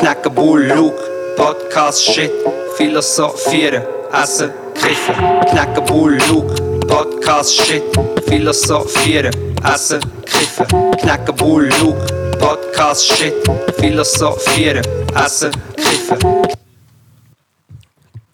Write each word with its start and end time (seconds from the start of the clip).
knacken 0.00 0.34
Bull, 0.34 0.62
Luke, 0.66 0.98
Podcast, 1.36 2.02
Shit, 2.02 2.32
philosophieren, 2.76 3.82
essen, 4.12 4.50
kiffen. 4.74 5.14
Knacken 5.50 5.84
Bull, 5.84 6.18
Luke, 6.28 6.54
Podcast, 6.86 7.54
Shit, 7.60 7.82
philosophieren, 8.26 9.34
essen, 9.62 10.00
kiffen. 10.24 10.66
Knacken 11.00 11.36
Bull, 11.36 11.68
Luke, 11.80 12.00
Podcast, 12.38 13.12
Shit, 13.12 13.34
philosophieren, 13.78 14.84
essen, 15.14 15.52
kiffen. 15.76 16.18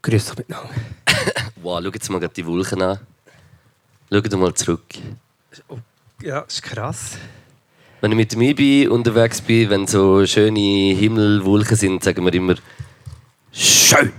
Grüß 0.03 0.25
dich 0.25 0.39
miteinander. 0.39 0.71
Wow, 1.62 1.80
schau 1.83 1.91
jetzt 1.91 2.09
mal 2.11 2.21
die 2.21 2.46
Wolken 2.46 2.80
an. 2.80 3.01
Schau 4.12 4.21
doch 4.21 4.39
mal 4.39 4.55
zurück. 4.55 4.85
Ja, 6.23 6.41
ist 6.43 6.62
krass. 6.62 7.19
Wenn 8.01 8.13
ich 8.13 8.17
mit 8.17 8.33
dem 8.33 8.43
Ibi 8.43 8.89
unterwegs 8.89 9.41
bin, 9.41 9.71
wenn 9.71 9.87
so 9.87 10.27
schöne 10.27 10.95
Himmelwolken 10.95 11.77
sind, 11.77 12.05
sagen 12.05 12.25
wir 12.25 12.34
immer 12.34 12.55
«Schön!» 13.53 14.12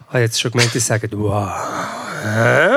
Ich 0.00 0.06
habe 0.08 0.20
jetzt 0.20 0.38
schon 0.38 0.50
gemeint, 0.50 0.74
die 0.74 0.78
sagen 0.78 1.10
«Wow». 1.12 1.50
Hä? 2.22 2.76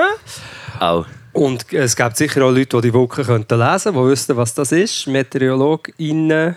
Auch. 0.80 1.06
Und 1.34 1.72
es 1.74 1.96
gibt 1.96 2.18
sicher 2.18 2.44
auch 2.46 2.52
Leute, 2.52 2.78
die 2.78 2.88
die 2.88 2.94
Wolken 2.94 3.26
könnten 3.26 3.60
lesen 3.60 3.94
könnten, 3.94 4.04
die 4.04 4.12
wissen, 4.12 4.38
was 4.38 4.54
das 4.54 4.72
ist. 4.72 5.08
MeteorologInnen. 5.08 6.56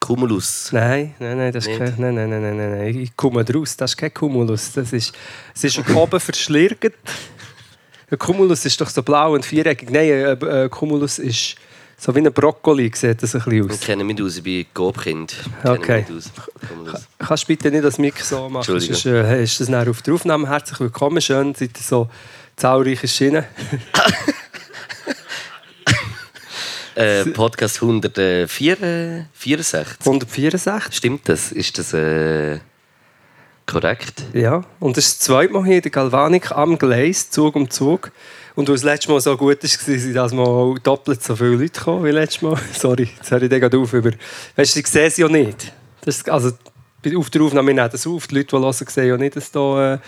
Cumulus. 0.00 0.70
Nein, 0.72 1.14
nein, 1.18 1.38
nein, 1.38 1.52
das 1.52 1.66
ist 1.66 1.78
kein, 1.78 1.94
nein, 1.96 2.14
nein, 2.14 2.28
nein, 2.28 2.42
nein, 2.42 2.56
nein, 2.56 2.78
nein, 2.78 2.98
ich 2.98 3.16
komme 3.16 3.44
draus, 3.44 3.76
das 3.76 3.92
ist 3.92 3.96
kein 3.96 4.12
Cumulus, 4.12 4.72
das 4.72 4.92
ist, 4.92 5.14
es 5.54 5.64
ist 5.64 5.78
oben 5.94 6.20
verschlirgt. 6.20 6.92
Ein 8.10 8.18
Cumulus 8.18 8.66
ist 8.66 8.78
doch 8.80 8.90
so 8.90 9.02
blau 9.02 9.32
und 9.32 9.46
viereckig, 9.46 9.90
nein, 9.90 10.12
ein, 10.12 10.42
ein 10.42 10.70
Cumulus 10.70 11.18
ist 11.18 11.56
so 11.98 12.14
wie 12.14 12.20
ein 12.20 12.32
Brokkoli, 12.32 12.90
sieht 12.94 13.22
das 13.22 13.34
ein 13.34 13.42
bisschen 13.42 13.64
Ich 13.66 13.72
aus. 13.72 13.80
kenne 13.80 14.04
mich 14.04 14.20
aus, 14.22 14.36
ich 14.36 14.42
bin 14.42 14.66
Gobkind. 14.74 15.32
Ich 15.62 15.68
Okay. 15.70 16.04
Kannst 17.18 17.44
du 17.44 17.46
bitte 17.46 17.70
nicht 17.70 17.84
das 17.84 17.98
Mic 17.98 18.20
so 18.22 18.48
machen, 18.48 18.56
Entschuldigung. 18.56 18.94
sonst 18.96 19.06
äh, 19.06 19.42
ist 19.42 19.60
das 19.60 19.68
nachher 19.68 19.90
auf 19.90 20.02
der 20.02 20.14
Aufnahme. 20.14 20.48
Herzlich 20.48 20.80
willkommen, 20.80 21.20
schön, 21.20 21.54
seid 21.54 21.70
ihr 21.78 21.82
so 21.82 22.08
zahlreiche 22.56 23.08
Schienen. 23.08 23.44
Äh, 26.96 27.24
Podcast 27.30 27.82
164. 27.82 29.26
164. 29.98 30.94
Stimmt 30.94 31.28
das? 31.28 31.50
Ist 31.50 31.76
das 31.76 31.92
äh, 31.92 32.60
korrekt? 33.74 34.22
Ja, 34.32 34.64
und 34.80 34.96
das 34.96 35.06
ist 35.06 35.20
das 35.20 35.26
zweite 35.26 35.52
Mal 35.52 35.64
hier 35.64 35.76
in 35.76 35.82
der 35.82 35.90
Galvanik 35.90 36.52
am 36.52 36.78
Gleis, 36.78 37.30
Zug 37.30 37.56
um 37.56 37.68
Zug. 37.68 38.12
Und 38.54 38.68
weil 38.68 38.76
es 38.76 38.84
letztes 38.84 39.08
Mal 39.08 39.20
so 39.20 39.36
gut 39.36 39.62
war, 39.62 39.68
sind 39.68 40.14
das 40.14 40.32
Mal 40.32 40.44
auch 40.44 40.78
doppelt 40.78 41.22
so 41.22 41.34
viele 41.34 41.56
Leute 41.56 41.70
gekommen 41.70 42.04
wie 42.04 42.10
letztes 42.10 42.42
Mal. 42.42 42.56
Sorry, 42.72 43.10
jetzt 43.16 43.30
höre 43.30 43.42
ich 43.42 43.48
den 43.48 43.60
gerade 43.60 43.76
auf. 43.76 43.92
Über... 43.92 44.12
Weißt 44.54 44.76
du, 44.76 44.80
sie 44.80 44.86
sehen 44.86 45.06
es 45.06 45.16
ja 45.16 45.28
nicht. 45.28 45.72
Das 46.02 46.18
ist, 46.18 46.30
also, 46.30 46.52
auf 47.16 47.30
der 47.30 47.42
Aufnahme 47.42 47.74
nehmen 47.74 47.90
das 47.90 48.06
auf. 48.06 48.28
Die 48.28 48.36
Leute, 48.36 48.56
die 48.56 48.62
hören, 48.62 48.72
sehen 48.72 49.08
ja 49.08 49.16
nicht, 49.16 49.36
dass 49.36 49.50
da 49.50 49.94
äh, 49.94 49.98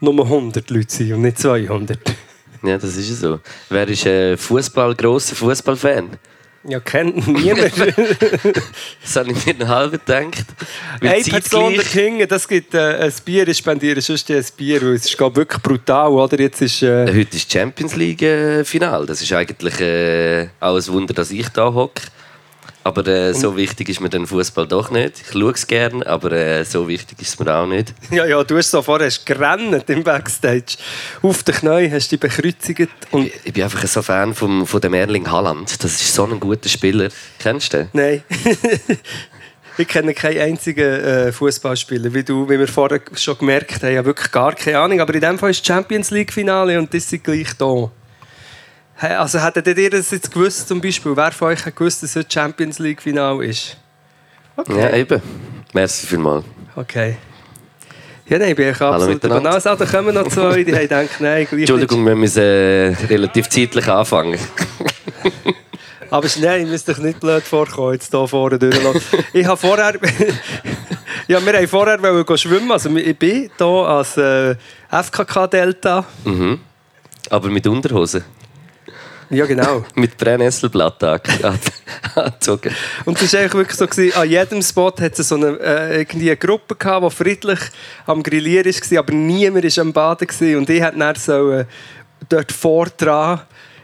nur 0.00 0.22
100 0.22 0.68
Leute 0.68 0.94
sind 0.94 1.14
und 1.14 1.22
nicht 1.22 1.38
200. 1.38 1.98
Ja, 2.62 2.76
das 2.76 2.96
ist 2.96 3.08
ja 3.08 3.14
so. 3.14 3.40
Wer 3.70 3.88
ist 3.88 4.06
ein 4.06 4.36
Fußball, 4.36 4.94
grosser 4.94 5.34
Fußballfan? 5.34 6.10
Ja, 6.66 6.80
kennt 6.80 7.26
niemand. 7.28 7.72
Das 9.02 9.16
habe 9.16 9.32
ich 9.32 9.46
mir 9.46 9.54
noch 9.54 9.68
halb 9.68 9.92
gedacht. 9.92 10.46
Eine 11.00 11.22
Person 11.22 11.74
zeitgleich- 11.74 11.92
dahinter, 11.92 12.26
das 12.26 12.48
gibt 12.48 12.74
äh, 12.74 12.78
ein 13.04 13.12
Bier, 13.24 13.46
ich 13.48 13.58
spendiere 13.58 14.00
sonst 14.00 14.30
ein 14.30 14.44
Bier, 14.56 14.80
weil 14.80 14.94
es 14.94 15.04
ist 15.04 15.16
glaub, 15.18 15.36
wirklich 15.36 15.60
brutal, 15.62 16.08
oder? 16.10 16.40
Jetzt 16.40 16.62
ist... 16.62 16.82
Äh, 16.82 17.06
Heute 17.06 17.36
ist 17.36 17.52
Champions 17.52 17.94
League 17.96 18.22
äh. 18.22 19.06
Das 19.06 19.20
ist 19.20 19.32
eigentlich 19.32 19.78
äh, 19.80 20.48
auch 20.60 20.76
ein 20.76 20.86
Wunder, 20.88 21.12
dass 21.12 21.30
ich 21.30 21.48
da 21.50 21.72
hocke. 21.72 22.02
Aber 22.84 23.06
äh, 23.06 23.32
so 23.32 23.56
wichtig 23.56 23.88
ist 23.88 24.00
mir 24.00 24.10
den 24.10 24.26
Fußball 24.26 24.68
doch 24.68 24.90
nicht. 24.90 25.22
Ich 25.22 25.32
schaue 25.32 25.52
es 25.52 25.66
gerne, 25.66 26.06
aber 26.06 26.32
äh, 26.32 26.64
so 26.64 26.86
wichtig 26.86 27.20
ist 27.22 27.28
es 27.30 27.38
mir 27.38 27.52
auch 27.52 27.66
nicht. 27.66 27.94
Ja, 28.10 28.26
ja, 28.26 28.44
du 28.44 28.58
hast 28.58 28.70
so 28.70 28.82
vorher 28.82 29.10
gerannt 29.24 29.88
im 29.88 30.04
Backstage. 30.04 30.76
Auf 31.22 31.42
den 31.42 31.54
Knien 31.54 31.90
hast 31.90 32.12
du 32.12 32.16
dich 32.16 32.20
bekreuzigt. 32.20 32.90
Und 33.10 33.26
Ich, 33.26 33.32
ich 33.42 33.52
bin 33.54 33.64
einfach 33.64 33.84
so 33.86 34.02
Fan 34.02 34.34
vom, 34.34 34.66
von 34.66 34.80
dem 34.82 34.92
Erling 34.92 35.28
Haaland. 35.28 35.82
Das 35.82 35.92
ist 35.92 36.14
so 36.14 36.24
ein 36.26 36.38
guter 36.38 36.68
Spieler. 36.68 37.08
Kennst 37.38 37.72
du 37.72 37.78
den? 37.78 37.88
nein. 37.94 38.22
ich 39.78 39.88
kenne 39.88 40.12
keinen 40.12 40.40
einzigen 40.40 40.84
äh, 40.84 41.32
Fußballspieler, 41.32 42.12
wie 42.12 42.22
du, 42.22 42.48
wie 42.48 42.58
wir 42.58 42.68
vorher 42.68 43.00
schon 43.14 43.38
gemerkt 43.38 43.82
haben. 43.82 43.92
Ich 43.92 43.96
habe 43.96 44.08
wirklich 44.08 44.30
gar 44.30 44.54
keine 44.54 44.78
Ahnung. 44.78 45.00
Aber 45.00 45.14
in 45.14 45.20
dem 45.22 45.38
Fall 45.38 45.50
ist 45.50 45.66
Champions 45.66 46.10
League-Finale 46.10 46.78
und 46.78 46.92
das 46.92 47.08
sind 47.08 47.24
gleich 47.24 47.54
da. 47.58 47.90
Also 48.98 49.40
hättet 49.40 49.76
ihr 49.76 49.90
das 49.90 50.10
jetzt 50.12 50.32
gewusst, 50.32 50.68
zum 50.68 50.80
Beispiel? 50.80 51.16
Wer 51.16 51.32
von 51.32 51.48
euch 51.48 51.64
hat 51.66 51.74
gewusst, 51.76 52.02
dass 52.02 52.10
es 52.10 52.16
heute 52.16 52.32
Champions 52.32 52.78
League-Finale 52.78 53.44
ist? 53.46 53.76
Okay. 54.56 54.80
Ja, 54.80 54.90
eben. 54.94 55.20
Merci 55.72 56.06
vielmals. 56.06 56.44
Okay. 56.76 57.16
Ja, 58.26 58.38
nein, 58.38 58.50
ich 58.50 58.56
bin 58.56 58.68
echt 58.68 58.80
absolut 58.80 59.20
banal. 59.20 59.46
Also, 59.54 59.74
da 59.74 59.84
kommen 59.84 60.14
noch 60.14 60.28
zwei, 60.28 60.62
die 60.64 60.72
haben 60.72 60.80
gedacht, 60.82 61.08
nein, 61.20 61.46
gleich 61.46 61.60
Entschuldigung, 61.60 62.06
wir 62.06 62.14
müssen 62.16 62.42
äh, 62.42 62.94
relativ 63.10 63.48
zeitlich 63.50 63.86
anfangen. 63.88 64.38
Aber 66.10 66.24
es- 66.26 66.38
nein, 66.38 66.62
ich 66.64 66.70
muss 66.70 66.84
doch 66.84 66.98
nicht 66.98 67.20
blöd 67.20 67.42
vorkommen, 67.42 67.94
jetzt 67.94 68.10
hier 68.12 68.28
vorne 68.28 68.58
durchlassen. 68.58 69.02
ich 69.32 69.44
habe 69.44 69.56
vorher... 69.58 69.94
ja, 71.28 71.44
wir 71.44 71.52
haben 71.52 71.68
vorher 71.68 72.00
wollen 72.00 72.38
schwimmen. 72.38 72.70
Also, 72.70 72.88
ich 72.96 73.18
bin 73.18 73.50
hier 73.58 73.66
als 73.66 74.16
äh, 74.16 74.54
FKK-Delta. 74.90 76.04
Mhm. 76.24 76.60
Aber 77.28 77.48
mit 77.48 77.66
Unterhose. 77.66 78.24
Ja, 79.30 79.46
genau. 79.46 79.84
Mit 79.94 80.16
Brennnesselblatt 80.16 81.02
an- 81.04 81.20
angezogen. 82.14 82.74
Und 83.04 83.20
es 83.20 83.32
war 83.32 83.40
eigentlich 83.40 83.54
wirklich 83.54 83.76
so, 83.78 83.86
gewesen, 83.86 84.16
an 84.16 84.28
jedem 84.28 84.62
Spot 84.62 84.92
hat 85.00 85.18
es 85.18 85.28
so 85.28 85.34
eine, 85.36 85.58
äh, 85.60 85.98
irgendwie 86.00 86.28
eine 86.30 86.36
Gruppe 86.36 86.74
gehabt, 86.76 87.04
die 87.06 87.10
friedlich 87.14 87.58
am 88.06 88.22
Grillieren 88.22 88.66
war, 88.72 88.98
aber 88.98 89.12
niemand 89.12 89.64
war 89.76 89.82
am 89.82 89.92
Baden. 89.92 90.26
Gewesen. 90.26 90.56
Und 90.58 90.70
ich 90.70 90.80
hätte 90.82 90.98
dann 90.98 91.14
so, 91.14 91.50
äh, 91.50 91.64
dort 92.28 92.52
vor 92.52 92.86
dran 92.96 93.40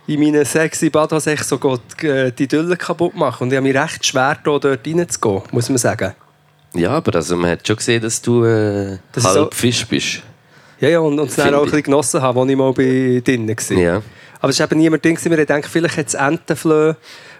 in 0.06 0.18
meinen 0.20 0.44
sexy 0.44 0.90
Badhose 0.90 1.36
so 1.36 1.58
gut, 1.58 2.02
äh, 2.02 2.32
die 2.32 2.48
Dülle 2.48 2.76
kaputt 2.76 3.14
machen. 3.14 3.44
Und 3.44 3.50
ich 3.52 3.56
habe 3.56 3.66
mich 3.68 3.76
recht 3.76 4.04
schwer 4.04 4.36
da, 4.42 4.58
dort 4.58 4.86
reinzugehen, 4.86 5.42
muss 5.52 5.68
man 5.68 5.78
sagen. 5.78 6.14
Ja, 6.74 6.90
aber 6.90 7.16
also 7.16 7.36
man 7.36 7.50
hat 7.50 7.66
schon 7.66 7.76
gesehen, 7.76 8.00
dass 8.02 8.20
du 8.22 8.44
äh, 8.44 8.98
Das 9.12 9.24
halb 9.24 9.36
so- 9.36 9.50
Fisch 9.52 9.86
bist. 9.86 10.22
Ja, 10.80 10.88
ja, 10.88 10.98
und, 11.00 11.18
und 11.18 11.28
es 11.28 11.36
dann 11.36 11.52
auch 11.54 11.58
ein 11.60 11.64
bisschen 11.64 11.82
genossen 11.82 12.22
habe, 12.22 12.40
als 12.40 12.50
ich 12.50 12.56
mal 12.56 12.72
bei 12.72 13.20
drinnen 13.24 13.48
war. 13.48 13.76
Ja. 13.78 14.02
Aber 14.40 14.50
es 14.50 14.58
war 14.58 14.66
eben 14.70 14.78
niemand 14.80 15.04
drin. 15.04 15.18
Wir 15.22 15.44
denken, 15.46 15.68
vielleicht 15.70 15.96
hat 15.96 16.06
es 16.08 16.14
Entenflöhe 16.14 16.96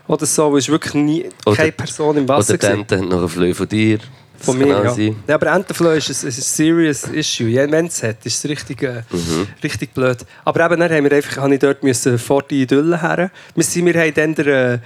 oder 0.07 0.27
so, 0.27 0.51
weil 0.53 0.59
es 0.59 0.69
wirklich 0.69 0.95
nie, 0.95 1.25
Oder- 1.47 1.57
keine 1.57 1.73
Person 1.73 2.17
im 2.17 2.29
Wasser 2.29 2.51
Oder 2.55 2.59
die 2.59 2.67
war. 2.67 2.73
Ente 2.75 2.99
hat 2.99 3.05
noch 3.09 3.23
ein 3.23 3.29
Flöhe 3.29 3.55
von 3.55 3.69
dir. 3.69 3.99
Das 3.99 4.47
Von 4.47 4.57
mir, 4.59 4.69
ja. 4.69 4.95
sein. 4.95 5.17
ja. 5.29 5.35
Aber 5.35 5.49
Entenflöhe 5.53 5.97
ist 5.99 6.09
ein, 6.09 6.29
ein 6.29 6.33
serious 6.33 7.05
issue. 7.13 7.49
Ja, 7.49 7.71
Wenn 7.71 7.87
es 7.87 8.03
hat, 8.03 8.25
ist 8.25 8.43
es 8.43 8.51
richtig, 8.51 8.83
äh, 8.83 9.03
Mhm. 9.11 9.47
richtig 9.63 9.93
blöd. 9.93 10.19
Aber 10.45 10.65
eben, 10.65 10.81
dann 10.81 10.91
haben 10.91 11.05
wir 11.05 11.13
einfach, 11.13 11.37
habe 11.43 11.53
ich 11.55 11.61
dort 11.61 11.83
müssen 11.83 12.19
vor 12.19 12.43
die 12.43 12.63
Idylle 12.63 13.01
her. 13.03 13.31
Wir, 13.55 13.65
sind, 13.65 13.85
wir 13.85 14.01
haben 14.01 14.15
dann 14.15 14.35
den, 14.35 14.47
äh, 14.49 14.79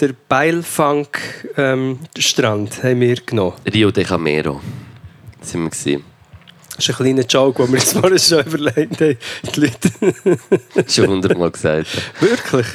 den 0.00 0.14
Beilfang-Strand 1.56 2.82
haben 2.82 3.00
wir 3.00 3.16
genommen. 3.16 3.54
Rio 3.72 3.90
de 3.90 4.04
Janeiro. 4.04 4.60
Sind 5.40 5.62
wir 5.62 5.70
gewesen. 5.70 6.04
Das 6.78 6.88
ist 6.88 6.94
ein 7.00 7.04
kleiner 7.04 7.26
Joke, 7.26 7.60
den 7.64 7.72
wir 7.72 7.80
uns 7.80 7.92
vorher 7.92 8.18
schon 8.20 8.40
überlegt 8.46 9.00
haben. 9.00 9.16
Die 9.54 9.60
Leute. 9.60 10.88
Schon 10.88 11.08
hundertmal 11.08 11.50
gesagt. 11.50 11.88
Wirklich? 12.20 12.66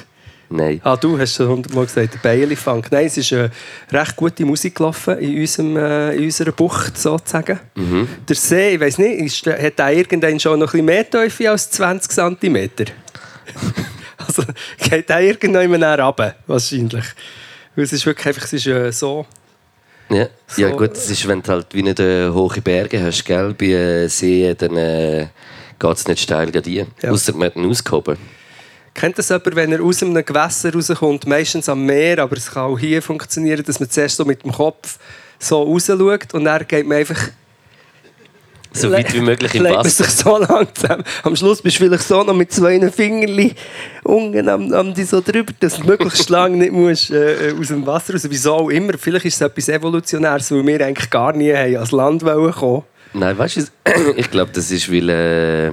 Nein. 0.49 0.81
Ah, 0.83 0.97
du 0.97 1.17
hast 1.17 1.35
schon 1.35 1.47
hundertmal 1.47 1.85
gesagt, 1.85 2.13
der 2.15 2.19
Bailey-Funk. 2.19 2.91
Nein, 2.91 3.05
es 3.05 3.15
ist 3.17 3.31
äh, 3.31 3.49
recht 3.91 4.15
gute 4.17 4.43
Musik 4.45 4.75
gelaufen 4.75 5.17
in, 5.19 5.39
unserem, 5.39 5.77
äh, 5.77 6.15
in 6.15 6.25
unserer 6.25 6.51
Bucht, 6.51 6.97
sozusagen. 6.97 7.59
Mhm. 7.75 8.07
Der 8.27 8.35
See, 8.35 8.75
ich 8.75 8.79
weiß 8.81 8.97
nicht, 8.97 9.21
ist, 9.21 9.45
der- 9.45 9.63
hat 9.63 9.79
der 9.79 9.93
irgendwann 9.93 10.37
schon 10.37 10.59
noch 10.59 10.67
ein 10.73 10.85
bisschen 10.85 10.85
mehr 10.85 11.09
Tiefe 11.09 11.49
als 11.49 11.71
20 11.71 12.11
cm? 12.11 12.69
also 14.17 14.43
geht 14.79 15.07
der 15.09 15.21
irgendwann 15.21 15.79
näher 15.79 15.99
runter, 16.03 16.35
wahrscheinlich. 16.45 17.05
Weil 17.75 17.85
es 17.85 17.93
ist 17.93 18.05
wirklich 18.05 18.27
einfach, 18.27 18.43
es 18.43 18.51
ist 18.53 18.67
äh, 18.67 18.91
so... 18.91 19.25
Ja. 20.13 20.27
So, 20.47 20.61
ja 20.61 20.69
gut, 20.69 20.91
es 20.93 21.09
ist, 21.09 21.27
wenn 21.27 21.41
du 21.41 21.51
halt 21.51 21.67
wie 21.73 21.81
nicht 21.81 21.99
äh, 21.99 22.29
hohe 22.29 22.61
Berge 22.61 23.01
hast, 23.01 23.25
gell, 23.25 23.53
bei 23.53 23.65
äh, 23.65 24.07
Seen, 24.07 24.55
dann 24.57 24.77
äh, 24.77 25.27
geht 25.79 25.97
es 25.97 26.07
nicht 26.07 26.21
steil 26.21 26.51
gegen 26.51 26.63
die. 26.63 26.85
Ja. 27.01 27.11
Ausser 27.11 27.33
man 27.33 27.47
hat 27.47 27.55
ihn 27.55 27.69
ausgehoben. 27.69 28.17
Kennt 28.93 29.17
das 29.17 29.29
jemand, 29.29 29.55
wenn 29.55 29.71
er 29.71 29.81
aus 29.81 30.03
einem 30.03 30.23
Gewässer 30.23 30.71
rauskommt, 30.71 31.25
meistens 31.25 31.67
am 31.67 31.83
Meer, 31.83 32.19
aber 32.19 32.37
es 32.37 32.51
kann 32.51 32.71
auch 32.71 32.77
hier 32.77 33.01
funktionieren, 33.01 33.63
dass 33.63 33.79
man 33.79 33.89
zuerst 33.89 34.17
so 34.17 34.25
mit 34.25 34.43
dem 34.43 34.51
Kopf 34.51 34.99
so 35.39 35.63
raus 35.63 35.87
schaut 35.87 36.33
und 36.33 36.45
dann 36.45 36.67
geht 36.67 36.85
man 36.85 36.99
einfach 36.99 37.29
So 38.73 38.91
weit 38.91 39.13
wie 39.13 39.19
möglich 39.19 39.53
im 39.55 39.65
Wasser. 39.65 40.03
sich 40.03 40.07
so 40.07 40.37
lang 40.37 40.67
zusammen. 40.73 41.03
Am 41.21 41.35
Schluss 41.35 41.61
bist 41.61 41.79
du 41.79 41.85
vielleicht 41.85 42.03
so 42.03 42.23
noch 42.23 42.33
mit 42.33 42.51
zwei 42.51 42.79
Fingerli 42.89 43.53
unten 44.03 44.49
am, 44.49 44.73
am 44.73 44.93
die 44.93 45.03
so 45.03 45.21
drüber, 45.21 45.53
dass 45.59 45.77
du 45.77 45.85
möglichst 45.85 46.29
lange 46.29 46.57
nicht 46.57 46.71
musst, 46.71 47.11
äh, 47.11 47.53
aus 47.57 47.67
dem 47.67 47.85
Wasser 47.85 48.13
raus. 48.13 48.25
Wieso 48.27 48.53
auch 48.53 48.69
immer. 48.69 48.93
Vielleicht 48.97 49.25
ist 49.25 49.35
es 49.35 49.41
etwas 49.41 49.69
Evolutionäres, 49.69 50.51
weil 50.51 50.65
wir 50.65 50.85
eigentlich 50.85 51.09
gar 51.09 51.33
nie 51.33 51.53
haben 51.53 51.77
als 51.77 51.91
Land 51.91 52.23
wollen 52.23 52.51
kommen. 52.51 52.83
Nein, 53.13 53.37
weißt 53.37 53.57
du, 53.57 53.61
ich 54.15 54.31
glaube, 54.31 54.51
das 54.51 54.71
ist, 54.71 54.91
weil, 54.91 55.09
äh, 55.09 55.71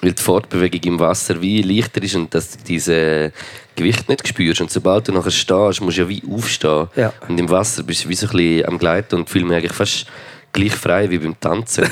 weil 0.00 0.12
die 0.12 0.22
Fortbewegung 0.22 0.94
im 0.94 1.00
Wasser 1.00 1.40
wie 1.42 1.62
leichter 1.62 2.02
ist 2.02 2.14
und 2.14 2.32
dass 2.32 2.56
diese 2.58 3.32
Gewicht 3.74 4.08
nicht 4.08 4.26
spürst. 4.26 4.60
Und 4.60 4.70
sobald 4.70 5.08
du 5.08 5.12
nachher 5.12 5.32
stehst, 5.32 5.80
musst 5.80 5.98
du 5.98 6.02
ja 6.02 6.08
wie 6.08 6.22
aufstehen. 6.30 6.86
Ja. 6.94 7.12
Und 7.28 7.38
im 7.38 7.50
Wasser 7.50 7.82
bist 7.82 8.04
du 8.04 8.08
wie 8.08 8.14
so 8.14 8.28
ein 8.28 8.36
bisschen 8.36 8.66
am 8.66 8.78
Gleiten 8.78 9.16
und 9.16 9.28
fühle 9.28 9.46
mich 9.46 9.56
eigentlich 9.56 9.72
fast 9.72 10.06
gleich 10.52 10.74
frei 10.74 11.10
wie 11.10 11.18
beim 11.18 11.38
Tanzen. 11.38 11.84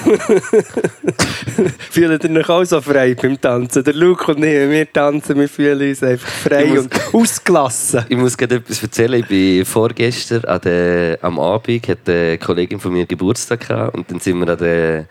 Fühlt 1.91 2.25
ihr 2.25 2.37
euch 2.37 2.49
auch 2.49 2.65
so 2.65 2.81
frei 2.81 3.15
beim 3.15 3.41
Tanzen? 3.41 3.85
Der 3.85 3.95
Luke 3.95 4.33
und 4.33 4.45
ich, 4.45 4.71
wir 4.71 4.93
tanzen, 4.93 5.39
wir 5.39 5.49
fühlen 5.49 5.89
uns 5.89 6.03
einfach 6.03 6.29
frei 6.29 6.67
muss- 6.67 6.85
und 6.85 7.15
ausgelassen. 7.15 8.05
Ich 8.09 8.17
muss 8.17 8.37
gerade 8.37 8.57
etwas 8.57 8.83
erzählen. 8.83 9.21
Ich 9.21 9.27
bin 9.27 9.65
vorgestern 9.65 10.45
an 10.45 10.61
der, 10.61 11.19
am 11.23 11.39
Abend 11.39 11.89
hat 11.89 12.09
eine 12.09 12.39
Kollegin 12.39 12.81
von 12.81 12.93
mir 12.93 13.07
Geburtstag 13.07 13.69
gehabt 13.69 13.97
und 13.97 14.11
dann 14.11 14.21
sind 14.21 14.39
wir 14.39 14.49
an 14.49 14.59
der 14.59 15.07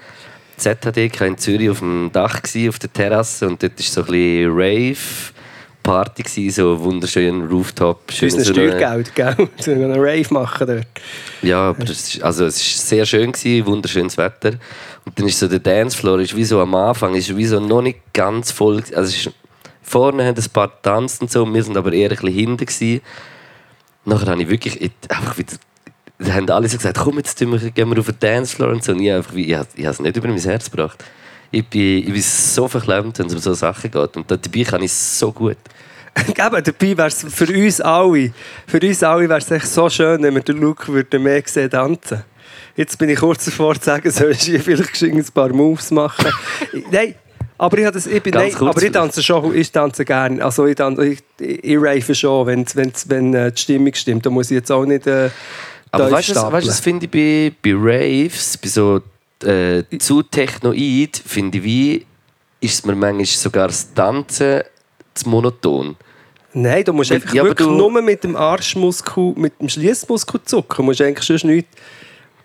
ZHD 0.58 1.22
in 1.22 1.38
Zürich 1.38 1.70
auf 1.70 1.80
dem 1.80 2.10
Dach 2.12 2.42
gewesen, 2.42 2.70
auf 2.70 2.80
der 2.80 2.92
Terrasse 2.92 3.48
und 3.48 3.62
dort 3.62 3.78
war 3.78 3.86
so 3.86 4.02
ein 4.02 4.08
bisschen 4.08 4.52
Rave. 4.52 5.37
Party 5.88 6.24
gewesen, 6.24 6.52
so 6.52 6.80
wunderschön 6.84 7.48
Rooftop. 7.48 8.12
Für 8.12 8.26
unser 8.26 8.44
so 8.44 8.54
Steuergeld, 8.54 9.16
gell? 9.16 9.36
So 9.60 9.72
einen 9.72 9.92
Rave 9.94 10.26
machen 10.32 10.68
dort. 10.68 10.88
Ja, 11.42 11.70
aber 11.70 11.84
es 11.84 12.16
ist, 12.16 12.22
also 12.24 12.46
es 12.46 12.58
ist 12.58 12.88
sehr 12.90 13.06
schön 13.06 13.32
gewesen, 13.32 13.66
wunderschönes 13.66 14.18
Wetter. 14.18 14.52
Und 15.06 15.18
dann 15.18 15.28
ist 15.28 15.40
so 15.40 15.48
der 15.48 15.60
Dancefloor 15.60 16.20
ist 16.20 16.36
wie 16.36 16.44
so 16.44 16.60
am 16.62 16.76
Anfang 16.76 17.16
ist 17.16 17.36
wie 17.36 17.46
so 17.46 17.60
noch 17.60 17.82
nicht 17.82 18.00
ganz 18.14 18.52
voll. 18.52 18.84
Also 18.96 19.10
ist, 19.30 19.32
vorne 19.82 20.26
haben 20.26 20.38
ein 20.38 20.50
paar 20.52 20.68
getanzt 20.68 21.22
und 21.22 21.32
so, 21.32 21.46
wir 21.52 21.64
sind 21.64 21.78
aber 21.78 21.94
eher 21.94 22.10
ein 22.12 22.18
bisschen 22.18 22.34
hinten 22.34 22.66
gewesen. 22.66 23.02
Nachher 24.06 24.28
habe 24.32 24.42
ich 24.42 24.50
wirklich 24.50 24.82
ich, 24.82 24.92
einfach 25.10 25.38
wieder 25.38 25.54
da 26.20 26.34
haben 26.34 26.50
alle 26.50 26.68
so 26.68 26.78
gesagt, 26.78 26.98
komm 26.98 27.18
jetzt 27.18 27.40
wir, 27.40 27.60
gehen 27.72 27.90
wir 27.92 28.00
auf 28.00 28.08
den 28.08 28.20
Dancefloor 28.20 28.70
und 28.72 28.84
so. 28.84 28.92
Und 28.92 29.02
ich, 29.02 29.12
einfach, 29.12 29.36
wie- 29.36 29.46
ich, 29.52 29.56
habe- 29.56 29.68
ich 29.76 29.86
habe 29.86 29.94
es 29.94 30.00
nicht 30.00 30.18
über 30.18 30.28
mein 30.28 30.40
Herz 30.40 30.70
gebracht. 30.72 31.04
Ich 31.52 31.66
bin, 31.66 32.00
ich 32.00 32.12
bin 32.14 32.22
so 32.22 32.68
verklemmt, 32.68 33.18
wenn 33.20 33.28
es 33.28 33.34
um 33.34 33.40
so 33.40 33.54
Sachen 33.54 33.90
geht. 33.90 34.18
Und 34.18 34.30
dabei 34.30 34.64
kann 34.64 34.82
ich 34.84 34.92
es 34.92 35.20
so 35.20 35.32
gut. 35.32 35.58
Eben, 36.28 36.36
dabei 36.64 36.98
wäre 36.98 37.08
es 37.08 37.26
für 37.30 37.48
uns 37.48 37.80
alle, 37.82 38.32
für 38.66 38.80
uns 38.80 39.04
alle 39.04 39.30
wäre 39.30 39.40
es 39.40 39.52
echt 39.52 39.68
so 39.68 39.90
schön, 39.90 40.22
wenn 40.24 40.34
wir 40.34 40.42
den 40.42 40.60
Luke 40.60 40.88
würden 40.92 41.22
mehr 41.24 41.42
sehen 41.46 41.70
tanzen. 41.70 42.24
Jetzt 42.76 42.98
bin 42.98 43.10
ich 43.10 43.20
kurz 43.20 43.46
davor 43.46 43.76
zu 43.76 43.86
sagen, 43.86 44.10
sollst 44.12 44.48
du 44.48 44.60
vielleicht 44.60 45.02
ein 45.04 45.26
paar 45.34 45.50
Moves 45.50 45.92
machen. 45.92 46.32
nein, 46.92 47.16
aber 47.58 47.78
ich, 47.80 47.86
habe 47.86 47.94
das, 47.96 48.08
ich, 48.08 48.22
bin, 48.22 48.34
nein, 48.34 48.54
aber 48.56 48.82
ich 48.82 48.92
tanze 48.92 49.24
schon, 49.24 49.56
ich 49.56 49.72
tanze 49.72 50.06
gerne. 50.06 50.44
Also 50.44 50.66
ich, 50.66 50.76
tanze, 50.76 51.06
ich, 51.08 51.20
ich, 51.40 51.64
ich 51.64 51.78
rave 51.78 52.14
schon, 52.16 52.46
wenn, 52.48 52.66
wenn, 52.74 52.92
wenn 53.08 53.34
äh, 53.34 53.52
die 53.52 53.62
Stimmung 53.62 53.94
stimmt. 53.96 54.26
Da 54.26 54.30
muss 54.30 54.52
ich 54.52 54.56
jetzt 54.56 54.72
auch 54.72 54.86
nicht 54.86 55.08
äh, 55.08 55.30
Aber 55.92 56.12
weißt 56.12 56.30
du, 56.30 56.36
was- 56.36 56.52
weißt 56.52 56.68
das 56.68 56.80
finde 56.80 57.06
ich 57.06 57.12
bei, 57.12 57.56
bei 57.64 57.76
Raves, 57.76 58.58
bei 58.58 58.70
so 58.70 59.02
äh, 59.44 59.84
zu 60.00 60.24
technoid, 60.24 61.18
finde 61.26 61.58
ich, 61.60 61.64
wie 61.64 62.06
ist 62.60 62.86
mir 62.86 62.96
manchmal 62.96 63.26
sogar 63.26 63.68
das 63.68 63.94
Tanzen 63.94 64.62
zu 65.14 65.30
monoton. 65.30 65.96
Nein, 66.54 66.84
du 66.84 66.94
musst 66.94 67.12
einfach 67.12 67.34
ja, 67.34 67.44
wirklich 67.44 67.68
du- 67.68 67.76
nur 67.76 67.92
mit 68.02 68.24
dem 68.24 68.36
Arschmuskel, 68.36 69.34
mit 69.36 69.60
dem 69.60 69.70
Schließmuskel 69.70 70.42
zucken. 70.44 70.78
Du 70.78 70.84
musst 70.84 71.02
eigentlich 71.02 71.26
sonst 71.28 71.44
nichts 71.44 71.70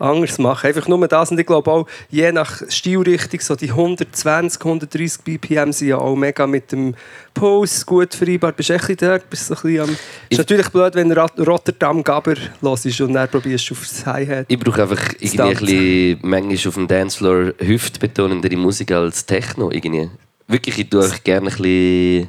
anderes 0.02 0.38
machen. 0.38 0.66
Einfach 0.66 0.88
nur 0.88 1.06
das. 1.08 1.30
Und 1.30 1.38
ich 1.38 1.46
glaube 1.46 1.70
auch, 1.70 1.86
je 2.10 2.32
nach 2.32 2.60
Stilrichtung, 2.68 3.40
so 3.40 3.54
die 3.54 3.70
120, 3.70 4.60
130 4.64 5.22
BPM 5.22 5.72
sind 5.72 5.88
ja 5.88 5.98
auch 5.98 6.16
mega 6.16 6.46
mit 6.46 6.72
dem 6.72 6.94
Puls 7.32 7.86
gut 7.86 8.14
vereinbar. 8.14 8.52
Bist 8.52 8.68
du 8.68 8.74
echt 8.74 8.84
ein 8.90 8.96
bisschen 8.96 9.10
dort, 9.10 9.30
bist 9.30 9.50
ein 9.50 9.54
bisschen 9.54 9.80
am... 9.80 9.96
ist 10.28 10.38
natürlich 10.38 10.68
blöd, 10.68 10.94
wenn 10.94 11.08
du 11.08 11.16
Rot- 11.18 11.46
Rotterdam 11.46 12.02
Gaber 12.02 12.34
hörst 12.60 13.00
und 13.00 13.14
dann 13.14 13.28
probierst 13.28 13.70
du 13.70 13.74
aufs 13.74 14.04
Hi-Hat. 14.04 14.46
Ich 14.48 14.58
brauche 14.58 14.82
einfach 14.82 15.12
irgendwie 15.18 15.40
ein 15.40 15.50
bisschen, 15.56 16.18
manchmal 16.22 16.68
auf 16.68 16.74
dem 16.74 16.88
Dancefloor 16.88 17.52
hüftbetonendere 17.58 18.56
Musik 18.56 18.92
als 18.92 19.24
Techno. 19.24 19.70
Irgendwie. 19.70 20.10
Wirklich, 20.48 20.78
ich 20.78 20.90
tue 20.90 21.08
gerne 21.24 21.48
ein 21.48 21.56
bisschen, 21.56 22.28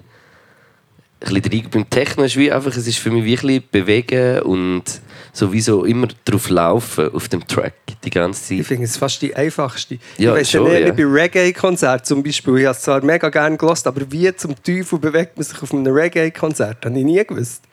ein 1.26 1.42
bisschen. 1.42 1.70
Beim 1.70 1.90
Techno 1.90 2.24
ist 2.24 2.38
wie 2.38 2.52
einfach, 2.52 2.76
es 2.76 2.88
ist 2.88 2.98
für 3.00 3.12
mich 3.12 3.24
wie 3.24 3.34
ein 3.38 3.42
bisschen 3.42 3.64
bewegen 3.72 4.42
und 4.44 4.84
sowieso 5.32 5.84
immer 5.86 6.08
drauf 6.26 6.50
laufen 6.50 7.12
auf 7.14 7.28
dem 7.28 7.48
Track 7.48 7.74
die 8.04 8.10
ganze 8.10 8.54
Ich 8.54 8.60
Zeit. 8.62 8.68
finde 8.68 8.84
es 8.86 8.98
fast 8.98 9.22
die 9.22 9.36
einfachste. 9.36 9.98
Ja, 10.18 10.36
ich 10.36 10.52
ja 10.52 10.60
schon, 10.60 10.72
ja. 10.72 10.92
bei 10.92 11.04
Reggae-Konzerten 11.06 12.06
zum 12.06 12.22
Beispiel. 12.24 12.58
Ich 12.60 12.66
habe 12.66 12.76
es 12.76 12.82
zwar 12.82 13.04
mega 13.04 13.30
gerne 13.30 13.58
gelost, 13.58 13.88
aber 13.88 14.02
wie 14.12 14.36
zum 14.36 14.56
Teufel 14.62 15.00
bewegt 15.00 15.38
man 15.38 15.44
sich 15.44 15.62
auf 15.62 15.74
einem 15.74 15.88
Reggae-Konzert? 15.88 16.86
Habe 16.86 16.98
ich 16.98 17.06
nie 17.06 17.24
gewusst. 17.26 17.64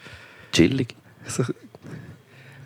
Chillig. 0.52 0.94
So, 1.26 1.44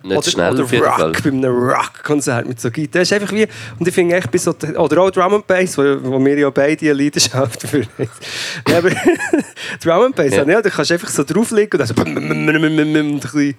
Nicht 0.05 0.17
oder 0.17 0.29
schnell 0.29 0.53
oder 0.53 0.63
auf 0.63 0.71
jeden 0.71 0.85
Rock, 0.85 0.95
Fall. 0.95 1.11
bei 1.11 1.29
einem 1.29 1.53
Rock-Konzert 1.53 2.47
mit 2.47 2.61
so 2.61 2.69
Gitarre. 2.69 3.01
Das 3.01 3.11
ist 3.11 3.13
einfach 3.13 3.33
wie, 3.33 3.47
und 3.79 3.87
ich 3.87 3.93
finde 3.93 4.15
echt 4.15 4.31
bei 4.31 4.37
so, 4.37 4.51
oder 4.77 5.01
auch 5.01 5.09
Drum 5.11 5.33
and 5.33 5.47
Bass, 5.47 5.77
wo, 5.77 5.83
wo 6.03 6.23
wir 6.23 6.37
ja 6.37 6.49
beide 6.49 6.85
eine 6.85 6.93
Leidenschaft 6.93 7.63
dafür 7.63 7.85
haben. 7.97 8.09
ja, 8.69 8.77
aber 8.77 8.89
Drum 9.83 10.05
and 10.05 10.15
Bass, 10.15 10.35
Ja. 10.35 10.43
ja. 10.43 10.61
da 10.61 10.69
kannst 10.69 10.91
du 10.91 10.93
einfach 10.93 11.09
so 11.09 11.23
drauflegen 11.23 11.79
und 11.79 11.89
dann 11.89 11.95
so 11.95 12.01
und 12.01 12.17
ein 12.17 13.19
bisschen, 13.19 13.55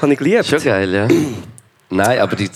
habe 0.00 0.12
ich 0.12 0.18
geliebt. 0.18 0.46
Schon 0.46 0.62
geil, 0.62 0.92
ja. 0.92 1.08
Nein, 1.90 2.20
aber 2.20 2.36
die, 2.36 2.48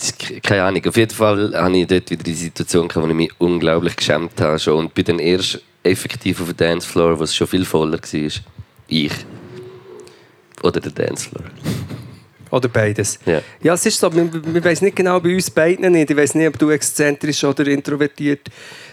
keine 0.43 0.63
Ahnung. 0.65 0.83
Auf 0.87 0.97
jeden 0.97 1.15
Fall 1.15 1.53
hatte 1.55 1.77
ich 1.77 1.87
dort 1.87 2.11
wieder 2.11 2.23
die 2.25 2.33
Situation, 2.35 2.89
gehabt, 2.89 3.05
wo 3.07 3.11
ich 3.11 3.15
mich 3.15 3.31
unglaublich 3.39 3.95
geschämt 3.95 4.41
habe. 4.41 4.59
Schon. 4.59 4.79
Und 4.87 4.95
bin 4.95 5.05
dann 5.05 5.19
erst 5.19 5.61
effektiv 5.83 6.41
auf 6.41 6.49
dem 6.49 6.57
Dancefloor, 6.57 7.19
wo 7.19 7.25
es 7.25 7.35
schon 7.37 7.47
viel 7.47 7.67
voller 7.67 7.99
war. 8.01 8.31
Ich. 8.89 9.13
Oder 10.63 10.81
der 10.81 10.91
Dancefloor. 10.91 11.45
Oder 12.57 12.69
beides. 12.69 13.19
Ja. 13.27 13.43
Ja, 13.63 13.75
es 13.75 13.85
ist 13.87 13.99
so, 14.01 14.13
wir, 14.15 14.33
wissen 14.65 14.85
nicht 14.85 14.97
genau 14.97 15.21
bei 15.21 15.35
uns 15.35 15.51
beiden 15.51 15.93
nicht. 15.93 16.11
Ich 16.11 16.17
weiß 16.17 16.35
nicht, 16.35 16.49
ob 16.49 16.59
du 16.59 16.71
exzentrisch 16.71 17.45
oder 17.45 17.67
introvertiert. 17.67 18.49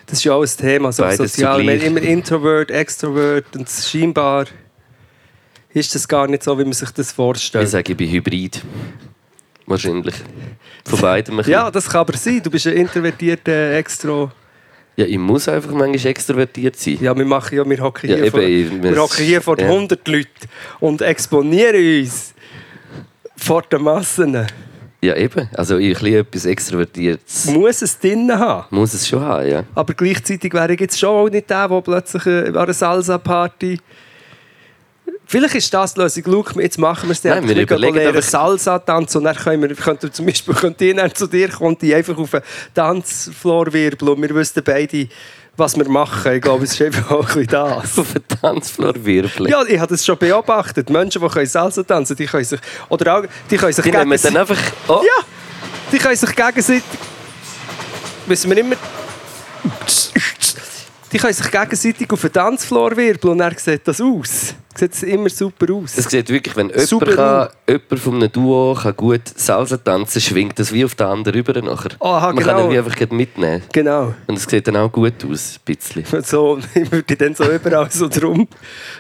Das 0.05 0.19
ist 0.19 0.25
ja 0.25 0.33
auch 0.33 0.41
ein 0.43 0.49
Thema. 0.57 0.91
So 0.91 1.09
sozial. 1.11 1.59
Haben 1.61 1.69
immer 1.69 2.01
Introvert, 2.01 2.71
Extrovert 2.71 3.45
und 3.55 3.69
scheinbar 3.69 4.45
ist 5.73 5.95
das 5.95 6.07
gar 6.07 6.27
nicht 6.27 6.43
so, 6.43 6.57
wie 6.59 6.63
man 6.63 6.73
sich 6.73 6.89
das 6.91 7.09
Ich 7.09 7.15
vorstellt. 7.15 7.67
sage, 7.69 7.91
ich 7.93 7.97
bin 7.97 8.11
Hybrid. 8.11 8.61
Wahrscheinlich. 9.65 10.15
Von 10.85 10.99
beidem 10.99 11.39
Ja, 11.47 11.71
das 11.71 11.87
kann 11.89 12.01
aber 12.01 12.17
sein. 12.17 12.41
Du 12.43 12.49
bist 12.51 12.67
ein 12.67 12.73
introvertierter 12.73 13.71
Extro. 13.77 14.29
ja, 14.97 15.05
ich 15.05 15.17
muss 15.17 15.47
einfach 15.47 15.71
manchmal 15.71 16.11
extrovertiert 16.11 16.75
sein. 16.75 16.97
Ja, 17.01 17.15
wir 17.17 17.25
machen 17.25 17.57
ja, 17.57 17.67
wir 17.67 17.79
hocken 17.79 18.09
Ja, 18.09 18.15
hier, 18.17 18.25
eben, 18.25 18.31
vor, 18.31 18.41
ich- 18.41 18.83
wir 18.83 18.95
hocken 19.01 19.23
hier 19.25 19.41
vor 19.41 19.57
ja. 19.57 19.65
100 19.67 20.05
Leuten 20.07 20.27
und 20.81 21.01
exponieren 21.01 22.01
uns 22.01 22.33
vor 23.37 23.61
den 23.63 23.81
Massen. 23.81 24.47
Ja, 25.01 25.15
eben. 25.17 25.49
Also 25.53 25.77
ich 25.77 25.99
bisschen 25.99 26.19
etwas 26.21 26.45
Extrovertiertes 26.45 27.45
Muss 27.47 27.81
es 27.81 27.99
drinnen 27.99 28.39
haben. 28.39 28.65
muss 28.69 28.93
es 28.93 29.05
schon 29.05 29.21
haben, 29.21 29.49
ja. 29.49 29.63
Aber 29.75 29.93
gleichzeitig 29.93 30.53
wäre 30.53 30.73
ich 30.73 30.79
jetzt 30.79 30.97
schon 30.97 31.09
auch 31.09 31.29
nicht 31.29 31.49
der, 31.49 31.67
der 31.67 31.81
plötzlich 31.81 32.25
äh, 32.25 32.47
an 32.47 32.55
einer 32.55 32.73
Salsa-Party. 32.73 33.79
Vielleicht 35.33 35.55
ist 35.55 35.73
das 35.73 35.95
die 35.95 35.99
Lösung. 35.99 36.23
Schau, 36.27 36.59
jetzt 36.59 36.77
machen 36.77 37.09
wir 37.09 37.13
es 37.13 37.23
Nein, 37.23 37.47
wir 37.47 37.57
überlegen 37.59 37.97
einfach- 37.97 38.21
Salsa 38.21 38.77
tanzen 38.77 39.17
und 39.17 39.23
dann 39.23 39.35
können 39.35 39.67
wir, 39.67 39.75
könnte 39.75 40.11
zum 40.11 40.27
Beispiel 40.27 40.53
könnte 40.61 40.85
ich 40.85 40.95
dann 40.95 41.15
zu 41.15 41.25
dir 41.25 41.49
kommen 41.49 41.69
und 41.69 41.81
die 41.81 41.95
einfach 41.95 42.15
auf 42.15 42.29
den 42.29 42.41
Tanzfloor 42.75 43.73
wirbeln 43.73 44.11
und 44.11 44.21
wir 44.21 44.29
wüssten 44.29 44.63
beide, 44.63 45.07
was 45.57 45.75
wir 45.75 45.89
machen. 45.89 46.33
Ich 46.33 46.41
glaube, 46.43 46.65
es 46.65 46.73
ist 46.73 46.81
einfach 46.83 47.09
auch 47.09 47.21
ein 47.21 47.25
bisschen 47.25 47.47
das. 47.47 47.97
Auf 47.97 48.13
den 48.13 48.27
Tancefloor 48.27 48.93
wirbeln. 49.03 49.49
Ja, 49.49 49.63
ich 49.63 49.79
habe 49.79 49.89
das 49.91 50.05
schon 50.05 50.19
beobachtet. 50.19 50.91
Menschen, 50.91 51.19
die 51.19 51.27
können 51.27 51.47
Salsa 51.47 51.81
tanzen, 51.81 52.15
die 52.15 52.27
können 52.27 52.43
sich... 52.43 52.59
Oder 52.89 53.17
auch, 53.17 53.23
die 53.49 53.57
können 53.57 53.73
sich 53.73 53.83
Die 53.85 53.91
nehmen 53.91 54.19
dann 54.21 54.37
einfach... 54.37 54.57
Oh, 54.87 55.01
Ja, 55.03 55.23
die 55.91 55.97
können 55.97 56.15
sich 56.15 56.35
gegenseitig... 56.35 56.83
Müssen 58.27 58.51
wir 58.51 58.57
immer... 58.59 58.75
Die 61.13 61.19
können 61.19 61.33
sich 61.33 61.51
gegenseitig 61.51 62.11
auf 62.11 62.21
den 62.21 62.33
Tanzfloor 62.33 62.97
wirbeln 62.97 63.33
und 63.33 63.37
dann 63.37 63.55
sieht 63.55 63.87
das 63.87 64.01
aus. 64.01 64.55
Sieht 64.75 64.93
es 64.93 65.03
immer 65.03 65.29
super 65.29 65.71
aus. 65.71 65.95
Es 65.95 66.05
sieht 66.05 66.27
wirklich, 66.29 66.55
wenn 66.55 66.69
jemand, 66.69 66.87
Super 66.87 67.15
kann, 67.15 67.49
jemand 67.69 67.99
von 67.99 68.15
einem 68.15 68.31
Duo 68.31 68.73
kann 68.73 68.95
gut 68.95 69.21
Salsa 69.35 69.77
tanzen 69.77 70.19
schwingt 70.19 70.57
das 70.57 70.73
wie 70.73 70.83
auf 70.83 70.95
den 70.95 71.05
anderen 71.05 71.37
rüber 71.37 71.61
nachher. 71.61 71.91
Aha, 71.99 72.33
Man 72.33 72.43
kann 72.43 72.55
genau. 72.55 72.65
ihn 72.65 72.71
wie 72.71 72.77
einfach 72.79 73.11
mitnehmen. 73.11 73.61
Genau. 73.71 74.15
Und 74.25 74.37
es 74.37 74.45
sieht 74.45 74.67
dann 74.67 74.77
auch 74.77 74.91
gut 74.91 75.23
aus, 75.29 75.59
ein 75.59 75.75
bisschen. 75.75 76.03
So, 76.23 76.57
ich 76.73 76.91
würde 76.91 77.15
dann 77.15 77.35
so 77.35 77.43
überall 77.43 77.91
so 77.91 78.07
drum 78.07 78.47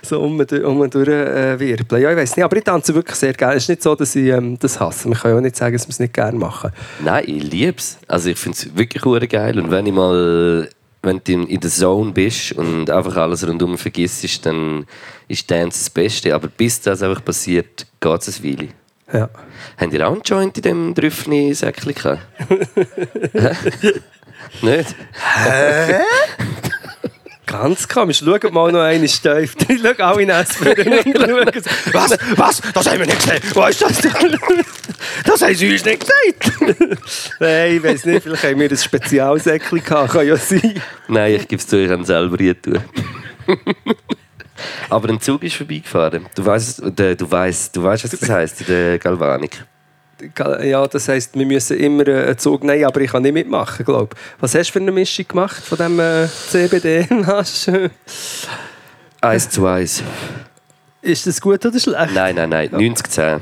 so 0.03 0.21
um, 0.21 0.39
um 0.39 0.89
durch 0.91 1.07
äh, 1.07 1.59
wirbeln. 1.59 2.03
Ja, 2.03 2.11
ich 2.11 2.17
weiß 2.17 2.35
nicht, 2.35 2.45
aber 2.45 2.57
ich 2.57 2.63
tanze 2.63 2.93
wirklich 2.93 3.15
sehr 3.15 3.33
gerne. 3.33 3.55
Es 3.55 3.63
ist 3.63 3.69
nicht 3.69 3.81
so, 3.81 3.95
dass 3.95 4.15
ich 4.15 4.27
ähm, 4.27 4.59
das 4.59 4.79
hasse. 4.79 5.07
Man 5.07 5.17
kann 5.17 5.31
ja 5.31 5.37
auch 5.37 5.41
nicht 5.41 5.55
sagen, 5.55 5.75
dass 5.75 5.87
wir 5.87 5.91
es 5.91 5.99
nicht 5.99 6.13
gerne 6.13 6.37
machen. 6.37 6.69
Nein, 7.03 7.23
ich 7.25 7.43
liebe 7.43 7.77
es. 7.77 7.97
Also 8.07 8.29
ich 8.29 8.37
finde 8.37 8.57
es 8.59 8.77
wirklich 8.77 9.29
geil. 9.31 9.59
Und 9.59 9.71
wenn 9.71 9.87
ich 9.87 9.93
mal 9.93 10.69
wenn 11.03 11.21
du 11.23 11.43
in 11.43 11.59
der 11.59 11.69
Zone 11.69 12.11
bist 12.11 12.53
und 12.53 12.89
einfach 12.89 13.17
alles 13.17 13.45
rundum 13.45 13.77
vergisst, 13.77 14.45
dann 14.45 14.85
ist 15.27 15.51
Dance 15.51 15.79
das 15.79 15.89
Beste. 15.89 16.33
Aber 16.33 16.47
bis 16.47 16.81
das 16.81 17.03
einfach 17.03 17.23
passiert, 17.23 17.85
geht 17.99 18.21
es 18.21 18.39
eine 18.39 18.49
Weile. 18.49 18.69
Ja. 19.11 19.29
Habt 19.77 19.93
ihr 19.93 20.07
auch 20.07 20.13
einen 20.13 20.21
Joint 20.23 20.57
in 20.57 20.63
diesem 20.63 20.93
Drüffni-Säckchen 20.95 21.93
gehabt? 21.93 22.21
Hä? 24.61 26.01
Ganz 27.45 27.87
komisch. 27.87 28.19
Schaut 28.19 28.51
mal 28.51 28.71
noch 28.71 28.81
eine 28.81 29.07
steif. 29.07 29.55
Ich 29.67 29.81
schaue 29.81 29.99
alle 29.99 30.21
ihn 30.21 30.31
und 30.31 30.47
schauen 31.17 31.63
Was? 31.91 32.17
Was? 32.35 32.61
Das 32.73 32.89
haben 32.89 32.99
wir 32.99 33.05
nicht 33.05 33.19
gesehen. 33.19 33.41
Wo 33.53 33.65
ist 33.65 33.81
das? 33.81 34.01
Das 35.25 35.41
haben 35.41 35.53
sie 35.53 35.71
uns 35.71 35.83
nicht 35.83 35.99
gesagt. 35.99 36.79
Nein, 37.39 37.75
ich 37.75 37.83
weiß 37.83 38.05
nicht. 38.05 38.23
Vielleicht 38.23 38.43
haben 38.43 38.59
wir 38.59 38.69
ein 38.69 38.77
Spezialsäckchen 38.77 39.83
gehabt. 39.83 40.13
Kann 40.13 40.27
ja 40.27 40.37
sein. 40.37 40.81
Nein, 41.07 41.35
ich 41.35 41.47
gebe 41.47 41.59
es 41.59 41.67
zu, 41.67 41.77
ich 41.77 41.89
es 41.89 42.07
selber 42.07 42.37
hier 42.37 42.59
tun. 42.59 42.79
Aber 44.89 45.09
ein 45.09 45.19
Zug 45.19 45.43
ist 45.43 45.55
vorbeigefahren. 45.55 46.25
Du 46.35 46.45
weißt, 46.45 46.83
du 46.95 47.31
weißt, 47.31 47.75
du 47.75 47.83
weißt, 47.83 48.03
was 48.03 48.19
das 48.19 48.29
heisst 48.29 48.61
in 48.61 48.67
der 48.67 48.99
Galvanik. 48.99 49.65
Ja, 50.63 50.87
das 50.87 51.07
heisst, 51.07 51.37
wir 51.37 51.45
müssen 51.45 51.77
immer 51.77 52.07
äh, 52.07 52.25
einen 52.27 52.37
Zug 52.37 52.63
nehmen, 52.63 52.85
aber 52.85 53.01
ich 53.01 53.11
kann 53.11 53.23
nicht 53.23 53.33
mitmachen, 53.33 53.85
glaube 53.85 54.15
Was 54.39 54.55
hast 54.55 54.69
du 54.69 54.73
für 54.73 54.79
eine 54.79 54.91
Mischung 54.91 55.27
gemacht 55.27 55.63
von 55.63 55.77
dem 55.77 55.99
äh, 55.99 56.27
CBD? 56.27 57.07
Hast 57.25 57.67
du- 57.67 57.89
Eins 59.21 59.49
zu 59.49 59.65
eins. 59.65 60.03
Ist 61.01 61.25
das 61.27 61.39
gut 61.39 61.65
oder 61.65 61.79
schlecht? 61.79 62.13
Nein, 62.13 62.35
nein, 62.35 62.49
nein. 62.49 62.69
90-10. 62.69 63.39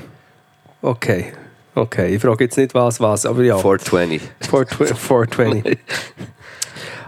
Okay. 0.81 1.33
Okay, 1.73 2.15
ich 2.15 2.21
frage 2.21 2.43
jetzt 2.43 2.57
nicht 2.57 2.73
was, 2.73 2.99
was, 2.99 3.25
aber 3.25 3.43
ja. 3.43 3.57
420. 3.57 4.21
420. 4.49 4.97
420. 4.97 5.77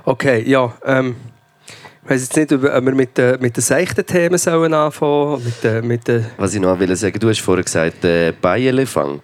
Okay, 0.06 0.44
ja. 0.48 0.74
Ähm, 0.86 1.15
ich 2.03 2.10
weiß 2.10 2.22
jetzt 2.22 2.36
nicht, 2.36 2.51
ob 2.53 2.63
wir 2.63 2.82
mit, 2.82 3.18
den- 3.18 3.39
mit 3.42 3.56
den 3.56 3.62
seichten 3.62 4.06
Themen 4.06 4.38
sollen 4.38 4.74
anfangen 4.74 5.44
mit, 5.44 5.63
den- 5.63 5.88
mit 5.88 6.08
den... 6.08 6.25
Was 6.38 6.53
ich 6.53 6.62
noch 6.62 6.77
will 6.80 6.96
sagen, 6.96 7.20
du 7.20 7.30
hast 7.30 7.42
vorher 7.42 7.63
gesagt, 7.63 8.03
äh, 8.06 8.32
Bayele-Funk. 8.42 9.22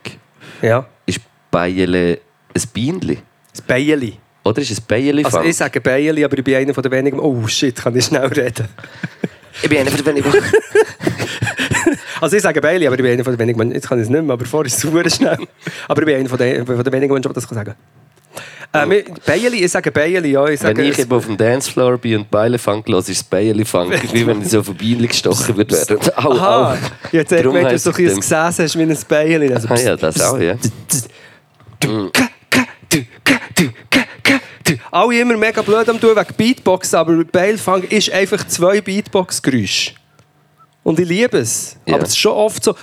Ja, 0.61 0.85
Ist 1.05 1.21
Bayele 1.51 2.19
ein 2.55 2.61
Bienenli? 2.73 3.19
das 3.51 3.61
Beili. 3.61 4.17
Oder 4.43 4.61
ist 4.61 4.71
es 4.71 4.81
Bayele-Funk? 4.81 5.35
Also 5.35 5.49
ich 5.49 5.55
sage 5.55 5.81
Beili, 5.81 6.23
aber 6.23 6.37
ich 6.37 6.43
bin 6.43 6.55
einer 6.55 6.73
von 6.73 6.81
den 6.83 6.91
wenigen... 6.91 7.19
Oh 7.19 7.45
shit, 7.47 7.75
kann 7.75 7.95
ich 7.95 8.05
schnell 8.05 8.25
reden? 8.27 8.67
ich 9.61 9.69
bin 9.69 9.79
einer 9.79 9.91
von 9.91 9.97
den 10.03 10.05
wenigen. 10.05 10.31
Also 12.21 12.35
ich 12.35 12.41
sage 12.43 12.59
Beili, 12.59 12.85
aber 12.85 12.95
ich 12.97 13.01
bin 13.01 13.11
einer 13.13 13.23
von 13.23 13.33
den 13.33 13.39
wenigen 13.39 13.57
Menschen... 13.57 13.75
Jetzt 13.75 13.87
kann 13.87 13.97
ich 13.99 14.03
es 14.03 14.09
nicht 14.09 14.21
mehr, 14.23 14.33
aber 14.33 14.45
vorher 14.45 14.65
ist 14.67 14.73
es 14.75 14.81
super 14.81 15.09
schnell. 15.09 15.37
Aber 15.87 16.01
ich 16.01 16.05
bin 16.05 16.15
einer 16.15 16.29
von 16.29 16.37
den, 16.37 16.65
von 16.65 16.83
den 16.83 16.93
wenigen 16.93 17.13
Menschen, 17.13 17.29
die 17.29 17.35
das 17.35 17.47
kann 17.47 17.55
sagen 17.55 17.73
kann. 17.73 17.75
Äh, 18.71 19.03
Beili, 19.25 19.63
ich 19.65 19.71
sage 19.71 19.91
Beili, 19.91 20.31
ja. 20.31 20.45
Ich 20.47 20.59
sage, 20.59 20.77
Wenn 20.77 20.91
ich 20.91 20.99
eben 20.99 21.11
auf 21.11 21.25
dem 21.25 21.35
Dancefloor 21.35 21.97
bin 21.97 22.17
und 22.17 22.29
Bayele-Funk 22.29 22.87
höre, 22.87 22.99
ist 22.99 23.09
es 23.09 23.23
Bayele-Funk. 23.23 23.91
wie 24.13 24.27
wenn 24.27 24.41
ich 24.43 24.49
so 24.49 24.59
auf 24.59 24.69
ein 24.69 24.75
Bienenli 24.75 25.07
gestochen 25.07 25.57
würde 25.57 25.75
werden. 25.75 25.97
Au, 26.15 26.31
Aha, 26.33 26.73
au. 26.73 26.77
jetzt 27.11 27.31
wenn 27.31 27.43
du 27.43 27.79
so 27.79 27.89
ein 27.89 27.95
dem. 27.95 28.15
Gesäß 28.19 28.59
hast 28.59 28.77
wie 28.77 28.83
ein 28.83 28.97
Beili. 29.07 29.51
Also, 29.53 29.67
Ah 29.69 29.79
ja, 29.79 29.95
das 29.95 30.21
auch, 30.21 30.37
ja. 30.37 30.55
Alle 34.91 35.19
immer 35.19 35.37
mega 35.37 35.61
blöd 35.63 35.89
am 35.89 35.99
tun 35.99 36.15
wegen 36.15 36.33
Beatbox, 36.37 36.93
aber 36.93 37.23
Beilfang 37.25 37.81
ist 37.83 38.11
einfach 38.11 38.45
zwei 38.47 38.81
Beatbox-Geräusche. 38.81 39.93
Und 40.83 40.99
ich 40.99 41.07
liebe 41.07 41.39
es. 41.39 41.75
Ja. 41.87 41.95
Aber 41.95 42.03
es 42.03 42.09
ist 42.09 42.19
schon 42.19 42.33
oft 42.33 42.63
so. 42.63 42.75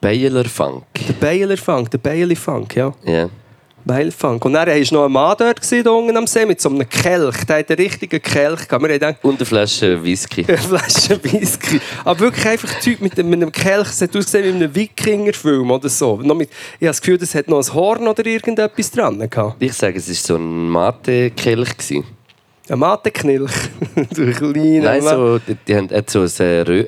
Bayeler-Funk. 0.00 0.84
Der 1.08 1.12
Beiler-Funk, 1.14 1.90
der 1.90 1.98
Bailey-Funk, 1.98 2.76
ja. 2.76 2.92
Ja. 3.04 3.28
Beilfunk. 3.84 4.44
Und 4.44 4.52
dann 4.52 4.68
war 4.68 4.76
noch 4.92 5.06
ein 5.06 5.12
Mann 5.12 5.36
dort 5.38 5.60
gewesen, 5.60 5.84
da 5.84 5.90
unten 5.90 6.16
am 6.16 6.26
See 6.26 6.44
mit 6.44 6.60
so 6.60 6.68
einem 6.68 6.88
Kelch. 6.88 7.44
Der 7.44 7.58
hat 7.58 7.70
einen 7.70 7.78
richtigen 7.78 8.20
Kelch. 8.20 8.68
gehabt. 8.68 8.82
Wir 8.82 8.88
gedacht, 8.88 9.16
Und 9.22 9.38
eine 9.38 9.46
Flasche 9.46 10.02
Whisky. 10.02 10.44
eine 10.48 10.58
Flasche 10.58 11.18
Whisky. 11.22 11.80
Aber 12.04 12.20
wirklich 12.20 12.46
einfach 12.46 12.72
Typ 12.80 13.00
mit, 13.00 13.16
mit 13.16 13.34
einem 13.34 13.52
Kelch. 13.52 13.88
Es 13.88 14.02
hat 14.02 14.14
ausgesehen 14.14 14.44
wie 14.44 14.48
in 14.50 14.56
einem 14.56 14.74
Wikinger-Film 14.74 15.70
oder 15.70 15.88
so. 15.88 16.16
Noch 16.16 16.34
mit, 16.34 16.50
ich 16.50 16.56
habe 16.56 16.86
das 16.86 17.00
Gefühl, 17.00 17.18
das 17.18 17.34
hat 17.34 17.48
noch 17.48 17.58
ein 17.58 17.74
Horn 17.74 18.06
oder 18.06 18.24
irgendetwas 18.24 18.90
dran 18.90 19.18
gehabt. 19.28 19.62
Ich 19.62 19.72
sage, 19.72 19.98
es 19.98 20.08
war 20.08 20.14
so 20.14 20.36
ein 20.36 20.68
Mate-Kelch. 20.68 22.04
Ein 22.70 22.78
Mateknilch. 22.78 23.50
so 24.14 24.22
ein 24.22 24.32
kleiner 24.32 24.84
Nein, 24.84 25.02
so, 25.02 25.38
die, 25.38 25.56
die 25.66 25.74
haben, 25.74 25.90
hat, 25.90 26.08
so 26.08 26.20
ein 26.20 26.26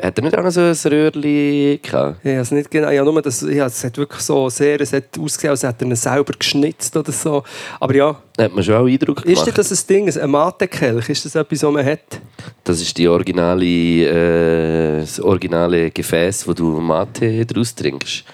hat 0.00 0.16
er 0.16 0.22
nicht 0.22 0.38
auch 0.38 0.44
noch 0.44 0.50
so 0.52 0.60
ein 0.60 0.92
Röhrli 0.92 1.80
gehabt? 1.82 2.24
Ich 2.24 2.38
weiß 2.38 2.52
nicht 2.52 2.70
genau. 2.70 2.88
Ja, 2.88 3.02
nur 3.02 3.20
das, 3.20 3.40
ja, 3.42 3.66
es 3.66 3.82
hat 3.82 3.98
wirklich 3.98 4.20
so 4.20 4.48
sehr, 4.48 4.80
es 4.80 4.92
hat 4.92 5.18
ausgesehen, 5.18 5.50
als 5.50 5.64
hätte 5.64 5.84
er 5.84 5.90
ihn 5.90 5.96
selber 5.96 6.34
geschnitzt 6.38 6.96
oder 6.96 7.10
so. 7.10 7.42
Aber 7.80 7.94
ja, 7.96 8.16
hat 8.38 8.54
man 8.54 8.62
schon 8.62 8.76
auch 8.76 8.86
Eindruck 8.86 9.24
ist 9.24 9.24
gemacht. 9.24 9.46
denn 9.48 9.54
das 9.54 9.72
ein 9.72 9.86
Ding, 9.88 10.16
ein 10.16 10.30
Matekelch? 10.30 11.08
Ist 11.08 11.24
das 11.24 11.34
etwas, 11.34 11.62
was 11.64 11.72
man 11.72 11.84
hat? 11.84 12.20
Das 12.62 12.80
ist 12.80 12.96
die 12.96 13.08
originale, 13.08 13.64
äh, 13.64 15.00
das 15.00 15.18
originale 15.18 15.90
Gefäß, 15.90 16.46
wo 16.46 16.52
du 16.52 16.80
Mate 16.80 17.44
draus 17.44 17.74
trinkst. 17.74 18.24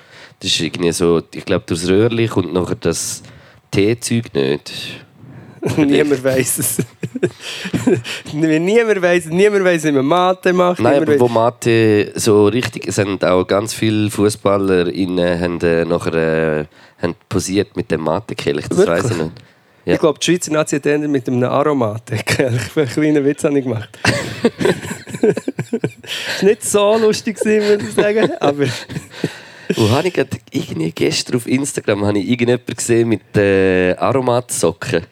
Das 0.41 0.51
ist 0.51 0.61
irgendwie 0.61 0.93
so, 0.93 1.23
ich 1.33 1.47
glaube, 1.47 1.65
durchs 1.67 1.89
Röhrli 1.89 2.27
kommt 2.27 2.53
nachher 2.53 2.77
das 2.77 3.23
Teezeug 3.71 4.35
nicht. 4.35 5.08
Niemand 5.77 6.23
weiß 6.23 6.59
es. 6.59 6.79
niemand 8.33 9.03
weiß 9.03 9.27
niemand 9.27 9.65
weiss, 9.65 9.85
wie 9.85 9.93
man 9.93 10.07
Mate 10.07 10.53
macht. 10.53 10.81
Nein, 10.81 11.03
aber 11.03 11.19
wo 11.19 11.25
weiss- 11.25 11.33
Mate 11.35 12.13
so 12.15 12.47
richtig, 12.47 12.87
es 12.89 12.99
haben 12.99 13.21
auch 13.23 13.45
ganz 13.45 13.75
viele 13.75 14.11
Fußballer 14.11 14.87
haben, 14.87 15.61
äh, 15.61 15.85
nachher 15.85 16.15
äh, 16.15 16.65
haben 17.03 17.15
posiert 17.29 17.77
mit 17.77 17.91
dem 17.91 18.03
Mate-Kelch, 18.03 18.69
das 18.69 18.87
weiß 18.87 19.11
ich 19.11 19.17
nicht. 19.17 19.33
Ja. 19.85 19.95
Ich 19.95 20.01
glaube, 20.01 20.19
die 20.19 20.27
Schweizer 20.27 20.53
Nazi 20.53 20.79
hat 20.79 21.01
mit 21.09 21.27
einem 21.27 21.45
Aromatekelch. 21.45 22.61
Für 22.75 22.81
einen 22.83 22.91
kleinen 22.91 23.25
Witz 23.25 23.43
habe 23.45 23.59
ich 23.59 23.65
gemacht. 23.65 23.89
ist 25.23 26.43
nicht 26.43 26.63
so 26.63 26.99
lustig, 26.99 27.39
muss 27.43 27.89
ich 27.89 27.95
sagen. 27.95 28.31
Aber 28.39 28.67
Wo 29.77 29.89
habe 29.91 30.09
ich 30.09 30.15
grad, 30.15 30.29
irgendwie 30.51 30.93
gestern 30.93 31.37
auf 31.37 31.47
Instagram 31.47 32.05
habe 32.05 32.19
ich 32.19 32.29
irgendjemanden 32.29 32.77
gesehen 32.77 33.09
mit 33.09 33.35
äh, 33.35 33.95
Aromatsocken. 33.95 35.05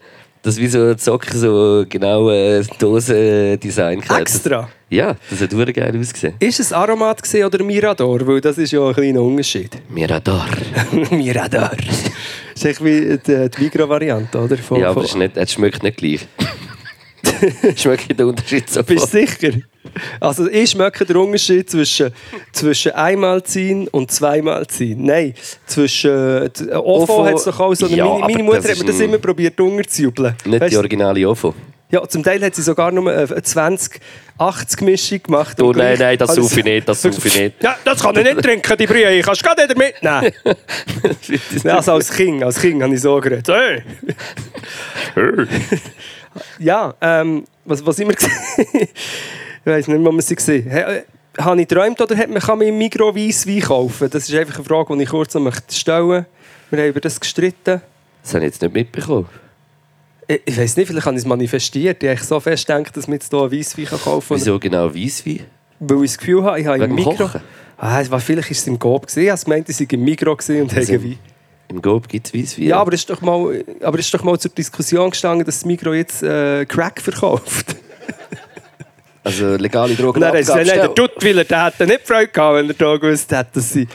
Das 0.46 0.58
wie 0.58 0.68
so 0.68 0.96
Socken 0.96 1.40
so 1.40 1.84
genau 1.88 2.30
äh, 2.30 2.62
Dosendesign 2.78 4.00
gehabt. 4.00 4.20
extra. 4.20 4.68
Ja, 4.88 5.16
das 5.28 5.40
hat 5.40 5.50
wirklich 5.56 5.74
geil 5.74 5.92
ausgesehen. 5.98 6.34
Ist 6.38 6.60
es 6.60 6.72
Aromat 6.72 7.20
oder 7.44 7.64
Mirador? 7.64 8.24
Weil 8.24 8.40
das 8.40 8.56
ist 8.56 8.70
ja 8.70 8.86
ein 8.86 8.94
kleiner 8.94 9.22
Unterschied. 9.22 9.70
Mirador. 9.88 10.46
Mirador. 11.10 11.72
Das 11.76 11.98
ist 12.54 12.64
echt 12.64 12.84
wie 12.84 13.18
die, 13.18 13.50
die 13.50 13.60
Migros-Variante, 13.64 14.38
oder? 14.38 14.56
Von, 14.56 14.78
Ja, 14.80 14.90
aber 14.90 15.00
von- 15.00 15.04
es, 15.04 15.14
nicht, 15.16 15.36
es 15.36 15.52
schmeckt 15.52 15.82
nicht 15.82 15.96
gleich. 15.96 16.28
schmeckt 17.76 18.18
der 18.18 18.26
Unterschied 18.26 18.68
so 18.70 18.82
Bist 18.82 19.12
du 19.12 19.18
sicher? 19.18 19.50
Also 20.20 20.48
ich 20.48 20.70
schmecke 20.70 21.04
den 21.06 21.16
Unterschied 21.16 21.70
zwischen, 21.70 22.10
zwischen 22.52 22.92
einmal 22.92 23.42
ziehen 23.44 23.88
und 23.88 24.10
zweimal 24.10 24.66
ziehen. 24.66 25.04
Nein, 25.04 25.34
zwischen 25.66 26.10
äh, 26.10 26.50
Ofo 26.74 27.22
Ofo- 27.22 27.26
hat 27.26 27.34
es 27.36 27.44
doch 27.44 27.60
auch 27.60 27.74
so. 27.74 27.86
Ja, 27.86 28.04
meine, 28.06 28.20
meine 28.32 28.42
Mutter 28.42 28.68
hat 28.68 28.78
mir 28.78 28.84
das 28.84 29.00
immer 29.00 29.18
probiert 29.18 29.58
unterzujubeln. 29.60 30.34
Nicht 30.44 30.60
Weißt 30.60 30.70
die 30.70 30.74
du? 30.74 30.78
originale 30.80 31.28
Ofo. 31.28 31.54
Ja, 31.88 32.06
zum 32.08 32.24
Teil 32.24 32.42
hat 32.44 32.52
sie 32.52 32.62
sogar 32.62 32.90
nur 32.90 33.08
eine 33.12 33.26
20-80-Mischung 33.26 35.22
gemacht. 35.22 35.62
Oh 35.62 35.66
Und 35.68 35.76
nein, 35.76 35.96
nein, 35.96 36.18
das 36.18 36.30
hat 36.30 36.36
sauf 36.36 36.48
sie- 36.50 36.58
ich 36.58 36.64
nicht, 36.64 36.88
das 36.88 37.00
sauf 37.00 37.24
ich 37.24 37.38
nicht. 37.38 37.62
Ja, 37.62 37.76
das 37.84 38.02
kann 38.02 38.16
ich 38.18 38.24
nicht 38.24 38.42
trinken, 38.42 38.76
die 38.76 38.86
Brühe. 38.88 39.08
Ich 39.14 39.24
kann 39.24 39.34
es 39.34 39.42
gerade 39.42 39.62
wieder 39.62 39.76
mitnehmen. 39.78 40.32
Also 41.76 41.92
als 41.92 42.10
Kind, 42.10 42.42
als 42.42 42.60
kind 42.60 42.82
habe 42.82 42.92
ich 42.92 43.00
so 43.00 43.20
geredet. 43.20 43.46
Hey. 43.48 43.82
ja, 46.58 46.94
ähm, 47.00 47.44
was, 47.64 47.84
was 47.84 47.98
immer 47.98 48.12
gesehen 48.14 48.36
Ich 48.74 48.88
weiß 49.64 49.88
nicht, 49.88 49.98
wo 49.98 50.12
man 50.12 50.20
sie 50.20 50.36
gesehen 50.36 50.68
hey, 50.68 50.98
äh, 50.98 51.02
Habe 51.38 51.60
ich 51.60 51.68
geträumt 51.68 52.00
oder 52.00 52.16
hat 52.16 52.30
man, 52.30 52.40
kann 52.40 52.58
man 52.58 52.68
im 52.68 52.78
Migros 52.78 53.14
Weisswein 53.14 53.60
kaufen? 53.60 54.08
Das 54.10 54.28
ist 54.28 54.34
einfach 54.34 54.56
eine 54.56 54.64
Frage, 54.64 54.96
die 54.96 55.02
ich 55.02 55.08
kurz 55.08 55.34
möchte 55.34 55.74
stellen 55.74 56.26
Wir 56.70 56.78
haben 56.80 56.88
über 56.88 57.00
das 57.00 57.18
gestritten. 57.20 57.80
Das 58.22 58.34
habe 58.34 58.44
ich 58.44 58.52
jetzt 58.52 58.62
nicht 58.62 58.74
mitbekommen. 58.74 59.26
Ich, 60.28 60.40
ich 60.44 60.58
weiß 60.58 60.76
nicht, 60.76 60.88
vielleicht 60.88 61.06
habe 61.06 61.16
ich 61.16 61.22
es 61.22 61.26
manifestiert. 61.26 62.02
Ich 62.02 62.08
habe 62.08 62.20
so 62.20 62.40
fest 62.40 62.66
gedacht, 62.66 62.96
dass 62.96 63.06
man 63.06 63.14
jetzt 63.14 63.30
hier 63.30 63.52
Weisswein 63.52 63.86
kaufen 63.86 64.28
kann. 64.28 64.36
Wieso 64.36 64.58
genau 64.58 64.94
Weisswein? 64.94 65.40
Weil 65.78 66.04
ich 66.04 66.10
das 66.12 66.18
Gefühl 66.18 66.42
habe, 66.42 66.60
ich 66.60 66.66
habe 66.66 66.80
Wegen 66.80 66.98
im 66.98 67.04
Migros... 67.04 67.30
Ah, 67.78 68.02
war, 68.08 68.20
vielleicht 68.20 68.48
war 68.48 68.52
es 68.52 68.66
im 68.66 68.78
Coop. 68.78 69.06
Ich 69.14 69.30
habe 69.30 69.40
gemeint, 69.40 69.68
ich 69.68 69.76
sei 69.76 69.86
im 69.90 70.02
Migros 70.02 70.38
gewesen 70.38 70.62
und 70.62 70.72
habe 70.72 70.88
Wein. 70.88 71.18
Im 71.68 71.82
Gob 71.82 72.08
gibt 72.08 72.26
es 72.26 72.34
Weisswein. 72.34 72.66
Ja, 72.66 72.78
aber 72.78 72.92
es 72.92 73.00
ist 73.00 73.10
doch 73.10 73.20
mal, 73.20 73.64
aber 73.82 73.98
es 73.98 74.06
ist 74.06 74.14
doch 74.14 74.22
mal 74.22 74.38
zur 74.38 74.50
Diskussion 74.52 75.10
gestanden, 75.10 75.44
dass 75.44 75.56
das 75.56 75.64
Migros 75.64 75.96
jetzt 75.96 76.22
äh, 76.22 76.64
Crack 76.66 77.00
verkauft. 77.00 77.76
Also 79.26 79.56
legale 79.56 79.96
Drogen 79.96 80.20
gesagt, 80.20 80.66
nein, 80.68 80.78
der 80.78 80.86
Duttwiller, 80.86 81.42
der 81.42 81.64
hätte 81.66 81.84
nicht 81.84 82.06
Freude 82.06 82.28
gehabt, 82.28 82.58
wenn 82.58 82.68
er 82.68 82.74
da 82.74 82.96
gewusst 82.96 83.32
hätte, 83.32 83.50
dass 83.54 83.72
sie... 83.72 83.88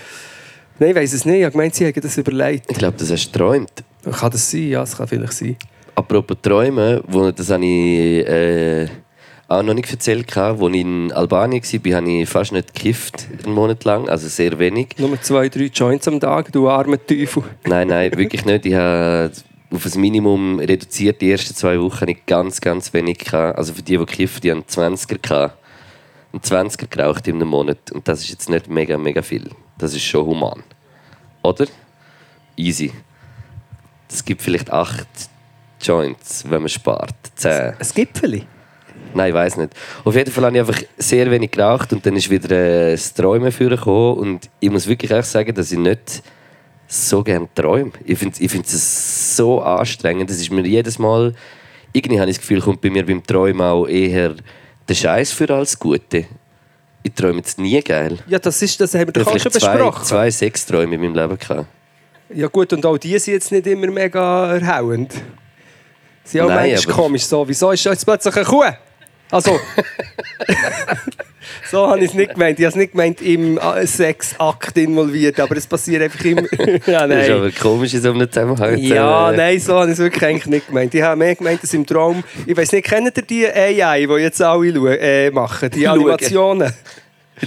Nein, 0.77 0.89
ich 0.89 0.95
weiss 0.97 1.13
es 1.13 1.23
nicht. 1.23 1.37
Ich 1.37 1.43
habe 1.45 1.53
gemeint, 1.53 1.73
sie 1.73 1.85
hätten 1.85 2.01
das 2.01 2.17
überlegt. 2.17 2.69
Ich 2.69 2.77
glaube, 2.77 2.97
das 2.97 3.09
hast 3.09 3.27
du 3.27 3.31
geträumt. 3.31 3.71
Kann 4.11 4.29
das 4.29 4.51
sein? 4.51 4.67
Ja, 4.67 4.81
das 4.81 4.97
kann 4.97 5.07
vielleicht 5.07 5.31
sein. 5.31 5.55
Apropos 5.95 6.35
Träumen, 6.41 6.99
wo, 7.07 7.31
das 7.31 7.49
habe 7.49 7.63
ich 7.63 8.27
äh, 8.27 8.89
auch 9.51 9.63
noch 9.63 9.73
nicht 9.73 9.91
erzählt. 9.91 10.35
Als 10.37 10.59
ich 10.61 10.73
in 10.75 11.11
Albanien 11.11 11.61
war, 11.61 11.97
habe 11.97 12.09
ich 12.09 12.29
fast 12.29 12.51
nicht 12.51 12.73
gekifft, 12.73 13.27
einen 13.43 13.53
Monat 13.53 13.83
lang, 13.83 14.07
also 14.09 14.27
sehr 14.27 14.57
wenig. 14.59 14.95
Nur 14.97 15.21
zwei, 15.21 15.49
drei 15.49 15.65
Joints 15.65 16.07
am 16.07 16.19
Tag, 16.19 16.51
du 16.51 16.69
armer 16.69 17.05
Teufel. 17.05 17.43
Nein, 17.65 17.89
nein, 17.89 18.11
wirklich 18.15 18.45
nicht. 18.45 18.65
Ich 18.65 18.73
habe 18.73 19.31
auf 19.71 19.85
ein 19.85 20.01
Minimum 20.01 20.59
reduziert. 20.59 21.21
Die 21.21 21.31
ersten 21.31 21.55
zwei 21.55 21.79
Wochen 21.79 22.07
ich 22.07 22.25
ganz, 22.25 22.61
ganz 22.61 22.93
wenig. 22.93 23.19
Gehabt. 23.19 23.57
Also 23.57 23.73
für 23.73 23.81
die, 23.81 23.97
die 23.97 24.05
kiffen, 24.05 24.41
die 24.41 24.51
haben 24.51 24.63
20er 24.63 25.17
gehabt. 25.21 25.57
Ein 26.33 26.39
20er 26.39 26.87
geraucht 26.87 27.27
in 27.27 27.35
einem 27.35 27.49
Monat. 27.49 27.91
Und 27.91 28.07
das 28.07 28.21
ist 28.21 28.29
jetzt 28.29 28.49
nicht 28.49 28.69
mega, 28.69 28.97
mega 28.97 29.21
viel. 29.21 29.49
Das 29.77 29.93
ist 29.93 30.03
schon 30.03 30.25
human. 30.25 30.63
Oder? 31.41 31.67
Easy. 32.55 32.91
Es 34.09 34.23
gibt 34.23 34.41
vielleicht 34.41 34.71
acht 34.71 35.07
Joints, 35.81 36.49
wenn 36.49 36.61
man 36.61 36.69
spart. 36.69 37.15
Zehn. 37.35 37.73
Ein 37.77 37.87
Gipfeli? 37.93 38.45
Nein, 39.13 39.29
ich 39.29 39.33
weiß 39.33 39.57
nicht. 39.57 39.73
Auf 40.03 40.15
jeden 40.15 40.31
Fall 40.31 40.45
habe 40.45 40.55
ich 40.55 40.59
einfach 40.61 40.81
sehr 40.97 41.29
wenig 41.31 41.51
geraucht 41.51 41.91
und 41.93 42.05
dann 42.05 42.15
ist 42.15 42.29
wieder 42.29 42.51
äh, 42.51 42.91
das 42.91 43.13
Träumen 43.13 43.51
vorgekommen. 43.51 44.17
Und 44.17 44.49
ich 44.59 44.69
muss 44.69 44.87
wirklich 44.87 45.13
auch 45.13 45.23
sagen, 45.23 45.53
dass 45.53 45.71
ich 45.71 45.79
nicht 45.79 46.23
so 46.87 47.23
gerne 47.23 47.47
träume. 47.55 47.91
Ich 48.05 48.17
finde 48.19 48.35
ich 48.39 48.51
find 48.51 48.65
es 48.65 49.35
so 49.35 49.61
anstrengend. 49.61 50.29
Das 50.29 50.37
ist 50.37 50.51
mir 50.51 50.65
jedes 50.65 50.99
Mal. 50.99 51.33
Irgendwie 51.93 52.19
habe 52.19 52.29
ich 52.29 52.37
das 52.37 52.41
Gefühl, 52.41 52.61
kommt 52.61 52.81
bei 52.81 52.89
mir 52.89 53.05
beim 53.05 53.23
Träumen 53.23 53.61
auch 53.61 53.87
eher 53.87 54.35
Der 54.87 54.93
Scheiß 54.95 55.31
für 55.31 55.49
alles 55.53 55.77
Gute. 55.77 56.25
Ich 57.03 57.13
träume 57.13 57.37
jetzt 57.37 57.57
nie 57.59 57.81
geil. 57.81 58.17
Ja, 58.27 58.39
das, 58.39 58.61
ist, 58.61 58.79
das 58.79 58.93
haben 58.93 59.01
wir 59.01 59.07
Ich 59.07 59.13
doch 59.13 59.25
habe 59.25 59.35
auch 59.37 59.41
schon 59.41 59.51
zwei, 59.51 59.73
besprochen. 59.73 60.05
zwei 60.05 60.31
Sexträume 60.31 60.95
in 60.95 61.01
meinem 61.01 61.15
Leben 61.15 61.37
gehabt. 61.37 61.65
Ja 62.33 62.47
gut, 62.47 62.71
und 62.73 62.85
auch 62.85 62.97
die 62.97 63.17
sind 63.19 63.33
jetzt 63.33 63.51
nicht 63.51 63.67
immer 63.67 63.87
mega 63.87 64.53
erhellend. 64.53 65.13
Sie 66.23 66.37
sind 66.37 66.41
auch 66.41 66.47
Nein, 66.49 66.71
manchmal 66.71 66.95
komisch 66.95 67.23
so. 67.25 67.47
Wieso 67.47 67.71
ist 67.71 67.83
jetzt 67.83 68.05
plötzlich 68.05 68.35
eine 68.35 68.45
Kuh? 68.45 68.63
Also... 69.31 69.59
so 71.71 71.87
habe 71.87 71.99
ich 71.99 72.05
es 72.09 72.13
nicht 72.13 72.33
gemeint. 72.33 72.59
Ich 72.59 72.65
habe 72.65 72.69
es 72.71 72.75
nicht 72.75 72.91
gemeint 72.91 73.21
im 73.21 73.57
äh, 73.57 73.87
Sexakt 73.87 74.77
involviert, 74.77 75.39
aber 75.39 75.55
es 75.57 75.65
passiert 75.65 76.03
einfach 76.03 76.23
immer... 76.25 76.41
ja, 76.85 77.07
Das 77.07 77.23
ist 77.23 77.29
nein. 77.29 77.31
aber 77.31 77.51
komisch 77.51 77.93
in 77.93 78.01
so 78.01 78.11
einem 78.11 78.31
Zusammenhang. 78.31 78.77
Ja, 78.77 79.31
Äh, 79.31 79.37
nein, 79.37 79.59
so 79.59 79.75
habe 79.75 79.87
ich 79.87 79.93
es 79.93 79.99
wirklich 79.99 80.23
eigentlich 80.23 80.45
nicht 80.47 80.67
gemeint. 80.67 80.93
Ich 80.93 81.01
habe 81.01 81.15
mehr 81.15 81.35
gemeint, 81.35 81.63
dass 81.63 81.73
im 81.73 81.85
Traum... 81.85 82.23
Ich 82.45 82.55
weiß 82.55 82.71
nicht, 82.73 82.85
kennt 82.85 83.15
ihr 83.17 83.23
die 83.23 83.47
AI, 83.47 84.05
die 84.05 84.13
jetzt 84.21 84.41
alle 84.41 84.97
äh, 84.99 85.31
machen? 85.31 85.69
Die. 85.71 85.87
Animationen? 85.91 86.71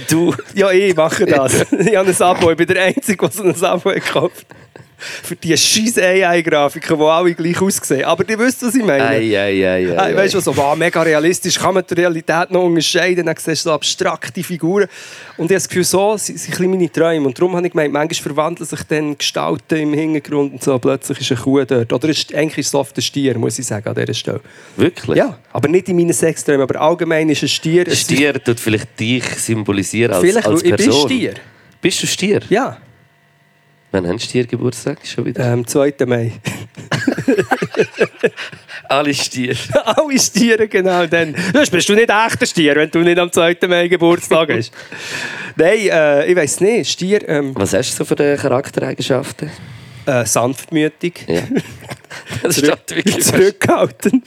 Du, 0.09 0.33
Ja, 0.53 0.71
ich 0.71 0.93
mache 0.95 1.25
das. 1.25 1.61
ich 1.71 1.95
habe 1.95 2.09
ein 2.09 2.21
Abo. 2.21 2.51
Ich 2.51 2.57
bin 2.57 2.67
der 2.67 2.83
Einzige, 2.83 3.17
der 3.17 3.31
so 3.31 3.43
ein 3.43 3.63
Abo 3.63 3.91
gekauft 3.91 4.45
hat. 4.49 4.57
Für 5.23 5.35
die 5.35 5.55
scheiß 5.55 5.97
AI-Grafiken, 5.97 6.97
die 6.97 7.03
alle 7.03 7.33
gleich 7.33 7.61
aussehen. 7.61 8.05
Aber 8.05 8.27
ihr 8.27 8.39
wisst, 8.39 8.63
was 8.63 8.75
ich 8.75 8.83
meine. 8.83 9.03
ei, 9.03 9.37
ei, 9.37 9.67
ei, 9.67 9.97
ei, 9.97 10.15
weißt 10.15 10.35
du, 10.35 10.39
so, 10.39 10.55
wow, 10.55 10.75
mega 10.75 11.01
realistisch, 11.01 11.59
kann 11.59 11.73
man 11.73 11.83
die 11.89 11.93
Realität 11.93 12.51
noch 12.51 12.63
unterscheiden, 12.63 13.25
dann 13.25 13.35
siehst 13.37 13.65
du 13.65 13.69
so 13.69 13.73
abstrakte 13.73 14.43
Figuren. 14.43 14.87
Und 15.37 15.45
ich 15.45 15.51
habe 15.51 15.53
das 15.55 15.67
Gefühl, 15.67 15.83
so 15.83 16.17
sind, 16.17 16.39
sind 16.39 16.59
ein 16.59 16.69
meine 16.69 16.91
Träume. 16.91 17.27
Und 17.27 17.37
darum 17.37 17.55
habe 17.55 17.67
ich 17.67 17.73
gemeint, 17.73 17.93
manchmal 17.93 18.33
verwandeln 18.33 18.67
sich 18.67 18.83
dann 18.83 19.17
Gestalten 19.17 19.77
im 19.77 19.93
Hintergrund 19.93 20.53
und 20.53 20.63
so, 20.63 20.77
plötzlich 20.79 21.19
ist 21.21 21.31
eine 21.31 21.41
Kuh 21.41 21.63
dort. 21.63 21.91
Oder 21.91 22.09
ist, 22.09 22.33
eigentlich 22.33 22.59
ist 22.59 22.67
es 22.67 22.75
oft 22.75 22.97
ein 22.97 23.01
Stier, 23.01 23.37
muss 23.37 23.59
ich 23.59 23.65
sagen, 23.65 23.87
an 23.87 23.95
dieser 23.95 24.13
Stelle. 24.13 24.41
Wirklich? 24.77 25.17
Ja, 25.17 25.37
aber 25.51 25.67
nicht 25.67 25.89
in 25.89 25.95
meinen 25.95 26.13
Sexträumen, 26.13 26.61
aber 26.61 26.79
allgemein 26.79 27.29
ist 27.29 27.43
ein 27.43 27.49
Stier... 27.49 27.85
ein 27.87 27.95
Stier 27.95 28.41
tut 28.43 28.59
vielleicht 28.59 28.99
dich 28.99 29.25
symbolisieren 29.25 30.13
als, 30.13 30.23
Vielleicht, 30.23 30.47
als 30.47 30.63
weil 30.63 30.71
ich 30.71 30.75
bin 30.75 30.85
Person. 30.85 31.09
Stier. 31.09 31.33
Bist 31.81 32.01
du 32.01 32.07
Stier? 32.07 32.41
Ja, 32.49 32.77
Wann 33.95 34.05
haben 34.09 34.19
Stier 34.19 34.45
Geburtstag? 34.45 34.97
Schon 35.07 35.23
wieder? 35.23 35.53
ähm, 35.53 35.65
2. 35.65 35.93
Mai. 36.05 36.33
Alle 38.89 39.13
Stier. 39.13 39.55
Alle 39.85 40.19
Stiere, 40.19 40.67
genau. 40.67 41.05
Dann 41.05 41.33
Sonst 41.53 41.69
bist 41.69 41.87
du 41.87 41.95
nicht 41.95 42.09
echter 42.09 42.45
Stier, 42.45 42.75
wenn 42.75 42.91
du 42.91 42.99
nicht 42.99 43.17
am 43.17 43.31
2. 43.31 43.55
Mai 43.69 43.87
Geburtstag 43.87 44.51
hast. 44.51 44.73
Nein, 45.55 45.77
äh, 45.89 46.25
ich 46.29 46.35
weiß 46.35 46.59
nicht. 46.59 46.91
Stier, 46.91 47.25
ähm, 47.29 47.53
Was 47.55 47.73
hast 47.73 47.93
du 47.93 48.03
so 48.03 48.05
für 48.05 48.35
Charaktereigenschaften? 48.35 49.49
äh, 50.05 50.25
sanftmütig, 50.25 51.23
Ja. 51.29 51.43
Das 52.43 52.55
zurück, 52.55 52.77
steht 52.85 52.97
wirklich. 53.05 53.23
zurückhaltend, 53.23 54.25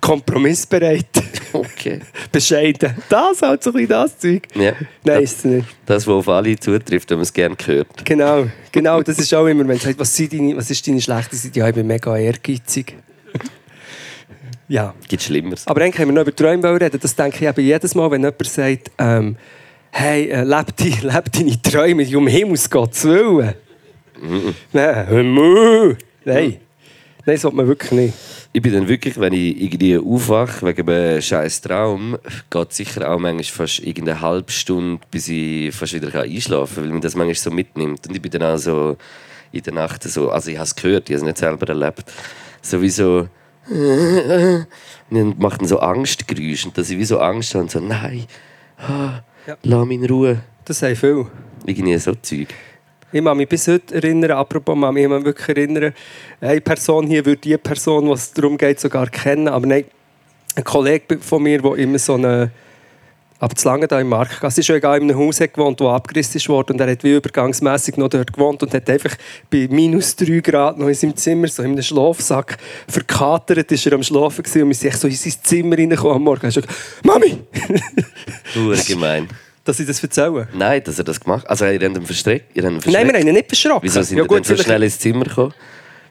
kompromissbereit, 0.00 1.06
Okay. 1.52 2.00
bescheiden. 2.32 2.94
Das 3.08 3.42
halt 3.42 3.62
so 3.62 3.70
ein 3.70 3.74
bisschen 3.74 3.88
das 3.88 4.18
Zeug. 4.18 4.48
Ja. 4.54 4.72
Nein, 5.04 5.22
ist 5.22 5.38
es 5.38 5.44
nicht. 5.44 5.68
Das, 5.86 6.06
was 6.06 6.14
auf 6.14 6.28
alle 6.28 6.58
zutrifft, 6.58 7.10
wenn 7.10 7.18
man 7.18 7.22
es 7.22 7.32
gerne 7.32 7.56
hört. 7.64 8.04
Genau, 8.04 8.46
genau, 8.70 9.02
das 9.02 9.18
ist 9.18 9.32
auch 9.34 9.46
immer, 9.46 9.60
wenn 9.60 9.68
man 9.68 9.78
sagt, 9.78 9.98
was, 9.98 10.14
sind 10.14 10.32
deine, 10.32 10.56
was 10.56 10.70
ist 10.70 10.86
deine 10.86 11.00
schlechte 11.00 11.36
Seite? 11.36 11.58
Ja, 11.58 11.68
ich 11.68 11.74
bin 11.74 11.86
mega 11.86 12.16
ehrgeizig. 12.16 12.96
ja. 14.68 14.94
Gibt 15.08 15.22
Schlimmeres. 15.22 15.66
Aber 15.66 15.82
eigentlich 15.82 16.00
haben 16.00 16.08
wir 16.08 16.14
noch 16.14 16.22
über 16.22 16.34
Träume 16.34 16.80
reden. 16.80 16.98
Das 17.00 17.14
denke 17.14 17.36
ich 17.36 17.48
eben 17.48 17.64
jedes 17.66 17.94
Mal, 17.94 18.10
wenn 18.10 18.22
jemand 18.22 18.46
sagt, 18.46 18.90
ähm, 18.98 19.36
hey, 19.90 20.28
äh, 20.28 20.42
leb, 20.44 20.76
die, 20.76 20.90
leb 21.02 21.32
deine 21.32 21.62
Träume, 21.62 22.16
um 22.16 22.26
Himmels 22.26 22.70
Gottes 22.70 23.04
Willen. 23.04 23.54
Nein, 24.72 25.06
hör. 25.08 25.96
Nein. 26.24 26.56
Nein, 27.24 27.34
das 27.34 27.42
sollte 27.42 27.56
man 27.56 27.66
wirklich 27.66 27.92
nicht. 27.92 28.14
Ich 28.54 28.60
bin 28.60 28.74
dann 28.74 28.86
wirklich, 28.86 29.18
wenn 29.18 29.32
ich 29.32 29.62
irgendwie 29.62 29.96
aufwache 29.96 30.66
wegen 30.66 30.86
einem 30.88 31.22
scheiß 31.22 31.62
Traum, 31.62 32.18
geht 32.50 32.72
sicher 32.74 33.10
auch 33.10 33.18
manchmal 33.18 33.44
fast 33.44 33.78
irgendeine 33.78 34.20
halbe 34.20 34.52
Stunde, 34.52 35.00
bis 35.10 35.28
ich 35.28 35.74
fast 35.74 35.94
wieder 35.94 36.20
einschlafen 36.20 36.74
kann, 36.74 36.84
weil 36.84 36.92
mich 36.92 37.02
das 37.02 37.14
manchmal 37.16 37.34
so 37.34 37.50
mitnimmt. 37.50 38.06
Und 38.06 38.14
ich 38.14 38.20
bin 38.20 38.30
dann 38.30 38.42
auch 38.42 38.58
so 38.58 38.98
in 39.52 39.62
der 39.62 39.72
Nacht 39.72 40.02
so, 40.02 40.30
also 40.30 40.50
ich 40.50 40.56
habe 40.58 40.66
es 40.66 40.74
gehört, 40.74 41.08
ich 41.08 41.14
habe 41.14 41.22
es 41.22 41.26
nicht 41.26 41.38
selber 41.38 41.66
erlebt, 41.68 42.04
sowieso 42.60 43.28
und 43.68 44.66
dann 45.10 45.34
macht 45.38 45.60
dann 45.60 45.68
so 45.68 45.78
Angstgeräusche 45.78 46.68
und 46.68 46.76
dass 46.76 46.90
ich 46.90 46.98
wie 46.98 47.04
so 47.04 47.20
Angst 47.20 47.54
habe 47.54 47.62
und 47.64 47.70
so, 47.70 47.80
nein, 47.80 48.24
ah, 48.78 49.20
Ja. 49.46 49.56
lass 49.62 49.86
mich 49.86 49.98
in 50.00 50.06
Ruhe. 50.06 50.40
Das 50.64 50.78
sagen 50.80 50.96
viele. 50.96 51.26
Irgendwie 51.64 51.96
so 51.98 52.14
Zeug. 52.16 52.48
Ich 53.12 53.22
kann 53.22 53.36
mich 53.36 53.48
bis 53.48 53.68
heute 53.68 53.94
erinnern, 53.94 54.32
apropos, 54.32 54.80
kann 54.80 54.94
mich 54.94 55.08
wirklich 55.08 55.48
erinnern, 55.48 55.92
eine 56.40 56.60
Person 56.60 57.06
hier 57.06 57.24
würde 57.26 57.40
die 57.42 57.56
Person, 57.58 58.08
was 58.08 58.32
darum 58.32 58.56
geht, 58.56 58.80
sogar 58.80 59.08
kennen. 59.08 59.48
Aber 59.48 59.66
nein, 59.66 59.84
ein 60.56 60.64
Kollege 60.64 61.18
von 61.18 61.42
mir, 61.42 61.60
der 61.60 61.74
immer 61.76 61.98
so 61.98 62.14
eine 62.14 62.50
aber 63.42 63.56
zu 63.56 63.66
lange 63.66 63.88
da 63.88 63.98
im 63.98 64.08
Marktgasse 64.08 64.60
ist 64.60 64.66
schon 64.68 64.76
in 64.76 64.84
einem 64.84 65.18
Haus 65.18 65.38
gewohnt, 65.38 65.80
das 65.80 65.88
abgerissen 65.88 66.40
worden 66.46 66.74
und 66.74 66.80
er 66.80 66.92
hat 66.92 67.02
wie 67.02 67.16
übergangsmässig 67.16 67.96
noch 67.96 68.08
dort 68.08 68.32
gewohnt 68.32 68.62
und 68.62 68.72
hat 68.72 68.88
einfach 68.88 69.16
bei 69.50 69.66
minus 69.68 70.14
3 70.14 70.38
Grad 70.38 70.78
noch 70.78 70.86
in 70.86 70.94
seinem 70.94 71.16
Zimmer, 71.16 71.48
so 71.48 71.64
in 71.64 71.72
einem 71.72 71.82
Schlafsack, 71.82 72.56
verkatert 72.86 73.72
ist 73.72 73.84
er 73.84 73.94
am 73.94 74.04
Schlafen 74.04 74.44
gewesen 74.44 74.62
und 74.62 74.68
wir 74.68 74.76
sind 74.76 74.94
so 74.94 75.08
in 75.08 75.14
sein 75.14 75.32
Zimmer 75.42 75.76
reingekommen 75.76 76.18
am 76.18 76.22
Morgen. 76.22 76.52
Schon 76.52 76.62
gesagt, 76.62 77.04
Mami! 77.04 77.38
Nur 78.54 78.76
gemein. 78.76 79.28
Dass 79.64 79.78
ich 79.78 79.86
das 79.86 80.02
erzähle. 80.02 80.48
Nein, 80.52 80.82
dass 80.82 80.98
er 80.98 81.04
das 81.04 81.20
gemacht 81.20 81.44
hat. 81.44 81.50
Also, 81.50 81.66
ihr 81.66 81.74
habt 81.74 81.96
ihn 81.96 82.06
verstreckt. 82.06 82.56
Ihr 82.56 82.64
habt 82.64 82.86
ihn 82.86 82.92
Nein, 82.92 83.06
wir 83.06 83.14
haben 83.14 83.26
ihn 83.26 83.34
nicht 83.34 83.46
verschrocken. 83.46 83.82
Wieso 83.82 84.02
sind 84.02 84.18
ja, 84.18 84.24
gut, 84.24 84.44
so 84.44 84.56
schnell 84.56 84.82
ins 84.82 84.98
Zimmer 84.98 85.24
gekommen? 85.24 85.54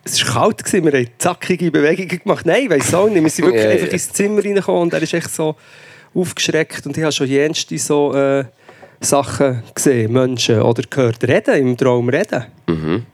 Es 0.03 0.25
war 0.25 0.33
kalt, 0.33 0.63
gewesen, 0.63 0.85
wir 0.85 0.99
haben 0.99 1.09
zackige 1.17 1.69
Bewegungen 1.69 2.07
gemacht. 2.07 2.45
Nein, 2.45 2.69
weiss 2.69 2.93
auch 2.93 3.09
nicht. 3.09 3.21
Wir 3.21 3.29
sind 3.29 3.45
wirklich 3.45 3.63
ja. 3.65 3.69
einfach 3.69 3.87
ins 3.87 4.11
Zimmer 4.13 4.43
reingekommen 4.43 4.81
und 4.83 4.93
er 4.93 5.01
ist 5.01 5.13
echt 5.13 5.33
so 5.33 5.55
aufgeschreckt. 6.13 6.85
Und 6.85 6.97
ich 6.97 7.03
habe 7.03 7.11
schon 7.11 7.27
jenste 7.27 7.77
so 7.77 8.13
äh, 8.13 8.45
Sachen 8.99 9.63
gesehen, 9.75 10.13
Menschen 10.13 10.61
oder 10.61 10.83
gehört. 10.89 11.23
Reden, 11.23 11.55
im 11.55 11.77
Traum 11.77 12.09
reden. 12.09 12.45
Mhm. 12.67 13.05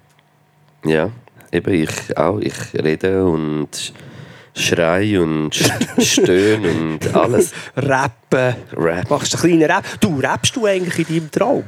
Ja, 0.85 1.09
eben 1.51 1.73
ich 1.73 2.17
auch. 2.17 2.39
Ich 2.39 2.73
rede 2.73 3.25
und 3.25 3.93
schrei 4.57 5.19
und 5.19 5.53
st- 5.53 6.01
stöhne 6.01 6.69
und 6.71 7.15
alles. 7.15 7.53
Rappen. 7.75 8.55
Rap. 8.75 9.09
Machst 9.09 9.33
du 9.33 9.37
einen 9.43 9.59
kleinen 9.59 9.71
Rap? 9.71 9.85
Du, 9.99 10.19
rappst 10.19 10.55
du 10.55 10.65
eigentlich 10.65 11.07
in 11.09 11.15
deinem 11.15 11.31
Traum? 11.31 11.63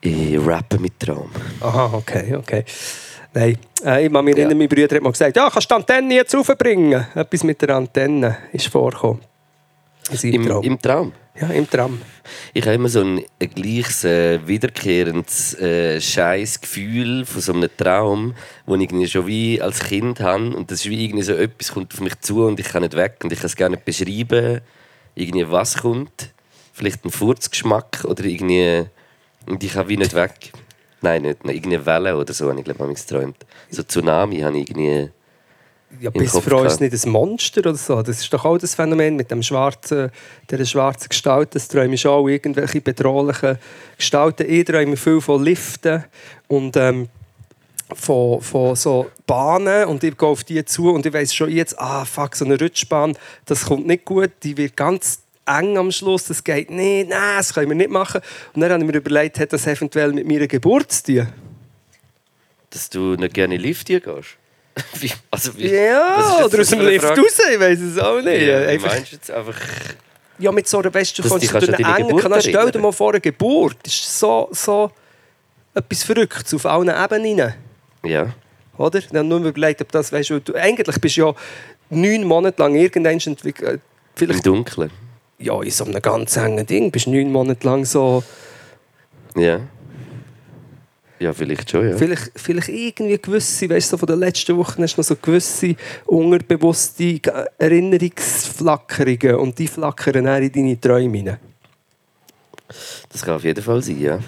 Ich 0.00 0.38
rappe 0.38 0.78
mit 0.78 0.98
Traum. 1.00 1.30
Aha, 1.60 1.90
okay, 1.94 2.34
okay. 2.36 2.64
Nein, 3.34 3.58
äh, 3.84 4.06
ich 4.06 4.12
kann 4.12 4.24
mich 4.24 4.36
erinnern, 4.36 4.56
mein 4.56 4.68
Bruder 4.68 4.94
hat 4.96 5.02
mal 5.02 5.10
gesagt, 5.10 5.36
ja, 5.36 5.50
kannst 5.50 5.70
du 5.70 5.74
die 5.74 5.78
Antenne 5.80 6.14
jetzt 6.14 6.34
raufbringen? 6.34 7.06
Etwas 7.14 7.44
mit 7.44 7.60
der 7.60 7.70
Antenne 7.70 8.36
ist 8.52 8.68
vorgekommen. 8.68 9.20
Seinem 10.12 10.34
Im, 10.34 10.46
Traum. 10.46 10.62
Im 10.64 10.80
Traum. 10.80 11.12
Ja, 11.40 11.48
im 11.48 11.68
Traum. 11.68 12.00
Ich 12.54 12.64
habe 12.64 12.74
immer 12.74 12.88
so 12.88 13.00
ein, 13.02 13.24
ein 13.40 13.50
gleiches, 13.50 14.04
äh, 14.04 14.46
wiederkehrendes 14.46 15.54
äh, 15.60 16.00
scheiß 16.00 16.60
Gefühl 16.60 17.24
von 17.26 17.40
so 17.40 17.52
einem 17.52 17.68
Traum, 17.76 18.34
wo 18.64 18.74
ich 18.74 18.82
irgendwie 18.82 19.08
schon 19.08 19.26
wie 19.26 19.60
als 19.60 19.80
Kind 19.80 20.20
habe. 20.20 20.56
Und 20.56 20.70
das 20.70 20.80
ist 20.80 20.90
wie 20.90 21.04
irgendwie 21.04 21.22
so 21.22 21.34
etwas 21.34 21.72
kommt 21.72 21.92
auf 21.92 22.00
mich 22.00 22.18
zu 22.20 22.44
und 22.44 22.58
ich 22.58 22.68
kann 22.68 22.82
nicht 22.82 22.96
weg 22.96 23.18
und 23.22 23.32
ich 23.32 23.38
kann 23.38 23.46
es 23.46 23.56
gar 23.56 23.68
nicht 23.68 23.84
beschreiben, 23.84 24.60
irgendwie 25.14 25.50
was 25.50 25.78
kommt. 25.78 26.32
Vielleicht 26.72 27.04
ein 27.04 27.10
Furzgeschmack 27.10 28.04
oder 28.04 28.24
irgendwie... 28.24 28.86
Und 29.46 29.62
ich 29.62 29.72
kann 29.72 29.88
wie 29.88 29.96
nicht 29.96 30.14
weg. 30.14 30.52
Nein, 31.00 31.22
nicht. 31.22 31.44
Irgendeine 31.44 31.86
Welle 31.86 32.16
oder 32.16 32.32
so 32.32 32.48
habe 32.48 32.58
ich 32.58 32.64
glaube 32.64 32.92
ich 32.92 32.98
geträumt. 32.98 33.36
So 33.70 33.82
Tsunami 33.82 34.40
habe 34.40 34.58
ich 34.58 34.68
irgendwie... 34.68 35.10
Ja, 36.00 36.10
bis 36.10 36.36
für 36.38 36.56
uns 36.56 36.80
nicht 36.80 36.92
ein 36.92 37.10
Monster 37.10 37.60
oder 37.60 37.74
so. 37.74 38.02
Das 38.02 38.20
ist 38.20 38.32
doch 38.32 38.44
auch 38.44 38.58
das 38.58 38.74
Phänomen 38.74 39.16
mit 39.16 39.30
dem 39.30 39.42
schwarzen, 39.42 40.10
der 40.50 40.64
schwarzen 40.64 41.08
Gestalt. 41.08 41.54
Das 41.54 41.68
träume 41.68 41.94
ich 41.94 42.06
auch 42.06 42.28
irgendwelche 42.28 42.80
bedrohlichen 42.80 43.58
Gestalten. 43.96 44.50
Ich 44.50 44.64
träume 44.64 44.96
viel 44.96 45.20
von 45.20 45.42
Liften 45.42 46.04
und 46.48 46.76
ähm, 46.76 47.08
von, 47.94 48.40
von 48.40 48.74
so 48.74 49.10
Bahnen 49.26 49.86
und 49.86 50.02
ich 50.02 50.16
gehe 50.16 50.28
auf 50.28 50.44
die 50.44 50.64
zu 50.64 50.90
und 50.90 51.06
ich 51.06 51.12
weiß 51.12 51.32
schon 51.34 51.50
jetzt, 51.50 51.78
ah 51.78 52.04
fuck, 52.04 52.34
so 52.34 52.44
eine 52.44 52.58
Rutschbahn, 52.58 53.16
das 53.44 53.66
kommt 53.66 53.86
nicht 53.86 54.04
gut, 54.04 54.32
die 54.42 54.56
wird 54.56 54.76
ganz 54.76 55.20
eng 55.46 55.78
am 55.78 55.92
Schluss, 55.92 56.24
das 56.24 56.42
geht 56.42 56.70
nicht, 56.70 57.10
nein, 57.10 57.36
das 57.36 57.54
können 57.54 57.68
wir 57.68 57.76
nicht 57.76 57.90
machen. 57.90 58.20
Und 58.54 58.60
dann 58.60 58.72
habe 58.72 58.82
ich 58.82 58.90
mir 58.90 58.96
überlegt, 58.96 59.38
hat 59.38 59.52
das 59.52 59.66
eventuell 59.66 60.12
mit 60.12 60.26
meiner 60.26 60.48
Geburt 60.48 60.90
zu 60.90 61.04
tun? 61.04 61.28
Dass 62.70 62.90
du 62.90 63.14
nicht 63.14 63.34
gerne 63.34 63.54
in 63.54 63.60
Lift 63.60 63.86
hier 63.86 64.00
gehst. 64.00 64.36
Wie, 65.00 65.10
also 65.30 65.56
wie, 65.56 65.68
Ja, 65.74 66.44
oder 66.44 66.60
aus 66.60 66.68
dem 66.68 66.80
Lift 66.80 67.04
Frage? 67.06 67.20
raus, 67.22 67.38
ich 67.52 67.58
weiß 67.60 67.80
es 67.80 67.98
auch 67.98 68.20
nicht. 68.20 68.42
Ja, 68.42 68.58
Einfach, 68.60 68.88
meinst 68.92 69.12
du 69.12 69.16
jetzt 69.16 69.30
einfach... 69.30 69.54
Ja, 70.38 70.52
mit 70.52 70.68
so 70.68 70.80
einer, 70.80 70.92
weißt 70.92 71.16
du, 71.18 71.22
du 71.22 71.28
durch 71.30 71.48
kannst 71.50 71.68
an 71.70 71.74
einen 71.82 72.08
engen 72.08 72.18
Kanal. 72.18 72.42
Stell 72.42 72.70
dir 72.70 72.78
mal 72.78 72.92
vor, 72.92 73.10
eine 73.12 73.20
Geburt 73.22 73.78
das 73.82 73.94
ist 73.94 74.18
so, 74.18 74.48
so 74.52 74.90
etwas 75.74 76.02
Verrücktes 76.02 76.52
auf 76.52 76.66
allen 76.66 76.90
Ebenen. 76.90 77.54
Ja. 78.04 78.34
Oder? 78.76 79.00
Dann 79.12 79.28
nur 79.28 79.40
überlegt, 79.40 79.80
ob 79.80 79.90
das, 79.92 80.12
weißt 80.12 80.28
du, 80.30 80.54
eigentlich 80.54 81.00
bist 81.00 81.16
du 81.16 81.20
ja 81.28 81.34
neun 81.88 82.24
Monate 82.24 82.60
lang 82.62 82.74
irgendwann 82.74 83.18
entwickelt, 83.18 83.80
Im 83.80 83.80
vielleicht 84.14 84.44
Dunkeln. 84.44 84.90
ja, 85.38 85.58
in 85.62 85.70
so 85.70 85.84
einem 85.84 86.02
ganz 86.02 86.36
engen 86.36 86.66
Ding, 86.66 86.90
bist 86.90 87.06
neun 87.06 87.32
Monate 87.32 87.66
lang 87.66 87.86
so, 87.86 88.22
Ja. 89.34 89.60
Ja, 91.18 91.32
vielleicht 91.32 91.70
schon, 91.70 91.88
ja. 91.88 91.96
Vielleicht, 91.96 92.32
vielleicht 92.36 92.68
irgendwie 92.68 93.18
gewisse, 93.18 93.70
weißt 93.70 93.88
du, 93.88 93.90
so 93.92 93.96
von 93.98 94.06
den 94.06 94.18
letzten 94.18 94.56
Wochen 94.56 94.82
hast 94.82 94.96
du 94.96 95.00
noch 95.00 95.06
so 95.06 95.16
gewisse 95.16 95.74
unterbewusste 96.04 97.20
Erinnerungsflackerungen 97.58 99.36
und 99.36 99.58
die 99.58 99.66
flackern 99.66 100.24
dann 100.24 100.42
in 100.42 100.52
deine 100.52 100.80
Träume 100.80 101.18
rein. 101.18 101.38
Das 103.10 103.22
kann 103.22 103.36
auf 103.36 103.44
jeden 103.44 103.62
Fall 103.62 103.82
sein, 103.82 104.00
ja. 104.00 104.18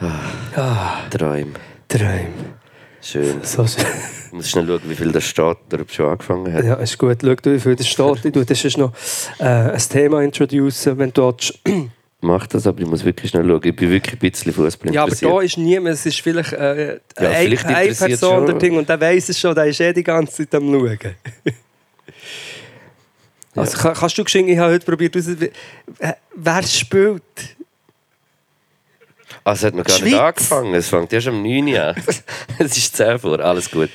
Ah, 0.00 1.08
Träume. 1.10 1.54
Träume. 1.88 2.58
Schön. 3.00 3.40
So 3.42 3.66
schön. 3.66 3.84
Ich 4.26 4.32
muss 4.32 4.50
schnell 4.50 4.66
schauen, 4.66 4.80
wie 4.84 4.94
viel 4.94 5.10
das 5.10 5.24
steht 5.24 5.56
oder 5.72 5.80
ob 5.80 5.88
es 5.88 5.94
schon 5.94 6.10
angefangen 6.10 6.52
hat. 6.52 6.64
Ja, 6.64 6.74
ist 6.74 6.98
gut. 6.98 7.18
Schau 7.22 7.34
du, 7.34 7.54
wie 7.54 7.60
viel 7.60 7.76
das 7.76 7.88
steht. 7.88 8.34
Tue 8.34 8.44
das 8.44 8.64
ist 8.64 8.76
noch 8.76 8.92
äh, 9.38 9.44
ein 9.44 9.78
Thema 9.78 10.22
introducen, 10.22 10.98
wenn 10.98 11.12
du 11.12 11.32
willst. 11.32 11.58
Mach 12.20 12.46
das, 12.48 12.66
aber 12.66 12.80
ich 12.80 12.86
muss 12.86 13.04
wirklich 13.04 13.30
schnell 13.30 13.46
schauen. 13.46 13.60
Ich 13.62 13.76
bin 13.76 13.90
wirklich 13.90 14.14
ein 14.14 14.18
bisschen 14.18 14.52
Fußball 14.52 14.92
Ja, 14.92 15.04
aber 15.04 15.14
da 15.14 15.40
ist 15.40 15.56
niemand, 15.56 15.94
es 15.94 16.04
ist 16.04 16.20
vielleicht 16.20 16.52
äh, 16.52 16.94
Ja, 16.94 17.00
eine, 17.16 17.56
vielleicht 17.56 17.66
eine 17.66 17.82
interessiert 17.82 18.08
Person 18.08 18.46
der 18.46 18.54
Ding 18.56 18.76
und 18.76 18.88
der 18.88 19.00
weiß 19.00 19.28
es 19.28 19.38
schon, 19.38 19.54
der 19.54 19.66
ist 19.66 19.80
eh 19.80 19.92
die 19.92 20.02
ganze 20.02 20.48
Zeit 20.48 20.54
am 20.54 20.70
Schauen. 20.72 20.98
Also 23.54 23.76
kann, 23.76 23.94
kannst 23.94 24.16
du 24.16 24.22
geschenken, 24.22 24.52
ich 24.52 24.58
habe 24.58 24.72
heute 24.72 24.84
probiert, 24.84 25.16
äh, 25.16 25.50
wer 26.36 26.62
spielt? 26.62 27.22
Ah, 29.42 29.52
es 29.52 29.64
hat 29.64 29.74
noch 29.74 29.84
gar 29.84 29.96
Schweiz. 29.96 30.10
nicht 30.10 30.20
angefangen. 30.20 30.74
Es 30.74 30.88
fängt 30.88 31.12
erst 31.12 31.26
um 31.28 31.42
9 31.42 31.68
Uhr 31.68 31.82
an. 31.82 31.96
es 32.58 32.76
ist 32.76 32.96
10 32.96 33.18
vor. 33.18 33.40
Alles 33.40 33.70
gut. 33.70 33.90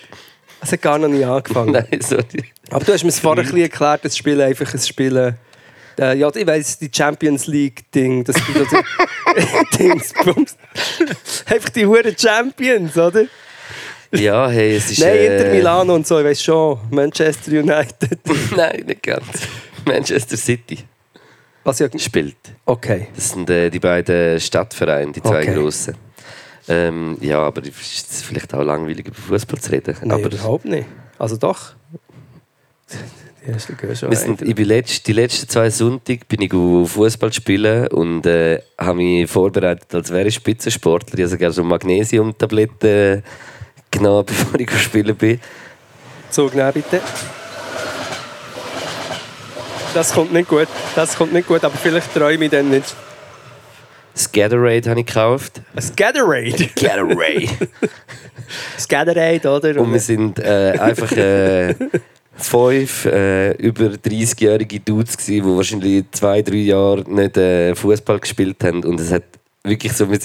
Es 0.61 0.71
hat 0.71 0.81
gar 0.81 0.97
noch 0.97 1.07
nicht 1.07 1.25
angefangen. 1.25 1.71
Nein, 1.91 2.01
sorry. 2.01 2.45
Aber 2.71 2.83
du 2.83 2.93
hast 2.93 3.03
mir 3.03 3.09
es 3.09 3.19
vorher 3.19 3.43
ein 3.43 3.45
bisschen 3.45 3.61
erklärt, 3.61 4.03
das 4.03 4.17
Spiel 4.17 4.41
einfach 4.41 4.73
ein 4.73 4.79
Spielen. 4.79 5.37
Äh, 5.99 6.17
ja, 6.17 6.29
ich 6.33 6.47
weiss, 6.47 6.77
die 6.77 6.89
Champions 6.93 7.47
League-Ding, 7.47 8.23
das 8.23 8.35
gibt 8.45 8.57
also 8.59 8.77
Dings, 9.77 10.13
Bums. 10.23 10.57
Einfach 11.45 11.69
die 11.69 11.85
Huren 11.85 12.15
Champions, 12.17 12.97
oder? 12.97 13.25
Ja, 14.11 14.47
hey, 14.49 14.75
es 14.75 14.91
ist... 14.91 14.99
Nein, 14.99 15.09
äh, 15.09 15.37
Inter 15.37 15.51
Milano 15.51 15.95
und 15.95 16.05
so, 16.05 16.19
ich 16.19 16.25
weiß 16.25 16.43
schon. 16.43 16.79
Manchester 16.91 17.51
United. 17.51 18.19
Nein, 18.55 18.83
nicht 18.85 19.03
ganz. 19.03 19.25
Manchester 19.85 20.37
City 20.37 20.79
Was 21.63 21.79
ja. 21.79 21.87
spielt. 21.97 22.37
Okay. 22.65 23.07
Das 23.15 23.31
sind 23.31 23.49
äh, 23.49 23.69
die 23.69 23.79
beiden 23.79 24.39
Stadtvereine, 24.39 25.11
die 25.11 25.21
zwei 25.21 25.41
Okay. 25.41 25.53
grossen. 25.55 25.95
Ähm, 26.67 27.17
ja, 27.21 27.39
aber 27.39 27.61
es 27.63 27.69
ist 28.11 28.23
vielleicht 28.23 28.53
auch 28.53 28.63
langweilig 28.63 29.07
über 29.07 29.15
Fußball 29.15 29.59
zu 29.59 29.71
reden. 29.71 29.95
Nein, 30.01 30.11
aber 30.11 30.31
überhaupt 30.31 30.65
nicht. 30.65 30.87
Also 31.19 31.35
doch. 31.35 31.73
Sind, 34.11 34.41
ich 34.41 34.55
bin 34.55 34.65
letzt, 34.65 35.05
die 35.05 35.13
letzten 35.13 35.49
zwei 35.49 35.69
Sonntage 35.69 36.21
bin 36.27 36.41
ich 36.41 36.51
Fußball 36.51 37.33
spielen 37.33 37.87
und 37.87 38.25
äh, 38.25 38.61
habe 38.77 38.95
mich 38.95 39.29
vorbereitet, 39.29 39.93
als 39.93 40.11
wäre 40.11 40.27
ich 40.27 40.35
Spitzensportler. 40.35 41.15
Ich 41.15 41.23
habe 41.23 41.29
sogar 41.29 41.51
so 41.51 41.63
Magnesiumtabletten 41.63 43.23
genommen, 43.91 44.25
bevor 44.27 44.59
ich 44.59 44.71
spielen 44.71 45.15
bin. 45.15 45.39
Zug 46.29 46.55
nehmen, 46.55 46.71
bitte. 46.73 47.01
Das 49.93 50.13
kommt 50.13 50.33
nicht 50.33 50.49
gut. 50.49 50.67
Das 50.95 51.15
kommt 51.15 51.33
nicht 51.33 51.47
gut, 51.47 51.63
aber 51.63 51.77
vielleicht 51.77 52.13
träume 52.13 52.45
ich 52.45 52.51
dann 52.51 52.69
nicht. 52.69 52.95
Das 54.13 54.31
Gatorade 54.31 54.89
habe 54.89 54.99
ich 54.99 55.05
gekauft. 55.05 55.61
Gatorade! 56.75 57.49
Das 58.75 58.87
Gatorade, 58.87 59.49
oder? 59.49 59.81
Und 59.81 59.91
wir 59.91 59.99
sind 59.99 60.39
äh, 60.39 60.77
einfach 60.79 61.11
äh, 61.11 61.75
fünf 62.43 63.05
äh, 63.05 63.51
über 63.53 63.85
30-jährige 63.85 64.79
Dudes, 64.79 65.17
gewesen, 65.17 65.45
die 65.45 65.55
wahrscheinlich 65.55 66.05
zwei, 66.11 66.41
drei 66.41 66.57
Jahre 66.57 67.03
nicht 67.11 67.37
äh, 67.37 67.75
Fußball 67.75 68.19
gespielt 68.19 68.63
haben. 68.63 68.83
Und 68.83 68.99
es 68.99 69.11
hat 69.11 69.23
wirklich 69.63 69.93
so, 69.93 70.09
wir 70.09 70.19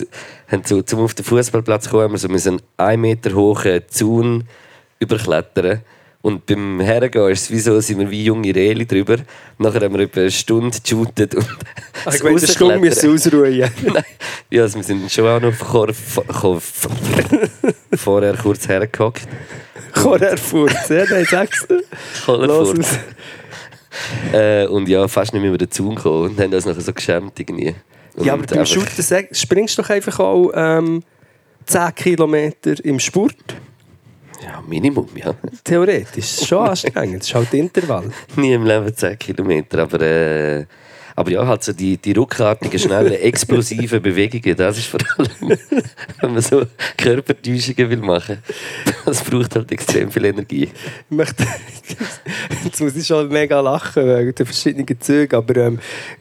haben 0.49 0.63
so, 0.65 0.83
zum 0.83 1.01
auf 1.01 1.15
den 1.15 1.25
Fußballplatz 1.25 1.89
kommen, 1.89 2.21
haben 2.21 2.45
wir 2.45 2.59
einen 2.77 3.01
Meter 3.01 3.35
hohen 3.35 3.83
Zaun 3.89 4.45
überklettern. 4.99 5.83
Und 6.21 6.47
beim 6.47 6.81
Hergehen 6.81 7.31
ist 7.31 7.43
es 7.43 7.51
wie 7.51 7.61
so, 7.61 7.79
sind 7.81 8.01
wir 8.01 8.11
wie 8.11 8.25
junge 8.25 8.53
Reli 8.55 8.87
drüber. 8.87 9.19
Nachher 9.57 9.83
haben 9.83 9.95
wir 9.95 10.01
etwa 10.01 10.21
eine 10.21 10.31
Stunde 10.31 10.77
geshootet 10.83 11.35
und 11.37 11.47
Ach, 12.05 12.13
ich 12.13 12.23
meine, 12.23 12.39
eine 12.39 12.47
Stunde 12.47 12.79
müssen 12.79 13.15
ausruhen. 13.15 13.59
Nein, 13.83 14.05
ja, 14.51 14.63
also 14.63 14.79
wir 14.79 14.85
sind 14.85 15.11
schon 15.13 15.27
auch 15.27 15.41
noch 15.41 15.55
vor, 15.55 15.93
vor, 15.95 16.25
vor, 16.61 16.61
vorher 17.95 18.37
kurz 18.37 18.67
hergehockt. 18.67 19.29
Chorerfurz, 19.93 20.89
ja, 20.91 21.05
nein, 21.11 21.27
sag's. 21.29 21.67
Voller 22.25 22.47
Los 22.47 22.71
Furz. 22.71 22.81
aus. 22.81 22.99
Äh, 24.33 24.67
und 24.67 24.89
ja, 24.89 25.09
fast 25.09 25.33
nicht 25.33 25.43
mehr 25.43 25.51
über 25.51 25.59
den 25.59 25.71
Zaun 25.73 25.97
gekommen 25.97 26.31
und 26.31 26.41
haben 26.41 26.53
uns 26.53 26.65
nachher 26.67 26.81
so 26.81 26.93
geschämt 26.93 27.41
irgendwie. 27.41 27.75
Und 28.15 28.27
Ja, 28.27 28.35
aber 28.35 28.45
beim 28.45 28.65
Shooten 28.65 29.27
springst 29.33 29.77
du 29.77 29.83
doch 29.83 29.91
einfach 29.91 30.21
auch 30.21 30.53
ähm, 30.55 31.03
10 31.67 31.95
Kilometer 31.97 32.85
im 32.85 33.01
Sport. 33.01 33.35
Ja, 34.43 34.63
Minimum, 34.67 35.09
ja. 35.17 35.35
Theoretisch. 35.65 36.47
Schon 36.47 36.69
anstrengend. 36.69 37.21
Das 37.21 37.29
ist 37.29 37.35
halt 37.35 37.53
Intervall. 37.55 38.11
Nie 38.37 38.53
im 38.53 38.65
Leben 38.65 38.95
10 38.95 39.19
Kilometer, 39.19 39.81
aber... 39.81 40.01
Äh, 40.01 40.67
aber 41.19 41.33
ja, 41.33 41.45
halt 41.45 41.65
so 41.65 41.73
die, 41.73 41.97
die 41.97 42.13
ruckartigen, 42.13 42.79
schnellen, 42.79 43.13
explosiven 43.23 44.01
Bewegungen, 44.01 44.55
das 44.55 44.79
ist 44.79 44.87
vor 44.87 45.01
allem, 45.17 45.59
wenn 46.21 46.33
man 46.33 46.41
so 46.41 46.63
Körpertäuschungen 46.97 47.91
will 47.91 47.99
machen. 47.99 48.39
Das 49.05 49.25
braucht 49.25 49.57
halt 49.57 49.73
extrem 49.73 50.13
viel 50.13 50.27
Energie. 50.27 50.71
Ich 51.11 51.17
möchte, 51.17 51.45
jetzt 52.63 52.81
muss 52.81 52.95
ich 52.95 53.05
schon 53.05 53.29
mega 53.31 53.59
lachen 53.59 54.07
wegen 54.07 54.33
den 54.33 54.47
verschiedenen 54.47 55.01
Zügen, 55.01 55.35
aber 55.35 55.57
ähm, 55.57 55.81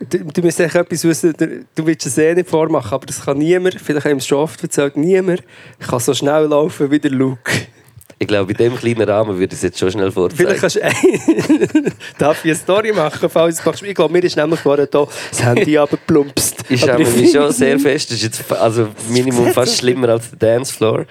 du, 0.09 0.17
du 0.17 0.41
musst 0.41 0.59
echt 0.59 0.73
etwas 0.73 1.03
wissen, 1.03 1.31
du 1.75 1.85
willst 1.85 2.07
es 2.07 2.17
eh 2.17 2.33
nicht 2.33 2.49
vormachen, 2.49 2.93
aber 2.95 3.05
das 3.05 3.23
kann 3.23 3.37
niemand, 3.37 3.79
vielleicht 3.79 4.07
haben 4.07 4.13
wir 4.13 4.17
es 4.17 4.25
schon 4.25 4.39
oft 4.39 4.63
erzählt, 4.63 4.97
niemand 4.97 5.43
kann 5.77 5.99
so 5.99 6.15
schnell 6.15 6.45
laufen 6.45 6.89
wie 6.89 6.97
der 6.97 7.11
Luke. 7.11 7.51
Ich 8.19 8.27
glaube, 8.27 8.51
in 8.51 8.57
diesem 8.57 8.77
kleinen 8.77 9.07
Rahmen 9.07 9.37
würde 9.37 9.53
ich 9.53 9.59
es 9.59 9.61
jetzt 9.61 9.77
schon 9.77 9.91
schnell 9.91 10.11
vorzeigen. 10.11 10.37
Vielleicht 10.37 10.61
kannst 10.61 10.77
du 10.77 11.91
darf 12.17 12.43
ich 12.43 12.51
eine 12.51 12.55
Story 12.55 12.91
machen, 12.91 13.29
falls 13.29 13.57
du 13.57 13.69
machst. 13.69 13.83
Ich 13.83 13.93
glaube, 13.93 14.11
mir 14.11 14.23
ist 14.23 14.35
nämlich 14.35 14.59
vorher 14.59 14.87
da 14.87 15.07
das 15.29 15.43
Handy 15.43 15.77
abgeplumpst. 15.77 16.63
Ich 16.69 16.83
Aber 16.89 16.97
mich 16.97 17.31
schon 17.31 17.51
sehr 17.51 17.77
fest. 17.79 18.09
Das 18.09 18.17
ist 18.17 18.23
jetzt 18.23 18.51
also 18.51 18.87
Minimum 19.09 19.53
fast 19.53 19.77
schlimmer 19.77 20.09
als 20.09 20.31
der 20.31 20.55
Dancefloor. 20.55 21.05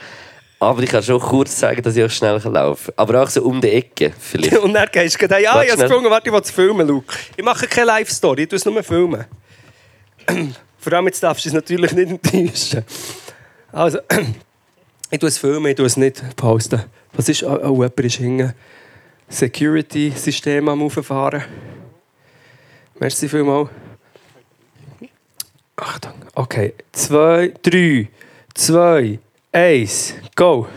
Aber 0.59 0.83
ich 0.83 0.91
kann 0.91 1.03
schon 1.03 1.21
kurz 1.21 1.57
zeigen, 1.57 1.83
dass 1.83 1.97
ich 1.97 2.05
auch 2.05 2.11
schnell 2.11 2.41
laufen 2.45 2.87
kann. 2.87 2.95
Aber 2.97 3.23
auch 3.23 3.29
so 3.29 3.43
um 3.43 3.61
die 3.61 3.71
Ecke 3.71 4.13
vielleicht. 4.19 4.59
Und 4.63 4.73
dann 4.73 4.89
gehst 4.91 5.21
du 5.21 5.27
ja, 5.27 5.55
Warte 5.55 5.67
ich 5.67 5.73
habe 5.73 5.83
gefunden, 5.83 6.11
warte, 6.11 6.29
ich 6.29 6.33
will 6.33 6.41
es 6.41 6.51
filmen, 6.51 6.89
Luke. 6.89 7.15
Ich 7.37 7.45
mache 7.45 7.67
keine 7.67 7.87
Live-Story, 7.87 8.43
ich 8.43 8.49
tue 8.49 8.57
es 8.57 8.65
nur 8.65 8.83
filmen. 8.83 9.27
Vor 10.79 10.93
allem 10.93 11.07
jetzt 11.07 11.23
darfst 11.23 11.45
du 11.45 11.51
es 11.51 11.55
natürlich 11.55 11.93
nicht 11.93 12.11
enttäuschen. 12.11 12.85
Also, 13.71 13.99
ich 15.11 15.19
tue 15.19 15.29
es 15.29 15.39
filmen, 15.39 15.67
ich 15.67 15.77
tue 15.77 15.87
es 15.87 15.97
nicht 15.97 16.37
posten. 16.37 16.83
Was 17.13 17.29
ist, 17.29 17.43
oh, 17.43 17.59
oh 17.63 17.73
jemand 17.75 18.01
ist 18.01 18.17
hinten. 18.17 18.55
Security-System 19.29 20.69
am 20.69 20.83
Auffahren. 20.83 21.45
Merci 22.99 23.29
vielmals. 23.29 23.71
Achtung. 25.77 26.15
Okay. 26.35 26.75
Zwei, 26.93 27.53
drei, 27.63 28.09
zwei, 28.55 29.19
eins, 29.53 30.15
go. 30.35 30.69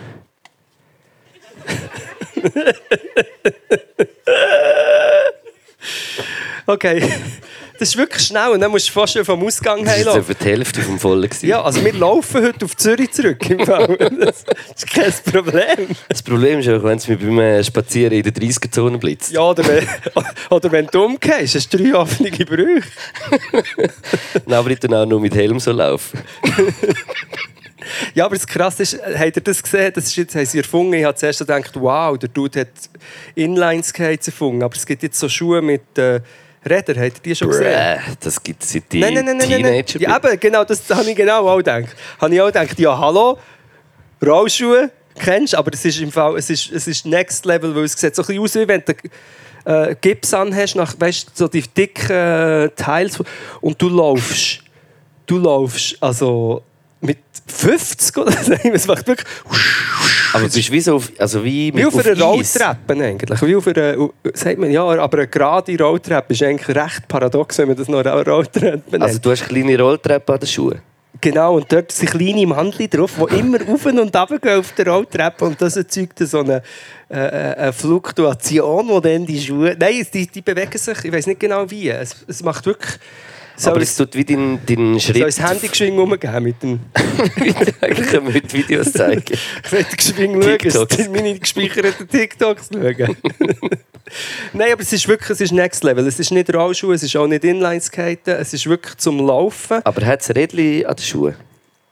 Okay. 6.69 7.01
Das 7.79 7.89
ist 7.89 7.97
wirklich 7.97 8.25
schnell 8.25 8.49
und 8.49 8.59
dann 8.59 8.71
musst 8.71 8.89
du 8.89 8.91
fast 8.91 9.13
schon 9.13 9.23
vom 9.23 9.41
Ausgang 9.41 9.85
Das 9.85 10.05
war 10.05 10.21
die 10.21 10.43
Hälfte 10.43 10.81
vom 10.81 10.99
Vollen. 10.99 11.29
Ja, 11.41 11.63
also 11.63 11.83
wir 11.83 11.93
laufen 11.93 12.43
heute 12.43 12.65
auf 12.65 12.75
Zürich 12.75 13.11
zurück. 13.11 13.49
Im 13.49 13.65
Fall. 13.65 13.97
Das 14.19 14.43
ist 14.75 14.89
kein 14.89 15.13
Problem. 15.33 15.95
Das 16.09 16.21
Problem 16.21 16.59
ist 16.59 16.67
auch, 16.67 16.83
wenn 16.83 16.97
es 16.97 17.07
mir 17.07 17.17
beim 17.17 17.63
Spazieren 17.63 18.13
in 18.13 18.23
der 18.23 18.33
30er-Zone 18.33 18.97
blitzt. 18.97 19.31
Ja, 19.31 19.41
oder 19.41 19.65
wenn, 19.65 19.87
oder 20.49 20.71
wenn 20.71 20.87
du 20.87 21.05
umgehst, 21.05 21.55
hast 21.55 21.73
du 21.73 21.77
drei 21.77 21.95
offene 21.95 22.31
Brüche. 22.31 22.87
Nein, 24.45 24.59
aber 24.59 24.69
ich 24.71 24.79
dann 24.79 24.93
auch 24.93 25.05
nur 25.05 25.21
mit 25.21 25.33
Helm 25.33 25.59
so 25.59 25.71
laufen. 25.71 26.19
Ja, 28.13 28.25
aber 28.25 28.35
das 28.35 28.45
Krasse 28.45 28.83
ist, 28.83 28.93
äh, 28.95 29.15
habt 29.17 29.37
ihr 29.37 29.41
das 29.41 29.63
gesehen? 29.63 29.91
Das 29.95 30.05
ist 30.05 30.15
jetzt, 30.17 30.35
haben 30.35 30.45
sie 30.45 30.57
erfunden. 30.57 30.93
Ich 30.93 31.05
habe 31.05 31.15
zuerst 31.15 31.39
gedacht, 31.39 31.71
wow, 31.75 32.17
der 32.17 32.29
Dude 32.29 32.61
hat 32.61 32.67
Inline-Skates 33.35 34.27
erfunden. 34.27 34.63
Aber 34.63 34.75
es 34.75 34.85
gibt 34.85 35.01
jetzt 35.03 35.19
so 35.19 35.29
Schuhe 35.29 35.61
mit 35.61 35.97
äh, 35.97 36.19
Rädern. 36.65 36.99
Habt 36.99 37.17
ihr 37.17 37.23
die 37.23 37.35
schon 37.35 37.49
gesehen? 37.49 37.65
Bräh, 37.65 37.99
das 38.19 38.43
gibt 38.43 38.63
es 38.63 38.73
seit 38.73 38.91
die 38.91 38.99
Nein, 38.99 39.13
nein, 39.13 39.25
nein, 39.25 39.37
nein, 39.37 39.61
nein. 39.61 39.83
Ja, 39.97 40.17
eben, 40.17 40.39
genau, 40.39 40.63
das 40.63 40.89
habe 40.89 41.09
ich 41.09 41.15
genau 41.15 41.47
auch 41.47 41.57
gedacht. 41.57 41.95
Habe 42.19 42.33
ich 42.33 42.41
auch 42.41 42.47
gedacht, 42.47 42.79
ja, 42.79 42.97
hallo, 42.97 43.37
Rollschuhe, 44.25 44.91
kennst 45.17 45.55
aber 45.55 45.71
es 45.73 45.85
ist 45.85 45.99
im 45.99 46.11
Fall, 46.11 46.37
es 46.37 46.49
ist, 46.49 46.71
es 46.71 46.87
ist 46.87 47.05
Next 47.05 47.45
Level, 47.45 47.73
weil 47.75 47.85
es 47.85 47.93
sieht 47.93 48.15
so 48.15 48.23
ein 48.23 48.27
bisschen 48.27 48.43
aus, 48.43 48.55
wie 48.55 48.67
wenn 48.67 48.83
du 48.85 48.93
äh, 49.65 49.95
Gips 50.01 50.33
anhast, 50.33 50.75
nach, 50.75 50.95
weißt, 50.99 51.37
so 51.37 51.47
die 51.47 51.61
dicken 51.61 52.11
äh, 52.11 52.69
Teils, 52.75 53.19
und 53.61 53.81
du 53.81 53.89
laufst, 53.89 54.61
du 55.25 55.37
laufst, 55.37 56.01
also 56.01 56.63
mit 57.01 57.19
50 57.47 58.17
oder 58.17 58.31
so, 58.31 58.53
es 58.73 58.87
macht 58.87 59.07
wirklich 59.07 59.27
aber 60.33 60.47
du 60.47 60.53
bist 60.53 60.71
wie 60.71 60.81
so 60.81 60.95
auf, 60.95 61.11
also 61.17 61.43
wie 61.43 61.67
wie 61.67 61.71
mit 61.71 61.85
auf 61.85 62.05
einer. 62.05 62.19
Rolltreppe 62.19 62.93
eigentlich. 62.93 63.41
Wie 63.41 63.55
auf 63.55 63.67
einer, 63.67 64.09
sagt 64.33 64.57
man, 64.57 64.71
ja, 64.71 64.83
aber 64.83 65.17
eine 65.17 65.27
gerade 65.27 65.77
Rolltreppe 65.77 66.33
ist 66.33 66.43
eigentlich 66.43 66.75
recht 66.75 67.07
paradox, 67.07 67.57
wenn 67.57 67.69
man 67.69 67.77
das 67.77 67.87
noch 67.87 67.99
eine 67.99 68.25
Rolltreppe 68.25 68.81
nennt. 68.91 69.03
Also 69.03 69.19
du 69.19 69.31
hast 69.31 69.47
kleine 69.47 69.79
Rolltreppen 69.79 70.33
an 70.33 70.39
den 70.39 70.47
Schuhen. 70.47 70.81
Genau, 71.21 71.55
und 71.55 71.71
dort 71.71 71.91
sind 71.91 72.11
kleine 72.11 72.47
Mandel 72.47 72.87
drauf, 72.87 73.11
die 73.31 73.39
immer 73.39 73.57
auf 73.67 73.85
und 73.85 73.99
runter 73.99 74.27
gehen 74.39 74.59
auf 74.59 74.71
der 74.73 74.87
Rolltreppe. 74.87 75.45
Und 75.45 75.61
das 75.61 75.75
erzeugt 75.75 76.19
so 76.19 76.39
eine, 76.39 76.61
äh, 77.09 77.17
eine 77.17 77.73
Fluktuation, 77.73 78.87
wo 78.87 78.99
dann 78.99 79.25
die 79.25 79.41
Schuhe... 79.41 79.75
Nein, 79.77 80.05
die, 80.13 80.27
die 80.27 80.41
bewegen 80.41 80.77
sich, 80.77 81.03
ich 81.03 81.11
weiß 81.11 81.27
nicht 81.27 81.39
genau 81.39 81.69
wie. 81.69 81.89
Es, 81.89 82.25
es 82.27 82.41
macht 82.43 82.65
wirklich... 82.65 82.99
Soll 83.59 83.73
Aber 83.73 83.81
es, 83.81 83.93
tut 83.97 84.15
wie 84.15 84.23
dein, 84.23 84.57
dein 84.65 84.99
soll 84.99 85.15
Schritt. 85.15 85.27
das 85.27 85.39
Handy 85.41 85.67
geschwing 85.67 85.99
rumgeben 85.99 86.43
mit 86.43 86.63
dem... 86.63 86.79
Eigentlich 87.81 88.21
mit 88.21 88.53
Videos 88.53 88.93
zeigen. 88.93 89.21
Ich 89.65 89.71
will 89.71 89.85
geschwing 89.97 90.41
schauen, 90.71 91.11
meine 91.11 91.37
gespeicherten 91.37 92.07
TikToks 92.07 92.69
schauen. 92.71 93.17
Nein, 94.53 94.71
aber 94.71 94.81
es 94.81 94.93
ist 94.93 95.05
wirklich 95.09 95.31
es 95.31 95.41
ist 95.41 95.51
Next 95.51 95.83
Level. 95.83 96.07
Es 96.07 96.19
ist 96.21 96.31
nicht 96.31 96.53
Rollschuhe, 96.53 96.95
es 96.95 97.03
ist 97.03 97.17
auch 97.17 97.27
nicht 97.27 97.43
Inlineskaten, 97.43 98.35
es 98.35 98.53
ist 98.53 98.65
wirklich 98.65 98.95
zum 98.95 99.19
Laufen. 99.27 99.81
Aber 99.83 100.05
hat 100.05 100.21
es 100.21 100.33
Rädchen 100.33 100.85
an 100.85 100.95
den 100.95 101.03
Schuhen? 101.03 101.35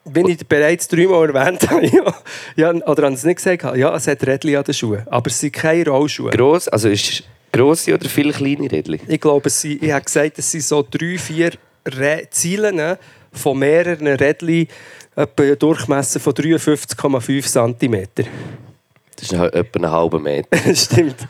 Wie 0.06 0.32
ich 0.32 0.48
bereits 0.48 0.88
dreimal 0.88 1.28
erwähnt 1.30 1.70
habe, 1.70 1.86
ja, 1.86 2.16
ja, 2.56 2.72
oder 2.88 3.04
haben 3.04 3.18
Sie 3.18 3.20
es 3.20 3.26
nicht 3.26 3.44
gesagt? 3.44 3.76
Ja, 3.76 3.94
es 3.94 4.08
hat 4.08 4.26
Rädchen 4.26 4.56
an 4.56 4.64
den 4.64 4.74
Schuhen, 4.74 5.06
aber 5.08 5.28
es 5.30 5.38
sind 5.38 5.52
keine 5.52 5.86
Rollschuhe. 5.90 6.32
Gross, 6.32 6.70
also 6.70 6.88
ist 6.88 7.24
grosse 7.58 7.94
oder 7.94 8.08
viele 8.10 8.34
kleine 8.34 8.72
Rädchen? 8.72 9.00
Ich 9.08 9.20
glaube, 9.20 9.50
sind, 9.50 9.82
ich 9.82 9.92
habe 9.92 10.06
gesagt, 10.06 10.38
es 10.40 10.52
sind 10.52 10.64
so 10.64 10.86
drei, 10.90 11.18
vier 11.18 11.52
Rä 11.88 12.28
Ziele 12.30 12.98
von 13.32 13.58
mehreren 13.58 14.08
Rädchen, 14.08 14.68
etwa 15.16 15.44
einen 15.44 15.60
Durchmesser 15.60 16.20
von 16.20 16.34
53,5 16.34 17.80
cm. 17.80 18.08
Das 19.16 19.24
ist 19.24 19.34
etwa 19.34 19.80
einen 19.80 19.92
halben 19.92 20.24
Meter. 20.24 20.58
Stimmt. 20.76 21.28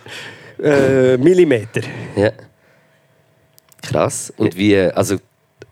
Äh, 0.62 1.18
Millimeter. 1.18 1.82
Ja. 2.16 2.32
Krass. 3.82 4.34
Und 4.38 4.58
wie, 4.58 4.78
also 4.78 5.18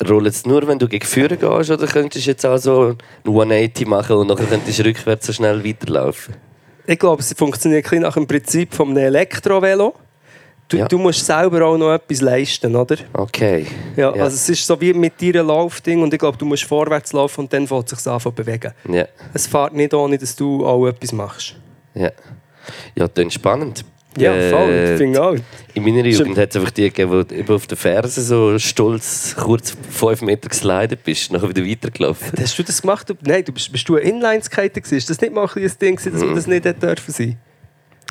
rollt 0.08 0.28
es 0.28 0.46
nur, 0.46 0.68
wenn 0.68 0.80
du 0.80 0.88
gegen 0.88 1.06
Führer 1.06 1.36
gehst, 1.36 1.72
oder 1.72 1.88
könntest 1.88 2.26
du 2.26 2.30
jetzt 2.30 2.46
auch 2.46 2.58
so 2.58 2.90
ein 2.90 2.98
180 3.26 3.88
machen 3.88 4.16
und 4.18 4.28
dann 4.28 4.38
könntest 4.38 4.80
du 4.80 4.86
rückwärts 4.86 5.28
so 5.28 5.34
schnell 5.34 5.64
weiterlaufen? 5.66 6.36
Ich 6.86 7.00
glaube, 7.00 7.22
es 7.22 7.34
funktioniert 7.34 7.92
ein 7.92 8.02
nach 8.02 8.14
dem 8.14 8.28
Prinzip 8.28 8.80
einem 8.80 8.98
Elektrovelo. 8.98 9.96
Du, 10.68 10.78
Ja. 10.78 10.88
du 10.88 10.98
musst 10.98 11.24
selber 11.26 11.64
auch 11.68 11.78
noch 11.78 11.94
etwas 11.94 12.22
leisten, 12.22 12.76
oder? 12.76 12.98
Okay. 13.14 13.68
Ja, 13.96 14.12
Also 14.12 14.36
es 14.36 14.50
ist 14.50 14.66
so 14.66 14.80
wie 14.82 14.94
mit 14.94 15.22
deinem 15.22 15.46
Laufding 15.48 16.02
und 16.02 16.12
ich 16.14 16.20
glaube, 16.20 16.38
du 16.40 16.46
musst 16.46 16.64
vorwärts 16.64 17.14
laufen 17.14 17.42
und 17.42 17.54
dann 17.54 17.68
fängt 17.68 17.92
es 17.92 18.00
sich 18.04 18.12
an 18.12 18.20
zu 18.20 18.32
bewegen. 18.32 18.72
Ja, 18.90 19.06
Es 19.34 19.46
fährt 19.46 19.74
nicht 19.74 19.94
ohne, 19.94 20.18
dass 20.18 20.36
du 20.36 20.66
auch 20.66 20.88
etwas 20.88 21.12
machst. 21.12 21.56
ja. 21.94 22.12
Ja, 22.96 23.08
das 23.08 23.26
ist 23.26 23.34
spannend. 23.36 23.86
Ja, 24.18 24.34
Äh, 24.34 24.50
voll. 24.50 24.98
Finde 24.98 25.22
auch. 25.22 25.36
In 25.76 25.84
meiner 25.84 26.04
Jugend 26.06 26.36
hat 26.38 26.50
es 26.50 26.56
einfach 26.56 26.72
die 26.72 26.90
gegeben, 26.90 27.26
die 27.30 27.48
auf 27.54 27.68
den 27.68 27.78
Fersen 27.78 28.24
so 28.24 28.58
stolz 28.58 29.36
kurz 29.38 29.76
fünf 29.92 30.22
Meter 30.24 30.50
geslidet 30.50 31.04
bist, 31.04 31.32
nachher 31.32 31.50
wieder 31.50 31.64
weitergelaufen. 31.64 32.32
Hast 32.40 32.58
du 32.58 32.64
das 32.64 32.82
gemacht? 32.82 33.14
Nein, 33.22 33.44
du 33.46 33.52
bist, 33.52 33.72
bist 33.72 33.88
du 33.88 33.98
ein 33.98 34.04
Inline-Skater 34.04 34.82
gewesen? 34.82 34.96
Ist 34.98 35.10
das 35.12 35.22
nicht 35.22 35.32
mal 35.34 35.48
ein 35.54 35.72
Ding, 35.80 35.98
dass 35.98 36.06
Mhm. 36.14 36.20
man 36.28 36.36
das 36.36 36.48
nicht 36.48 36.66
hätte 36.66 36.88
dürfen 36.88 37.12
sein? 37.14 37.38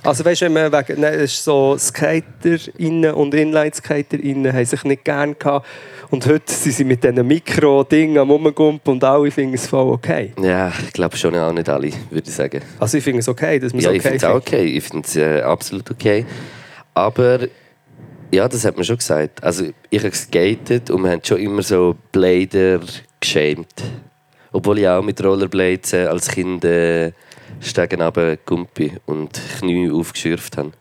Also 0.05 0.23
weißt 0.23 0.43
du, 0.43 0.45
wenn 0.47 0.53
man 0.53 0.71
wegen, 0.71 1.01
nein, 1.01 1.15
es 1.15 1.33
ist 1.33 1.45
so 1.45 1.79
SkaterInnen 1.79 3.15
und 3.15 3.33
Inline-SkaterInnen 3.33 4.53
haben 4.53 4.65
sich 4.67 4.85
nicht 4.85 5.03
gern 5.03 5.35
gehabt 5.39 5.67
und 6.11 6.27
heute 6.27 6.53
sind 6.53 6.73
sie 6.73 6.85
mit 6.85 7.03
diesen 7.03 7.27
Mikro-Dingen 7.27 8.19
am 8.19 8.31
Rumgumpen 8.31 8.93
und 8.93 9.03
alle 9.03 9.31
finden 9.31 9.55
es 9.55 9.67
voll 9.67 9.91
okay. 9.91 10.35
Ja, 10.43 10.71
ich 10.87 10.93
glaube 10.93 11.17
schon 11.17 11.35
auch 11.37 11.53
nicht 11.53 11.71
alle, 11.71 11.91
würde 12.11 12.29
ich 12.29 12.35
sagen. 12.35 12.61
Also 12.79 12.99
ich 12.99 13.05
finde 13.05 13.21
es 13.21 13.29
okay, 13.29 13.59
dass 13.59 13.73
man 13.73 13.79
es 13.79 13.85
Ja, 13.87 13.91
okay 13.91 13.97
ich 13.97 14.03
finde 14.03 14.17
es 14.19 14.25
auch 14.25 14.35
okay. 14.35 14.65
Ich 14.65 14.85
finde 14.85 15.09
es 15.09 15.17
äh, 15.17 15.41
absolut 15.41 15.91
okay. 15.91 16.27
Aber 16.93 17.39
ja, 18.31 18.47
das 18.47 18.63
hat 18.67 18.77
man 18.77 18.85
schon 18.85 18.99
gesagt. 18.99 19.43
Also 19.43 19.65
ich 19.89 19.99
habe 20.01 20.11
geskatet 20.11 20.91
und 20.91 21.03
wir 21.03 21.13
haben 21.13 21.25
schon 21.25 21.39
immer 21.39 21.63
so 21.63 21.97
Blader 22.13 22.81
geschämt. 23.21 23.83
Obwohl 24.53 24.81
ich 24.81 24.87
auch 24.87 25.03
mit 25.03 25.25
Rollerblades 25.25 25.95
äh, 25.95 26.05
als 26.05 26.29
Kind 26.29 26.63
äh, 26.67 27.13
Stegen 27.61 28.03
runter 28.03 28.37
Gumpi 28.45 28.93
und 29.07 29.41
Knie 29.59 29.91
aufgeschürft 29.91 30.57
habe. 30.57 30.73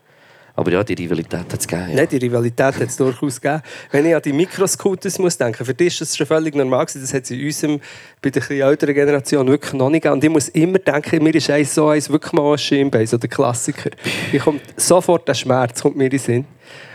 Aber 0.56 0.70
ja, 0.70 0.84
die 0.84 0.94
Rivalität 0.94 1.40
hat 1.52 1.60
es 1.60 1.66
gegeben. 1.66 1.90
Ja. 1.90 1.96
Nein, 1.96 2.08
die 2.08 2.16
Rivalität 2.18 2.76
hat 2.76 2.88
es 2.88 2.96
durchaus 2.96 3.40
gegeben. 3.40 3.60
Wenn 3.90 4.06
ich 4.06 4.14
an 4.14 4.22
die 4.22 4.32
Mikroscooters 4.32 5.18
muss 5.18 5.36
denken, 5.36 5.64
für 5.64 5.74
dich 5.74 5.88
ist 5.88 6.00
das 6.00 6.16
schon 6.16 6.26
völlig 6.28 6.54
normal 6.54 6.86
gewesen. 6.86 7.02
Das 7.02 7.12
hat 7.12 7.24
es 7.24 7.30
in 7.32 7.44
unserem, 7.44 7.80
bei 8.22 8.30
der 8.30 8.40
etwas 8.40 8.56
älteren 8.56 8.94
Generation 8.94 9.48
wirklich 9.48 9.72
noch 9.72 9.90
nicht 9.90 10.02
gegeben. 10.02 10.14
Und 10.14 10.24
ich 10.24 10.30
muss 10.30 10.48
immer 10.50 10.78
denken, 10.78 11.24
mir 11.24 11.34
ist 11.34 11.50
eins 11.50 11.74
so 11.74 11.88
eins 11.88 12.08
wirklich 12.08 12.32
mal 12.32 12.52
ein 12.52 12.58
Schienbein, 12.58 13.06
so 13.06 13.18
der 13.18 13.28
Klassiker. 13.28 13.90
Ich 14.32 14.42
kommt 14.42 14.62
sofort 14.76 15.26
der 15.26 15.34
Schmerz 15.34 15.82
kommt 15.82 15.96
mir 15.96 16.04
in 16.04 16.10
den 16.10 16.20
Sinn. 16.20 16.44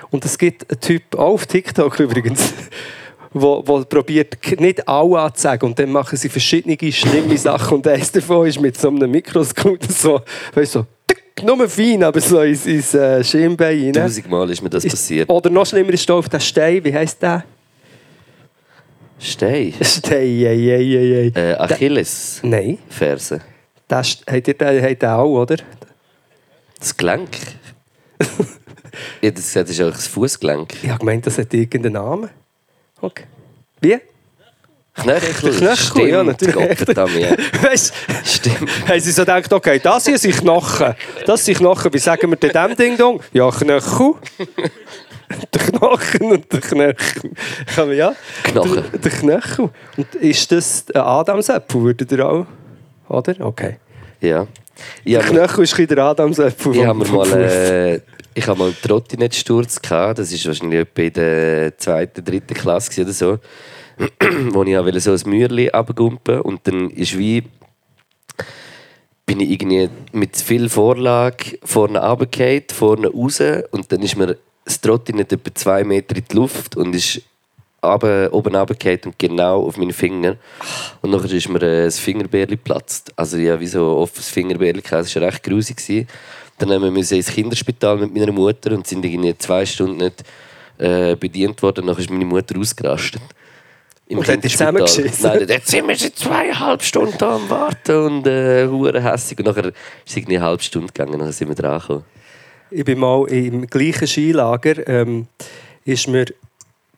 Und 0.09 0.23
es 0.23 0.37
gibt 0.37 0.69
einen 0.71 0.79
Typ, 0.79 1.15
auch 1.15 1.33
auf 1.33 1.45
TikTok 1.45 1.99
übrigens, 1.99 2.53
wo, 3.31 3.63
wo 3.65 3.83
probiert, 3.83 4.37
nicht 4.59 4.87
alle 4.87 5.19
anzusagen. 5.19 5.69
Und 5.69 5.79
dann 5.79 5.91
machen 5.91 6.17
sie 6.17 6.29
verschiedene 6.29 6.77
schlimme 6.91 7.37
Sachen. 7.37 7.77
Und 7.77 7.87
eines 7.87 8.11
davon 8.11 8.47
ist 8.47 8.59
mit 8.59 8.77
so 8.77 8.89
einem 8.89 9.09
Mikroscooter 9.11 9.91
so, 9.91 10.21
weißt 10.53 10.75
du, 10.75 10.79
so, 10.79 10.85
tick, 11.07 11.43
nur 11.43 11.69
fein, 11.69 12.03
aber 12.03 12.19
so 12.21 12.41
ins, 12.41 12.65
ins 12.65 12.93
äh, 12.93 13.23
Schienbein 13.23 13.83
rein. 13.85 13.93
Tausendmal 13.93 14.49
ist 14.49 14.61
mir 14.61 14.69
das 14.69 14.85
passiert. 14.85 15.29
Oder 15.29 15.49
noch 15.49 15.65
schlimmer 15.65 15.93
ist 15.93 16.09
da 16.09 16.15
auf 16.15 16.29
der 16.29 16.39
Stein, 16.39 16.83
wie 16.83 16.93
heisst 16.93 17.21
der? 17.21 17.43
Stein. 19.19 19.73
Stein, 19.81 20.13
ei, 20.13 20.47
ei, 20.47 21.31
ei, 21.31 21.31
ei. 21.35 21.39
Äh, 21.39 21.53
Achilles. 21.55 22.39
Nein, 22.41 22.77
Ferse. 22.87 23.41
das 23.87 24.21
habt 24.25 24.47
ihr 24.47 24.53
den, 24.53 24.81
habt 24.81 25.03
auch, 25.05 25.41
oder? 25.41 25.57
Das 26.79 26.95
Gelenk. 26.95 27.29
ja, 29.21 29.31
das, 29.31 29.51
das 29.51 29.69
ist 29.69 29.81
auch 29.81 29.91
das 29.91 30.07
Fußgelenk. 30.07 30.73
Ich 30.81 30.89
habe 30.89 30.99
gemeint, 30.99 31.27
das 31.27 31.37
hat 31.37 31.53
irgendeinen 31.53 31.93
Namen. 31.93 32.29
Okay. 33.01 33.23
Wie? 33.81 33.97
Knöchel. 34.95 35.51
Knöchel, 35.53 35.75
Stimmt, 35.77 36.09
ja, 36.09 36.23
natürlich. 36.23 36.55
Ja. 36.55 37.29
Weißt 37.63 37.93
Stimmt. 38.25 38.69
haben 38.87 38.99
sie 38.99 39.11
so 39.11 39.21
gedacht, 39.21 39.53
okay, 39.53 39.79
das 39.81 40.05
hier 40.05 40.17
sind 40.17 40.35
Knochen. 40.35 40.93
Das 41.25 41.45
sind 41.45 41.57
Knochen. 41.59 41.93
Wie 41.93 41.99
sagen 41.99 42.29
wir 42.29 42.35
denn 42.35 42.51
dem 42.51 42.75
Ding 42.75 42.97
Dong? 42.97 43.21
Ja, 43.31 43.49
Knöchel. 43.49 44.15
der 45.53 45.61
Knochen 45.61 46.31
und 46.31 46.51
der 46.51 46.59
Knöchel. 46.59 47.31
Kann 47.75 47.87
man, 47.87 47.95
ja? 47.97 48.13
Knochen. 48.43 48.83
Der, 48.91 48.99
der 48.99 49.11
Knöchel. 49.11 49.69
Und 49.95 50.15
ist 50.15 50.51
das 50.51 50.85
ein 50.93 51.01
Adamsäpfel, 51.01 51.81
würdet 51.81 52.11
ihr 52.11 52.27
auch? 52.27 52.45
Oder? 53.07 53.35
Okay. 53.39 53.77
Ja. 54.19 54.47
Ich 55.03 55.13
Der 55.13 55.23
habe 55.23 55.33
Knöchel 55.33 55.63
ist 55.63 55.79
ein 55.79 55.87
der 55.87 55.97
Adamsäpfel 55.99 56.71
ich 56.73 56.77
vom- 56.79 56.87
hab 56.87 56.95
mir 56.97 57.05
mal, 57.07 57.33
äh, 57.41 58.01
ich 58.33 58.47
habe 58.47 58.59
mal 58.59 58.65
einen 58.65 58.81
Trottinettsturz 58.81 59.81
gehabt. 59.81 60.19
Das 60.19 60.31
war 60.31 60.45
wahrscheinlich 60.51 60.79
etwa 60.79 61.01
in 61.01 61.13
der 61.13 61.77
zweiten, 61.77 62.23
dritten 62.23 62.53
Klasse 62.53 63.01
oder 63.01 63.13
so. 63.13 63.39
wo 64.51 64.63
ich 64.63 64.77
wollte 64.77 64.99
so 64.99 65.11
ein 65.11 65.21
Mäuerchen 65.25 65.69
runtergumpen 65.69 66.41
und 66.41 66.65
dann 66.65 66.89
ist 66.89 67.17
wie 67.17 67.43
bin 69.25 69.41
ich 69.41 69.51
irgendwie 69.51 69.89
mit 70.11 70.37
viel 70.37 70.69
Vorlage 70.69 71.59
vorne 71.63 71.99
runtergefallen, 71.99 72.63
vorne 72.73 73.07
raus 73.09 73.41
und 73.71 73.91
dann 73.91 74.01
ist 74.01 74.15
mir 74.15 74.37
das 74.65 74.81
Trottinett 74.81 75.31
etwa 75.33 75.53
zwei 75.53 75.83
Meter 75.83 76.15
in 76.15 76.23
die 76.31 76.35
Luft 76.35 76.75
und 76.77 76.95
ist 76.95 77.21
runter, 77.83 78.33
oben 78.33 78.55
runtergefallen 78.55 79.01
und 79.05 79.19
genau 79.19 79.65
auf 79.67 79.77
meine 79.77 79.93
Finger. 79.93 80.37
Und 81.01 81.11
nachher 81.11 81.31
ist 81.31 81.49
mir 81.49 81.61
äh, 81.61 81.85
das 81.85 81.99
Fingerbärli 81.99 82.55
geplatzt. 82.55 83.13
Also 83.15 83.37
ja, 83.37 83.59
wie 83.59 83.67
so 83.67 83.97
offenes 83.97 84.29
Fingerbärli 84.29 84.81
gehabt. 84.81 85.05
Das 85.05 85.15
war 85.15 85.23
recht 85.23 85.43
gewesen. 85.43 86.07
Dann 86.59 86.71
haben 86.71 86.95
wir 86.95 87.11
ins 87.11 87.27
Kinderspital 87.27 87.97
mit 87.97 88.13
meiner 88.13 88.31
Mutter 88.31 88.71
und 88.73 88.85
sind 88.85 89.03
irgendwie 89.03 89.37
zwei 89.37 89.65
Stunden 89.65 89.97
nicht 89.97 90.23
äh, 90.77 91.15
bedient 91.15 91.61
worden. 91.61 91.85
Nachher 91.85 91.99
ist 91.99 92.09
meine 92.09 92.25
Mutter 92.25 92.57
ausgerastet. 92.59 93.21
Im 94.07 94.19
Und 94.19 94.25
Kinderspital. 94.25 94.73
Nein, 94.73 95.45
jetzt 95.47 95.67
sind 95.67 95.87
wir 95.87 95.95
schon 95.95 96.13
zweieinhalb 96.13 96.81
Stunden 96.83 97.15
da 97.17 97.35
am 97.35 97.49
Warten 97.49 98.05
und 98.05 98.27
äh, 98.27 98.67
hässig. 99.01 99.39
Und 99.39 99.45
nachher 99.45 99.65
ist 99.65 99.75
es 100.05 100.17
irgendwie 100.17 100.37
eine 100.37 100.45
halbe 100.45 100.63
Stunde 100.63 100.91
gegangen, 100.91 101.19
dann 101.19 101.31
sind 101.31 101.47
wir 101.47 101.55
dran 101.55 101.79
gekommen. 101.79 102.03
Ich 102.71 102.85
bin 102.85 102.99
mal 102.99 103.27
im 103.29 103.67
gleichen 103.67 104.07
Skilager. 104.07 104.87
Ähm, 104.87 105.27
ist 105.85 106.07
mir 106.07 106.25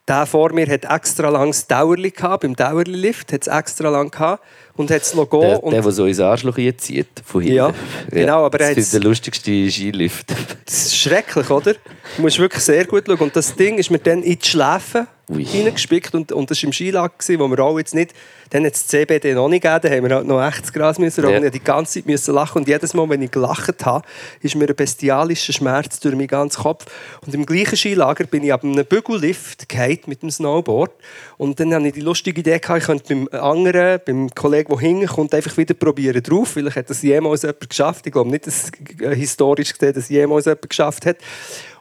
der 0.07 0.25
vor 0.25 0.51
mir 0.51 0.67
hat 0.67 0.85
extra 0.85 1.29
langes 1.29 1.67
Dauerli 1.67 2.11
gehabt, 2.11 2.41
beim 2.41 2.55
Dauerli-Lift 2.55 3.31
hat 3.31 3.41
es 3.41 3.47
extra 3.47 3.89
lang 3.89 4.09
gehabt 4.09 4.43
und 4.77 4.91
hat 4.91 5.01
es 5.01 5.13
noch 5.13 5.29
gehen. 5.29 5.41
Der, 5.41 5.63
und 5.63 5.71
der, 5.71 5.81
der 5.81 5.91
so 5.91 6.05
ins 6.05 6.19
Arschloch 6.19 6.57
zieht, 6.77 7.07
von 7.25 7.41
hinten. 7.41 7.55
Ja, 7.55 7.73
genau, 8.09 8.45
aber 8.45 8.59
er 8.59 8.69
das 8.69 8.85
ist 8.85 8.93
der 8.93 9.01
lustigste 9.01 9.69
Skilift. 9.69 10.31
das 10.65 10.85
ist 10.85 10.97
schrecklich, 10.97 11.49
oder? 11.49 11.73
Du 12.15 12.21
musst 12.21 12.39
wirklich 12.39 12.63
sehr 12.63 12.85
gut 12.85 13.05
schauen. 13.07 13.17
Und 13.17 13.35
das 13.35 13.55
Ding 13.55 13.77
ist 13.77 13.89
mir 13.89 13.99
dann 13.99 14.23
in 14.23 14.37
die 14.37 14.47
Schläfen 14.47 15.07
Ui. 15.31 15.45
hineingespickt 15.45 16.13
und, 16.13 16.31
und 16.31 16.51
das 16.51 16.61
war 16.61 16.67
im 16.67 16.71
gewesen, 16.71 17.39
wo 17.39 17.47
wir 17.47 17.59
auch 17.59 17.77
jetzt 17.77 17.95
nicht, 17.95 18.13
dann 18.49 18.65
hat 18.65 18.73
es 18.73 18.81
das 18.81 18.87
CBD 18.87 19.33
noch 19.33 19.47
nicht 19.47 19.63
gegeben, 19.63 19.79
da 19.81 19.89
haben 19.89 20.03
wir 20.09 20.15
halt 20.15 20.27
noch 20.27 20.45
echtes 20.45 20.73
Gras 20.73 20.99
müssen 20.99 21.23
rauchen. 21.23 21.43
Ja. 21.43 21.49
Die 21.49 21.63
ganze 21.63 21.93
Zeit 21.93 22.05
müssen 22.05 22.35
lachen 22.35 22.59
und 22.59 22.67
jedes 22.67 22.93
Mal, 22.93 23.09
wenn 23.09 23.21
ich 23.21 23.31
gelacht 23.31 23.85
habe, 23.85 24.05
ist 24.41 24.55
mir 24.55 24.67
ein 24.67 24.75
bestialischer 24.75 25.53
Schmerz 25.53 25.99
durch 26.01 26.15
meinen 26.15 26.27
ganzen 26.27 26.61
Kopf. 26.61 26.85
Und 27.25 27.33
im 27.33 27.45
gleichen 27.45 27.77
Skilager 27.77 28.25
bin 28.25 28.43
ich 28.43 28.51
ab 28.51 28.63
einem 28.63 28.85
Bügellift 28.85 29.69
gefallen 29.69 29.99
mit 30.07 30.21
dem 30.21 30.31
Snowboard 30.31 30.91
und 31.37 31.59
dann 31.59 31.73
hatte 31.73 31.87
ich 31.87 31.93
die 31.93 32.01
lustige 32.01 32.41
Idee, 32.41 32.59
gehabt, 32.59 32.81
ich 32.81 32.85
könnte 32.85 33.05
beim 33.07 33.27
anderen, 33.41 33.99
beim 34.05 34.29
Kollegen, 34.29 34.69
der 34.69 34.79
hinten 34.79 35.07
kommt, 35.07 35.33
einfach 35.33 35.55
wieder 35.57 35.73
probieren 35.73 36.21
drauf. 36.21 36.49
Vielleicht 36.49 36.75
hat 36.75 36.89
das 36.89 37.01
jemals 37.01 37.43
jemand 37.43 37.69
geschafft. 37.69 38.05
Ich 38.05 38.13
glaube 38.13 38.29
nicht, 38.29 38.47
dass 38.47 38.71
historisch 38.99 39.73
gesehen, 39.73 39.93
dass 39.93 40.09
jemals 40.09 40.45
jemand 40.45 40.69
geschafft 40.69 41.05
hat. 41.05 41.17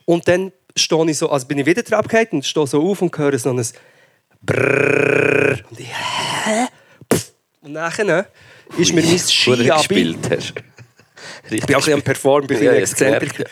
Und 0.04 0.26
dann 0.28 0.52
stehe 0.76 1.11
ich 1.11 1.18
so, 1.18 1.30
also 1.30 1.46
bin 1.46 1.59
ich 1.59 1.66
wieder 1.66 1.83
drauf 1.83 2.06
und 2.30 2.44
stehe 2.44 2.66
so 2.66 2.83
auf 2.83 3.02
und 3.02 3.16
höre 3.16 3.38
so 3.38 3.50
ein 3.50 3.64
Brrrr. 4.42 5.59
Und 5.70 5.80
ich, 5.80 5.88
hä? 5.88 6.66
Pff. 7.12 7.33
Und 7.62 7.72
nachher 7.72 8.26
ist 8.78 8.92
mir 8.92 9.02
mein 9.02 9.18
Ski 9.18 9.56
gespielt 9.56 10.30
hast. 10.30 10.54
Ich 11.50 11.66
bin 11.66 11.76
auch 11.76 11.80
ein 11.80 11.85
bisschen 11.85 11.94
am 11.94 12.02
Performen, 12.02 12.46
bin 12.46 12.62
Ja, 12.62 12.72
exzentrisch. 12.72 13.44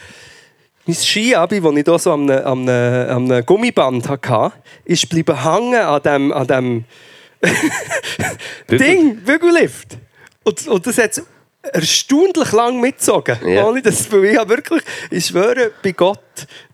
Mein 0.86 0.96
Ski-Abi, 0.96 1.60
das 1.60 1.74
ich 1.74 1.84
hier 1.84 1.98
so 1.98 2.12
einem, 2.14 2.30
an 2.30 2.68
einem, 2.68 3.10
an 3.10 3.30
einem 3.30 3.44
Gummiband 3.44 4.08
hatte, 4.08 4.52
ist 4.86 5.06
bleiben 5.08 5.44
hängen 5.44 5.74
an 5.74 6.02
dem, 6.02 6.32
an 6.32 6.46
dem. 6.46 6.84
Ding, 8.70 9.16
Bügellift. 9.16 9.98
Und, 10.44 10.66
und 10.66 10.86
das 10.86 10.96
hat 10.96 11.22
erstaunlich 11.62 12.52
lang 12.52 12.80
mitgezogen. 12.80 13.36
Ja. 13.46 13.66
Ohne 13.66 13.82
dass, 13.82 14.10
weil 14.10 14.24
ich 14.24 14.48
wirklich, 14.48 14.82
ich 15.10 15.26
schwöre 15.26 15.72
bei 15.82 15.92
Gott, 15.92 16.20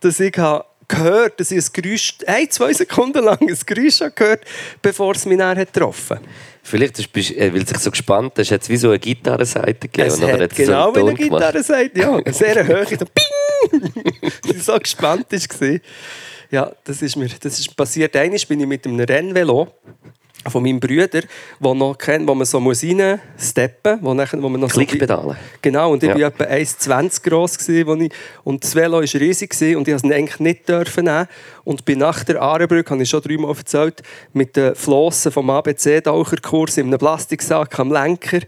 dass 0.01 0.21
ich 0.21 0.37
habe 0.39 0.65
gehört, 0.89 1.41
dass 1.41 1.51
ich 1.51 1.65
ein 1.65 1.73
Geräusch, 1.73 2.15
ein, 2.27 2.51
zwei 2.51 2.73
Sekunden 2.73 3.25
lang 3.25 3.39
ein 3.41 3.59
Geräusch 3.67 4.01
habe 4.01 4.11
gehört 4.13 4.45
bevor 4.83 5.15
es 5.15 5.25
mich 5.25 5.39
dann 5.39 5.59
hat 5.59 5.73
getroffen 5.73 6.19
Vielleicht 6.67 6.99
ist, 6.99 7.15
äh, 7.15 7.53
weil 7.53 7.61
du 7.61 7.73
dich 7.73 7.79
so 7.79 7.91
gespannt 7.91 8.33
hast, 8.39 8.51
hat 8.51 8.63
es 8.63 8.71
wie 8.71 8.79
so 8.79 8.89
eine 8.89 8.99
Gitarrenseite 8.99 9.87
gegeben. 9.87 10.09
Es 10.09 10.19
nachher 10.19 10.35
hat 10.35 10.41
hat 10.41 10.55
genau 10.57 10.89
so 10.89 10.97
wie 10.97 11.01
eine 11.01 11.09
Ton 11.11 11.17
gemacht. 11.17 11.41
Gitarre 11.43 11.63
sagt, 11.63 11.99
ja. 11.99 12.17
Eine 12.17 12.33
sehr 12.33 12.67
hohe, 12.69 12.87
so 12.87 13.05
Ping! 13.05 13.93
Die 14.47 14.59
so 14.59 14.79
gespannt 14.79 15.27
war. 15.31 15.79
Ja, 16.51 16.73
das 16.85 17.03
ist 17.03 17.17
mir 17.17 17.29
das 17.29 17.59
ist 17.59 17.77
passiert. 17.77 18.17
Einmal 18.17 18.41
bin 18.49 18.61
ich 18.61 18.67
mit 18.67 18.87
einem 18.87 18.99
Rennvelo 18.99 19.75
von 20.49 20.63
meinem 20.63 20.81
Bruder, 20.81 21.23
wo 21.61 21.75
noch 21.75 21.97
kennt, 21.97 22.29
wo 22.29 22.35
man 22.35 22.45
so 22.47 22.61
muss 22.61 22.83
reinsteppen 22.85 23.99
wo, 24.03 24.15
nachher- 24.15 24.43
wo 24.43 24.49
man 24.49 24.61
noch 24.61 24.71
so 24.71 24.77
Klickpedale. 24.81 25.37
Genau, 25.63 25.93
und 25.93 26.03
ich 26.03 26.09
Ja. 26.11 26.15
war 26.17 26.23
etwa 26.29 26.45
1,20 26.45 27.23
gross. 27.23 27.59
Gewesen, 27.59 27.87
wo 27.87 27.95
ich, 27.95 28.13
und 28.45 28.63
das 28.65 28.75
Velo 28.75 28.95
war 28.99 29.03
riesig 29.03 29.51
gewesen, 29.51 29.77
und 29.77 29.89
ich 29.89 29.93
durfte 29.95 30.09
es 30.09 30.15
eigentlich 30.15 30.41
nicht 30.41 30.69
dürfen 30.69 31.05
nehmen. 31.05 31.27
Und 31.65 31.85
bin 31.85 31.99
nach 31.99 32.25
der 32.25 32.43
Ahrenbrücke, 32.43 32.91
habe 32.91 33.03
ich 33.03 33.09
schon 33.09 33.23
dreimal 33.23 33.55
erzählt, 33.57 34.03
mit 34.33 34.57
den 34.57 34.75
Flossen 34.75 35.33
vom 35.33 35.49
ABC-Taucherkurs 35.49 36.77
in 36.79 36.87
einem 36.89 36.99
Plastiksack 36.99 37.79
am 37.79 37.93
Lenker 37.93 38.41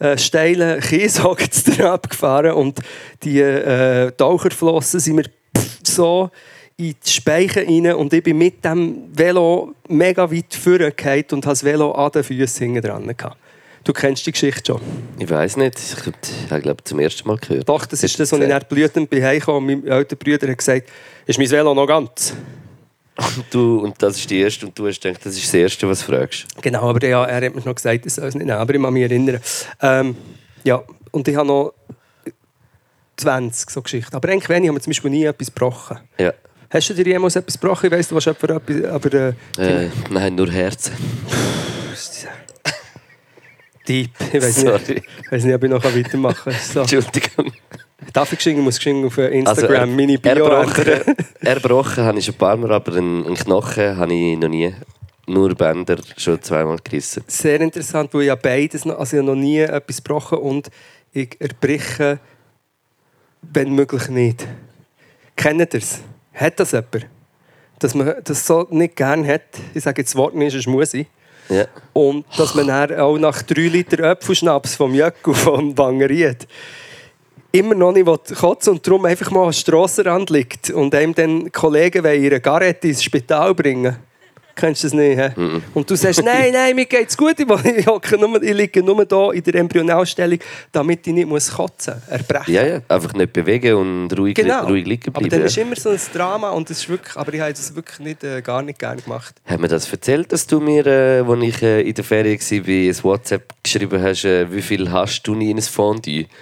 äh, 0.00 0.16
steilen 0.16 0.80
Kieshocke 0.80 1.48
abgefahren. 1.92 2.52
Und 2.62 2.80
die 3.22 3.40
äh, 3.40 4.10
Taucherflossen 4.12 5.00
sind 5.00 5.16
mir 5.16 5.24
pff, 5.56 5.78
so 5.84 6.30
in 6.76 6.94
die 7.04 7.10
Speichen 7.10 7.66
rein 7.66 7.94
und 7.94 8.12
ich 8.12 8.22
bin 8.22 8.38
mit 8.38 8.64
dem 8.64 9.04
Velo 9.12 9.74
mega 9.88 10.30
weit 10.30 10.54
vorgefallen 10.54 11.24
und 11.32 11.44
habe 11.44 11.52
das 11.52 11.64
Velo 11.64 11.92
an 11.92 12.10
den 12.12 12.24
Füßen 12.24 12.80
dran 12.80 13.06
gehabt. 13.16 13.36
Du 13.84 13.92
kennst 13.92 14.24
die 14.26 14.32
Geschichte 14.32 14.72
schon. 14.72 14.80
Ich 15.18 15.28
weiß 15.28 15.56
nicht. 15.56 15.76
Ich 15.78 16.02
glaube, 16.02 16.18
habe 16.50 16.62
glaub, 16.62 16.86
zum 16.86 17.00
ersten 17.00 17.26
Mal 17.26 17.36
gehört. 17.38 17.68
Doch, 17.68 17.84
das 17.84 18.02
ist 18.02 18.18
das, 18.18 18.30
was 18.30 18.40
ich 18.40 18.48
nach 18.48 18.62
blütend 18.62 19.10
bin 19.10 19.24
heimgekommen 19.24 19.74
und 19.74 19.84
mein 19.84 19.92
älterer 19.92 20.18
Bruder 20.18 20.48
hat 20.48 20.58
gesagt, 20.58 20.88
ist 21.26 21.38
mein 21.38 21.50
Velo 21.50 21.74
noch 21.74 21.86
ganz? 21.86 22.34
Und, 23.16 23.44
du, 23.50 23.78
und 23.80 24.00
das 24.00 24.16
ist 24.16 24.30
die 24.30 24.40
erste 24.40 24.66
und 24.66 24.78
du 24.78 24.86
hast 24.86 25.00
gedacht, 25.00 25.26
das 25.26 25.34
ist 25.34 25.44
das 25.44 25.54
Erste, 25.54 25.88
was 25.88 26.00
du 26.00 26.12
fragst. 26.12 26.46
Genau, 26.62 26.88
aber 26.88 27.06
ja, 27.06 27.24
er 27.24 27.46
hat 27.46 27.54
mir 27.54 27.60
noch 27.60 27.74
gesagt, 27.74 28.06
ich 28.06 28.12
soll 28.14 28.26
es 28.26 28.34
nicht 28.34 28.46
nehmen, 28.46 28.58
aber 28.58 28.74
ich 28.74 28.80
kann 28.80 28.92
mich 28.92 29.02
erinnern. 29.02 29.40
Ähm, 29.82 30.16
ja, 30.64 30.82
und 31.10 31.28
ich 31.28 31.36
habe 31.36 31.46
noch 31.46 31.74
20 33.16 33.70
so 33.70 33.82
Geschichten. 33.82 34.14
Aber 34.16 34.28
eigentlich 34.28 34.48
wenig 34.48 34.68
haben 34.68 34.76
wir 34.76 34.80
zum 34.80 34.90
Beispiel 34.90 35.10
nie 35.10 35.24
etwas 35.24 35.48
gebrochen. 35.48 35.98
Ja. 36.18 36.32
Hast 36.72 36.88
du 36.90 36.94
dir 36.94 37.06
jemals 37.06 37.36
etwas 37.36 37.58
gebrochen? 37.60 37.86
Ich 37.86 37.92
weiss, 37.92 38.08
du 38.08 38.16
hast 38.16 38.26
etwas, 38.26 38.50
aber... 38.50 39.12
Äh, 39.58 39.84
Äh, 39.84 39.90
nein, 40.10 40.34
nur 40.34 40.50
Herzen. 40.50 40.92
Deep. 43.88 44.10
Ich 44.32 44.42
weiß 44.42 44.64
nicht, 44.64 44.88
ich 44.90 45.32
weiss 45.32 45.44
nicht, 45.44 45.54
ob 45.54 45.64
ich 45.64 45.70
noch 45.70 45.84
weitermachen 45.84 46.52
kann. 46.52 46.62
So. 46.62 46.80
Entschuldigung. 46.80 47.52
Darf 48.12 48.32
ich 48.32 48.38
geschehen? 48.38 48.58
Ich 48.58 48.64
muss 48.64 48.76
geschehen 48.76 49.04
auf 49.04 49.18
Instagram 49.18 49.46
Also, 49.46 49.66
er- 49.74 49.86
meine 49.86 50.18
Bio 50.18 50.46
erbrochen, 50.46 51.16
erbrochen 51.40 52.04
habe 52.04 52.18
ich 52.18 52.24
schon 52.24 52.34
ein 52.34 52.38
paar 52.38 52.56
Mal, 52.56 52.72
aber 52.72 52.96
einen, 52.96 53.26
einen 53.26 53.34
Knochen 53.36 53.96
habe 53.96 54.14
ich 54.14 54.38
noch 54.38 54.48
nie. 54.48 54.72
Nur 55.26 55.54
Bänder 55.54 55.98
schon 56.16 56.42
zweimal 56.42 56.78
gerissen. 56.82 57.22
Sehr 57.28 57.60
interessant, 57.60 58.12
weil 58.12 58.22
ich 58.22 58.26
ja 58.26 58.34
beides 58.34 58.84
noch, 58.84 58.98
also 58.98 59.16
ich 59.16 59.22
habe 59.22 59.30
noch 59.34 59.40
nie 59.40 59.60
etwas 59.60 60.02
gebrochen 60.02 60.38
und 60.38 60.68
ich 61.12 61.40
erbreche, 61.40 62.18
wenn 63.42 63.72
möglich 63.72 64.08
nicht. 64.08 64.46
Kennt 65.36 65.60
ihr 65.74 65.78
es? 65.80 66.00
Hat 66.32 66.58
das 66.60 66.72
jemand? 66.72 67.06
Dass 67.78 67.94
man 67.94 68.14
das 68.24 68.46
so 68.46 68.66
nicht 68.70 68.96
gerne 68.96 69.26
hat. 69.26 69.42
Ich 69.74 69.82
sage 69.82 70.02
jetzt 70.02 70.10
das 70.10 70.16
Wort 70.16 70.34
nicht, 70.34 70.52
sonst 70.52 70.66
muss 70.66 70.94
ich. 70.94 71.06
Ja. 71.48 71.66
Und 71.92 72.24
dass 72.36 72.54
man 72.54 72.68
dann 72.68 72.98
auch 72.98 73.18
nach 73.18 73.42
drei 73.42 73.68
Liter 73.68 74.04
Apfelschnaps 74.04 74.76
vom 74.76 74.94
Jöckel 74.94 75.34
vom 75.34 75.74
Bangeriet 75.74 76.46
immer 77.52 77.74
noch 77.74 77.92
nicht 77.92 78.06
kotzen 78.34 78.74
und 78.74 78.86
darum 78.86 79.04
einfach 79.04 79.30
mal 79.30 79.44
am 79.44 79.52
Strassenrand 79.52 80.30
liegt 80.30 80.70
und 80.70 80.94
einem 80.94 81.14
dann 81.14 81.52
Kollegen 81.52 82.02
wollen 82.02 82.22
ihre 82.22 82.40
Garette 82.40 82.88
ins 82.88 83.04
Spital 83.04 83.54
bringen. 83.54 83.96
Kennst 84.54 84.82
du 84.84 84.88
das 84.88 84.94
nicht? 84.94 85.18
He? 85.18 85.60
Und 85.74 85.90
du 85.90 85.94
sagst, 85.96 86.22
nein, 86.24 86.52
nein, 86.52 86.74
mir 86.74 86.86
geht's 86.86 87.16
gut, 87.16 87.38
ich, 87.38 87.46
ich, 87.48 87.86
nur, 88.18 88.42
ich 88.42 88.54
liege 88.54 88.82
nur 88.82 89.06
hier 89.08 89.32
in 89.32 89.42
der 89.42 89.54
Embryonalstellung, 89.56 90.38
damit 90.70 91.06
ich 91.06 91.12
nicht 91.14 91.28
muss 91.28 91.50
kotzen 91.50 91.94
muss. 91.94 92.08
Erbrechen. 92.08 92.54
ja, 92.54 92.66
ja. 92.66 92.80
Einfach 92.88 93.12
nicht 93.14 93.32
bewegen 93.32 93.74
und 93.74 94.18
ruhig, 94.18 94.34
Genau. 94.34 94.66
ruhig 94.66 94.86
liegen 94.86 95.08
aber 95.08 95.20
bleiben. 95.20 95.30
dann 95.30 95.40
ja. 95.40 95.46
ist 95.46 95.56
immer 95.58 95.76
so 95.76 95.90
ein 95.90 96.00
Drama 96.12 96.50
und 96.50 96.68
das 96.70 96.78
ist 96.78 96.88
wirklich, 96.88 97.16
aber 97.16 97.32
ich 97.32 97.40
habe 97.40 97.52
das 97.52 97.74
wirklich 97.74 97.98
nicht, 98.00 98.24
äh, 98.24 98.42
gar 98.42 98.62
nicht 98.62 98.78
gerne 98.78 99.00
gemacht. 99.00 99.34
Haben 99.46 99.62
wir 99.62 99.68
das 99.68 99.90
erzählt, 99.90 100.32
dass 100.32 100.46
du 100.46 100.60
mir, 100.60 100.86
äh, 100.86 101.20
als 101.20 101.42
ich 101.42 101.62
äh, 101.62 101.80
in 101.82 101.94
der 101.94 102.04
Ferien 102.04 102.40
war, 102.40 102.68
ein 102.68 103.04
WhatsApp 103.04 103.52
geschrieben 103.62 104.02
hast, 104.02 104.24
äh, 104.24 104.52
wie 104.52 104.62
viel 104.62 104.90
hast 104.90 105.22
du 105.22 105.34
nie 105.34 105.50
in 105.50 105.58
ein 105.58 105.62
Fondue? 105.62 106.26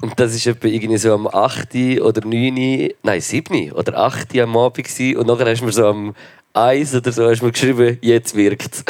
Und 0.00 0.18
das 0.20 0.46
war 0.46 0.52
etwa 0.52 0.68
irgendwie 0.68 0.96
so 0.98 1.12
am 1.12 1.26
8. 1.26 1.74
oder 2.00 2.24
9. 2.24 2.90
Nein, 3.02 3.20
7. 3.20 3.72
oder 3.72 3.98
8. 3.98 4.38
am 4.38 4.56
Abend. 4.56 4.86
Gewesen. 4.86 5.16
Und 5.16 5.26
nachher 5.26 5.50
hast 5.50 5.60
du 5.60 5.64
mir 5.64 5.72
so 5.72 5.86
am 5.86 6.14
1 6.58 6.94
oder 6.94 7.12
so 7.12 7.28
hast 7.28 7.40
du 7.40 7.46
mir 7.46 7.52
geschrieben, 7.52 7.98
jetzt 8.00 8.34
wirkt 8.34 8.74
es. 8.74 8.84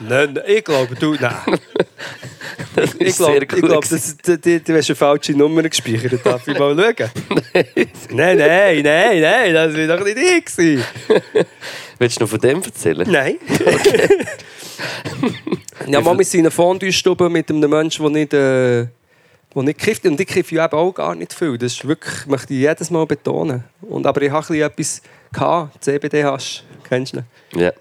Nein, 0.00 0.34
nein, 0.34 0.44
ich 0.46 0.64
glaube, 0.64 0.94
du, 0.94 1.14
nein. 1.14 1.32
Das 2.74 2.92
ist 2.92 3.00
Ich 3.00 3.16
glaube, 3.16 3.46
glaub, 3.46 3.84
du, 3.88 4.38
du, 4.38 4.60
du 4.60 4.76
hast 4.76 4.90
eine 4.90 4.96
falsche 4.96 5.32
Nummer 5.32 5.62
gespeichert. 5.62 6.24
Darf 6.24 6.46
ich 6.46 6.58
mal 6.58 6.76
schauen? 6.76 7.10
nein, 8.10 8.36
nein, 8.36 8.82
nein, 8.82 9.20
nein, 9.20 9.54
das 9.54 9.74
war 9.74 9.96
doch 9.96 10.04
nicht 10.04 10.18
ich. 10.18 10.58
Willst 11.98 12.20
du 12.20 12.24
noch 12.24 12.30
von 12.30 12.40
dem 12.40 12.62
erzählen? 12.62 13.10
Nein. 13.10 13.36
ja, 15.86 16.00
Mama 16.02 16.20
ist 16.20 16.34
in 16.34 16.40
einer 16.40 16.50
Fondue-Stube 16.50 17.30
mit 17.30 17.48
einem 17.50 17.70
Menschen, 17.70 18.02
der 18.02 18.12
nicht, 18.12 18.34
äh, 18.34 18.86
der 19.54 19.62
nicht 19.62 19.78
kifft. 19.78 20.04
Und 20.04 20.20
ich 20.20 20.26
kiffe 20.26 20.54
ja 20.54 20.66
eben 20.66 20.76
auch 20.76 20.92
gar 20.92 21.14
nicht 21.14 21.32
viel. 21.32 21.56
Das 21.56 21.72
ist 21.72 21.88
wirklich, 21.88 22.26
möchte 22.26 22.52
ich 22.52 22.60
jedes 22.60 22.90
Mal 22.90 23.06
betonen. 23.06 23.64
Und, 23.80 24.06
aber 24.06 24.20
ich 24.20 24.30
habe 24.30 24.58
etwas 24.58 25.00
gehabt. 25.36 25.84
CBD 25.84 26.24
hast 26.24 26.64
Kennst 26.88 27.14
du 27.14 27.18
ihn? 27.18 27.60
Ja. 27.60 27.72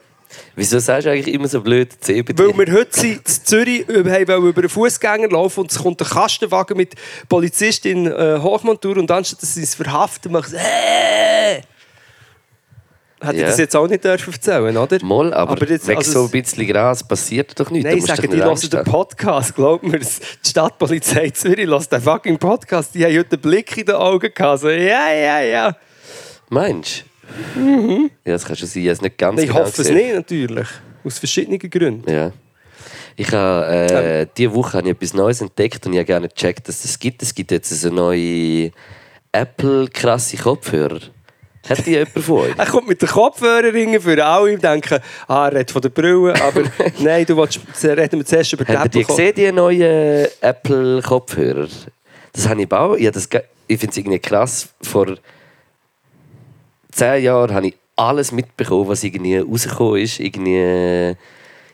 Wieso 0.56 0.80
sagst 0.80 1.06
du 1.06 1.12
eigentlich 1.12 1.34
immer 1.34 1.48
so 1.48 1.62
blöd 1.62 1.94
CBD? 2.02 2.38
Weil 2.44 2.58
wir 2.68 2.74
heute 2.74 3.00
sind 3.00 3.14
in 3.18 3.26
Zürich 3.26 3.88
haben 3.88 4.46
über 4.48 4.62
einen 4.62 4.70
Fußgänger 4.70 5.30
laufen 5.30 5.62
und 5.62 5.72
es 5.72 5.78
kommt 5.80 6.02
ein 6.02 6.08
Kastenwagen 6.08 6.76
mit 6.76 6.96
Polizistin 7.30 8.08
in 8.08 8.12
äh, 8.12 8.40
Hochmontur 8.42 8.98
und 8.98 9.10
anstatt 9.12 9.42
dass 9.42 9.54
sie 9.54 9.64
es 9.64 9.76
verhaften, 9.76 10.32
macht 10.34 10.50
sie 10.50 10.58
äh! 10.58 11.62
Hätte 13.22 13.34
ich 13.36 13.42
Ja. 13.42 13.48
das 13.48 13.58
jetzt 13.60 13.76
auch 13.76 13.88
nicht 13.88 14.04
dürfen 14.04 14.34
erzählen, 14.34 14.76
oder? 14.76 14.98
Moll, 15.04 15.34
aber, 15.34 15.54
Aber 15.54 15.68
jetzt- 15.70 15.88
wegen 15.88 15.98
also 16.00 16.12
so 16.12 16.24
ein 16.26 16.32
bisschen 16.32 16.68
Gras 16.68 17.08
passiert 17.08 17.58
doch 17.60 17.70
nichts. 17.70 17.86
Nein, 17.90 17.98
ich 18.00 18.06
sage, 18.06 18.28
die 18.28 18.38
hören 18.38 18.60
den. 18.60 18.84
Podcast. 18.84 19.56
Glaub 19.56 19.84
mir, 19.84 20.00
die 20.00 20.06
Stadtpolizei 20.50 21.30
Zürich 21.30 21.68
hört 21.68 21.92
den 21.92 22.02
fucking 22.02 22.38
Podcast. 22.38 22.94
Die 22.94 23.06
haben 23.06 23.18
heute 23.18 23.32
einen 23.34 23.42
Blick 23.42 23.78
in 23.78 23.86
den 23.86 23.96
Augen 23.96 24.32
gehabt. 24.34 24.60
So, 24.62 24.70
ja, 24.70 25.12
ja, 25.14 25.40
ja. 25.42 25.76
Meinst 26.50 27.02
du? 27.02 27.15
Ja, 28.26 28.34
das 28.34 28.46
kann 28.46 28.56
schon 28.56 28.68
sein. 28.68 28.84
Ich 28.84 28.90
es 28.90 29.02
nicht 29.02 29.18
ganz 29.18 29.38
Mhm. 29.38 29.44
Ich 29.44 29.48
genau 29.50 29.60
hoffe 29.62 29.70
es 29.72 29.78
gesehen. 29.78 29.96
nicht, 29.96 30.16
natürlich. 30.16 30.68
Aus 31.04 31.20
verschiedenen 31.20 31.60
Gründen. 31.60 32.10
Ja. 32.12 32.32
Ich 33.18 33.32
habe, 33.32 33.66
äh, 33.68 34.28
diese 34.36 34.54
Woche 34.54 34.78
habe 34.78 34.88
ich 34.90 34.96
etwas 34.96 35.14
Neues 35.14 35.42
entdeckt 35.42 35.86
und 35.86 35.94
ich 35.94 36.00
habe 36.00 36.06
gerne 36.06 36.28
gecheckt, 36.28 36.68
dass 36.68 36.76
es 36.78 36.82
das 36.84 37.00
gibt. 37.00 37.22
Es 37.24 37.34
gibt 37.34 37.52
jetzt 37.52 37.70
so 37.70 37.90
neue 37.90 38.72
Apple-krasse 39.32 40.38
Kopfhörer. 40.38 41.00
Hat 41.70 41.86
die 41.86 41.92
jemand 41.92 42.12
von 42.20 42.40
euch? 42.42 42.54
Er 42.58 42.66
kommt 42.66 42.88
mit 42.88 43.02
den 43.02 43.10
Kopfhörern 43.10 44.00
für 44.02 44.24
alle 44.26 44.54
und 44.54 44.64
denken, 44.64 45.00
ah, 45.28 45.48
er 45.48 45.54
redet 45.54 45.72
von 45.72 45.82
der 45.82 45.90
Brille, 45.90 46.34
aber 46.44 46.62
nein, 47.00 47.26
du 47.26 47.36
willst, 47.38 47.60
reden 47.84 48.20
wir 48.20 48.26
zuerst 48.26 48.54
über 48.54 48.66
die 48.66 48.78
Habt 48.78 48.86
ihr 48.86 48.90
die 48.92 49.02
Apple- 49.02 49.16
gesehen, 49.16 49.34
die 49.36 49.52
neuen 49.52 50.28
Apple-Kopfhörer? 50.42 51.68
Das 52.34 52.48
habe 52.48 52.62
ich 52.62 52.70
gebaut. 52.70 53.00
Ich, 53.00 53.10
das 53.12 53.28
ich 53.68 53.80
finde 53.80 53.92
es 53.92 53.98
irgendwie 53.98 54.20
krass. 54.20 54.68
Vor 54.82 55.16
zehn 56.96 57.24
Jahren 57.24 57.54
habe 57.54 57.68
ich 57.68 57.76
alles 57.96 58.32
mitbekommen, 58.32 58.88
was 58.88 59.04
irgendwie 59.04 59.38
rausgekommen 59.38 60.02
ist. 60.02 60.20
Irgendwie 60.20 60.58
äh, 60.58 61.16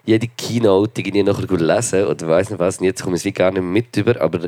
jede 0.06 0.28
Keynote 0.28 1.02
irgendwie 1.02 1.24
nachher 1.24 1.48
gut 1.48 1.62
lesen 1.62 2.06
oder 2.06 2.28
weiß 2.28 2.50
nicht 2.50 2.60
was. 2.60 2.80
Und 2.80 2.86
jetzt 2.86 3.04
komme 3.04 3.16
ich 3.16 3.26
es 3.26 3.34
gar 3.34 3.52
nicht 3.52 3.62
mehr 3.62 3.72
mit 3.72 3.96
über. 3.98 4.20
Aber 4.20 4.48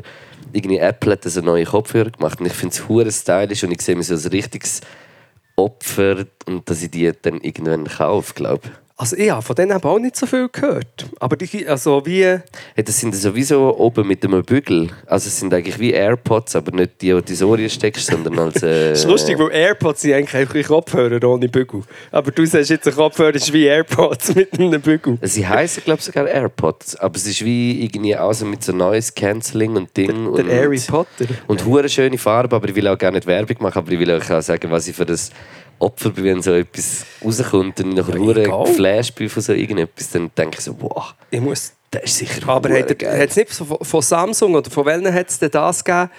irgendwie 0.52 0.78
Apple 0.78 1.12
hat 1.12 1.24
so 1.24 1.40
neue 1.40 1.64
Kopfhörer 1.64 2.10
gemacht 2.10 2.40
und 2.40 2.46
ich 2.46 2.52
finde 2.52 2.74
es 2.74 2.88
hure 2.88 3.10
stylisch 3.10 3.64
und 3.64 3.72
ich 3.72 3.82
sehe 3.82 3.96
mich 3.96 4.06
so 4.06 4.14
als 4.14 4.30
richtiges 4.30 4.80
Opfer 5.56 6.26
und 6.46 6.68
dass 6.68 6.82
ich 6.82 6.90
die 6.90 7.12
dann 7.22 7.40
irgendwann 7.40 7.84
kaufe, 7.84 8.34
glaube 8.34 8.62
ich. 8.64 8.83
Also 8.96 9.16
ich 9.16 9.28
habe 9.28 9.42
von 9.42 9.56
denen 9.56 9.76
eben 9.76 9.82
auch 9.82 9.98
nicht 9.98 10.14
so 10.14 10.24
viel 10.24 10.48
gehört. 10.48 11.06
Aber 11.18 11.36
die, 11.36 11.66
also 11.66 12.06
wie... 12.06 12.22
Hey, 12.22 12.84
das 12.84 13.00
sind 13.00 13.12
sowieso 13.16 13.76
oben 13.76 14.06
mit 14.06 14.24
einem 14.24 14.44
Bügel. 14.44 14.88
Also 15.06 15.26
es 15.26 15.40
sind 15.40 15.52
eigentlich 15.52 15.80
wie 15.80 15.90
AirPods, 15.90 16.54
aber 16.54 16.70
nicht 16.70 17.02
die, 17.02 17.06
die 17.06 17.10
du 17.12 17.18
ins 17.18 17.42
Ohr 17.42 17.58
steckst, 17.68 18.06
sondern 18.06 18.38
als... 18.38 18.54
Äh, 18.62 18.90
Das 18.90 19.00
ist 19.00 19.06
lustig, 19.08 19.36
weil 19.40 19.50
AirPods 19.50 20.02
sind 20.02 20.12
eigentlich 20.12 20.36
einfach 20.36 20.62
Kopfhörer 20.68 21.28
ohne 21.28 21.48
Bügel. 21.48 21.82
Aber 22.12 22.30
du 22.30 22.46
sagst 22.46 22.70
jetzt, 22.70 22.86
ein 22.86 22.94
Kopfhörer 22.94 23.34
ist 23.34 23.52
wie 23.52 23.64
AirPods 23.64 24.32
mit 24.36 24.54
einem 24.60 24.80
Bügel. 24.80 25.18
Sie 25.22 25.44
heißen 25.44 25.82
glaube 25.82 25.98
ich 25.98 26.04
sogar 26.04 26.28
AirPods, 26.28 26.94
aber 26.94 27.16
es 27.16 27.26
ist 27.26 27.44
wie 27.44 27.84
irgendwie 27.84 28.14
also 28.14 28.46
mit 28.46 28.62
so 28.62 28.72
Noise 28.72 29.12
Cancelling 29.12 29.74
und 29.74 29.96
Ding 29.96 30.06
Der 30.06 30.44
und 30.44 30.48
Harry 30.52 30.80
Potter. 30.86 31.26
und 31.48 31.64
hure 31.64 31.88
schöne 31.88 32.16
Farbe, 32.16 32.54
aber 32.54 32.68
ich 32.68 32.76
will 32.76 32.86
auch 32.86 32.96
gar 32.98 33.10
nicht 33.10 33.26
Werbung 33.26 33.56
machen, 33.58 33.78
aber 33.78 33.90
ich 33.90 33.98
will 33.98 34.10
euch 34.12 34.30
auch 34.30 34.40
sagen, 34.40 34.70
was 34.70 34.86
ich 34.86 34.94
für 34.94 35.04
das 35.04 35.30
Opfer 35.78 36.10
bin, 36.10 36.24
wenn 36.24 36.42
so 36.42 36.52
etwas 36.52 37.04
rauskommt 37.24 37.80
und 37.80 37.90
ich 37.90 37.96
nachher 37.96 38.36
egal. 38.36 38.64
geflasht 38.64 39.14
bin 39.14 39.28
von 39.28 39.42
so 39.42 39.52
irgendetwas, 39.52 40.10
dann 40.10 40.30
denke 40.36 40.58
ich 40.58 40.64
so, 40.64 40.76
wow, 40.80 41.14
Ich 41.30 41.40
muss... 41.40 41.72
das 41.90 42.04
ist 42.04 42.18
sicher 42.18 42.48
Aber 42.48 42.70
hat 42.70 42.90
es 43.00 43.36
nicht 43.36 43.52
von, 43.52 43.78
von 43.80 44.02
Samsung 44.02 44.54
oder 44.54 44.70
von 44.70 44.86
welchen 44.86 45.12
hat 45.12 45.28
es 45.28 45.38
denn 45.38 45.50
das 45.50 45.84
gegeben? 45.84 46.10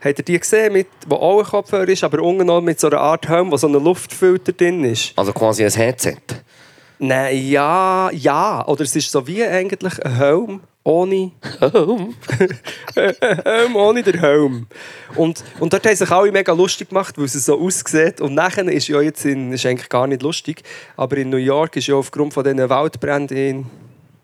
Habt 0.00 0.18
ihr 0.18 0.24
die 0.24 0.38
gesehen, 0.38 0.72
mit, 0.72 0.86
wo 1.08 1.16
auch 1.16 1.40
ein 1.40 1.44
Kopfhörer 1.44 1.88
ist, 1.88 2.04
aber 2.04 2.22
unten 2.22 2.64
mit 2.64 2.78
so 2.78 2.86
einer 2.86 3.00
Art 3.00 3.28
Helm, 3.28 3.50
wo 3.50 3.56
so 3.56 3.66
ein 3.66 3.72
Luftfilter 3.72 4.52
drin 4.52 4.84
ist? 4.84 5.12
Also 5.16 5.32
quasi 5.32 5.64
ein 5.64 5.72
Headset. 5.72 6.16
Nein, 7.00 7.48
ja, 7.48 8.10
ja. 8.12 8.66
Oder 8.66 8.82
es 8.82 8.94
ist 8.94 9.10
so 9.10 9.26
wie 9.26 9.44
eigentlich 9.44 10.04
ein 10.04 10.16
Helm 10.16 10.60
ohne... 10.88 11.32
Helm 12.94 13.76
ohne 13.76 14.02
den 14.02 14.18
Helm. 14.18 14.66
Und, 15.14 15.44
und 15.60 15.72
dort 15.72 15.86
haben 15.86 15.96
sich 15.96 16.10
alle 16.10 16.32
mega 16.32 16.52
lustig 16.52 16.88
gemacht, 16.88 17.18
weil 17.18 17.26
es 17.26 17.34
so 17.34 17.60
aussieht. 17.60 18.20
Und 18.20 18.34
nachher 18.34 18.66
ist 18.66 18.88
ja 18.88 19.00
jetzt 19.02 19.24
in, 19.26 19.52
ist 19.52 19.66
eigentlich 19.66 19.90
gar 19.90 20.06
nicht 20.06 20.22
lustig, 20.22 20.62
aber 20.96 21.18
in 21.18 21.28
New 21.28 21.36
York 21.36 21.76
ist 21.76 21.88
ja 21.88 21.94
aufgrund 21.94 22.32
von 22.32 22.42
diesen 22.42 22.68
Waldbränden 22.68 23.36
in, 23.36 23.66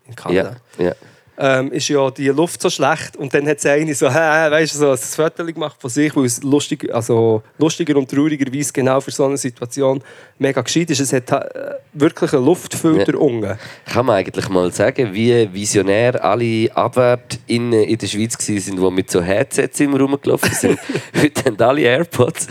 in 0.07 0.15
Kanada... 0.15 0.57
Ja, 0.79 0.85
ja. 0.85 0.95
Ähm, 1.37 1.71
ist 1.71 1.87
ja 1.89 2.09
die 2.11 2.27
Luft 2.29 2.61
so 2.61 2.69
schlecht. 2.69 3.17
Und 3.17 3.33
dann 3.33 3.47
hat 3.47 3.59
sie 3.59 3.69
eine 3.69 3.93
so, 3.93 4.09
hä, 4.09 4.49
weißt 4.51 4.75
du, 4.75 4.79
so 4.79 4.91
ein 4.91 4.97
Foto 4.97 5.45
gemacht 5.45 5.77
von 5.79 5.89
sich, 5.89 6.15
weil 6.15 6.25
es 6.25 6.41
lustig, 6.43 6.93
also 6.93 7.41
lustiger 7.57 7.97
und 7.97 8.09
traurigerweise 8.09 8.71
genau 8.73 9.01
für 9.01 9.11
so 9.11 9.25
eine 9.25 9.37
Situation 9.37 10.01
mega 10.39 10.61
gescheit 10.61 10.89
ist. 10.89 10.99
Es 10.99 11.13
hat 11.13 11.31
äh, 11.31 11.75
wirklich 11.93 12.33
einen 12.33 12.45
Luftfilter 12.45 13.13
Ja. 13.13 13.19
unten. 13.19 13.57
Kann 13.85 14.05
man 14.05 14.17
eigentlich 14.17 14.49
mal 14.49 14.71
sagen, 14.71 15.13
wie 15.13 15.49
visionär 15.53 16.23
alle 16.23 16.69
AbwärtInnen 16.75 17.83
in 17.83 17.97
der 17.97 18.07
Schweiz 18.07 18.35
waren, 18.37 18.77
die 18.77 18.91
mit 18.95 19.11
so 19.11 19.21
Headsets 19.21 19.79
immer 19.79 19.99
rumgelaufen 19.99 20.51
sind? 20.53 20.79
Heute 21.21 21.45
haben 21.45 21.57
alle 21.61 21.81
AirPods. 21.81 22.47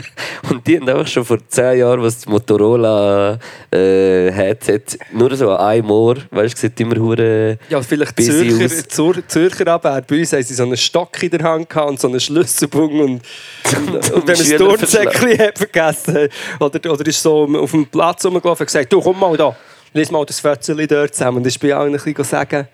Und 0.51 0.67
die 0.67 0.79
haben 0.79 0.89
einfach 0.89 1.07
schon 1.07 1.25
vor 1.25 1.39
10 1.47 1.79
Jahren, 1.79 2.03
was 2.03 2.17
das 2.17 2.27
Motorola 2.27 3.39
äh, 3.73 4.31
Headset 4.31 4.83
nur 5.13 5.35
so 5.37 5.51
an 5.51 5.67
einem 5.67 5.91
Ohr, 5.91 6.17
weißt 6.31 6.55
du, 6.55 6.61
sieht 6.61 6.81
immer 6.81 6.97
hure 6.97 7.59
Ja, 7.69 7.81
vielleicht 7.83 8.21
Zürcher, 8.21 8.69
Zur, 8.89 9.27
Zürcher 9.27 9.67
Abwehr. 9.69 10.03
Bei 10.07 10.19
uns 10.19 10.33
haben 10.33 10.43
sie 10.43 10.55
so 10.55 10.65
einen 10.65 10.77
Stock 10.77 11.23
in 11.23 11.31
der 11.31 11.43
Hand 11.43 11.69
gehabt 11.69 11.91
und 11.91 12.01
so 12.01 12.09
einen 12.09 12.21
Schlüsselbund. 12.21 12.93
Und, 12.93 13.23
und, 13.77 14.11
und 14.13 14.27
wenn 14.27 14.41
ein 14.41 14.59
Turnsäckchen 14.59 15.39
hat 15.39 15.59
vergessen 15.59 16.29
oder, 16.61 16.93
oder 16.93 17.07
ist 17.07 17.23
so 17.23 17.45
auf 17.57 17.71
dem 17.71 17.87
Platz 17.87 18.25
rumgelaufen 18.25 18.63
und 18.63 18.67
gesagt, 18.67 18.93
du 18.93 19.01
komm 19.01 19.19
mal 19.21 19.37
da, 19.37 19.57
lies 19.93 20.11
mal 20.11 20.25
das 20.25 20.41
Fötzchen 20.41 20.87
dort 20.87 21.15
zusammen. 21.15 21.39
Und 21.39 21.47
ich 21.47 21.59
bin 21.59 21.73
allen 21.73 21.95
ein 21.95 22.01
bisschen 22.01 22.25
sagen. 22.25 22.69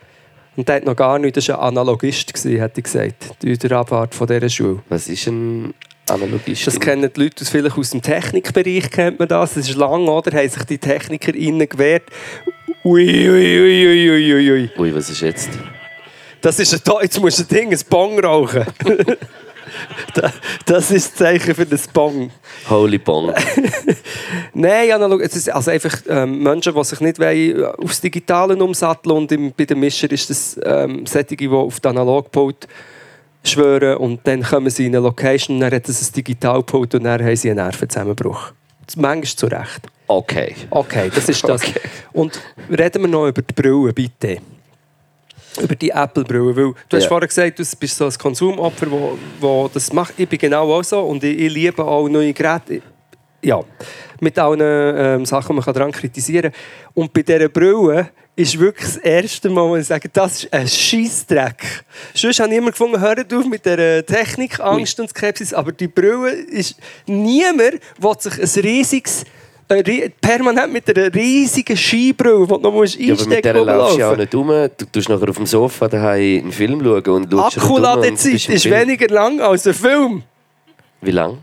Und 0.57 0.68
der 0.68 0.76
hat 0.76 0.84
noch 0.84 0.96
gar 0.96 1.18
nichts, 1.18 1.36
das 1.36 1.48
war 1.48 1.62
ein 1.62 1.68
Analogist, 1.68 2.34
gewesen, 2.34 2.59
hätte 2.59 2.80
ich 2.80 2.84
gesagt, 2.84 3.42
die 3.42 3.57
der 3.57 3.72
Abwart 3.72 4.14
von 4.14 4.26
dieser 4.26 4.48
Schule. 4.48 4.82
Was 4.88 5.09
ist 5.09 5.26
ein 5.28 5.72
Analogist? 6.09 6.66
Das 6.66 6.78
kennen 6.78 7.09
die 7.14 7.22
Leute 7.22 7.42
aus, 7.42 7.48
vielleicht 7.48 7.78
aus 7.78 7.90
dem 7.90 8.03
Technikbereich, 8.03 8.90
kennt 8.90 9.18
man 9.18 9.28
das. 9.28 9.55
Das 9.55 9.68
ist 9.68 9.76
lang, 9.76 10.09
oder? 10.09 10.36
Haben 10.36 10.48
sich 10.48 10.64
die 10.64 10.78
TechnikerInnen 10.78 11.68
gewehrt. 11.68 12.05
Ui, 12.84 13.07
ui, 13.07 13.61
ui, 13.61 13.86
ui, 13.86 14.11
ui, 14.11 14.34
ui, 14.34 14.51
ui. 14.53 14.70
Ui, 14.76 14.94
was 14.94 15.11
ist 15.11 15.20
jetzt? 15.20 15.51
Das 16.41 16.59
ist 16.59 16.72
ein, 16.74 16.95
jetzt 17.03 17.20
musst 17.20 17.38
du 17.38 17.43
ein 17.43 17.49
Ding, 17.49 17.72
ein 17.72 17.80
Bong 17.88 18.18
rauchen. 18.20 18.64
Da- 20.14 20.32
das 20.66 20.91
ist 20.91 21.12
das 21.12 21.14
Zeichen 21.14 21.55
für 21.55 21.64
das 21.64 21.86
Bong. 21.86 22.30
Holy 22.68 22.99
Bong. 22.99 23.32
Nein, 24.55 24.91
analog, 24.91 25.20
es 25.22 25.36
ist 25.36 25.49
also 25.49 25.70
einfach 25.70 25.97
ähm, 26.09 26.43
Menschen, 26.43 26.74
die 26.74 26.84
sich 26.84 27.01
nicht 27.01 27.18
wollen, 27.20 27.61
äh, 27.61 27.64
aufs 27.64 28.01
Digitale 28.01 28.57
umsatteln 28.57 29.16
und 29.16 29.32
im, 29.32 29.53
bei 29.53 29.64
den 29.64 29.78
Mischer 29.78 30.11
ist 30.11 30.28
das 30.28 30.59
ähm, 30.64 31.07
solche, 31.07 31.36
die 31.36 31.49
auf 31.49 31.78
den 31.78 31.91
Analogpult 31.93 32.66
schwören 33.45 33.99
und 33.99 34.26
dann 34.26 34.43
kommen 34.43 34.70
sie 34.70 34.86
in 34.86 34.97
eine 34.97 35.05
Location 35.05 35.57
und 35.57 35.61
dann 35.61 35.72
hat 35.72 35.88
es 35.88 36.03
ein 36.11 36.12
Digitalpult 36.14 36.95
und 36.97 37.05
dann 37.05 37.22
haben 37.24 37.36
sie 37.36 37.51
einen 37.51 37.59
Nervenzusammenbruch. 37.64 38.53
Das 38.86 38.97
manchmal 38.97 39.24
zu 39.36 39.47
Recht. 39.47 39.80
Okay. 40.09 40.57
Okay, 40.70 41.11
das 41.14 41.28
ist 41.28 41.49
das. 41.49 41.62
Okay. 41.68 41.80
Und 42.12 42.41
reden 42.68 43.03
wir 43.03 43.09
noch 43.09 43.28
über 43.28 43.41
die 43.41 43.55
Brille, 43.55 43.93
bitte. 43.93 44.38
Über 45.61 45.74
die 45.74 45.90
Apple-Brille. 45.90 46.55
Weil 46.57 46.74
du 46.88 46.96
hast 46.96 47.05
Ja. 47.05 47.09
vorhin 47.09 47.28
gesagt, 47.28 47.59
du 47.59 47.64
bist 47.78 47.96
so 47.96 48.05
ein 48.07 48.12
Konsumopfer, 48.16 48.90
wo, 48.90 49.18
wo 49.40 49.70
das 49.72 49.92
macht. 49.92 50.14
Ich 50.16 50.28
bin 50.28 50.38
genau 50.38 50.72
auch 50.72 50.84
so 50.84 51.01
und 51.01 51.24
ich, 51.24 51.38
ich 51.38 51.53
liebe 51.53 51.84
auch 51.84 52.09
neue 52.09 52.32
Geräte. 52.32 52.82
Ja, 53.42 53.61
mit 54.20 54.38
allen 54.38 54.61
ähm, 54.61 55.24
Sachen, 55.26 55.57
die 55.57 55.62
man 55.64 55.74
daran 55.74 55.92
kritisieren 55.92 56.53
kann. 56.53 56.61
Und 56.94 57.12
bei 57.12 57.22
dieser 57.22 57.48
Brille 57.48 58.11
ist 58.36 58.59
wirklich 58.59 58.86
das 58.86 58.96
erste 58.98 59.48
Mal, 59.48 59.68
wo 59.68 59.76
ich 59.76 59.86
sage, 59.86 60.09
das 60.12 60.44
ist 60.44 60.53
ein 60.53 60.68
Scheissdreck. 60.68 61.84
Sonst 62.14 62.38
habe 62.38 62.51
ich 62.51 62.59
immer 62.59 62.70
gefunden, 62.70 63.01
hört 63.01 63.32
auf 63.32 63.46
mit 63.46 63.64
der 63.64 64.05
Technik, 64.07 64.61
Angst 64.61 65.01
und 65.01 65.09
Skepsis, 65.09 65.53
aber 65.53 65.72
die 65.72 65.88
Brille 65.88 66.30
ist... 66.30 66.76
Niemand 67.07 67.80
will 67.98 68.14
sich 68.18 68.38
ein 68.38 68.62
riesiges... 68.64 69.24
ri- 69.77 70.11
Permanent 70.21 70.73
mit 70.73 70.89
einer 70.97 71.12
riesigen 71.14 71.77
Skibrille, 71.77 72.41
die 72.47 72.53
du 72.53 72.59
noch 72.59 72.73
musst 72.73 72.97
Ja, 72.99 73.14
aber 73.14 73.25
mit 73.27 73.33
einstecken 73.37 73.43
der 73.55 73.64
laufst 73.64 73.97
du 73.97 74.01
ja 74.01 74.07
auch 74.07 74.16
musst. 74.16 74.21
nicht 74.21 74.35
rum. 74.35 74.49
Du 74.77 74.85
tust 74.93 75.09
nachher 75.09 75.29
auf 75.29 75.37
dem 75.37 75.47
Sofa 75.47 75.89
daheim 75.89 76.41
einen 76.43 76.53
Film 76.53 76.81
schauen 76.83 77.09
und 77.25 77.31
schaust 77.33 77.59
Akkuladezeit 77.59 78.49
ist 78.49 78.71
weniger 78.71 79.09
lang 79.09 79.41
als 79.41 79.66
ein 79.66 79.75
Film. 79.75 80.23
Wie 81.01 81.11
lang? 81.12 81.39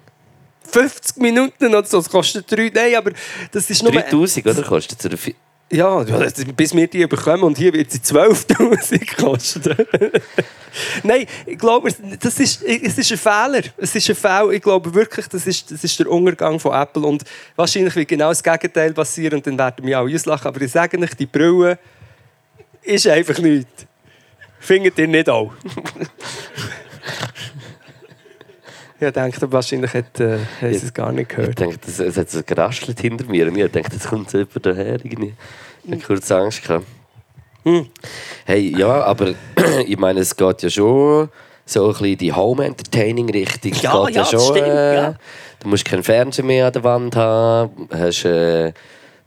50 0.69 1.17
Minuten 1.17 1.67
oder 1.67 1.85
so, 1.85 1.97
das 1.97 2.09
kostet 2.09 2.51
3... 2.51 2.71
Nein, 2.73 2.95
aber 2.95 3.11
das 3.51 3.69
ist 3.69 3.81
nur... 3.83 3.91
3000, 3.93 4.45
oder? 4.47 4.63
Kostet 4.63 5.05
es? 5.05 5.31
Ja, 5.69 6.01
bis 6.55 6.73
wir 6.73 6.87
die 6.87 7.05
bekommen 7.07 7.43
und 7.43 7.57
hier 7.57 7.73
wird 7.73 7.91
sie 7.91 7.99
12'000 7.99 9.17
kosten. 9.21 9.75
Nein, 11.03 11.25
ich 11.45 11.57
glaube, 11.57 11.89
das 12.19 12.39
ist, 12.39 12.63
es 12.63 12.97
ist 12.97 13.11
ein 13.11 13.17
Fehler. 13.17 13.63
Es 13.75 13.93
ist 13.93 14.09
ein 14.09 14.15
Fehler. 14.15 14.51
Ich 14.51 14.61
glaube 14.61 14.93
wirklich, 14.93 15.27
das 15.27 15.45
ist, 15.45 15.69
das 15.69 15.83
ist 15.83 15.99
der 15.99 16.09
Untergang 16.09 16.57
von 16.57 16.73
Apple. 16.73 17.03
Und 17.03 17.23
wahrscheinlich 17.57 17.95
wird 17.97 18.07
genau 18.07 18.29
das 18.29 18.41
Gegenteil 18.41 18.93
passieren 18.93 19.35
und 19.35 19.47
dann 19.47 19.57
werden 19.57 19.85
wir 19.85 19.99
auch 19.99 20.07
auslachen. 20.07 20.47
Aber 20.47 20.61
ich 20.61 20.71
sage 20.71 20.97
euch, 20.99 21.13
die 21.15 21.25
Brille 21.25 21.77
ist 22.83 23.07
einfach 23.07 23.37
nichts. 23.39 23.85
Findet 24.59 24.97
ihr 24.97 25.07
nicht 25.07 25.29
auch? 25.29 25.51
Ich 28.99 29.11
denke, 29.11 29.51
wahrscheinlich 29.51 29.93
hat, 29.93 30.19
äh, 30.19 30.37
sie 30.61 30.67
es 30.85 30.93
gar 30.93 31.11
nicht 31.11 31.31
Ich 31.31 31.35
gehört. 31.35 31.59
denke, 31.59 31.77
das, 31.85 31.99
es 31.99 32.17
hat 32.17 32.29
so 32.29 32.41
geraschelt 32.43 32.99
hinter 32.99 33.25
mir. 33.25 33.47
Und 33.47 33.57
ich 33.57 33.71
dachte, 33.71 33.93
jetzt 33.93 34.07
kommt 34.07 34.31
jemand 34.33 34.65
daher. 34.65 34.93
Irgendwie. 35.03 35.33
Ich 35.83 35.91
hatte 35.91 36.03
kurz 36.03 36.31
Angst. 36.31 36.63
Gehabt. 36.63 36.85
Hm. 37.63 37.87
Hey, 38.45 38.73
ja, 38.77 39.03
aber 39.03 39.33
ich 39.85 39.97
meine, 39.97 40.21
es 40.21 40.35
geht 40.35 40.63
ja 40.63 40.69
schon 40.69 41.29
so 41.65 41.87
ein 41.87 41.91
bisschen 41.93 42.17
die 42.17 42.33
Home-Entertaining-Richtung. 42.33 43.73
Ja, 43.81 44.05
geht 44.05 44.15
ja, 44.15 44.21
das 44.21 44.31
schon, 44.31 44.39
stimmt, 44.39 44.67
äh, 44.67 44.95
ja. 44.95 45.15
Du 45.59 45.69
musst 45.69 45.85
keinen 45.85 46.03
Fernseher 46.03 46.45
mehr 46.45 46.67
an 46.67 46.73
der 46.73 46.83
Wand 46.83 47.15
haben. 47.15 47.89
Hast, 47.91 48.25
äh, 48.25 48.71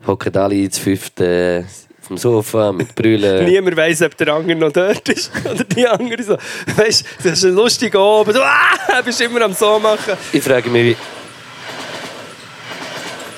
hocken 0.06 0.34
alle 0.36 0.70
zu 0.70 0.80
fünft 0.80 1.20
äh, 1.20 1.60
auf 1.60 1.89
dem 2.10 2.18
Sofa 2.18 2.72
mit 2.72 2.94
Brüllen. 2.94 3.44
Niemand 3.48 3.76
weiss, 3.76 4.02
ob 4.02 4.16
der 4.16 4.28
andere 4.34 4.58
noch 4.58 4.72
dort 4.72 5.08
ist. 5.08 5.30
Oder 5.44 5.64
die 5.64 5.86
andere 5.86 6.22
so. 6.22 6.36
Weißt 6.76 7.02
du, 7.02 7.28
das 7.28 7.38
ist 7.38 7.44
ein 7.44 7.54
lustiger 7.54 8.00
Abend. 8.00 8.36
Du 8.36 8.42
ah, 8.42 9.00
bist 9.02 9.20
immer 9.20 9.42
am 9.42 9.54
so 9.54 9.78
machen. 9.78 10.14
Ich 10.32 10.42
frage 10.42 10.68
mich, 10.68 10.96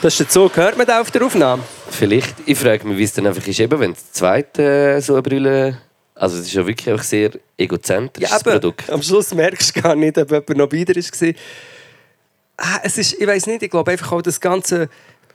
Das 0.00 0.14
ist 0.14 0.20
der 0.20 0.28
Zug. 0.28 0.56
Hört 0.56 0.76
man 0.76 0.86
den 0.86 0.96
auf 0.96 1.10
der 1.10 1.24
Aufnahme? 1.24 1.62
Vielleicht, 1.90 2.34
ich 2.46 2.58
frage 2.58 2.86
mich, 2.88 2.98
wie 2.98 3.04
es 3.04 3.12
dann 3.12 3.26
einfach 3.26 3.46
ist, 3.46 3.60
eben, 3.60 3.78
wenn 3.78 3.92
das 3.92 4.10
zweite 4.12 4.96
äh, 4.96 5.00
so 5.00 5.12
eine 5.12 5.22
Brille. 5.22 5.78
Also, 6.14 6.38
es 6.38 6.46
ist 6.46 6.54
ja 6.54 6.66
wirklich 6.66 6.92
auch 6.94 7.02
sehr 7.02 7.30
egozentrisches 7.56 8.30
Ja, 8.30 8.38
Produkt. 8.38 8.90
Am 8.90 9.02
Schluss 9.02 9.32
merkst 9.34 9.76
du 9.76 9.82
gar 9.82 9.94
nicht, 9.94 10.18
ob 10.18 10.30
jemand 10.30 10.56
noch 10.56 10.72
wieder 10.72 10.94
war. 10.94 11.34
Ah, 12.56 12.80
es 12.82 12.98
ist, 12.98 13.14
ich 13.14 13.26
weiß 13.26 13.46
nicht, 13.46 13.62
ich 13.62 13.70
glaube 13.70 13.90
einfach 13.90 14.12
auch 14.12 14.22
das 14.22 14.40
ganze 14.40 14.88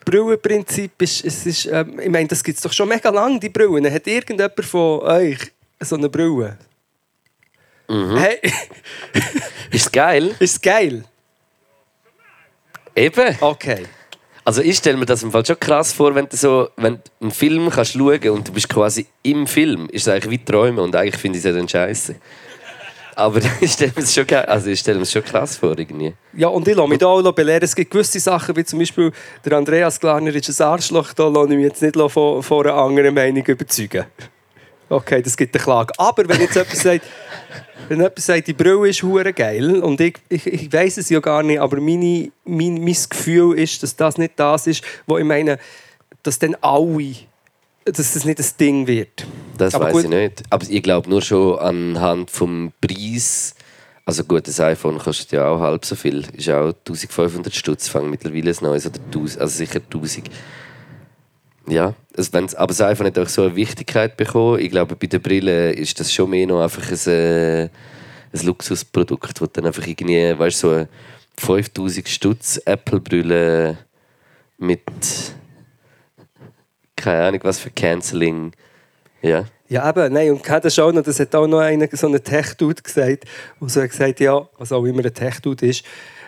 Brillenprinzip 0.09 1.01
ist, 1.01 1.25
es 1.25 1.45
ist, 1.45 1.65
ähm, 1.65 1.99
ich 1.99 2.09
meine, 2.09 2.29
das 2.29 2.41
gibt 2.41 2.57
es 2.57 2.63
doch 2.63 2.71
schon 2.71 2.87
mega 2.87 3.09
lange, 3.09 3.41
die 3.41 3.49
Brillen. 3.49 3.91
Hat 3.91 4.07
irgendjemand 4.07 4.65
von 4.65 5.01
euch 5.01 5.51
so 5.81 5.97
eine 5.97 6.07
Brille? 6.07 6.57
Mhm. 7.89 8.17
Hey, 8.17 8.39
Ist 9.71 9.91
geil? 9.91 10.33
ist 10.39 10.63
geil? 10.63 11.03
Eben. 12.95 13.37
Okay. 13.41 13.83
Also 14.45 14.61
ich 14.61 14.77
stelle 14.77 14.95
mir 14.95 15.05
das 15.05 15.23
im 15.23 15.31
Fall 15.31 15.45
schon 15.45 15.59
krass 15.59 15.91
vor, 15.91 16.15
wenn 16.15 16.29
du 16.29 16.37
so, 16.37 16.69
wenn 16.77 16.95
du 16.95 17.01
einen 17.19 17.31
Film 17.31 17.69
kannst 17.69 17.93
schauen 17.93 18.29
und 18.29 18.47
du 18.47 18.53
bist 18.53 18.69
quasi 18.69 19.05
im 19.23 19.45
Film, 19.45 19.89
ist 19.89 20.07
es 20.07 20.13
eigentlich 20.13 20.31
wie 20.31 20.45
Träumen 20.45 20.79
und 20.79 20.95
eigentlich 20.95 21.17
finde 21.17 21.37
ich 21.37 21.43
es 21.43 21.51
ja 21.51 21.57
dann 21.57 21.67
scheiße. 21.67 22.15
Aber 23.17 23.41
ich 23.61 23.71
stelle 23.71 23.91
mir 23.95 24.03
das 24.03 24.13
schon, 24.13 24.29
also 24.29 24.69
das 24.69 25.11
schon 25.11 25.23
krass 25.23 25.57
vor, 25.57 25.75
irgendwie. 25.75 26.13
Ja, 26.33 26.49
und 26.49 26.67
ich 26.67 26.75
lasse 26.75 26.87
mich 26.87 26.99
da 26.99 27.07
auch 27.07 27.31
belehren. 27.31 27.63
Es 27.63 27.75
gibt 27.75 27.89
gewisse 27.89 28.19
Sachen, 28.19 28.55
wie 28.55 28.63
zum 28.63 28.77
Beispiel 28.77 29.11
der 29.43 29.57
Andreas 29.57 29.99
Glarner 29.99 30.33
ist 30.35 30.61
ein 30.61 30.67
Arschloch, 30.67 31.13
da 31.13 31.27
lasse 31.27 31.49
ich 31.49 31.55
mich 31.55 31.65
jetzt 31.65 31.81
nicht 31.81 31.95
von, 32.11 32.43
von 32.43 32.65
einer 32.67 32.75
anderen 32.75 33.15
Meinung 33.15 33.43
überzeugen. 33.43 34.05
Okay, 34.87 35.23
das 35.23 35.35
gibt 35.35 35.55
eine 35.55 35.63
Klage. 35.63 35.93
Aber 35.97 36.29
wenn 36.29 36.39
jetzt 36.39 36.53
jemand 36.53 36.75
sagt, 36.75 37.05
wenn 37.87 37.97
jemand 37.97 38.19
sagt, 38.19 38.47
die 38.47 38.53
Brille 38.53 38.87
ist 38.87 39.01
hure 39.01 39.33
geil 39.33 39.81
und 39.81 39.99
ich, 39.99 40.17
ich, 40.29 40.45
ich 40.45 40.71
weiß 40.71 40.97
es 40.97 41.09
ja 41.09 41.19
gar 41.19 41.41
nicht, 41.41 41.59
aber 41.59 41.81
meine, 41.81 42.31
mein, 42.45 42.75
mein 42.83 42.97
Gefühl 43.09 43.57
ist, 43.57 43.81
dass 43.81 43.95
das 43.95 44.19
nicht 44.19 44.33
das 44.35 44.67
ist, 44.67 44.83
wo 45.07 45.17
ich 45.17 45.25
meine, 45.25 45.57
dass 46.21 46.37
dann 46.37 46.55
alle, 46.61 47.15
dass 47.91 48.13
das 48.13 48.25
nicht 48.25 48.39
ein 48.39 48.45
Ding 48.59 48.87
wird. 48.87 49.25
Das 49.57 49.73
weiß 49.73 50.03
ich 50.03 50.09
nicht. 50.09 50.43
Aber 50.49 50.65
ich 50.69 50.83
glaube 50.83 51.09
nur 51.09 51.21
schon 51.21 51.57
anhand 51.59 52.31
vom 52.31 52.71
Preis. 52.81 53.55
Also 54.05 54.23
gut, 54.23 54.47
das 54.47 54.59
iPhone 54.59 54.99
kostet 54.99 55.33
ja 55.33 55.47
auch 55.47 55.59
halb 55.59 55.83
so 55.83 55.95
viel. 55.95 56.25
Ist 56.33 56.49
auch 56.49 56.67
1500 56.67 57.53
Stutz, 57.53 57.89
fang 57.89 58.09
mittlerweile 58.09 58.51
ein 58.51 58.57
neues 58.61 58.85
oder 58.85 58.99
1000, 59.07 59.41
also 59.41 59.57
sicher 59.57 59.79
1000. 59.79 60.29
Ja, 61.67 61.93
also 62.15 62.31
wenn's, 62.31 62.55
aber 62.55 62.67
das 62.67 62.79
iPhone 62.79 63.07
hat 63.07 63.19
auch 63.19 63.27
so 63.27 63.43
eine 63.43 63.55
Wichtigkeit 63.57 64.15
bekommen. 64.15 64.59
Ich 64.59 64.71
glaube, 64.71 64.95
bei 64.95 65.07
der 65.07 65.19
Brille 65.19 65.73
ist 65.73 65.99
das 65.99 66.13
schon 66.13 66.29
mehr 66.29 66.47
noch 66.47 66.61
einfach 66.61 66.89
ein, 66.89 67.11
äh, 67.11 67.63
ein 67.63 68.45
Luxusprodukt, 68.45 69.41
wo 69.41 69.45
dann 69.47 69.65
einfach 69.65 69.85
irgendwie, 69.85 70.39
weißt 70.39 70.63
du, 70.63 70.67
so 70.67 70.73
eine 70.73 70.87
5000 71.37 72.07
Stutz 72.07 72.61
Apple-Brille 72.63 73.77
mit 74.57 74.81
keine 76.97 77.23
Ahnung 77.23 77.39
was 77.43 77.59
für 77.59 77.69
Canceling. 77.69 78.51
Ja. 79.21 79.45
Ja, 79.69 79.89
eben, 79.89 80.13
nein, 80.13 80.31
und 80.31 80.49
hat 80.49 80.63
das 80.63 80.79
auch 80.79 80.93
noch, 80.93 81.03
das 81.03 81.19
hat 81.19 81.35
auch 81.35 81.45
noch 81.47 81.59
einer, 81.59 81.87
so 81.91 82.07
ein 82.07 82.23
Tech-Dude 82.23 82.81
gesagt, 82.81 83.25
der 83.59 83.67
so 83.69 83.81
hat 83.81 83.89
gesagt, 83.89 84.19
ja, 84.21 84.47
was 84.57 84.71
auch 84.71 84.85
immer 84.85 85.03
ein 85.03 85.13
Tech-Dude 85.13 85.65
ist, 85.67 85.83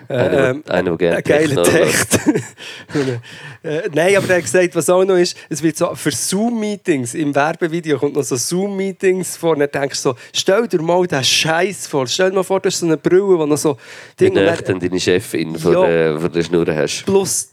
äh, 0.10 0.50
ähm, 0.50 0.64
ein 0.68 0.98
geiler 0.98 1.64
Text. 1.64 2.20
äh, 3.64 3.82
nein, 3.94 4.16
aber 4.18 4.28
er 4.30 4.36
hat 4.38 4.42
gesagt, 4.44 4.76
was 4.76 4.90
auch 4.90 5.06
noch 5.06 5.16
ist, 5.16 5.38
es 5.50 5.64
wird 5.64 5.78
so 5.78 5.94
für 5.96 6.12
Zoom-Meetings, 6.12 7.14
im 7.14 7.34
Werbevideo 7.34 7.98
kommt 8.00 8.16
noch 8.16 8.24
so 8.24 8.36
Zoom-Meetings 8.36 9.38
vor, 9.38 9.52
und 9.54 9.60
dann 9.60 9.72
denkst 9.72 10.02
du 10.04 10.10
so, 10.10 10.16
stell 10.34 10.68
dir 10.68 10.82
mal 10.82 11.06
den 11.08 11.24
Scheiß 11.24 11.88
vor, 11.88 12.08
stell 12.08 12.32
dir 12.32 12.38
mal 12.38 12.44
vor, 12.44 12.60
du 12.60 12.68
hast 12.68 12.80
so 12.80 12.86
eine 12.88 12.98
Brille, 12.98 13.38
wo 13.40 13.46
noch 13.46 13.58
so 13.58 13.78
Wie 14.18 14.26
Dinge, 14.26 14.40
und 14.42 14.46
nah 14.48 14.56
dann- 14.58 14.66
dann 14.66 14.90
deine 14.90 15.00
Chefin 15.00 15.58
von, 15.58 15.74
Ja. 15.74 15.86
der, 15.86 16.20
von 16.20 16.32
der 16.32 16.44
Schnur 16.44 16.76
hast. 16.76 17.06
plus 17.06 17.52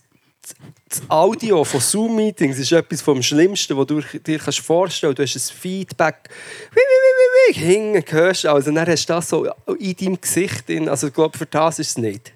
das 0.88 1.02
Audio 1.08 1.64
von 1.64 1.80
Zoom-Meetings 1.80 2.58
ist 2.58 2.70
etwas 2.70 3.02
vom 3.02 3.20
Schlimmsten, 3.20 3.76
was 3.76 3.86
du 3.86 4.00
dir 4.00 4.38
kannst 4.38 4.60
vorstellen 4.60 5.14
kannst. 5.16 5.34
Du 5.34 5.40
hast 5.40 5.52
ein 5.52 5.58
Feedback, 5.58 6.28
wie, 6.70 6.76
wie, 6.76 6.80
wie, 6.80 7.54
wie, 7.54 7.56
wie, 7.56 7.74
hinten 7.74 8.12
hörst 8.12 8.46
also 8.46 8.70
dann 8.70 8.86
hast 8.86 9.06
du 9.06 9.12
das 9.12 9.28
so 9.28 9.46
in 9.78 9.96
deinem 9.96 10.20
Gesicht. 10.20 10.68
drin. 10.68 10.88
Also 10.88 11.08
ich 11.08 11.14
glaube, 11.14 11.36
für 11.36 11.46
das 11.46 11.80
ist 11.80 11.90
es 11.90 11.98
nicht. 11.98 12.32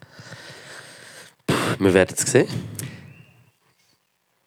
Wir 1.78 1.94
werden 1.94 2.16
es 2.18 2.30
sehen. 2.30 2.48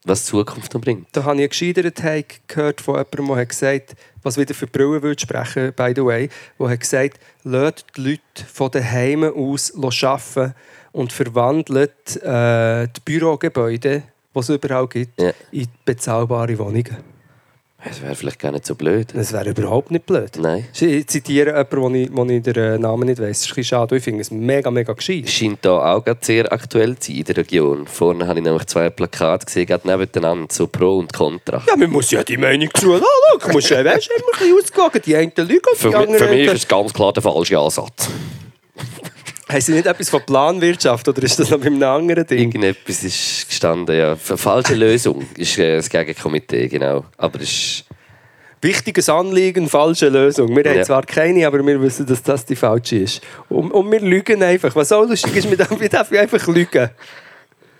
Was 0.05 0.25
die 0.25 0.31
Zukunft 0.31 0.73
noch 0.73 0.81
bringt. 0.81 1.07
Da 1.13 1.23
habe 1.23 1.35
ich 1.35 1.41
einen 1.41 1.49
gescheiteren 1.49 1.93
Take 1.93 2.39
gehört 2.47 2.81
von 2.81 2.95
jemandem, 2.95 3.27
der 3.27 3.37
hat 3.37 3.49
gesagt 3.49 3.95
was 4.23 4.37
wieder 4.37 4.53
für 4.53 4.65
die 4.65 4.71
Brille 4.71 5.03
würde 5.03 5.21
sprechen, 5.21 5.73
by 5.73 5.93
the 5.95 6.03
way, 6.03 6.29
der 6.59 6.69
hat 6.69 6.79
gesagt, 6.79 7.19
lasst 7.43 7.85
die 7.95 8.11
Leute 8.11 8.45
von 8.51 8.71
daheim 8.71 9.23
aus 9.23 9.73
arbeiten 9.75 10.55
und 10.93 11.11
verwandelt 11.11 12.15
äh, 12.23 12.87
die 12.87 13.01
Bürogebäude, 13.03 14.03
die 14.33 14.39
es 14.39 14.49
überall 14.49 14.87
gibt, 14.87 15.21
Ja. 15.21 15.31
in 15.51 15.67
bezahlbare 15.85 16.57
Wohnungen. 16.57 16.97
Das 17.85 18.01
wäre 18.01 18.15
vielleicht 18.15 18.39
gar 18.39 18.53
nicht 18.53 18.65
so 18.65 18.75
blöd. 18.75 19.09
Das 19.13 19.33
wäre 19.33 19.49
überhaupt 19.49 19.91
nicht 19.91 20.05
blöd. 20.05 20.37
Nein. 20.39 20.65
Ich 20.79 21.05
zitiere 21.07 21.49
jemanden, 21.49 21.81
wo 21.81 21.89
ich, 21.89 22.09
wo 22.15 22.23
ich 22.33 22.41
den 22.41 22.55
äh, 22.55 22.77
Namen 22.77 23.07
nicht 23.09 23.19
weiss. 23.21 23.41
Das 23.41 23.51
ist 23.51 23.57
ein 23.57 23.63
schade. 23.65 23.97
Ich 23.97 24.03
finde 24.05 24.21
es 24.21 24.31
mega, 24.31 24.71
mega 24.71 24.93
gescheit. 24.93 25.29
Scheint 25.29 25.65
da 25.65 25.93
auch 25.93 26.01
gerade 26.05 26.19
sehr 26.21 26.49
aktuell 26.53 26.97
zu 26.97 27.11
sein 27.11 27.17
in 27.19 27.23
der 27.25 27.35
Region. 27.37 27.85
Vorne 27.85 28.25
habe 28.25 28.39
ich 28.39 28.45
nämlich 28.45 28.65
zwei 28.67 28.89
Plakate 28.89 29.47
gesehen, 29.47 29.65
gerade 29.65 29.85
nebeneinander, 29.85 30.47
so 30.49 30.67
Pro 30.67 30.99
und 30.99 31.11
Contra. 31.11 31.61
Ja, 31.67 31.75
man 31.75 31.89
muss 31.89 32.09
ja 32.11 32.23
die 32.23 32.37
Meinung 32.37 32.69
zu 32.73 32.93
lassen. 32.93 33.03
Du 33.41 33.49
musst 33.51 33.69
ja 33.69 33.83
weißt, 33.83 34.07
immer 34.15 34.27
ein 34.33 34.39
bisschen 34.39 34.57
ausgewogen. 34.63 35.01
Die 35.05 35.15
einen 35.17 35.31
lügen 35.35 35.61
Für, 35.75 35.89
die 35.89 35.93
mi- 35.93 35.95
anderen... 36.03 36.17
für 36.19 36.33
mich 36.33 36.45
ist 36.47 36.53
es 36.53 36.67
ganz 36.69 36.93
klar 36.93 37.11
der 37.11 37.21
falsche 37.23 37.59
Ansatz. 37.59 38.07
Haben 39.49 39.61
sie 39.61 39.73
nicht 39.73 39.85
etwas 39.85 40.09
von 40.09 40.21
Planwirtschaft 40.25 41.07
oder 41.07 41.21
ist 41.23 41.37
das 41.37 41.49
noch 41.49 41.59
bei 41.59 41.67
einem 41.67 41.83
anderen 41.83 42.25
Ding? 42.25 42.39
Irgendetwas 42.39 43.03
ist 43.03 43.47
gestanden, 43.49 43.95
ja. 43.97 44.15
Für 44.15 44.37
falsche 44.37 44.73
Lösung 44.75 45.25
ist 45.37 45.57
äh, 45.57 45.75
das 45.75 45.89
Gegenkomitee, 45.89 46.67
genau. 46.69 47.05
Aber 47.17 47.41
es 47.41 47.49
ist 47.51 47.85
Wichtiges 48.61 49.09
Anliegen, 49.09 49.67
falsche 49.67 50.07
Lösung. 50.07 50.55
Wir 50.55 50.63
haben 50.63 50.77
Ja. 50.77 50.83
zwar 50.83 51.03
keine, 51.05 51.45
aber 51.45 51.65
wir 51.67 51.81
wissen, 51.81 52.05
dass 52.05 52.23
das 52.23 52.45
die 52.45 52.55
falsche 52.55 52.99
ist. 52.99 53.21
Und, 53.49 53.71
und 53.71 53.91
wir 53.91 53.99
lügen 53.99 54.41
einfach. 54.41 54.73
Was 54.77 54.93
auch 54.93 55.03
lustig 55.05 55.35
ist, 55.35 55.49
wir 55.49 55.57
dürfen 55.57 56.17
einfach 56.17 56.47
lügen. 56.47 56.89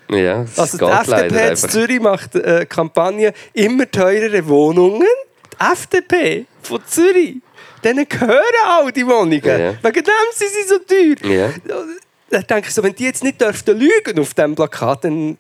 Ja, 0.10 0.42
es 0.44 0.60
Also 0.60 0.78
die 0.78 0.84
FDP 0.84 1.50
in. 1.50 1.56
Zürich 1.56 2.00
macht 2.02 2.36
äh, 2.36 2.66
Kampagne 2.68 3.32
immer 3.54 3.90
teurere 3.90 4.46
Wohnungen. 4.46 5.08
Die 5.54 5.72
FDP 5.72 6.46
von 6.62 6.82
Zürich, 6.86 7.38
denen 7.84 8.08
gehören 8.08 8.42
all 8.66 8.92
die 8.92 9.06
Wohnungen. 9.06 9.42
Ja. 9.44 9.74
Wegen 9.82 10.04
dem 10.04 10.14
sind 10.34 10.50
sie 10.50 10.68
so 10.68 10.80
teuer. 10.80 11.32
Ja. 11.32 11.50
Dann 12.30 12.48
denke 12.48 12.68
ich 12.68 12.74
so, 12.74 12.82
wenn 12.82 12.96
die 12.96 13.04
jetzt 13.04 13.24
nicht 13.24 13.40
dürften 13.40 13.78
lügen 13.78 14.20
auf 14.20 14.34
diesem 14.34 14.56
Plakat, 14.56 15.04
dann 15.04 15.38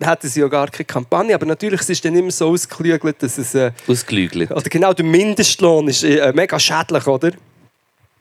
hätten 0.00 0.28
sie 0.28 0.40
ja 0.40 0.48
gar 0.48 0.68
keine 0.68 0.84
Kampagne. 0.84 1.34
Aber 1.34 1.46
natürlich 1.46 1.80
ist 1.80 1.90
es 1.90 2.00
dann 2.00 2.14
immer 2.14 2.30
so 2.30 2.48
ausgeklügelt, 2.48 3.22
dass 3.22 3.38
es... 3.38 3.54
Äh, 3.54 3.72
Ausgelügelt. 3.88 4.50
oder 4.50 4.62
genau, 4.62 4.92
der 4.92 5.04
Mindestlohn 5.04 5.88
ist 5.88 6.04
äh, 6.04 6.32
mega 6.34 6.58
schädlich, 6.58 7.06
oder? 7.06 7.32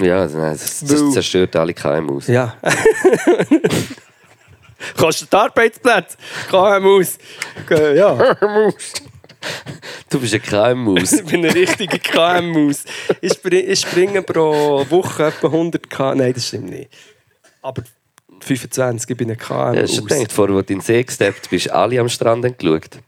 Ja, 0.01 0.21
also 0.21 0.39
das, 0.39 0.81
das 0.81 1.11
zerstört 1.13 1.55
alle 1.55 1.73
KMUs. 1.73 2.27
Ja. 2.27 2.55
Kostet 4.97 5.33
Arbeitsplätze. 5.33 6.17
KMUs. 6.49 7.17
Ja. 7.95 8.35
Du 10.09 10.19
bist 10.19 10.33
ein 10.33 10.41
KMUs. 10.41 11.11
Ich 11.21 11.25
bin 11.25 11.45
eine 11.45 11.53
richtige 11.53 11.99
KMUs. 11.99 12.85
Ich, 13.21 13.33
spring, 13.33 13.63
ich 13.67 13.79
springe 13.79 14.21
pro 14.21 14.85
Woche 14.89 15.25
etwa 15.25 15.47
100 15.47 15.89
K. 15.89 16.15
Nein, 16.15 16.33
das 16.33 16.47
stimmt 16.47 16.69
nicht. 16.69 16.89
Aber 17.61 17.83
25, 18.39 19.09
ich 19.09 19.17
bin 19.17 19.31
ein 19.31 19.37
Ja, 19.39 19.73
hast 19.81 19.97
du 19.97 20.01
KMUs. 20.01 20.07
gedacht, 20.07 20.31
vorher, 20.31 20.55
wo 20.55 20.61
du 20.61 20.73
in 20.73 20.79
den 20.79 20.81
See 20.81 21.03
gesteppt 21.03 21.49
bist, 21.49 21.71
alle 21.71 21.99
am 21.99 22.09
Strand 22.09 22.57
geschaut. 22.59 22.99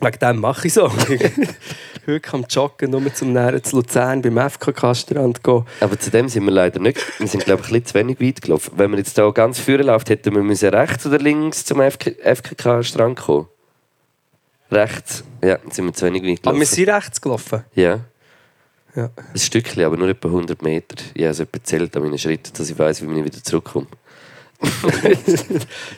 Wegen 0.00 0.18
dem 0.18 0.40
mache 0.40 0.66
ich 0.66 0.74
so. 0.74 0.90
Heute 2.06 2.32
am 2.32 2.44
Joggen, 2.48 2.90
nur 2.90 3.14
zum 3.14 3.32
Nähren 3.32 3.62
zu 3.62 3.76
Luzern 3.76 4.20
beim 4.20 4.36
FKK-Strand 4.36 5.42
gehen. 5.42 5.64
Aber 5.80 5.98
zu 5.98 6.10
dem 6.10 6.28
sind 6.28 6.44
wir 6.44 6.50
leider 6.52 6.80
nicht. 6.80 6.98
Wir 7.18 7.28
sind, 7.28 7.44
glaube 7.44 7.62
ich, 7.62 7.68
ein 7.68 7.80
bisschen 7.82 7.86
zu 7.86 7.94
wenig 7.94 8.20
weit 8.20 8.42
gelaufen. 8.42 8.72
Wenn 8.76 8.90
wir 8.90 8.98
jetzt 8.98 9.14
hier 9.14 9.32
ganz 9.32 9.60
vorne 9.60 9.84
läuft, 9.84 10.10
hätten 10.10 10.34
wir 10.34 10.42
müssen 10.42 10.68
rechts 10.70 11.06
oder 11.06 11.18
links 11.18 11.64
zum 11.64 11.80
FK 11.80 12.10
FKK-Strand 12.22 13.20
kommen. 13.20 13.46
Rechts. 14.70 15.24
Ja, 15.42 15.56
dann 15.58 15.70
sind 15.70 15.84
wir 15.86 15.92
zu 15.92 16.06
wenig 16.06 16.22
weit 16.22 16.38
Aber 16.46 16.52
gelaufen. 16.56 16.60
wir 16.60 16.66
sind 16.66 16.88
rechts 16.88 17.20
gelaufen. 17.20 17.64
Ja, 17.74 18.00
Ja. 18.96 19.10
ein 19.32 19.38
Stückchen, 19.38 19.84
aber 19.84 19.96
nur 19.96 20.08
etwa 20.08 20.28
100 20.28 20.62
Meter. 20.62 20.96
Ich 21.14 21.24
habe 21.24 21.34
so 21.34 21.42
etwa 21.42 21.62
zählt 21.62 21.96
an 21.96 22.02
meinen 22.02 22.18
Schritten, 22.18 22.50
dass 22.56 22.70
ich 22.70 22.78
weiß, 22.78 23.02
wie 23.02 23.18
ich 23.18 23.24
wieder 23.24 23.42
zurückkomme. 23.42 23.86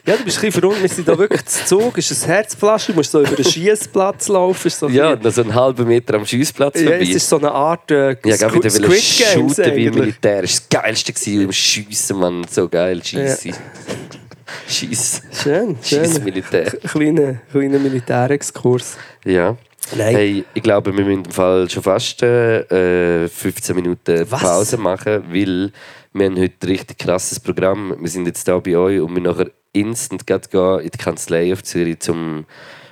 Ja, 0.05 0.17
du 0.17 0.25
bist 0.25 0.39
ein 0.39 0.51
bisschen 0.51 0.53
verrückt. 0.53 0.83
Wir 0.83 0.89
sind 0.89 1.07
da 1.07 1.17
wirklich 1.17 1.45
zu 1.45 1.65
Zug. 1.67 1.99
ist 1.99 2.11
ein 2.25 2.27
Herzflasche. 2.29 2.93
Du 2.93 2.99
musst 2.99 3.13
so 3.13 3.21
über 3.21 3.37
den 3.37 3.45
Schiessplatz 3.45 4.27
laufen. 4.29 4.71
So 4.71 4.89
Ja, 4.89 5.15
noch 5.15 5.31
so 5.31 5.43
einen 5.43 5.55
halben 5.55 5.87
Meter 5.87 6.15
am 6.15 6.27
Schussplatz 6.27 6.73
bisschen- 6.73 6.89
ja, 6.89 6.97
vorbei. 6.97 7.11
es 7.11 7.17
ist 7.17 7.29
so 7.29 7.39
eine 7.39 7.53
Art 7.53 7.91
äh, 7.93 8.09
Ja, 8.25 8.37
gell, 8.37 8.55
wieder 8.55 8.71
Squid 8.71 8.89
Games 8.91 9.33
shooten 9.35 9.57
wie 9.77 9.87
eigentlich. 9.87 9.95
Militär. 9.95 10.43
Das 10.43 10.55
war 10.55 10.61
das 10.71 10.83
Geilste 10.83 11.13
gewesen, 11.13 11.41
im 11.43 11.53
Schiessen, 11.53 12.19
Mann. 12.19 12.45
So 12.51 12.69
geil, 12.69 13.03
Schiessen. 13.05 13.55
Schieß. 14.69 15.23
Schön, 15.33 15.77
schön. 15.83 16.25
Militär. 16.25 16.65
Kleiner, 16.71 17.41
kleiner 17.51 17.79
Militärexkurs. 17.79 18.97
Ja. 19.25 19.57
Nein. 19.97 20.15
Hey, 20.17 20.45
ich 20.55 20.63
glaube, 20.63 20.95
wir 20.97 21.05
müssen 21.05 21.25
im 21.25 21.31
Fall 21.31 21.71
schon 21.71 21.83
fast 21.83 22.23
äh, 22.23 23.29
15 23.29 23.77
Minuten 23.77 24.27
Was? 24.31 24.41
Pause 24.43 24.77
machen, 24.79 25.25
weil 25.29 25.71
wir 26.13 26.27
haben 26.27 26.41
heute 26.41 26.55
ein 26.63 26.69
richtig 26.69 26.99
krasses 26.99 27.39
Programm. 27.39 27.95
Wir 28.01 28.09
sind 28.09 28.27
jetzt 28.27 28.47
hier 28.47 28.61
bei 28.61 28.77
euch 28.77 29.01
und 29.01 29.15
wir 29.15 29.23
nachher 29.23 29.51
instant 29.73 30.27
gehen 30.27 30.81
in 30.81 30.91
die 30.91 30.99
Kanzlei 30.99 31.53
auf 31.53 31.63
Zürich 31.63 32.01
zum 32.01 32.47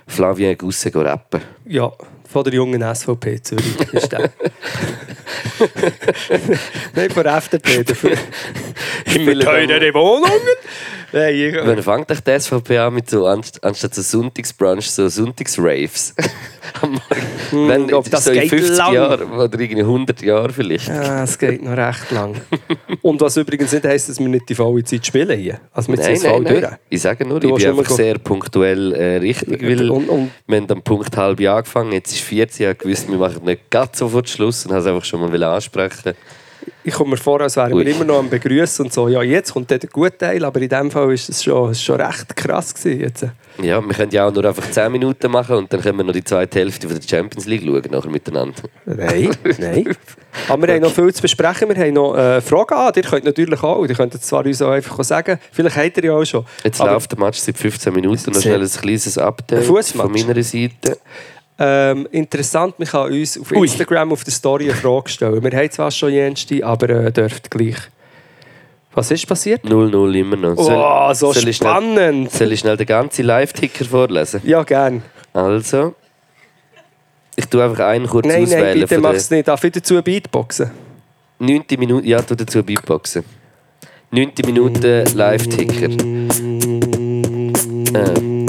Flavien 0.06 0.56
Gusse 0.56 0.94
rappen. 0.94 1.40
Ja, 1.66 1.90
von 2.30 2.44
der 2.44 2.52
jungen 2.54 2.82
SVP 2.94 3.42
Zürich 3.42 3.76
ist 3.92 4.12
der. 4.12 4.30
Nein, 6.94 7.10
von 7.10 7.22
der 7.24 7.36
FDP 7.36 7.84
dafür. 7.84 8.16
Will 9.06 9.42
aber- 9.42 9.50
teurere 9.66 9.94
Wohnungen. 9.94 10.30
Nein, 11.14 11.56
Wann 11.64 11.82
fängt 11.82 12.10
euch 12.10 12.20
die 12.20 12.40
SVP 12.40 12.78
an 12.78 12.94
mit 12.94 13.08
so, 13.08 13.26
anst- 13.26 13.62
anstatt 13.62 13.94
so 13.94 14.02
Sonntagsbrunch, 14.02 14.90
so 14.90 15.08
Sonntagsraves? 15.08 16.14
Morgen. 16.82 17.00
Wenn, 17.68 17.88
Hm, 17.88 17.94
ob 17.94 18.10
das 18.10 18.24
so 18.24 18.30
in 18.32 18.40
geht 18.40 18.50
50 18.50 18.76
lang. 18.78 18.94
Jahren 18.94 19.30
oder 19.32 19.60
irgendwie 19.60 19.80
100 19.82 20.22
Jahren 20.22 20.50
vielleicht. 20.52 20.88
Ja, 20.88 21.22
es 21.22 21.38
geht 21.38 21.62
noch 21.62 21.76
recht 21.76 22.10
lang. 22.10 22.34
Und 23.02 23.20
was 23.20 23.36
übrigens 23.36 23.72
nicht 23.72 23.84
heisst, 23.84 24.08
dass 24.08 24.18
wir 24.18 24.28
nicht 24.28 24.48
die 24.48 24.54
volle 24.56 24.82
Zeit 24.82 25.06
spielen 25.06 25.38
hier. 25.38 25.60
Also 25.72 25.92
wir 25.92 25.96
ziehen 25.98 26.06
Nein, 26.06 26.14
es 26.16 26.22
nein, 26.24 26.32
voll 26.32 26.44
durch. 26.44 26.64
Ich 26.90 27.02
sage 27.02 27.24
nur, 27.26 27.38
Du 27.38 27.48
ich 27.50 27.54
bin 27.62 27.70
immer 27.70 27.78
einfach 27.80 27.94
sehr 27.94 28.18
punktuell 28.18 28.92
äh, 28.92 29.16
richtig, 29.18 29.62
weil 29.62 29.90
Und- 29.90 30.08
und- 30.08 30.30
wir 30.46 30.56
haben 30.56 30.70
am 30.70 30.82
Punkt 30.82 31.16
halb 31.16 31.38
Jahr 31.38 31.58
angefangen, 31.58 31.92
jetzt 31.92 32.12
ist 32.12 32.22
14, 32.22 32.64
ich 32.64 32.68
habe 32.68 32.76
gewusst, 32.76 33.08
wir 33.08 33.18
machen 33.18 33.44
nicht 33.44 33.70
ganz 33.70 33.98
sofort 33.98 34.28
Schluss 34.28 34.64
und 34.66 34.72
habe 34.72 34.80
es 34.80 34.86
einfach 34.86 35.04
schon 35.04 35.20
mal 35.20 35.42
ansprechen 35.44 36.14
ich 36.82 36.94
komme 36.94 37.10
mir 37.10 37.16
vor, 37.16 37.40
als 37.40 37.56
wären 37.56 37.76
wir 37.76 37.86
immer 37.86 38.04
noch 38.04 38.18
am 38.18 38.28
Begrüßen 38.28 38.84
und 38.84 38.92
so. 38.92 39.08
Ja, 39.08 39.22
jetzt 39.22 39.52
kommt 39.52 39.70
der 39.70 39.78
gute 39.78 40.18
Teil, 40.18 40.44
aber 40.44 40.60
in 40.60 40.68
dem 40.68 40.90
Fall 40.90 41.12
ist 41.12 41.28
es 41.28 41.42
schon, 41.42 41.72
ist 41.72 41.82
schon 41.82 42.00
recht 42.00 42.34
krass 42.36 42.74
gewesen 42.74 43.00
jetzt. 43.00 43.26
Ja, 43.62 43.80
wir 43.80 43.94
können 43.94 44.10
ja 44.10 44.26
auch 44.26 44.32
nur 44.32 44.44
einfach 44.44 44.68
10 44.68 44.90
Minuten 44.90 45.30
machen 45.30 45.56
und 45.56 45.72
dann 45.72 45.80
können 45.80 45.98
wir 45.98 46.04
noch 46.04 46.12
die 46.12 46.24
zweite 46.24 46.58
Hälfte 46.58 46.88
von 46.88 46.98
der 46.98 47.08
Champions 47.08 47.46
League 47.46 47.62
schauen, 47.64 47.82
nachher 47.90 48.10
miteinander. 48.10 48.62
Nein, 48.84 49.30
nein. 49.58 49.96
Aber 50.48 50.66
wir 50.66 50.74
haben 50.74 50.82
noch 50.82 50.92
viel 50.92 51.12
zu 51.14 51.22
besprechen. 51.22 51.68
Wir 51.68 51.76
haben 51.76 51.94
noch 51.94 52.16
äh, 52.16 52.40
Fragen 52.40 52.74
an. 52.74 52.92
Ihr 52.96 53.02
könnt 53.02 53.24
natürlich 53.24 53.62
auch. 53.62 53.86
Ihr 53.86 53.94
könnt 53.94 54.14
es 54.14 54.22
zwar 54.22 54.44
uns 54.44 54.60
auch 54.60 54.70
einfach 54.70 55.02
sagen. 55.04 55.38
Vielleicht 55.52 55.76
habt 55.76 55.96
ihr 55.98 56.04
ja 56.04 56.12
auch 56.12 56.24
schon. 56.24 56.44
Jetzt 56.64 56.80
läuft 56.80 57.12
der 57.12 57.18
Match 57.20 57.38
seit 57.38 57.56
15 57.56 57.92
Minuten. 57.92 58.32
Noch 58.32 58.40
schnell 58.40 58.60
ein 58.60 58.68
kleines 58.68 59.16
Update 59.16 59.64
von 59.64 60.12
meiner 60.12 60.42
Seite. 60.42 60.98
Ähm, 61.58 62.08
interessant, 62.10 62.78
man 62.78 62.88
kann 62.88 63.12
uns 63.12 63.38
auf 63.38 63.52
Instagram 63.52 64.12
auf 64.12 64.24
der 64.24 64.32
Story 64.32 64.64
eine 64.64 64.74
Frage 64.74 65.08
stellen. 65.08 65.42
Wir 65.42 65.58
haben 65.58 65.70
zwar 65.70 65.90
schon 65.90 66.12
jenste, 66.12 66.64
aber 66.64 66.88
äh, 66.90 67.12
dürft 67.12 67.50
gleich. 67.50 67.76
Was 68.92 69.10
ist 69.10 69.26
passiert? 69.26 69.64
0-0 69.64 70.14
immer 70.14 70.36
noch. 70.36 70.54
Oh, 70.56 71.12
so 71.14 71.32
soll 71.32 71.48
ich 71.48 71.56
schnell, 71.56 71.70
spannend! 71.70 72.30
soll 72.30 72.52
ich 72.52 72.60
schnell 72.60 72.76
den 72.76 72.86
ganzen 72.86 73.24
Live-Ticker 73.24 73.84
vorlesen? 73.84 74.40
Ja, 74.44 74.62
gern. 74.62 75.02
Also, 75.32 75.94
ich 77.34 77.46
tue 77.46 77.62
einfach 77.64 77.86
einen 77.86 78.06
kurz 78.06 78.26
Nein, 78.26 78.44
nein, 78.44 78.52
auswählen. 78.52 78.80
bitte 78.80 78.94
von 78.94 79.02
mach 79.02 79.14
es 79.14 79.30
nicht. 79.30 79.48
Darf 79.48 79.64
ich 79.64 79.72
dazu 79.72 80.00
Beatboxen? 80.00 80.70
9. 81.40 81.64
Minute, 81.78 82.06
ja, 82.06 82.22
tu 82.22 82.36
dazu 82.36 82.62
Beatboxen. 82.62 83.24
9. 84.12 84.32
Minute 84.46 85.04
Live-Ticker. 85.12 85.90
Äh. 87.94 88.43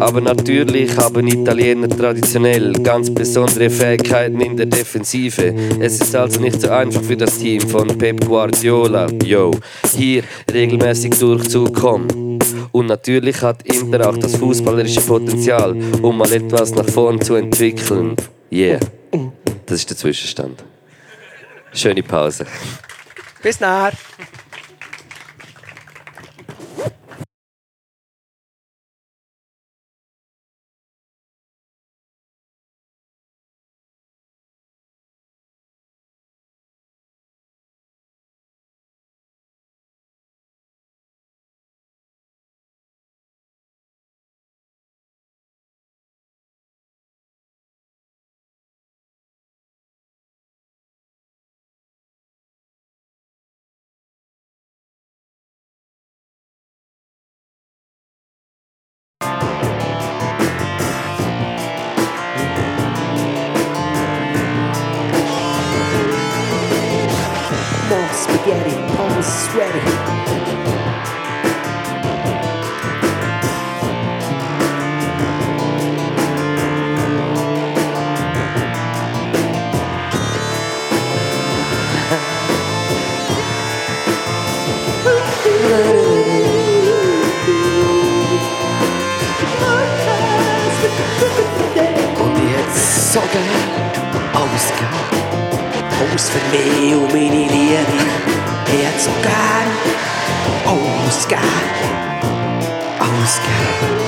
Aber 0.00 0.20
natürlich 0.22 0.96
haben 0.96 1.28
Italiener 1.28 1.88
traditionell 1.88 2.72
ganz 2.72 3.12
besondere 3.12 3.68
Fähigkeiten 3.68 4.40
in 4.40 4.56
der 4.56 4.66
Defensive. 4.66 5.54
Es 5.78 6.00
ist 6.00 6.16
also 6.16 6.40
nicht 6.40 6.60
so 6.60 6.70
einfach 6.70 7.02
für 7.02 7.16
das 7.16 7.38
Team 7.38 7.60
von 7.60 7.86
Pep 7.98 8.24
Guardiola, 8.26 9.08
yo, 9.22 9.50
hier 9.94 10.24
regelmäßig 10.50 11.18
durchzukommen. 11.18 12.38
Und 12.72 12.86
natürlich 12.86 13.42
hat 13.42 13.62
Inter 13.64 14.08
auch 14.08 14.16
das 14.16 14.36
fußballerische 14.36 15.02
Potenzial, 15.02 15.76
um 16.00 16.16
mal 16.16 16.32
etwas 16.32 16.74
nach 16.74 16.88
vorn 16.88 17.20
zu 17.20 17.34
entwickeln. 17.34 18.16
Yeah, 18.50 18.80
das 19.66 19.80
ist 19.80 19.90
der 19.90 19.96
Zwischenstand. 19.98 20.64
Schöne 21.74 22.02
Pause. 22.02 22.46
Bis 23.42 23.60
nachher. 23.60 23.92
Almost 69.50 69.56
sweaty. 69.56 69.80
Und 92.18 92.36
jetzt 92.50 93.12
so 93.12 93.20
gern 93.32 93.44
ausgehen. 94.34 94.88
Aus 96.14 96.30
für 96.30 96.56
mich 96.56 96.90
Ich 98.72 98.86
hätte 98.86 99.00
so 99.00 99.10
gern 99.20 99.70
ausgeben. 100.64 101.42
Ausgeben. 103.00 104.00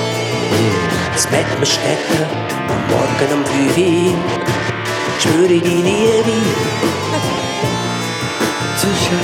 Das 1.13 1.29
Mettmerstädter 1.29 2.27
am 2.69 2.81
Morgen 2.89 3.33
um 3.33 3.45
5 3.45 3.77
Uhr. 3.77 4.15
Spüre 5.19 5.47
die 5.47 5.59
Liebe. 5.59 6.37
Zwischen 8.77 9.19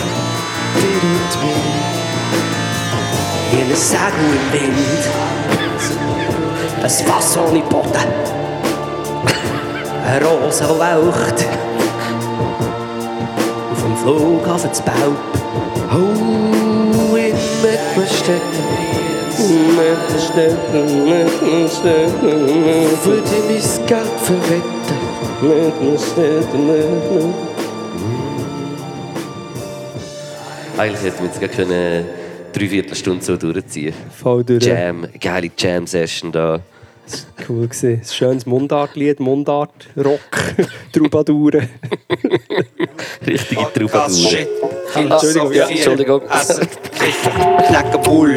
dir 0.76 1.04
und 1.04 1.34
mir. 1.42 1.90
Wie 3.52 3.62
ein 3.62 3.76
im 4.20 4.46
Wind. 4.54 5.04
Ein 6.84 6.90
Fass 6.90 7.38
ohne 7.38 7.62
Boden. 7.62 8.10
Eine 10.06 10.26
Rose, 10.26 10.66
die 10.66 10.78
leucht. 10.78 11.69
Flughafen 14.02 14.74
zu 14.74 14.84
Baub. 14.84 15.18
Oh, 15.92 17.16
in 17.16 17.36
Mettmerstetten 17.62 18.90
würde 23.06 23.22
ich 23.38 23.80
mein 23.80 23.88
Geld 23.88 24.08
verwetten. 24.22 24.80
Eigentlich 30.78 31.04
hätten 31.04 31.20
wir 31.20 31.26
jetzt 31.26 31.40
gerade 31.40 31.54
können 31.54 32.06
drei 32.54 32.68
Viertelstunde 32.68 33.24
so 33.24 33.38
durchziehen 33.38 33.94
Voll 34.18 34.44
durch. 34.44 34.66
Jam, 34.66 35.08
geile 35.20 35.50
Jam-Session 35.58 36.32
da. 36.32 36.62
Cool 37.48 37.68
gewesen. 37.68 38.02
Ein 38.02 38.06
schönes 38.06 38.46
Mundartlied, 38.46 39.20
Mundart, 39.20 39.90
Rock, 39.98 40.20
Troubadoure. 40.94 41.68
Richtige 43.26 43.62
Podcast, 43.62 43.76
Troubadour. 43.78 44.30
Shit, 44.30 44.48
Entschuldigung, 44.96 45.54
ja, 45.54 45.68
Entschuldigung. 45.68 46.22
Knacken, 47.68 48.02
Bull. 48.02 48.36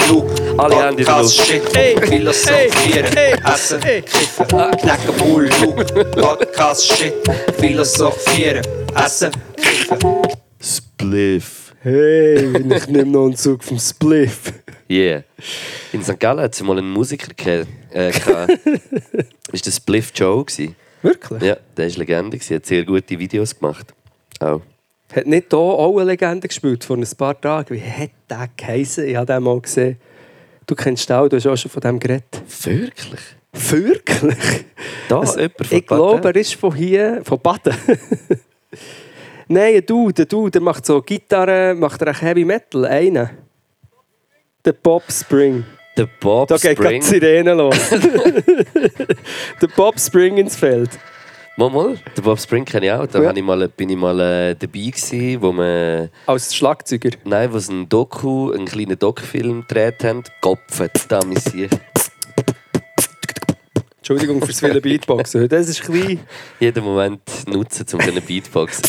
Alle 0.59 0.91
Luft. 0.91 1.47
Shit, 1.47 1.63
Hey, 1.75 1.97
Philosophieren, 2.01 3.07
Essen. 3.45 3.81
Kiffen, 3.81 4.47
Knacken, 4.49 5.17
Bull. 5.19 5.49
Podcast, 6.17 6.93
Shit, 6.97 7.15
Philosophieren, 7.59 8.67
Essen, 8.95 9.31
Kiffen. 9.57 9.99
Spliff. 10.61 11.75
Hey, 11.81 12.57
ich 12.77 12.87
nehme 12.89 13.11
noch 13.11 13.25
einen 13.25 13.37
Zug 13.37 13.65
vom 13.65 13.79
Spliff. 13.79 14.53
Yeah. 14.91 15.25
In 15.93 16.03
St. 16.05 16.19
Gallen 16.21 16.41
hat 16.41 16.55
es 16.55 16.63
mal 16.63 16.79
einen 16.79 16.91
Musiker 16.91 17.33
äh, 17.93 18.11
gehabt. 18.13 18.53
ist 19.53 19.67
das 19.67 19.77
Spliff 19.77 20.13
Joe 20.15 20.45
gewesen. 20.45 20.77
Wirklich? 21.03 21.43
Ja, 21.43 21.57
der 21.77 21.87
ist 21.87 21.97
Legende. 21.97 22.39
Er 22.49 22.57
hat 22.57 22.67
sehr 22.67 22.85
gute 22.85 23.19
Videos 23.19 23.59
gemacht. 23.59 23.93
Auch. 24.39 24.61
Hat 25.15 25.27
nicht 25.27 25.47
hier 25.51 25.59
auch 25.59 25.97
eine 25.99 26.11
Legende 26.11 26.49
gespielt 26.49 26.85
vor 26.85 26.97
ein 26.97 27.07
paar 27.17 27.39
Tagen? 27.41 27.75
Wie 27.75 27.81
hat 27.81 28.11
der 28.31 28.49
geheißen? 28.57 29.07
Ich 29.07 29.17
habe 29.17 29.27
den 29.27 29.43
mal 29.43 29.61
gesehen. 29.61 29.99
Du 30.67 30.75
kennst 30.75 31.09
den 31.09 31.17
auch, 31.17 31.29
du 31.29 31.37
hast 31.37 31.47
auch 31.47 31.57
schon 31.57 31.71
von 31.71 31.81
dem 31.81 31.99
geredet. 31.99 32.43
Wirklich? 32.63 33.21
Wirklich? 33.53 34.65
Da, 35.09 35.21
Also, 35.21 35.41
jemand 35.41 35.67
von 35.67 35.77
ich 35.79 35.87
glaube, 35.87 36.29
er 36.29 36.37
ist 36.37 36.55
von 36.55 36.75
hier, 36.75 37.21
von 37.25 37.39
Baden. 37.39 37.75
Nein, 39.49 39.75
ein 39.75 39.85
Dude, 39.87 40.15
der 40.15 40.25
Dude, 40.27 40.51
der 40.53 40.63
macht 40.63 40.87
so 40.87 41.03
Gitarre, 41.03 41.75
macht 41.75 42.01
er 42.01 42.13
auch 42.13 42.23
Heavy 42.23 42.45
Metal, 42.45 42.87
einer. 42.87 43.31
Der 44.65 44.73
Bob 44.73 45.03
Spring. 45.11 45.65
Der 45.97 46.09
Bob 46.21 46.49
Da 46.49 46.57
geht 46.57 46.79
gerade 46.79 46.89
Spring. 46.89 47.01
die 47.03 47.07
Sirene 47.07 47.53
los. 47.53 47.77
der 49.61 49.67
Bob 49.77 50.01
Spring 50.01 50.39
ins 50.39 50.57
Feld. 50.57 50.91
Mal, 51.59 51.69
mal. 51.71 51.99
Den 52.17 52.25
Bob 52.25 52.41
Spring 52.41 52.65
kenne 52.65 52.87
ich 52.87 52.93
auch. 52.93 53.07
Da 53.07 53.21
Ja. 53.23 53.31
ich 53.35 53.43
mal, 53.43 53.69
bin 53.69 53.91
ich 53.91 53.97
mal 53.97 54.19
äh, 54.19 54.55
dabei 54.55 54.79
gewesen, 54.91 55.43
wo 55.43 55.53
wir... 55.53 56.09
Als 56.27 56.55
Schlagzeuger. 56.55 57.11
Nein, 57.25 57.53
wo 57.53 57.59
sie 57.59 57.73
einen 57.73 57.89
Doku, 57.89 58.53
einen 58.53 58.65
kleinen 58.65 58.99
Doku-Film 58.99 59.61
gedreht 59.63 60.03
haben. 60.03 60.23
Gopfet, 60.41 60.93
da 61.09 61.21
missier. 61.25 61.69
Entschuldigung 63.99 64.43
fürs 64.43 64.61
viele 64.61 64.81
Beatboxen. 64.81 65.47
Das 65.49 65.69
ist 65.69 65.83
klein. 65.83 66.21
Jeden 66.59 66.83
Moment 66.85 67.21
nutzen, 67.47 67.87
um 67.93 68.01
so 68.01 68.11
eine 68.11 68.21
Beatbox. 68.23 68.81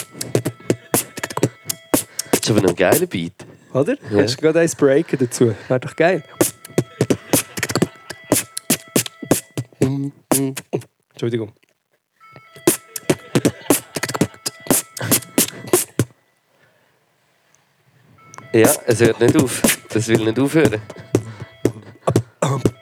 Das 2.31 2.39
ist 2.41 2.49
aber 2.49 2.61
noch 2.61 2.69
ein 2.69 2.75
geiler 2.75 3.05
Beat. 3.05 3.33
Oder? 3.73 3.95
Ja. 4.09 4.23
Hast 4.23 4.37
du 4.37 4.41
gerade 4.41 4.59
eins 4.61 4.75
breaken 4.75 5.19
dazu? 5.19 5.53
Wäre 5.67 5.79
doch 5.81 5.95
geil. 5.95 6.23
Entschuldigung. 11.11 11.51
Ja, 18.53 18.69
es 18.85 19.01
hört 19.01 19.19
nicht 19.19 19.35
auf. 19.35 19.61
Das 19.89 20.07
will 20.07 20.23
nicht 20.23 20.39
aufhören. 20.39 20.79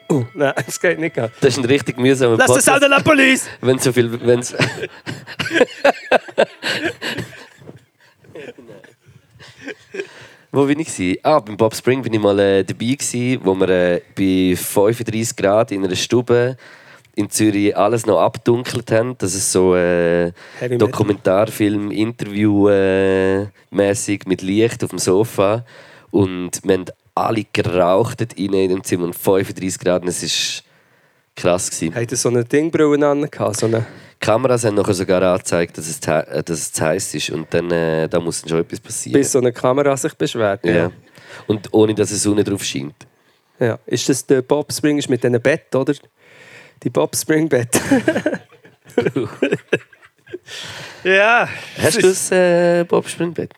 Oh, 0.10 0.26
nein, 0.34 0.54
es 0.68 0.80
geht 0.80 1.00
nicht. 1.00 1.18
Das 1.18 1.32
ist 1.42 1.58
ein 1.60 1.66
richtig 1.66 1.98
mühsamer 1.98 2.36
Lass 2.36 2.48
das 2.48 2.66
Podcast. 2.66 2.84
Auto 2.84 2.88
la 2.92 3.00
Police! 3.00 3.48
Wenn 3.62 3.80
so 3.80 3.94
viel... 3.94 4.12
Wenn's 4.26 4.54
Wo 10.52 10.66
bin 10.66 10.80
ich? 10.80 10.94
Gewesen? 10.94 11.18
Ah, 11.24 11.40
beim 11.40 11.56
Bob 11.56 11.74
Spring 11.74 12.02
bin 12.02 12.12
ich 12.12 12.20
mal 12.20 12.38
äh, 12.38 12.66
dabei, 12.66 12.96
gewesen, 12.96 13.40
wo 13.42 13.56
wir 13.56 13.70
äh, 13.70 14.02
bei 14.14 14.58
35 14.58 15.38
Grad 15.38 15.72
in 15.72 15.86
einer 15.86 15.96
Stube 15.96 16.58
in 17.16 17.30
Zürich 17.30 17.76
alles 17.76 18.06
noch 18.06 18.20
abdunkelt 18.20 18.92
haben. 18.92 19.18
Das 19.18 19.36
ist 19.36 19.52
so 19.52 19.76
äh. 19.76 20.32
Dokumentarfilm, 20.78 21.92
Interview 21.92 22.70
äh, 22.70 23.48
mäßig 23.70 24.26
mit 24.26 24.42
Licht 24.42 24.84
auf 24.84 24.92
dem 24.92 25.00
Sofa. 25.00 25.66
Und 26.12 26.62
wir 26.64 26.74
haben 26.74 26.86
alle 27.16 27.46
geraucht 27.52 28.22
in 28.36 28.52
dem 28.52 28.84
Zimmer 28.84 29.06
und 29.06 29.16
35 29.16 29.80
Grad. 29.80 30.04
Und 30.04 30.08
es 30.08 30.24
war 30.24 30.64
krass. 31.36 31.70
Gewesen. 31.70 31.96
Hat 31.96 32.10
so 32.12 32.30
eine 32.30 32.44
Dingbrille 32.44 33.08
an? 33.08 33.28
So 33.54 33.66
eine 33.66 33.80
Die 33.80 34.26
Kameras 34.26 34.64
haben 34.64 34.76
nachher 34.76 34.94
sogar 34.94 35.22
angezeigt, 35.22 35.78
dass 35.78 35.88
es, 35.88 36.00
äh, 36.08 36.44
dass 36.44 36.60
es 36.60 36.72
zu 36.74 36.86
heiß 36.86 37.16
ist. 37.16 37.30
Und 37.32 37.54
dann 37.54 37.70
äh, 37.72 38.08
da 38.08 38.20
muss 38.20 38.42
dann 38.42 38.50
schon 38.50 38.60
etwas 38.60 38.80
passieren. 38.80 39.20
bis 39.20 39.32
so 39.32 39.40
eine 39.40 39.52
Kamera 39.52 39.96
sich 39.98 40.14
beschwert. 40.14 40.66
ja. 40.66 40.92
Und 41.48 41.74
ohne, 41.74 41.96
dass 41.96 42.10
die 42.10 42.16
Sonne 42.16 42.44
drauf 42.44 42.64
scheint. 42.64 43.08
Ja. 43.58 43.80
Ist 43.86 44.10
das 44.10 44.26
der 44.26 44.42
Bob 44.42 44.74
Spring 44.74 44.98
ist 44.98 45.10
mit 45.10 45.24
diesen 45.24 45.40
Bett, 45.40 45.74
oder? 45.76 45.94
Die 46.84 46.90
Bob 46.90 47.16
Spring 47.16 47.48
Bett. 47.48 47.80
ja. 51.04 51.48
Hast 51.78 51.98
du 51.98 52.02
das 52.02 52.32
äh, 52.32 52.84
Bobspringbett? 52.88 53.54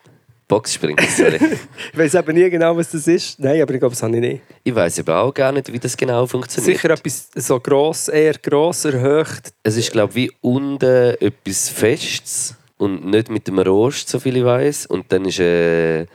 Boxspring, 0.47 0.97
sorry. 0.99 1.39
Ich 1.93 1.97
weiß 1.97 2.15
eben 2.15 2.35
nie 2.35 2.49
genau, 2.49 2.75
was 2.75 2.91
das 2.91 3.07
ist. 3.07 3.39
Nein, 3.39 3.61
aber 3.61 3.73
ich 3.73 3.79
glaube, 3.79 3.95
das 3.95 4.03
habe 4.03 4.15
ich 4.15 4.21
nicht. 4.21 4.41
ich 4.63 4.75
weiß 4.75 4.99
aber 4.99 5.21
auch 5.21 5.33
gar 5.33 5.51
nicht, 5.51 5.71
wie 5.71 5.79
das 5.79 5.95
genau 5.95 6.27
funktioniert. 6.27 6.75
Sicher 6.75 6.89
etwas 6.91 7.29
so 7.33 7.59
gross, 7.59 8.09
eher 8.09 8.33
gross 8.33 8.85
erhöht. 8.85 9.53
Es 9.63 9.77
ist, 9.77 9.91
glaube 9.91 10.11
ich, 10.11 10.15
wie 10.15 10.31
unten 10.41 11.15
etwas 11.19 11.69
Festes 11.69 12.55
und 12.77 13.05
nicht 13.05 13.29
mit 13.29 13.47
dem 13.47 13.59
Rost, 13.59 14.09
so 14.09 14.19
viel 14.19 14.37
ich 14.37 14.43
weiß. 14.43 14.87
Und 14.87 15.11
dann 15.11 15.25
ist 15.25 15.39
äh, 15.39 16.05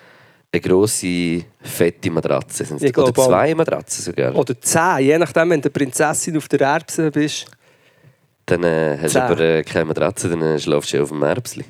eine 0.51 0.61
grosse, 0.61 1.43
fette 1.61 2.11
Matratze. 2.11 2.65
Sind's- 2.65 2.83
Ich 2.83 2.97
Oder 2.97 3.13
zwei 3.13 3.55
Matratzen 3.55 4.03
sogar. 4.05 4.35
Oder 4.35 4.59
zehn, 4.61 4.99
je 5.01 5.19
nachdem, 5.19 5.51
wenn 5.51 5.61
du 5.61 5.71
Prinzessin 5.71 6.37
auf 6.37 6.49
der 6.49 6.61
Erbse 6.61 7.11
bist. 7.11 7.47
Dann 8.47 8.65
äh, 8.65 8.97
hast 9.01 9.15
du 9.15 9.23
aber 9.23 9.41
äh, 9.41 9.63
keine 9.63 9.85
Matratze, 9.87 10.31
dann 10.31 10.41
äh, 10.41 10.59
schlafst 10.59 10.93
du 10.95 11.03
auf 11.03 11.11
dem 11.11 11.23
Erbsli. 11.23 11.65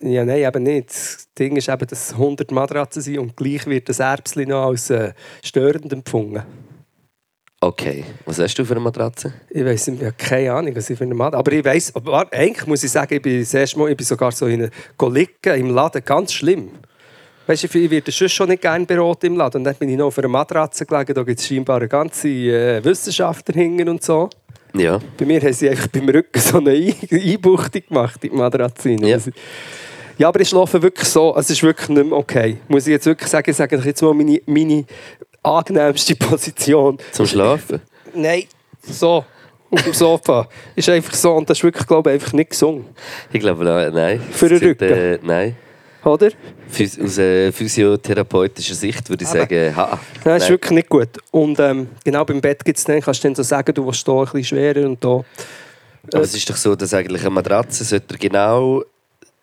Ja, 0.00 0.24
nein, 0.24 0.44
eben 0.44 0.62
nicht. 0.62 0.90
Das 0.90 1.28
Ding 1.36 1.56
ist 1.56 1.68
eben, 1.68 1.86
dass 1.86 2.08
es 2.10 2.12
100 2.12 2.50
Matratzen 2.52 3.02
sind 3.02 3.18
und 3.18 3.36
gleich 3.36 3.66
wird 3.66 3.88
das 3.88 3.98
Erbsli 3.98 4.46
noch 4.46 4.66
als 4.68 4.90
äh, 4.90 5.12
störend 5.42 5.92
empfunden. 5.92 6.42
Okay, 7.60 8.04
was 8.26 8.38
hast 8.38 8.56
du 8.58 8.64
für 8.64 8.74
eine 8.74 8.80
Matratze? 8.80 9.32
Ich 9.48 9.64
weiß 9.64 9.88
ich 9.88 10.00
habe 10.00 10.12
keine 10.18 10.52
Ahnung, 10.52 10.76
was 10.76 10.90
ich 10.90 10.98
für 10.98 11.04
eine 11.04 11.14
Matratze 11.14 11.38
Aber 11.38 11.52
ich 11.52 11.64
weiß, 11.64 11.94
eigentlich 12.30 12.66
muss 12.66 12.84
ich 12.84 12.90
sagen, 12.90 13.14
ich 13.14 13.22
bin 13.22 13.40
das 13.40 13.54
erste 13.54 13.78
Mal, 13.78 13.90
ich 13.90 13.96
bin 13.96 14.04
sogar 14.06 14.32
so 14.32 14.46
in 14.46 14.64
einer 14.64 15.10
liegen 15.10 15.54
im 15.54 15.70
Laden, 15.70 16.04
ganz 16.04 16.34
schlimm. 16.34 16.72
Weißt 17.46 17.64
du, 17.64 17.78
ich 17.78 17.90
werde 17.90 18.10
sonst 18.10 18.32
schon 18.32 18.48
nicht 18.48 18.62
gerne 18.62 18.86
beraten 18.86 19.26
im 19.26 19.36
Laden. 19.36 19.58
Und 19.58 19.64
dann 19.64 19.74
bin 19.74 19.88
ich 19.90 19.96
noch 19.98 20.06
auf 20.06 20.18
einer 20.18 20.28
Matratze 20.28 20.86
gelegen, 20.86 21.12
da 21.14 21.22
gibt 21.22 21.40
es 21.40 21.46
scheinbar 21.46 21.76
eine 21.76 21.88
ganze 21.88 22.28
äh, 22.28 22.82
Wissenschaft 22.84 23.48
dahinter 23.48 23.90
und 23.90 24.02
so. 24.02 24.30
Ja. 24.74 24.98
Bei 25.18 25.24
mir 25.26 25.40
haben 25.40 25.52
sie 25.52 25.68
einfach 25.68 25.86
beim 25.88 26.08
Rücken 26.08 26.40
so 26.40 26.58
eine 26.58 26.70
Ein- 26.70 26.94
Einbuchtung 27.10 27.82
gemacht 27.86 28.24
in 28.24 28.30
die 28.30 28.36
Matratze. 28.36 28.90
Ja. 28.92 29.18
ja, 30.18 30.28
aber 30.28 30.40
ich 30.40 30.48
schlafe 30.48 30.82
wirklich 30.82 31.08
so, 31.08 31.34
es 31.36 31.50
ist 31.50 31.62
wirklich 31.62 31.88
nicht 31.90 32.06
mehr 32.06 32.16
okay. 32.18 32.56
Muss 32.68 32.86
ich 32.86 32.92
jetzt 32.92 33.06
wirklich 33.06 33.28
sagen, 33.28 33.50
ich 33.50 33.56
sage 33.56 33.76
jetzt 33.76 34.02
mal 34.02 34.14
meine, 34.14 34.40
meine 34.46 34.84
angenehmste 35.42 36.16
Position. 36.16 36.98
Zum 37.12 37.26
Schlafen? 37.26 37.82
Nein, 38.14 38.44
so, 38.82 39.24
auf 39.70 39.82
dem 39.82 39.92
Sofa. 39.92 40.48
Ist 40.74 40.88
einfach 40.88 41.14
so 41.14 41.32
und 41.34 41.48
das 41.50 41.58
ist 41.58 41.64
wirklich, 41.64 41.86
glaube 41.86 42.10
ich, 42.10 42.14
einfach 42.14 42.32
nicht 42.32 42.50
gesungen. 42.50 42.86
Ich 43.32 43.40
glaube, 43.40 43.64
nein. 43.94 44.20
Für 44.32 44.48
den 44.48 44.58
Rücken? 44.58 44.84
Äh, 44.90 45.18
nein. 45.22 45.56
Oder? 46.04 46.30
Phys 46.68 47.00
aus 47.00 47.18
äh, 47.18 47.50
physiotherapeutischer 47.50 48.74
Sicht 48.74 49.08
würde 49.08 49.24
ich 49.24 49.30
Aber- 49.30 49.40
sagen, 49.40 49.76
ha. 49.76 49.98
Nein, 50.24 50.36
ist 50.36 50.48
wirklich 50.50 50.70
nicht 50.72 50.88
gut. 50.88 51.08
Und 51.30 51.58
ähm, 51.60 51.88
genau 52.04 52.24
beim 52.24 52.40
Bett 52.40 52.64
gibt 52.64 52.78
es 52.78 52.84
dann, 52.84 53.00
kannst 53.00 53.24
du 53.24 53.28
dann 53.28 53.34
so 53.34 53.42
sagen, 53.42 53.72
du 53.74 53.86
willst 53.86 54.04
hier 54.04 54.14
ein 54.14 54.24
bisschen 54.24 54.44
schwerer 54.44 54.86
und 54.86 55.02
da. 55.02 55.24
Aber 56.12 56.22
es 56.22 56.34
ist 56.34 56.48
doch 56.50 56.56
so, 56.56 56.76
dass 56.76 56.92
eigentlich 56.92 57.22
eine 57.22 57.30
Matratze 57.30 57.84
sollte 57.84 58.18
genau 58.18 58.82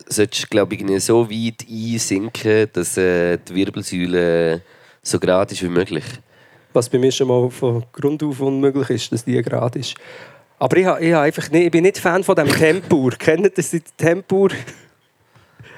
solltest, 0.07 0.49
glaube 0.49 0.75
ich, 0.75 1.03
so 1.03 1.29
weit 1.29 1.65
einsinken, 1.69 2.67
dass 2.73 2.97
äh, 2.97 3.37
die 3.37 3.55
Wirbelsäule 3.55 4.61
so 5.01 5.19
gerade 5.19 5.53
ist 5.53 5.63
wie 5.63 5.69
möglich. 5.69 6.03
Was 6.73 6.89
bei 6.89 6.99
mir 6.99 7.11
schon 7.11 7.27
mal 7.27 7.49
von 7.49 7.83
Grund 7.91 8.23
auf 8.23 8.39
unmöglich 8.41 8.89
ist, 8.89 9.11
dass 9.11 9.25
die 9.25 9.41
gerade 9.41 9.79
ist. 9.79 9.95
Aber 10.59 10.77
ich, 10.77 10.85
ich, 11.07 11.15
einfach 11.15 11.49
nicht, 11.49 11.65
ich 11.65 11.71
bin 11.71 11.83
nicht 11.83 11.97
Fan 11.97 12.23
von 12.23 12.35
dem 12.35 12.47
Tempur. 12.47 13.11
Kennt 13.19 13.45
ihr 13.45 13.49
das 13.49 13.71
die 13.71 13.81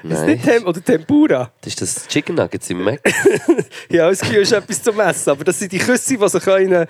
Tempur? 0.08 0.12
Ist 0.12 0.20
Nein. 0.20 0.30
nicht 0.30 0.44
Tem 0.44 0.66
oder 0.66 0.82
Tempura? 0.82 1.50
Das 1.60 1.72
ist 1.72 1.82
das 1.82 2.08
Chicken 2.08 2.36
Nuggets 2.36 2.70
im 2.70 2.82
Mac. 2.82 3.00
Ja, 3.90 4.08
Gefühl 4.20 4.42
ist 4.42 4.52
etwas 4.52 4.82
zum 4.82 4.98
Essen. 5.00 5.30
Aber 5.30 5.44
das 5.44 5.58
sind 5.58 5.72
die 5.72 5.78
Küsse, 5.78 6.16
die 6.16 6.28
sich 6.28 6.46
in 6.46 6.52
einen 6.74 6.86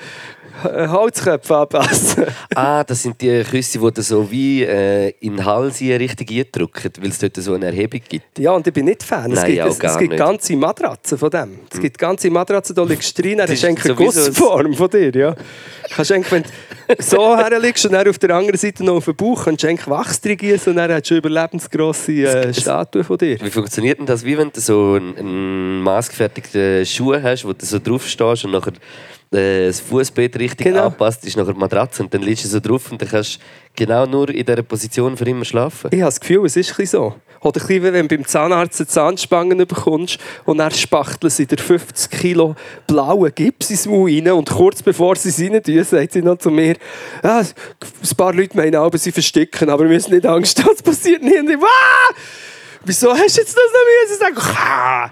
äh, 0.64 0.88
Holzköpfen 0.88 1.56
anpassen. 1.56 2.26
ah, 2.54 2.84
das 2.84 3.02
sind 3.02 3.20
die 3.20 3.42
Küsse, 3.42 3.78
die 3.78 4.02
so 4.02 4.30
wie 4.30 4.62
äh, 4.62 5.10
in 5.20 5.36
den 5.36 5.44
Hals 5.44 5.78
hier 5.78 5.98
richtig 5.98 6.30
eindrücken, 6.30 6.92
weil 7.00 7.10
es 7.10 7.18
dort 7.18 7.36
so 7.36 7.54
eine 7.54 7.66
Erhebung 7.66 8.00
gibt. 8.08 8.38
Ja, 8.38 8.52
und 8.52 8.66
ich 8.66 8.72
bin 8.72 8.84
nicht 8.86 9.02
Fan. 9.02 9.32
Es 9.32 9.40
Nein, 9.40 9.52
gibt, 9.52 9.62
auch 9.62 9.68
es, 9.68 9.78
es 9.78 9.98
gibt 9.98 10.10
nicht. 10.12 10.18
ganze 10.18 10.56
Matratzen 10.56 11.18
von 11.18 11.30
dem. 11.30 11.58
Es 11.72 11.80
gibt 11.80 11.98
ganze 11.98 12.30
Matratzen, 12.30 12.74
da 12.74 12.82
liegst 12.84 13.16
du 13.18 13.22
drin, 13.22 13.38
Das 13.38 13.50
ist 13.50 13.64
eigentlich 13.64 13.84
eine 13.84 13.94
Gussform 13.94 14.74
von 14.74 14.90
dir. 14.90 15.14
Ja. 15.14 15.34
Kannst 15.94 16.12
eigentlich, 16.12 16.32
wenn 16.32 16.42
du 16.42 17.02
so 17.02 17.36
herlegst 17.36 17.84
und 17.86 17.92
dann 17.92 18.08
auf 18.08 18.18
der 18.18 18.30
anderen 18.30 18.58
Seite 18.58 18.84
noch 18.84 18.96
auf 18.96 19.04
den 19.04 19.16
Bauch, 19.16 19.44
kannst 19.44 19.62
du 19.62 19.68
eigentlich 19.68 19.88
Wachs 19.88 20.20
drin 20.20 20.36
gießen 20.36 20.70
und 20.70 20.76
dann 20.76 20.90
hast 20.92 21.10
du 21.10 21.14
eine 21.14 21.18
überlebensgrosse 21.18 22.12
äh, 22.12 22.54
Statue 22.54 23.04
von 23.04 23.18
dir. 23.18 23.38
Wie 23.40 23.50
funktioniert 23.50 23.98
denn 23.98 24.06
das? 24.06 24.24
Wie 24.24 24.36
wenn 24.36 24.50
du 24.50 24.60
so 24.60 24.94
einen, 24.94 25.16
einen 25.16 25.82
maßgefertigten 25.82 26.86
Schuh 26.86 27.14
hast, 27.14 27.44
wo 27.44 27.52
du 27.52 27.64
so 27.64 27.78
drauf 27.78 28.06
stehst 28.06 28.44
und 28.44 28.52
nachher 28.52 28.72
äh, 29.34 29.66
das 29.66 29.80
Fußbett 29.80 30.38
richtig 30.38 30.66
Genau. 30.66 30.86
anpasst, 30.86 31.24
ist 31.26 31.36
nachher 31.36 31.52
die 31.52 31.58
Matratze 31.58 32.02
und 32.02 32.12
dann 32.14 32.22
liegst 32.22 32.44
du 32.44 32.48
so 32.48 32.60
drauf 32.60 32.90
und 32.90 33.00
dann 33.00 33.08
kannst 33.08 33.36
du 33.36 33.40
genau 33.76 34.06
nur 34.06 34.28
in 34.30 34.44
dieser 34.44 34.62
Position 34.62 35.16
für 35.16 35.24
immer 35.24 35.44
schlafen. 35.44 35.90
Ich 35.92 36.00
habe 36.00 36.06
das 36.08 36.20
Gefühl, 36.20 36.46
es 36.46 36.56
ist 36.56 36.78
ein 36.78 36.86
so. 36.86 37.14
Oder 37.40 37.60
ein 37.60 37.66
bisschen, 37.66 37.82
wie 37.84 37.92
wenn 37.92 38.08
du 38.08 38.16
beim 38.16 38.26
Zahnarzt 38.26 38.80
eine 38.80 38.86
Zahnspange 38.86 39.66
bekommst 39.66 40.18
und 40.46 40.58
dann 40.58 40.70
spachteln 40.70 41.30
sie 41.30 41.46
dir 41.46 41.58
50 41.58 42.10
Kilo 42.10 42.56
blauen 42.86 43.30
Gips 43.34 43.68
ins 43.70 43.84
Maul 43.86 44.10
rein 44.10 44.30
und 44.32 44.48
kurz 44.48 44.82
bevor 44.82 45.14
sie 45.16 45.28
es 45.28 45.38
rein 45.40 45.62
tun, 45.62 45.84
sagt 45.84 46.12
sie 46.14 46.22
noch 46.22 46.38
zu 46.38 46.50
mir, 46.50 46.76
ja, 47.22 47.40
ein 47.40 48.16
paar 48.16 48.32
Leute 48.32 48.56
meinen 48.56 48.76
aber 48.76 48.96
sie 48.96 49.12
versticken, 49.12 49.68
aber 49.68 49.84
wir 49.84 49.90
müssen 49.90 50.14
nicht 50.14 50.24
Angst 50.24 50.64
haben, 50.64 50.72
es 50.74 50.82
passiert 50.82 51.22
nicht. 51.22 51.38
Und 51.38 51.50
ich, 51.50 51.56
«Ah! 51.58 52.14
Wieso 52.86 53.10
hast 53.12 53.36
du 53.36 53.40
jetzt 53.42 53.56
das 53.56 53.72
noch 53.72 54.08
müssen 54.08 54.20
sagen? 54.20 54.56
«Ah!» 54.58 55.10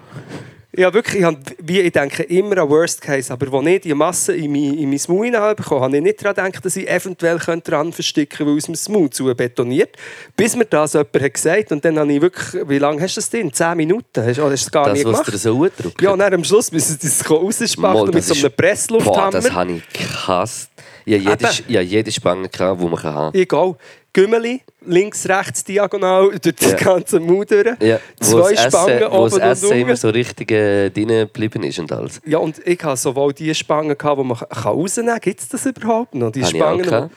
Ja, 0.75 0.95
wirklich, 0.95 1.21
ich, 1.21 1.25
hab, 1.25 1.37
wie, 1.59 1.81
ich 1.81 1.93
denke 1.93 2.23
immer 2.23 2.57
an 2.57 2.71
Worst 2.71 3.03
Case, 3.03 3.31
aber 3.31 3.53
als 3.53 3.67
ich 3.67 3.81
die 3.83 3.93
Masse 3.93 4.35
in 4.35 4.51
mein, 4.53 4.79
in 4.79 4.89
mein 4.89 5.01
Maul 5.07 5.27
hineinbekommen 5.27 5.83
habe, 5.83 5.93
habe 5.93 5.97
ich 5.99 6.03
nicht 6.03 6.25
daran 6.25 6.47
gedacht, 6.47 6.65
dass 6.65 6.77
ich 6.77 6.89
eventuell 6.89 7.39
dran 7.39 7.93
versticken 7.93 8.39
könnte, 8.39 8.51
weil 8.53 8.57
aus 8.75 8.85
dem 8.85 8.95
Maul 8.95 9.11
zu 9.11 9.35
betoniert. 9.35 9.91
Bis 10.35 10.57
mir 10.57 10.65
das 10.65 10.95
jemand 10.95 11.21
hat 11.21 11.35
gesagt 11.35 11.73
und 11.73 11.85
dann 11.85 11.99
habe 11.99 12.11
ich 12.11 12.23
wirklich, 12.23 12.67
wie 12.67 12.79
lange 12.79 13.03
hast 13.03 13.17
du 13.17 13.21
das 13.21 13.29
drin? 13.29 13.53
Zehn 13.53 13.77
Minuten? 13.77 14.25
Hast, 14.25 14.39
oder 14.39 14.53
hast 14.53 14.63
du 14.63 14.67
es 14.67 14.71
gar 14.71 14.87
Das, 14.87 14.95
nicht 14.95 15.05
was 15.05 15.13
gemacht? 15.13 15.35
dir 15.35 15.39
so 15.39 15.69
drückt. 15.69 16.01
Ja, 16.01 16.11
und 16.13 16.21
dann 16.21 16.33
am 16.33 16.45
Schluss 16.45 16.73
müssen 16.73 16.99
sie 16.99 17.07
das 17.07 17.31
rausspachteln 17.31 18.07
mit 18.07 18.15
das 18.15 18.29
so 18.29 18.35
einem 18.35 18.57
Presslufthammer. 18.57 19.15
Boah, 19.15 19.31
das 19.31 19.53
habe 19.53 19.73
ich 19.73 19.83
gehasst. 19.93 20.71
Ja, 21.05 21.17
jede, 21.19 21.49
ja, 21.69 21.81
jede 21.83 22.13
Spange, 22.13 22.49
die 22.49 22.59
man 22.65 22.97
kann 22.97 23.15
haben 23.15 23.35
Egal. 23.39 23.77
Gümmeli, 24.15 24.61
links, 24.87 25.27
rechts, 25.27 25.65
diagonal, 25.65 26.31
durch 26.39 26.55
das 26.57 26.73
Ja. 26.73 26.77
ganze 26.77 27.19
durch. 27.19 27.77
ja, 27.81 27.99
Zwei 28.21 28.53
das 28.55 28.65
Spangen 28.65 28.89
Essen, 28.99 29.01
das 29.01 29.13
oben 29.13 29.33
und 29.35 29.41
Essen 29.41 29.73
immer 29.73 29.97
so 29.97 30.09
richtig 30.11 30.51
äh, 30.53 30.91
drin 30.91 31.09
geblieben 31.09 31.63
ist 31.63 31.79
und 31.79 31.91
alles. 31.93 32.21
Ja, 32.27 32.39
und 32.39 32.61
ich 32.67 32.83
hatte 32.85 33.01
sowohl 33.01 33.33
die 33.33 33.55
Spangen, 33.55 33.97
gehabt, 33.97 34.19
die 34.21 34.25
man 34.25 34.37
kann 34.37 34.49
rausnehmen 34.65 35.13
kann. 35.13 35.21
Gibt 35.21 35.41
es 35.41 35.49
das 35.49 35.65
überhaupt 35.67 36.15
noch? 36.15 36.31
Die 36.31 36.43
Habe 36.45 36.57
Spangen. 36.57 37.11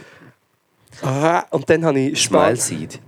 Aha, 1.02 1.46
und 1.50 1.70
dann 1.70 1.84
habe 1.84 2.00
ich 2.00 2.22
Spangen. 2.22 2.56
Smile 2.56 2.80
Seed. 2.80 3.00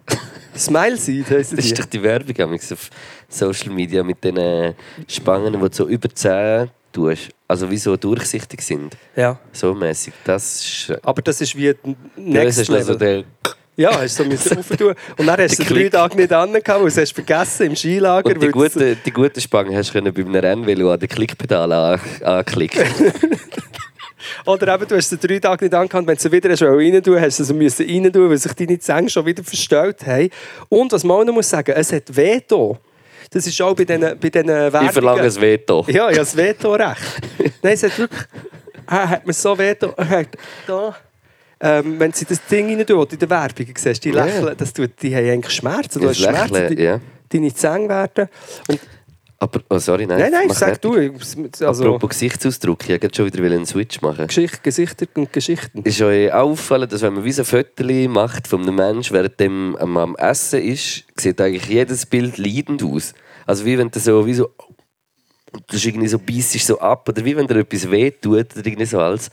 Smile 0.58 0.98
Seed 0.98 1.30
heissen 1.30 1.56
Das 1.56 1.66
die. 1.66 1.72
ist 1.72 1.80
doch 1.80 1.86
die 1.86 2.04
Werbung 2.04 2.54
auf 2.54 2.90
Social 3.30 3.70
Media 3.72 4.04
mit 4.04 4.22
den 4.24 4.36
äh, 4.38 4.74
Spangen, 5.08 5.54
die 5.54 5.60
du 5.60 5.70
so 5.72 5.88
über 5.88 6.10
10 6.14 6.70
tust. 6.92 7.30
Also 7.48 7.70
wie 7.72 7.78
so 7.78 7.96
durchsichtig 7.96 8.62
sind. 8.62 8.98
Ja. 9.16 9.40
So 9.54 9.74
mäßig. 9.74 10.14
Das 10.26 10.60
ist. 10.60 10.90
äh, 10.90 10.98
Aber 11.04 11.22
das 11.22 11.40
ist 11.40 11.56
wie 11.56 11.74
Next 12.18 12.48
das 12.48 12.58
ist 12.58 12.70
noch 12.70 12.82
so 12.82 12.94
Level. 12.94 13.24
der. 13.44 13.54
Ja, 13.78 14.02
hast 14.02 14.20
du 14.20 14.38
so 14.38 14.56
aufentun. 14.56 14.96
Und 15.18 15.28
dann 15.28 15.40
hast 15.40 15.60
du 15.60 15.64
drei. 15.64 15.88
Tage 15.88 16.16
nicht 16.18 16.34
an, 16.34 16.52
weil 16.52 16.62
du 16.62 16.84
hast 16.84 17.14
vergessen 17.14 17.68
im 17.68 17.76
Skilager. 17.76 18.34
Und 18.34 18.42
die 18.42 18.48
guten, 18.48 18.98
die 19.06 19.12
guten 19.12 19.40
Spangen 19.40 19.76
hast 19.76 19.94
du 19.94 20.02
bei 20.02 20.10
einem 20.10 20.36
Rennvelo 20.36 20.92
an 20.92 21.00
den 21.00 21.08
Klickpedal 21.08 21.72
an, 21.72 22.02
anklicken. 22.24 22.84
Oder 24.46 24.74
eben, 24.74 24.88
du 24.88 24.96
hast 24.96 25.10
sie 25.10 25.18
drei 25.18 25.40
Tage 25.40 25.66
nicht 25.66 25.76
angehabt, 25.76 26.08
wenn 26.08 26.16
du 26.16 26.22
sie 26.22 26.32
wieder 26.32 26.50
rein 26.50 27.04
tun, 27.04 27.22
hast 27.22 27.40
du 27.40 27.44
sie 27.44 27.54
müssen 27.54 27.88
rein 27.88 28.12
tun, 28.12 28.30
weil 28.30 28.38
sich 28.38 28.54
deine 28.54 28.80
Zähne 28.80 29.10
schon 29.10 29.26
wieder 29.26 29.44
verstellt 29.44 30.06
haben. 30.08 30.30
Und 30.70 30.92
was 30.92 31.04
man 31.04 31.18
auch 31.18 31.24
noch 31.26 31.34
muss 31.34 31.50
sagen, 31.50 31.74
es 31.76 31.94
hat 31.94 32.04
weh 32.16 32.42
da. 32.48 32.72
Das 33.30 33.46
ist 33.46 33.62
auch 33.62 33.76
bei 33.76 33.86
diesen 33.86 34.02
bei 34.02 34.30
diesen 34.30 34.48
Werbungen. 34.48 34.88
Ich 34.88 34.92
verlange 34.92 35.22
ein 35.22 35.36
Veto. 35.36 35.86
Ja, 35.88 36.10
ja, 36.10 36.18
das 36.18 36.36
Vetorecht. 36.36 37.02
Nein, 37.62 37.74
es 37.74 37.84
hat 37.84 37.98
wirklich... 37.98 38.22
Ah, 38.88 39.08
hat 39.08 39.28
mir 39.28 39.34
so 39.34 39.56
Veto... 39.56 39.94
ah, 39.98 40.24
Da... 40.66 40.96
Ähm, 41.60 42.00
wenn 42.00 42.12
sie 42.14 42.26
das 42.26 42.46
Ding 42.46 42.68
rein 42.68 42.86
tun, 42.86 43.08
in 43.12 43.20
der 43.20 43.30
Werbung, 43.30 43.66
siehst 43.76 44.04
die 44.06 44.12
lächeln, 44.12 44.56
das 44.58 44.74
tut, 44.74 44.92
die 45.02 45.16
haben 45.16 45.30
eigentlich 45.30 45.54
Schmerzen. 45.54 46.00
Du 46.00 46.08
Das 46.08 46.18
hast 46.18 46.24
Schmerzen, 46.24 46.54
Lächeln, 46.54 46.76
die, 46.76 46.84
ja. 46.84 47.00
deine 47.30 47.54
Zähne 47.54 47.90
werden... 47.90 48.30
Und, 48.68 48.80
Aber, 49.40 49.62
oh, 49.70 49.78
sorry, 49.80 50.06
nein. 50.06 50.20
nein, 50.20 50.32
nein, 50.32 50.50
sag 50.50 50.80
fertig. 50.82 51.12
du. 51.58 51.66
Also, 51.66 51.84
Apropos 51.86 52.10
Gesichtsausdruck, 52.10 52.84
ich 52.84 52.90
wollte 52.90 53.10
schon 53.16 53.26
wieder 53.26 53.44
einen 53.46 53.66
Switch 53.66 54.02
machen. 54.02 54.28
Geschichte, 54.28 54.60
Gesichter 54.64 55.06
und 55.16 55.32
Geschichten. 55.34 55.84
Ist 55.84 56.02
euch 56.02 56.32
aufgefallen, 56.32 56.90
dass 56.90 57.02
wenn 57.02 57.14
man 57.14 57.24
wie 57.24 57.32
so 57.32 57.42
ein 57.42 57.46
Foto 57.46 57.84
macht 58.10 58.48
von 58.48 58.62
einem 58.62 58.76
Menschen, 58.76 59.14
während 59.16 59.40
dem 59.40 59.76
am, 59.78 59.98
am 59.98 60.16
Essen 60.16 60.62
ist, 60.62 61.06
sieht 61.16 61.40
eigentlich 61.42 61.66
jedes 61.68 62.06
Bild 62.06 62.38
leidend 62.38 62.84
aus. 62.84 63.14
Also 63.46 63.66
wie 63.66 63.78
wenn 63.78 63.90
du 63.90 64.00
so, 64.00 64.26
wie 64.26 64.34
so, 64.34 64.50
du 65.52 65.76
hast 65.76 65.86
irgendwie 65.86 66.08
so 66.08 66.20
beißt 66.20 66.60
so 66.60 66.80
ab 66.80 67.08
oder 67.08 67.24
wie 67.24 67.36
wenn 67.36 67.48
dir 67.48 67.58
etwas 67.58 67.90
wehtut 67.90 68.56
oder 68.56 68.66
irgendwie 68.66 68.86
so 68.86 69.00
alles. 69.00 69.30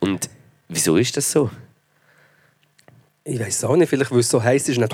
Und 0.00 0.28
wieso 0.68 0.96
ist 0.96 1.16
das 1.16 1.30
so? 1.30 1.50
Ich 3.28 3.40
weiß 3.40 3.64
auch 3.64 3.74
nicht, 3.74 3.88
vielleicht 3.88 4.12
weil 4.12 4.20
es 4.20 4.30
so 4.30 4.40
heiß 4.40 4.68
ist. 4.68 4.78
und 4.78 4.82
dann 4.82 4.90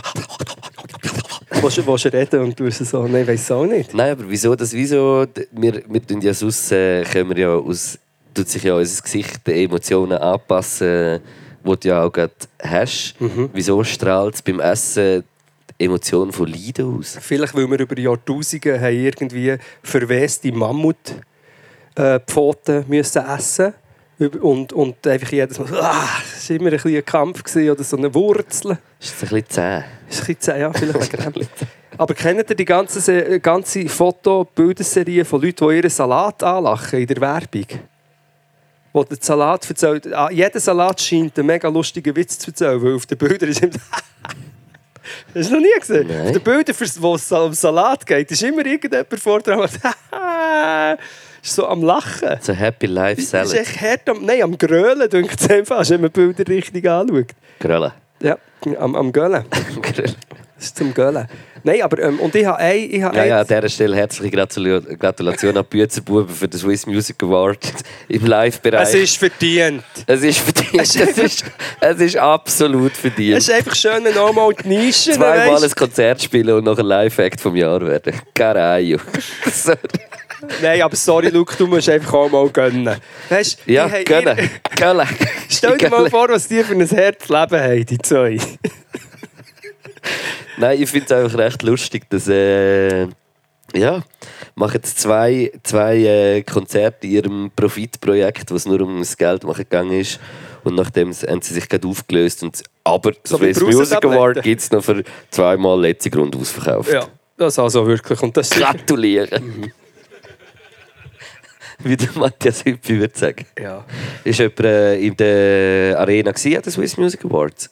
willst 1.61 1.77
du 1.77 1.87
willst 1.87 2.07
du 2.07 2.13
reden 2.15 2.41
und 2.41 2.59
du 2.59 2.71
so, 2.71 3.07
nein, 3.07 3.23
ich 3.23 3.29
weiß 3.29 3.51
auch 3.51 3.67
nicht. 3.67 3.93
Nein, 3.93 4.13
aber 4.13 4.25
wieso 4.27 4.55
das? 4.55 4.73
Wieso? 4.73 5.27
Wir, 5.51 5.83
wir 5.87 6.07
tun 6.07 6.23
ja 6.23 6.33
sonst, 6.33 6.73
äh, 6.73 7.05
können 7.05 7.29
wir 7.29 7.39
ja 7.39 7.55
aus, 7.55 7.99
tut 8.33 8.49
sich 8.49 8.63
ja 8.63 8.75
unser 8.75 9.03
Gesicht 9.03 9.47
den 9.47 9.67
Emotionen 9.67 10.17
anpassen, 10.17 11.21
die 11.63 11.77
du 11.77 11.89
ja 11.89 12.03
auch 12.03 12.11
gerade 12.11 12.33
hast. 12.63 13.17
Wieso 13.53 13.85
strahlt 13.85 14.37
es 14.37 14.43
beim 14.43 14.61
Essen 14.61 15.25
die 15.79 15.85
Emotion 15.85 16.33
von 16.33 16.47
Leiden 16.47 16.99
aus? 16.99 17.19
Vielleicht, 17.21 17.55
weil 17.55 17.71
wir 17.71 17.81
über 17.81 17.99
Jahrtausende 17.99 18.81
haben 18.81 18.97
irgendwie 18.97 19.59
verweste 19.83 20.51
Mammutpfoten 20.53 22.87
müssen 22.89 23.27
essen 23.27 23.75
und, 24.29 24.73
und 24.73 25.07
einfach 25.07 25.33
jedes 25.33 25.59
Mal, 25.59 25.69
ah, 25.81 26.07
das 26.33 26.49
war 26.51 26.57
immer 26.57 26.67
ein, 26.69 26.73
bisschen 26.73 26.97
ein 26.97 27.05
Kampf 27.05 27.43
gewesen, 27.43 27.71
oder 27.71 27.85
so 27.85 27.97
eine 27.97 28.15
Wurzel. 28.15 28.79
Ist 29.01 29.23
das 29.23 29.33
ein 29.33 29.41
bisschen 29.43 29.49
zäh? 29.51 29.79
Ist 29.79 29.85
ein 29.85 30.27
bisschen 30.27 30.41
zäh, 30.41 30.61
ja, 30.61 30.73
vielleicht 30.73 31.13
wegen. 31.37 31.49
Aber 31.99 32.15
kennt 32.15 32.49
ihr 32.51 32.57
die 32.57 32.65
ganze, 32.65 33.01
Se- 33.01 33.39
ganze 33.41 33.89
Foto-Bilderserie 33.89 35.25
von 35.25 35.43
Leuten, 35.43 35.69
die 35.69 35.77
ihren 35.77 35.91
Salat 35.91 36.43
anlachen 36.43 37.01
in 37.01 37.07
der 37.07 37.21
Werbung? 37.21 37.67
Wo 38.95 39.05
der 39.05 39.19
Salat 39.21 39.69
erzählt, 39.69 40.13
ah, 40.13 40.31
jeder 40.31 40.61
Salat 40.61 41.01
scheint 41.01 41.39
einen 41.39 41.47
mega 41.47 41.69
lustigen 41.69 42.15
Witz 42.17 42.39
zu 42.39 42.51
erzählen, 42.51 42.83
weil 42.83 42.95
auf 42.95 43.07
den 43.07 43.19
Bildern 43.19 43.49
ist 43.51 43.63
immer... 43.63 43.73
Hast 45.35 45.51
du 45.51 45.55
noch 45.55 45.61
nie 45.61 45.81
gesehen? 45.81 46.07
Nein. 46.09 46.27
Auf 46.27 46.33
den 46.33 46.43
Bildern, 46.43 46.77
wo 47.01 47.15
es 47.15 47.33
um 47.33 47.53
Salat 47.53 48.07
geht, 48.07 48.31
ist 48.31 48.43
immer 48.43 48.65
irgendjemand 48.65 49.19
vor 49.21 49.41
dran, 49.41 49.69
ist 51.43 51.55
so 51.55 51.67
am 51.67 51.83
Lachen. 51.83 52.39
So 52.41 52.53
Happy 52.53 52.87
Life 52.87 53.17
Das 53.17 53.25
ist 53.25 53.31
Salad. 53.31 53.55
echt 53.55 53.81
hart 53.81 54.09
am, 54.09 54.25
nein, 54.25 54.43
am 54.43 54.57
Grölen, 54.57 55.09
denkt 55.11 55.41
es 55.41 55.51
einfach, 55.51 55.89
wenn 55.91 56.01
man 56.01 56.13
die 56.13 56.21
Bilder 56.33 56.47
richtig 56.53 56.89
anschaut. 56.89 57.27
Grölle. 57.61 57.93
Ja, 58.23 58.39
am, 58.79 58.95
am 58.97 59.13
Gölen. 59.13 59.45
Das 60.63 60.69
ist 60.69 60.77
zum 60.79 60.95
Gölen. 60.95 61.27
Nein, 61.65 61.83
aber 61.83 61.99
ähm, 62.01 62.21
und 62.21 62.33
ich 62.37 62.47
habe 62.47 62.59
ein, 62.59 62.89
ich 62.89 63.03
habe 63.03 63.17
Ja, 63.17 63.25
ja, 63.25 63.41
an 63.41 63.47
dieser 63.49 63.69
Stelle 63.69 63.97
herzliche 63.97 64.31
Gratula- 64.37 64.79
Gratulation 64.97 65.57
an 65.57 65.65
die 65.65 65.77
Büzerbuben 65.77 66.29
für 66.33 66.47
den 66.47 66.61
Swiss 66.61 66.87
Music 66.87 67.21
Award 67.21 67.59
im 68.07 68.25
Live-Bereich. 68.25 68.83
es 68.89 68.95
ist 68.95 69.17
verdient. 69.17 69.83
Es 70.07 70.23
ist 70.23 70.39
verdient. 70.39 70.81
Es 70.83 70.95
ist, 70.95 71.45
es 71.81 72.01
ist 72.01 72.17
absolut 72.17 72.93
verdient. 72.93 73.39
Es 73.39 73.49
ist 73.49 73.55
einfach 73.57 73.75
schön, 73.75 74.05
nochmal 74.15 74.55
die 74.63 74.69
Nische. 74.69 75.11
Zweimal 75.11 75.65
ein 75.65 75.71
Konzert 75.73 76.23
spielen 76.23 76.55
und 76.57 76.63
noch 76.65 76.79
ein 76.79 76.87
Live-Act 76.87 77.41
vom 77.41 77.57
Jahr 77.57 77.81
werden. 77.85 78.15
Caralho. 78.33 78.99
Sorry. 79.53 79.79
Nein, 80.61 80.83
aber 80.83 80.97
sorry, 80.97 81.29
Luke, 81.29 81.55
du 81.57 81.67
musst 81.67 81.89
einfach 81.89 82.13
auch 82.15 82.31
mal 82.31 82.49
gönnen. 82.51 82.97
Weißt, 83.29 83.59
Ja, 83.67 83.91
haben- 83.91 84.05
gönnen. 84.05 84.51
Gönnen. 84.77 85.09
Stell 85.49 85.77
dir 85.79 85.91
mal 85.91 86.09
vor, 86.11 86.29
was 86.29 86.49
die 86.49 86.63
für 86.65 86.73
ein 86.75 86.87
Herzleben 86.87 87.61
haben, 87.61 87.87
die 87.87 87.99
zwei. 87.99 88.39
Nein, 90.59 90.83
ich 90.83 90.91
finde 90.91 91.07
es 91.07 91.13
einfach 91.13 91.39
recht 91.39 91.63
lustig, 91.63 92.09
dass. 92.11 92.29
Äh, 92.29 93.07
ja, 93.75 94.03
machen 94.55 94.75
jetzt 94.75 95.01
zwei, 95.01 95.51
zwei 95.63 95.97
äh, 95.99 96.43
Konzerte 96.43 97.07
in 97.07 97.13
ihrem 97.13 97.51
Profitprojekt, 97.57 98.51
wo 98.51 98.57
es 98.57 98.67
nur 98.67 98.81
um 98.83 98.99
das 98.99 99.17
Geld 99.17 99.45
machen 99.45 99.65
gegangen 99.65 99.99
ist. 99.99 100.21
Und 100.65 100.75
nachdem 100.75 101.11
haben 101.13 101.41
sie 101.43 101.55
sich 101.55 101.69
gerade 101.69 101.89
aufgelöst. 101.89 102.43
Und, 102.43 102.63
aber 102.85 103.13
So 103.25 103.39
Swiss 103.39 103.61
Music. 103.61 104.05
Award 104.05 104.43
gibt 104.43 104.61
es 104.61 104.71
noch 104.71 104.85
für 104.85 105.03
zweimal 105.31 105.81
letzte 105.81 106.11
Grund 106.11 106.37
ausverkauft. 106.37 106.93
Ja, 106.93 107.07
das 107.39 107.59
also 107.59 107.87
wirklich. 107.87 108.21
Und 108.21 108.37
das 108.37 108.51
ist, 108.51 108.59
Gratulieren! 108.59 109.73
Wie 111.85 111.97
der 111.97 112.09
Matthias 112.17 112.65
Hüppi 112.65 112.99
würde 113.01 113.19
sagen. 113.19 113.45
ja. 113.61 113.85
Ist 114.25 114.39
jemand 114.39 114.61
äh, 114.61 114.97
in 114.99 115.17
der 115.17 115.99
Arena 115.99 116.31
gewesen, 116.33 116.57
an 116.57 116.63
den 116.63 116.73
Swiss 116.73 116.97
Music 116.97 117.25
Awards? 117.25 117.71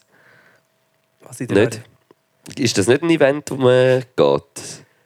Was 1.23 1.39
ich 1.39 1.47
da 1.47 1.55
Nicht? 1.55 1.81
Ist 2.57 2.77
das 2.77 2.87
nicht 2.87 3.03
ein 3.03 3.09
Event, 3.09 3.49
wo 3.51 3.55
man 3.55 3.99
geht? 4.15 4.43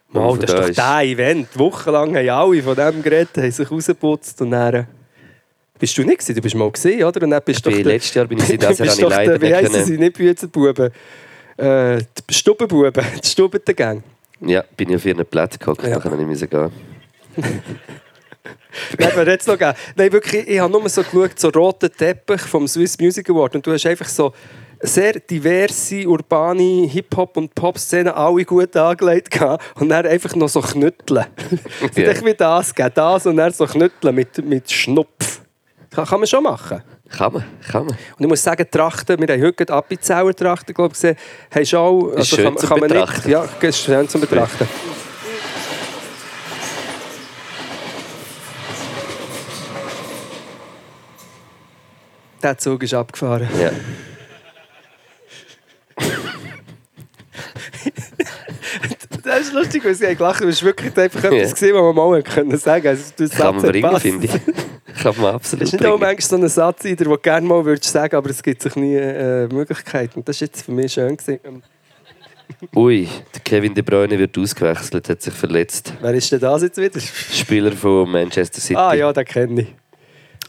Mal, 0.09 0.37
das 0.39 0.51
ist 0.53 0.59
doch 0.59 0.69
der 0.85 0.99
Event. 1.01 1.59
Wochenlang 1.59 2.15
haben 2.15 2.29
alle 2.29 2.63
von 2.63 2.75
dem 2.75 3.03
geredet, 3.03 3.37
haben 3.37 3.51
sich 3.51 3.69
rausgeputzt 3.69 4.41
und 4.41 4.51
dann... 4.51 4.87
Bist 5.77 5.97
du 5.97 6.03
nicht 6.03 6.19
gewesen? 6.19 6.35
Du 6.35 6.41
bist 6.41 6.55
mal 6.55 6.71
gesehen, 6.71 7.03
oder? 7.03 7.21
Und 7.21 7.31
dann 7.31 7.41
bist 7.43 7.61
Bin 7.63 7.73
doch 7.73 7.77
der- 7.83 7.91
letztes 7.93 8.13
Jahr 8.13 8.25
bin 8.25 8.37
ich 8.37 8.45
das 8.57 8.77
bist 8.77 8.79
habe 8.79 8.89
ich 8.91 8.97
doch 9.01 9.09
leider 9.09 9.37
der, 9.37 9.41
Wie 9.41 9.45
nicht 9.47 9.55
heissen 9.57 9.71
können. 9.73 9.85
sie? 9.85 9.97
Nicht 9.97 10.17
Büzenbuben. 10.17 10.91
Äh, 11.57 11.97
die 12.29 12.33
Stubbenbuben. 12.33 12.93
Die 13.23 13.27
Stubbengang. 13.27 14.03
Ja, 14.39 14.63
bin 14.77 14.89
ich 14.89 14.95
auf 14.95 15.05
ihren 15.05 15.25
Platz 15.25 15.59
gehockt, 15.59 15.83
Ja. 15.83 15.95
da 15.95 15.99
kann 15.99 16.17
ich 16.19 16.25
nicht 16.41 16.49
gehen. 16.49 16.71
Nein, 18.99 19.11
wir 19.15 19.27
jetzt 19.27 19.47
noch 19.47 19.57
geben. 19.57 19.73
Nein, 19.95 20.11
wirklich, 20.11 20.47
ich 20.47 20.59
habe 20.59 20.71
nur 20.71 20.87
so 20.89 21.03
geschaut, 21.03 21.39
so 21.39 21.49
roten 21.49 21.91
Teppich 21.91 22.41
vom 22.41 22.67
Swiss 22.67 22.97
Music 22.99 23.29
Award 23.29 23.55
und 23.55 23.65
du 23.65 23.71
hast 23.71 23.85
einfach 23.85 24.07
so 24.07 24.33
sehr 24.81 25.13
diverse, 25.13 26.07
urbane 26.07 26.87
Hip-Hop- 26.87 27.37
und 27.37 27.55
Pop-Szenen 27.55 28.13
alle 28.13 28.45
gut 28.45 28.75
angelegt 28.75 29.31
gehabt 29.31 29.63
und 29.79 29.89
dann 29.89 30.05
einfach 30.05 30.35
noch 30.35 30.49
so 30.49 30.61
knütteln. 30.61 31.25
Ja. 31.95 32.03
yeah. 32.03 32.11
Ich 32.11 32.25
wie 32.25 32.33
das 32.33 32.73
geben, 32.73 32.91
das 32.93 33.25
und 33.25 33.37
dann 33.37 33.51
so 33.51 33.65
knütteln 33.65 34.13
mit, 34.13 34.43
mit 34.45 34.71
Schnupf. 34.71 35.41
Kann, 35.91 36.05
kann 36.05 36.19
man 36.19 36.27
schon 36.27 36.43
machen. 36.43 36.83
Kann 37.09 37.33
man, 37.33 37.45
kann 37.71 37.85
man. 37.85 37.95
Und 38.17 38.21
ich 38.21 38.27
muss 38.27 38.43
sagen, 38.43 38.65
Trachten, 38.69 39.19
wir 39.19 39.33
haben 39.33 39.43
heute 39.43 39.71
Appenzeller 39.71 40.33
Trachten 40.33 40.73
glaube 40.73 40.93
ich, 40.93 41.01
gesehen, 41.01 41.15
haben 41.53 41.65
schon 41.65 41.79
auch... 41.79 42.07
Ist 42.17 42.27
schön 42.29 42.57
zum 42.57 42.69
man 42.69 42.81
Betrachten. 42.81 43.29
Nicht, 43.29 43.29
ja, 43.29 43.47
ist 43.61 43.79
schön 43.79 44.09
zum 44.09 44.21
Betrachten. 44.21 44.67
Der 52.45 52.59
Zug 52.59 52.83
ist 52.83 52.93
abgefahren. 52.93 53.49
Ja. 53.59 53.71
Das 59.23 59.39
ist 59.41 59.53
lustig, 59.53 59.83
weil 59.83 59.95
sie 59.95 60.15
gelacht 60.15 60.41
haben. 60.41 60.49
Es 60.49 60.61
war 60.61 60.67
wirklich 60.67 60.95
einfach 60.95 61.23
etwas, 61.23 61.49
Ja. 61.49 61.55
gewesen, 61.55 61.73
was 61.73 61.95
man 61.95 61.95
mal 61.95 62.21
können 62.21 62.57
sagen 62.59 62.87
also, 62.87 63.03
du 63.17 63.27
Kann 63.29 63.55
man 63.55 63.65
bringen, 63.65 63.99
finde 63.99 64.27
ich. 64.27 65.01
Kann 65.01 65.15
man 65.19 65.33
absolut 65.33 65.63
Es 65.63 65.73
ist 65.73 65.79
nicht 65.79 65.89
auch 65.89 65.97
manchmal 65.99 66.21
so 66.21 66.35
ein 66.35 66.47
Satz, 66.47 66.83
den 66.83 66.95
du 66.97 67.17
gerne 67.17 67.47
mal 67.47 67.65
würdest 67.65 67.91
sagen 67.91 68.15
aber 68.15 68.29
es 68.29 68.43
gibt 68.43 68.61
sich 68.61 68.75
nie 68.75 68.93
äh, 68.93 69.47
Möglichkeit. 69.47 70.15
Und 70.15 70.29
das 70.29 70.39
war 70.39 70.45
jetzt 70.45 70.65
für 70.65 70.71
mich 70.71 70.93
schön. 70.93 71.17
Gewesen. 71.17 71.39
Ähm, 71.43 71.63
Ui, 72.75 73.09
der 73.33 73.41
Kevin 73.41 73.73
De 73.73 73.81
Bruyne 73.81 74.19
wird 74.19 74.37
ausgewechselt, 74.37 75.09
hat 75.09 75.19
sich 75.19 75.33
verletzt. 75.33 75.93
Wer 75.99 76.13
ist 76.13 76.31
denn 76.31 76.39
das 76.39 76.61
jetzt 76.61 76.77
wieder? 76.77 76.99
Spieler 76.99 77.71
von 77.71 78.07
Manchester 78.07 78.61
City. 78.61 78.75
Ah 78.75 78.93
ja, 78.93 79.11
den 79.11 79.25
kenne 79.25 79.61
ich. 79.63 79.67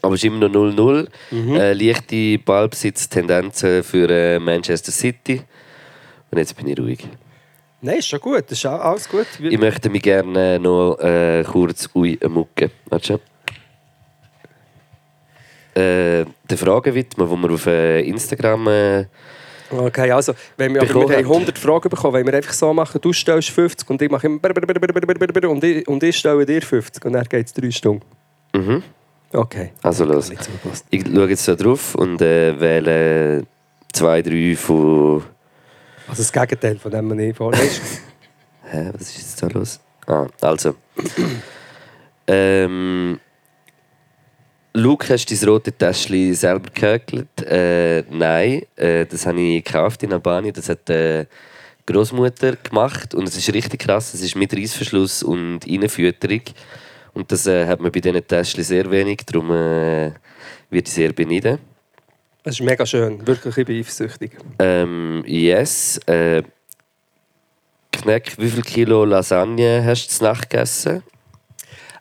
Aber 0.01 0.15
es 0.15 0.23
ist 0.23 0.25
immer 0.25 0.47
noch 0.47 0.53
0-0. 0.53 1.07
Mhm. 1.31 1.55
Äh, 1.55 1.73
leichte 1.73 2.37
Ballbesitztendenzen 2.39 3.83
für 3.83 4.09
äh, 4.09 4.39
Manchester 4.39 4.91
City. 4.91 5.41
Und 6.31 6.37
jetzt 6.37 6.55
bin 6.55 6.67
ich 6.67 6.79
ruhig. 6.79 7.07
Nein, 7.81 7.99
ist 7.99 8.07
schon 8.07 8.19
gut. 8.19 8.43
Das 8.47 8.57
ist 8.57 8.65
alles 8.65 9.07
gut. 9.07 9.27
Ich 9.39 9.59
möchte 9.59 9.89
mich 9.89 10.01
gerne 10.01 10.59
noch 10.59 10.97
äh, 10.99 11.43
kurz 11.43 11.89
mucken. 11.93 12.71
Warte 12.89 13.05
schon. 13.05 13.19
Äh, 15.75 16.25
der 16.49 16.57
Frage 16.57 16.93
widmen, 16.93 17.29
die 17.29 17.35
wir 17.35 17.53
auf 17.53 17.65
äh, 17.67 18.01
Instagram. 18.01 18.67
Äh, 18.67 19.05
Okay, 19.69 20.11
also, 20.11 20.33
wenn 20.55 20.73
wir, 20.73 20.81
aber 20.81 20.93
wir 20.93 21.01
haben 21.01 21.25
habt. 21.25 21.35
100 21.35 21.57
Fragen 21.57 21.89
bekommen, 21.89 22.13
wenn 22.13 22.25
wir 22.25 22.33
einfach 22.35 22.53
so 22.53 22.73
machen, 22.73 23.01
du 23.01 23.11
stellst 23.11 23.49
50 23.49 23.89
und 23.89 24.01
ich 24.01 24.09
mache 24.09 24.27
immer 24.27 24.39
und 25.49 25.63
ich, 25.63 25.87
und 25.87 26.03
ich 26.03 26.17
stelle 26.17 26.45
dir 26.45 26.61
50 26.61 27.03
und 27.03 27.13
dann 27.13 27.25
geht 27.25 27.47
es 27.47 27.53
drei 27.53 27.71
Stunden. 27.71 28.05
mhm. 28.53 28.83
Okay. 29.33 29.71
Also 29.81 30.05
los. 30.05 30.31
Ich 30.89 31.05
schaue 31.05 31.29
jetzt 31.29 31.47
da 31.47 31.55
drauf 31.55 31.95
und 31.95 32.21
äh, 32.21 32.59
wähle 32.59 33.45
zwei, 33.91 34.21
drei 34.21 34.55
von. 34.55 35.23
Also 36.07 36.23
das 36.23 36.31
Gegenteil 36.31 36.77
von 36.77 36.91
dem, 36.91 37.09
was 37.09 37.17
ich 37.17 37.35
vorlese. 37.35 37.81
Hä, 38.63 38.91
was 38.93 39.01
ist 39.01 39.17
jetzt 39.17 39.43
da 39.43 39.47
los? 39.47 39.79
Ah, 40.05 40.27
also. 40.41 40.75
ähm. 42.27 43.19
Luke, 44.73 45.11
hast 45.11 45.25
du 45.25 45.35
dein 45.35 45.49
rote 45.49 45.71
Täschchen 45.71 46.35
selber 46.35 46.69
gehökelt? 46.71 47.41
Äh, 47.41 48.03
nein, 48.11 48.61
äh, 48.75 49.07
das 49.07 49.25
habe 49.25 49.41
ich 49.41 49.63
gekauft 49.63 50.03
in 50.03 50.13
Albanien. 50.13 50.53
Das 50.53 50.69
hat 50.69 50.87
äh, 50.91 51.25
Großmutter 51.87 52.57
gemacht 52.57 53.15
und 53.15 53.27
es 53.27 53.35
ist 53.37 53.51
richtig 53.53 53.79
krass. 53.79 54.13
Es 54.13 54.21
ist 54.21 54.35
mit 54.35 54.53
Reissverschluss 54.53 55.23
und 55.23 55.65
Innenfütterung 55.65 56.41
und 57.17 57.31
das 57.31 57.47
äh, 57.47 57.65
hat 57.65 57.79
man 57.79 57.91
bei 57.91 57.99
diesen 57.99 58.25
Täschchen 58.27 58.63
sehr 58.63 58.89
wenig, 58.91 59.25
darum 59.25 59.49
äh, 59.51 60.11
wird 60.69 60.87
ich 60.87 60.93
sehr 60.93 61.11
beneiden. 61.13 61.57
Das 62.43 62.53
ist 62.53 62.61
mega 62.61 62.85
schön, 62.85 63.25
wirklich, 63.25 63.57
ich 63.57 63.65
bin 63.65 63.79
eifersüchtig. 63.79 64.31
Ähm, 64.59 65.23
yes. 65.25 65.97
Äh, 66.05 66.43
Kneck, 67.91 68.37
wie 68.37 68.49
viel 68.49 68.61
Kilo 68.61 69.03
Lasagne 69.03 69.83
hast 69.83 70.21
du 70.21 70.25
Nacht 70.25 70.47
gegessen? 70.49 71.01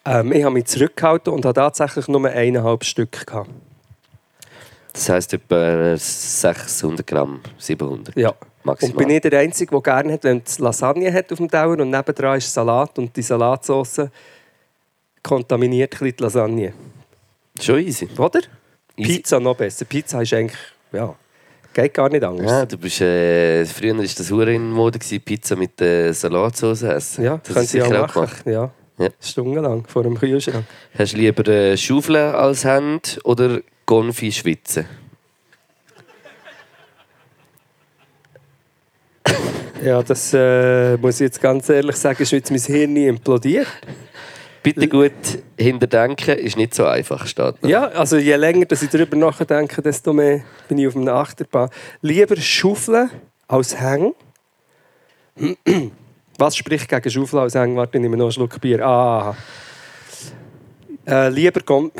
Ähm, 0.04 0.32
ich 0.32 0.44
habe 0.44 0.52
mich 0.52 0.66
zurückgehalten 0.66 1.32
und 1.32 1.44
habe 1.46 1.54
tatsächlich 1.54 2.06
nur 2.08 2.28
eineinhalb 2.28 2.84
Stück 2.84 3.26
gehabt. 3.26 3.50
Das 4.92 5.08
heisst 5.08 5.32
etwa 5.32 5.96
600 5.96 7.06
Gramm, 7.06 7.40
700 7.58 8.14
Ja. 8.16 8.34
maximal. 8.62 8.92
Und 8.92 8.98
bin 8.98 9.16
ich 9.16 9.22
der 9.22 9.40
Einzige, 9.40 9.70
der 9.70 9.80
gerne 9.80 10.12
hat, 10.12 10.24
wenn 10.24 10.42
es 10.44 10.58
Lasagne 10.58 11.10
hat 11.12 11.32
auf 11.32 11.38
dem 11.38 11.50
Teller 11.50 11.70
und 11.80 11.90
nebendran 11.90 12.36
ist 12.36 12.52
Salat 12.52 12.98
und 12.98 13.16
die 13.16 13.22
Salatsauce 13.22 14.08
kontaminiert 15.26 15.94
ein 15.94 15.98
bisschen 15.98 16.16
die 16.16 16.22
Lasagne. 16.22 16.72
Schon 17.60 17.80
easy. 17.80 18.08
Oder? 18.16 18.40
Easy. 18.96 19.16
Pizza 19.16 19.40
noch 19.40 19.56
besser. 19.56 19.84
Pizza 19.84 20.22
ist 20.22 20.32
eigentlich, 20.32 20.58
ja, 20.92 21.14
geht 21.74 21.94
gar 21.94 22.08
nicht 22.08 22.22
anders. 22.22 22.50
Ja, 22.50 22.64
du 22.64 22.78
bist, 22.78 23.00
äh, 23.00 23.64
früher 23.66 23.96
war 23.96 24.04
das 24.04 24.30
hure 24.30 24.54
in 24.54 24.70
Mode, 24.70 24.98
gewesen, 24.98 25.20
Pizza 25.20 25.56
mit 25.56 25.80
äh, 25.80 26.12
Salatsauce 26.12 26.82
essen. 26.82 27.24
Ja, 27.24 27.40
das 27.42 27.54
können 27.54 27.66
sie 27.66 27.78
du 27.78 27.84
auch 27.86 27.90
machen. 27.90 28.12
gemacht. 28.14 28.46
Ja. 28.46 28.70
Ja. 28.98 29.08
Stundenlang 29.20 29.84
vor 29.86 30.04
dem 30.04 30.16
Kühlschrank. 30.16 30.64
Hast 30.96 31.12
du 31.12 31.18
lieber 31.18 31.46
äh, 31.48 31.76
Schaufeln 31.76 32.34
als 32.34 32.64
Hand 32.64 33.18
oder 33.24 33.60
Konfi 33.84 34.32
schwitzen? 34.32 34.86
Ja, 39.84 40.02
das 40.02 40.32
äh, 40.32 40.96
muss 40.96 41.16
ich 41.16 41.26
jetzt 41.26 41.40
ganz 41.42 41.68
ehrlich 41.68 41.96
sagen, 41.96 42.22
ist 42.22 42.32
jetzt 42.32 42.50
mein 42.50 42.60
Hirn 42.60 42.92
nie 42.94 43.06
implodiert. 43.06 43.66
Bitte 44.66 44.88
gut 44.88 45.12
hinterdenken, 45.56 46.36
ist 46.38 46.56
nicht 46.56 46.74
so 46.74 46.86
einfach, 46.86 47.24
steht 47.28 47.62
noch. 47.62 47.70
Ja, 47.70 47.84
also 47.86 48.16
je 48.16 48.34
länger 48.34 48.64
dass 48.64 48.82
ich 48.82 48.90
darüber 48.90 49.16
nachdenke, 49.16 49.80
desto 49.80 50.12
mehr 50.12 50.42
bin 50.66 50.78
ich 50.78 50.88
auf 50.88 50.96
einem 50.96 51.06
Achterbahn. 51.06 51.70
Lieber 52.02 52.34
schaufeln 52.34 53.08
als 53.46 53.78
hängen. 53.80 54.12
Was 56.38 56.56
spricht 56.56 56.88
gegen 56.88 57.08
Schaufeln 57.08 57.44
als 57.44 57.54
hängen? 57.54 57.76
Warte, 57.76 57.96
ich 57.96 58.02
nehme 58.02 58.16
noch 58.16 58.24
einen 58.24 58.32
Schluck 58.32 58.60
Bier. 58.60 58.84
Ah. 58.84 59.36
Äh, 61.06 61.28
lieber 61.28 61.60
Gom 61.60 61.92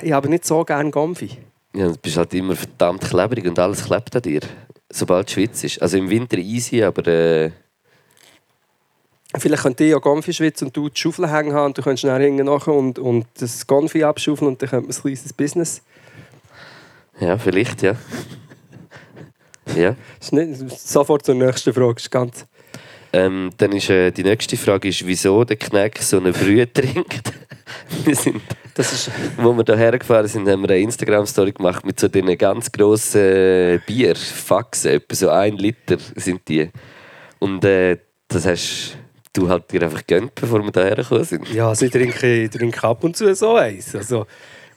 Ich 0.00 0.12
habe 0.12 0.30
nicht 0.30 0.46
so 0.46 0.64
gerne 0.64 0.90
Gomfi. 0.90 1.36
Ja, 1.74 1.88
du 1.88 1.96
bist 1.98 2.16
halt 2.16 2.32
immer 2.32 2.56
verdammt 2.56 3.02
klebrig 3.02 3.44
und 3.46 3.58
alles 3.58 3.84
klebt 3.84 4.16
an 4.16 4.22
dir, 4.22 4.40
sobald 4.88 5.28
du 5.28 5.32
schwitzt. 5.34 5.82
Also 5.82 5.98
im 5.98 6.08
Winter 6.08 6.38
easy, 6.38 6.82
aber 6.82 7.06
äh, 7.06 7.50
Vielleicht 9.40 9.62
könnte 9.62 9.84
ich 9.84 9.90
ja 9.90 9.98
Gomfi 9.98 10.32
schwitzen 10.32 10.68
und 10.68 10.76
du 10.76 10.88
die 10.88 11.00
Schaufel 11.00 11.30
hängen 11.30 11.52
haben 11.52 11.66
und 11.66 11.78
du 11.78 11.82
könntest 11.82 12.02
schnell 12.02 12.22
hinten 12.22 12.46
nachher 12.46 12.74
und, 12.74 12.98
und 12.98 13.26
das 13.38 13.66
Gomfi 13.66 14.04
abschaufeln 14.04 14.48
und 14.48 14.62
dann 14.62 14.68
könnte 14.68 14.88
man 14.88 14.96
ein 14.96 15.00
kleines 15.00 15.32
Business. 15.32 15.82
ja, 17.20 17.38
vielleicht, 17.38 17.82
ja. 17.82 17.94
ja. 19.76 19.94
Ist 20.20 20.32
nicht, 20.32 20.78
sofort 20.78 21.24
zur 21.24 21.34
nächsten 21.34 21.72
Frage. 21.72 21.96
Ist 21.96 22.10
ganz 22.10 22.46
Ähm, 23.12 23.50
dann 23.56 23.72
ist 23.72 23.88
äh, 23.90 24.10
die 24.10 24.22
nächste 24.22 24.56
Frage, 24.56 24.88
ist, 24.88 25.06
wieso 25.06 25.44
der 25.44 25.56
Kneck 25.56 25.98
so 26.02 26.18
eine 26.18 26.32
Brühe 26.32 26.70
trinkt. 26.70 27.32
wir 28.04 28.14
sind, 28.14 28.42
das 28.74 28.92
ist, 28.92 29.10
wo 29.36 29.56
wir 29.56 29.64
hierher 29.64 29.98
gefahren 29.98 30.26
sind, 30.26 30.48
haben 30.48 30.62
wir 30.62 30.70
eine 30.70 30.80
Instagram-Story 30.80 31.52
gemacht 31.52 31.86
mit 31.86 31.98
so 31.98 32.08
diesen 32.08 32.36
ganz 32.36 32.70
grossen 32.70 33.20
äh, 33.20 33.80
Bierfaxen, 33.86 34.92
etwa 34.92 35.14
so 35.14 35.30
ein 35.30 35.56
Liter 35.56 35.96
sind 36.16 36.46
die. 36.48 36.70
Und 37.38 37.64
äh, 37.64 37.98
das 38.28 38.46
hast 38.46 38.98
du 39.38 39.48
halt 39.48 39.70
dir 39.70 39.82
einfach 39.82 40.06
gönnt, 40.06 40.34
bevor 40.34 40.62
wir 40.62 40.72
hierher 40.72 40.96
gekommen 40.96 41.24
sind. 41.24 41.48
ja, 41.52 41.68
also 41.68 41.86
ich 41.86 41.92
trinke, 41.92 42.44
ich 42.44 42.50
trinke 42.50 42.82
ab 42.84 43.04
und 43.04 43.16
zu 43.16 43.32
so 43.34 43.56
eins. 43.56 43.94
Also 43.94 44.26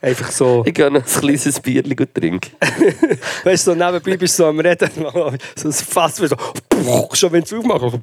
einfach 0.01 0.31
so. 0.31 0.63
Ich 0.65 0.73
gehe 0.73 0.89
noch 0.89 1.01
ein 1.01 1.05
kleines 1.05 1.59
Bierchen 1.59 1.95
gut 1.95 2.13
trinken. 2.13 2.51
Weißt 3.43 3.67
du, 3.67 3.71
so 3.71 3.75
nebenbei 3.77 4.17
bist 4.17 4.37
du 4.39 4.43
so 4.43 4.47
am 4.49 4.59
Reden, 4.59 4.89
so 5.55 5.67
ein 5.67 5.73
Fass, 5.73 6.15
so, 6.17 6.25
schon 7.13 7.31
wenn 7.31 7.41
du 7.43 7.45
es 7.45 7.53
aufmachst. 7.53 7.99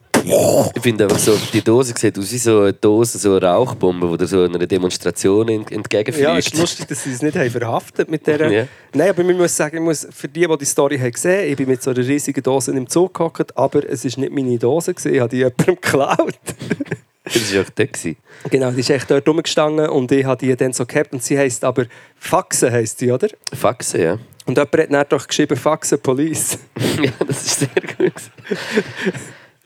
Ich 0.75 0.83
finde 0.83 1.05
einfach 1.05 1.19
so, 1.19 1.37
die 1.53 1.63
Dose 1.63 1.95
sieht 1.97 2.19
aus 2.19 2.33
wie 2.33 2.39
so 2.39 2.61
eine 2.61 2.73
Dose, 2.73 3.19
so 3.19 3.37
eine 3.37 3.47
Rauchbombe, 3.47 4.17
die 4.19 4.27
so 4.27 4.43
einer 4.43 4.59
Demonstration 4.67 5.49
ent- 5.49 5.73
entgegenfliegt. 5.73 6.29
Ja, 6.29 6.37
ist 6.37 6.57
lustig, 6.57 6.87
dass 6.87 7.03
sie 7.05 7.13
es 7.13 7.23
nicht 7.23 7.37
haben 7.37 7.51
verhaftet 7.51 8.11
mit 8.11 8.27
der. 8.27 8.51
Ja. 8.51 8.67
Nein, 8.95 9.11
aber 9.11 9.23
ich 9.25 9.37
muss 9.37 9.57
sagen, 9.57 9.77
ich 9.77 9.83
muss, 9.83 10.07
für 10.11 10.29
die, 10.29 10.47
die 10.47 10.59
die 10.59 10.65
Story 10.65 10.99
haben 10.99 11.11
gesehen, 11.13 11.51
ich 11.51 11.57
bin 11.57 11.69
mit 11.69 11.83
so 11.83 11.91
einer 11.91 11.99
riesigen 12.07 12.43
Dose 12.43 12.71
im 12.73 12.89
Zug 12.89 13.15
gehockt, 13.15 13.57
aber 13.57 13.89
es 13.89 14.05
war 14.05 14.21
nicht 14.21 14.33
meine 14.33 14.59
Dose, 14.59 14.95
gewesen, 14.95 15.15
ich 15.15 15.21
habe 15.21 15.31
die 15.31 15.37
jemandem 15.39 15.75
geklaut. 15.77 16.35
Das 17.33 17.55
war 17.55 17.63
auch 17.63 17.71
dort. 17.71 17.93
gewesen. 17.93 18.17
genau, 18.51 18.71
die 18.71 18.81
ist 18.81 18.91
echt 18.91 19.11
dort 19.11 19.29
rumgestanden 19.29 19.89
und 19.89 20.11
ich 20.13 20.25
habe 20.25 20.45
die 20.45 20.55
dann 20.57 20.73
so 20.73 20.87
gehabt 20.87 21.13
und 21.13 21.23
sie 21.23 21.39
heisst 21.39 21.65
aber 21.65 21.87
Faxen 22.17 22.73
heisst 22.73 22.99
sie, 22.99 23.11
oder? 23.11 23.29
Faxen, 23.53 24.01
ja. 24.01 24.19
Und 24.47 24.57
jemand 24.57 24.79
hat 24.79 24.93
dann 24.93 25.07
doch 25.09 25.27
geschrieben 25.27 25.57
Faxen 25.57 26.01
Police. 26.01 26.59
ja, 27.03 27.13
das 27.27 27.45
ist 27.45 27.61
sehr 27.61 27.69
gut. 27.97 28.15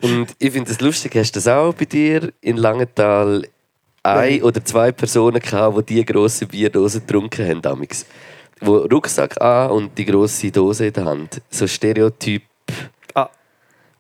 Und 0.00 0.34
ich 0.38 0.50
finde 0.50 0.70
es 0.70 0.80
lustig, 0.80 1.14
hast 1.14 1.32
du 1.32 1.38
das 1.38 1.46
auch 1.46 1.72
bei 1.72 1.84
dir 1.84 2.32
in 2.40 2.56
Langenthal 2.56 3.46
ein 4.02 4.42
oder 4.42 4.64
zwei 4.64 4.90
Personen 4.90 5.40
gehabt, 5.40 5.78
die 5.78 5.94
diese 5.94 6.04
grosse 6.04 6.46
Bierdose 6.46 7.00
getrunken 7.00 7.48
haben 7.48 7.62
damals? 7.62 8.04
Wo 8.60 8.78
Rucksack 8.78 9.40
an 9.40 9.70
und 9.70 9.96
die 9.96 10.04
grosse 10.04 10.50
Dose 10.50 10.86
in 10.86 10.92
der 10.92 11.04
Hand. 11.04 11.40
So 11.50 11.66
Stereotyp. 11.68 12.42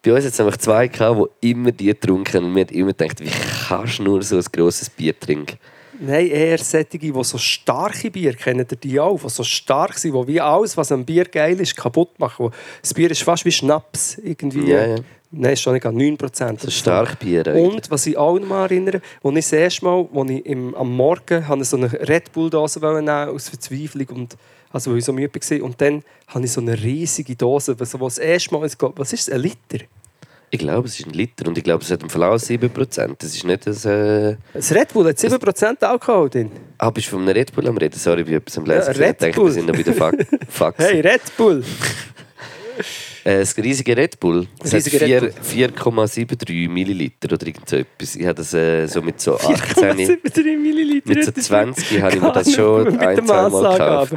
Bei 0.02 0.12
uns 0.12 0.24
hat 0.24 0.32
es 0.32 0.40
einfach 0.40 0.56
zwei 0.56 0.88
gehabt, 0.88 1.30
die 1.42 1.50
immer 1.50 1.70
die 1.70 1.86
getrunken. 1.86 2.44
Und 2.44 2.58
haben 2.58 2.68
immer 2.68 2.92
gedacht, 2.92 3.20
wie 3.20 3.30
kannst 3.68 4.00
du 4.00 4.02
nur 4.04 4.22
so 4.22 4.36
ein 4.36 4.44
grosses 4.52 4.90
Bier 4.90 5.18
trinken? 5.18 5.58
Nein, 6.00 6.26
eher 6.26 6.58
solche, 6.58 6.98
die 6.98 7.12
so 7.22 7.38
starke 7.38 8.10
Bier 8.10 8.34
kennen, 8.34 8.66
die 8.82 8.98
auch, 8.98 9.20
die 9.20 9.28
so 9.28 9.44
stark 9.44 9.96
sind, 9.96 10.14
die 10.14 10.26
wie 10.26 10.40
alles, 10.40 10.76
was 10.76 10.90
am 10.90 11.04
Bier 11.04 11.24
geil 11.26 11.60
ist, 11.60 11.76
kaputt 11.76 12.18
machen. 12.18 12.50
Das 12.80 12.92
Bier 12.92 13.10
ist 13.12 13.22
fast 13.22 13.44
wie 13.44 13.52
Schnaps. 13.52 14.18
Irgendwie. 14.18 14.70
Ja, 14.70 14.86
ja. 14.86 14.96
Nein, 15.30 15.52
ist 15.52 15.62
schon 15.62 15.74
nicht 15.74 15.86
an 15.86 15.96
9%. 15.96 16.60
So 16.60 16.70
Starkbier. 16.70 17.46
eigentlich. 17.46 17.72
Und 17.72 17.90
was 17.90 18.06
ich 18.06 18.16
auch 18.18 18.38
noch 18.38 18.48
mal 18.48 18.64
erinnere, 18.64 19.00
als 19.22 19.36
ich 19.36 19.44
das 19.44 19.52
erste 19.52 19.84
Mal, 19.84 20.08
als 20.12 20.30
ich 20.30 20.44
im, 20.44 20.74
am 20.74 20.94
Morgen 20.94 21.46
habe 21.46 21.64
so 21.64 21.76
eine 21.76 21.90
Red 21.90 22.32
Bull-Dose 22.32 22.80
nehmen 22.80 23.08
aus 23.08 23.48
Verzweiflung 23.48 24.08
und 24.08 24.36
also 24.72 24.90
weil 24.90 24.98
ich 24.98 25.04
so 25.04 25.12
müde 25.12 25.32
war. 25.34 25.62
Und 25.62 25.80
dann 25.80 26.02
habe 26.28 26.44
ich 26.44 26.52
so 26.52 26.60
eine 26.60 26.80
riesige 26.80 27.36
Dose, 27.36 27.78
was 27.78 27.98
was 27.98 28.16
das 28.16 28.24
erste 28.24 28.54
Mal, 28.54 28.66
ich 28.66 28.74
was 28.78 29.12
ist 29.12 29.28
es, 29.28 29.34
ein 29.34 29.40
Liter? 29.40 29.84
Ich 30.54 30.58
glaube, 30.58 30.86
es 30.86 31.00
ist 31.00 31.06
ein 31.06 31.14
Liter 31.14 31.48
und 31.48 31.56
ich 31.56 31.64
glaube, 31.64 31.82
es 31.82 31.90
hat 31.90 32.02
im 32.02 32.10
Verlauf 32.10 32.42
7%. 32.42 33.14
Das 33.18 33.34
ist 33.34 33.42
nicht 33.42 33.66
das. 33.66 33.86
Äh... 33.86 34.36
Das 34.52 34.70
Red 34.74 34.92
Bull 34.92 35.06
hat 35.06 35.16
7% 35.16 35.82
Alkohol 35.82 36.28
drin. 36.28 36.50
Ah, 36.76 36.90
bist 36.90 37.06
du 37.06 37.12
von 37.12 37.22
einem 37.22 37.30
Red 37.30 37.54
Bull 37.54 37.66
am 37.68 37.78
Reden? 37.78 37.98
Sorry, 37.98 38.20
ich 38.20 38.26
bin 38.26 38.36
etwas 38.36 38.58
am 38.58 38.66
Lesen. 38.66 38.92
Ja. 38.92 39.06
Red 39.06 39.12
ich 39.12 39.18
dachte, 39.18 39.32
Bull. 39.32 39.46
wir 39.46 39.52
sind 39.52 39.66
noch 39.66 39.74
bei 39.74 39.82
den 39.82 39.94
Fa 39.94 40.12
Faxen. 40.48 40.84
Hey, 40.84 41.00
Red 41.00 41.22
Bull! 41.38 41.64
Äh, 43.24 43.38
das 43.40 43.56
riesige 43.56 43.96
Red 43.96 44.18
Bull. 44.18 44.48
Das 44.58 44.72
hat 44.72 44.84
Riesige 44.84 45.32
4 45.42 45.74
4,73 45.74 46.68
Milliliter 46.68 47.32
oder 47.32 47.46
irgend 47.46 47.68
so 47.68 47.76
etwas. 47.76 48.16
Ich 48.16 48.24
habe 48.26 48.34
das 48.34 48.52
äh, 48.52 48.86
so 48.86 49.00
mit 49.00 49.20
so 49.20 49.36
18, 49.38 50.18
4,73 50.24 50.58
Milliliter. 50.58 51.08
mit 51.08 51.24
so 51.24 51.30
das 51.30 51.38
ist 51.38 51.46
20 51.46 52.02
habe 52.02 52.16
ich 52.16 52.20
mir 52.20 52.32
das 52.32 52.52
schon 52.52 52.98
ein, 52.98 53.24
zwei 53.24 53.48
Mal 53.48 53.72
gekauft. 53.72 54.14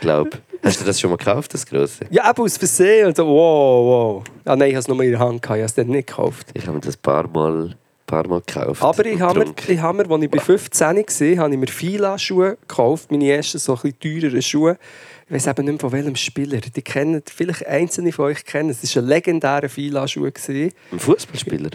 Glaub. 0.00 0.38
Hast 0.62 0.80
du 0.80 0.84
das 0.84 1.00
schon 1.00 1.10
mal 1.10 1.16
gekauft, 1.16 1.54
das 1.54 1.64
grosse? 1.64 2.04
Ja, 2.10 2.24
aber 2.24 2.42
aus 2.42 2.56
Versehen. 2.56 3.06
Und 3.06 3.16
so, 3.16 3.26
wow, 3.26 4.16
wow. 4.16 4.24
Ah 4.44 4.56
nein, 4.56 4.70
ich 4.70 4.74
habe 4.74 4.80
es 4.80 4.88
nur 4.88 5.02
in 5.02 5.10
der 5.10 5.18
Hand 5.18 5.40
gehabt, 5.40 5.56
ich 5.56 5.62
habe 5.62 5.66
es 5.66 5.74
dann 5.74 5.86
nicht 5.86 6.08
gekauft. 6.08 6.48
Ich 6.54 6.66
habe 6.66 6.74
mir 6.74 6.80
das 6.80 6.96
ein 6.96 7.02
paar 7.02 7.26
Mal, 7.28 7.76
paar 8.06 8.28
Mal 8.28 8.42
gekauft. 8.46 8.82
Aber 8.82 9.06
ich 9.06 9.20
habe 9.20 9.40
mir, 9.40 9.54
ich 9.66 9.80
habe 9.80 10.04
mir, 10.04 10.10
als 10.10 10.22
ich 10.22 10.30
bei 10.30 10.38
15 10.38 10.86
war, 10.86 11.44
habe 11.44 11.54
ich 11.54 11.60
mir 11.60 11.66
Fila-Schuhe 11.66 12.58
gekauft. 12.60 13.10
Meine 13.10 13.30
ersten 13.30 13.58
so 13.58 13.72
ein 13.74 13.80
bisschen 13.80 14.00
teureren 14.00 14.42
Schuhe. 14.42 14.78
Ich 15.26 15.34
weiß 15.34 15.46
eben 15.46 15.64
nicht 15.64 15.72
mehr 15.72 15.80
von 15.80 15.92
welchem 15.92 16.16
Spieler. 16.16 16.58
Die 16.60 16.82
kennen, 16.82 17.22
vielleicht 17.24 17.66
einzelne 17.66 18.12
von 18.12 18.26
euch 18.26 18.44
kennen. 18.44 18.70
Es 18.70 18.96
war 18.96 19.02
ein 19.02 19.08
legendärer 19.08 19.68
Fila-Schuh. 19.68 20.26
Ein 20.26 20.72
Fußballspieler? 20.98 21.70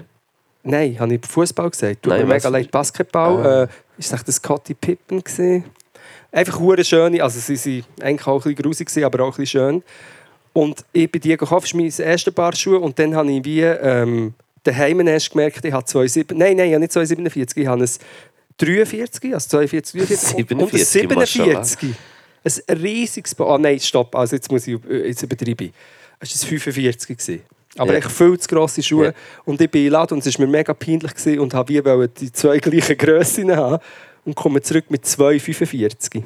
Nein, 0.63 0.99
habe 0.99 1.15
ich 1.15 1.25
Fußball 1.25 1.69
gesagt. 1.69 2.03
Tut 2.03 2.13
Nein, 2.13 2.27
mega 2.27 2.49
leid, 2.49 2.69
Basketball. 2.71 3.45
Ah. 3.45 3.63
Äh, 3.63 3.67
ist 3.97 4.11
das 4.11 4.35
Scotty 4.35 4.73
Pippen? 4.73 5.23
Gewesen? 5.23 5.63
Einfach 6.35 6.59
hure 6.59 6.83
schöne, 6.83 7.23
also 7.23 7.39
sie 7.39 7.55
waren 7.81 7.85
eigentlich 8.05 8.27
auch 8.27 8.45
ein 8.45 8.53
bisschen 8.55 8.55
grusig, 8.87 9.03
aber 9.05 9.23
auch 9.23 9.27
ein 9.37 9.37
bisschen 9.41 9.45
schön. 9.61 9.83
Und 10.51 10.83
ich 10.91 11.09
bin 11.09 11.21
die 11.21 11.37
gekauft, 11.37 11.73
mein 11.73 11.89
erste 11.97 12.31
Paar 12.33 12.53
Schuhe. 12.53 12.77
Und 12.79 12.99
dann 12.99 13.15
habe 13.15 13.31
ich 13.31 13.45
wie 13.45 13.61
ähm, 13.61 14.33
daheim 14.63 14.99
erst 15.07 15.31
gemerkt, 15.31 15.63
ich 15.63 15.71
habe 15.71 15.85
2,7... 15.85 16.33
Nein, 16.35 16.57
nein, 16.57 16.67
ich 16.67 16.73
habe 16.73 16.81
nicht 16.81 16.91
2,47, 16.91 17.57
ich 17.57 17.67
habe 17.67 17.83
ein 17.83 17.89
43, 18.57 19.33
also 19.33 19.47
42, 19.49 20.01
43 20.01 20.37
und- 20.37 20.51
und 20.61 20.73
ein 20.73 20.79
47, 20.85 21.33
47. 21.35 21.89
Ein 22.67 22.77
riesiges 22.77 23.33
Paar. 23.33 23.47
Ah 23.51 23.57
nein, 23.57 23.79
stopp, 23.79 24.13
also 24.13 24.35
jetzt 24.35 24.51
muss 24.51 24.67
ich 24.67 24.77
jetzt 24.87 25.23
übertreiben. 25.23 25.71
Es 26.19 26.35
war 26.43 26.51
ein 26.51 26.59
45. 26.59 27.17
Gewesen. 27.17 27.41
Aber 27.77 27.91
Ja. 27.93 27.99
echt 27.99 28.11
viel 28.11 28.37
zu 28.39 28.47
grosse 28.49 28.83
Schuhe. 28.83 29.05
Ja. 29.07 29.13
Und 29.45 29.59
ich 29.61 29.71
bin 29.71 29.81
in 29.83 29.85
den 29.87 29.93
Laden 29.93 30.13
und 30.17 30.25
es 30.25 30.37
war 30.37 30.45
mir 30.45 30.51
mega 30.51 30.73
peinlich 30.73 31.13
gewesen 31.13 31.39
und 31.39 31.53
habe 31.53 31.73
wie 31.73 32.07
die 32.19 32.31
zwei 32.31 32.57
gleichen 32.59 32.97
Grössen 32.97 33.55
haben 33.55 33.79
und 34.25 34.35
komme 34.35 34.61
zurück 34.61 34.85
mit 34.89 35.05
2,45. 35.05 36.23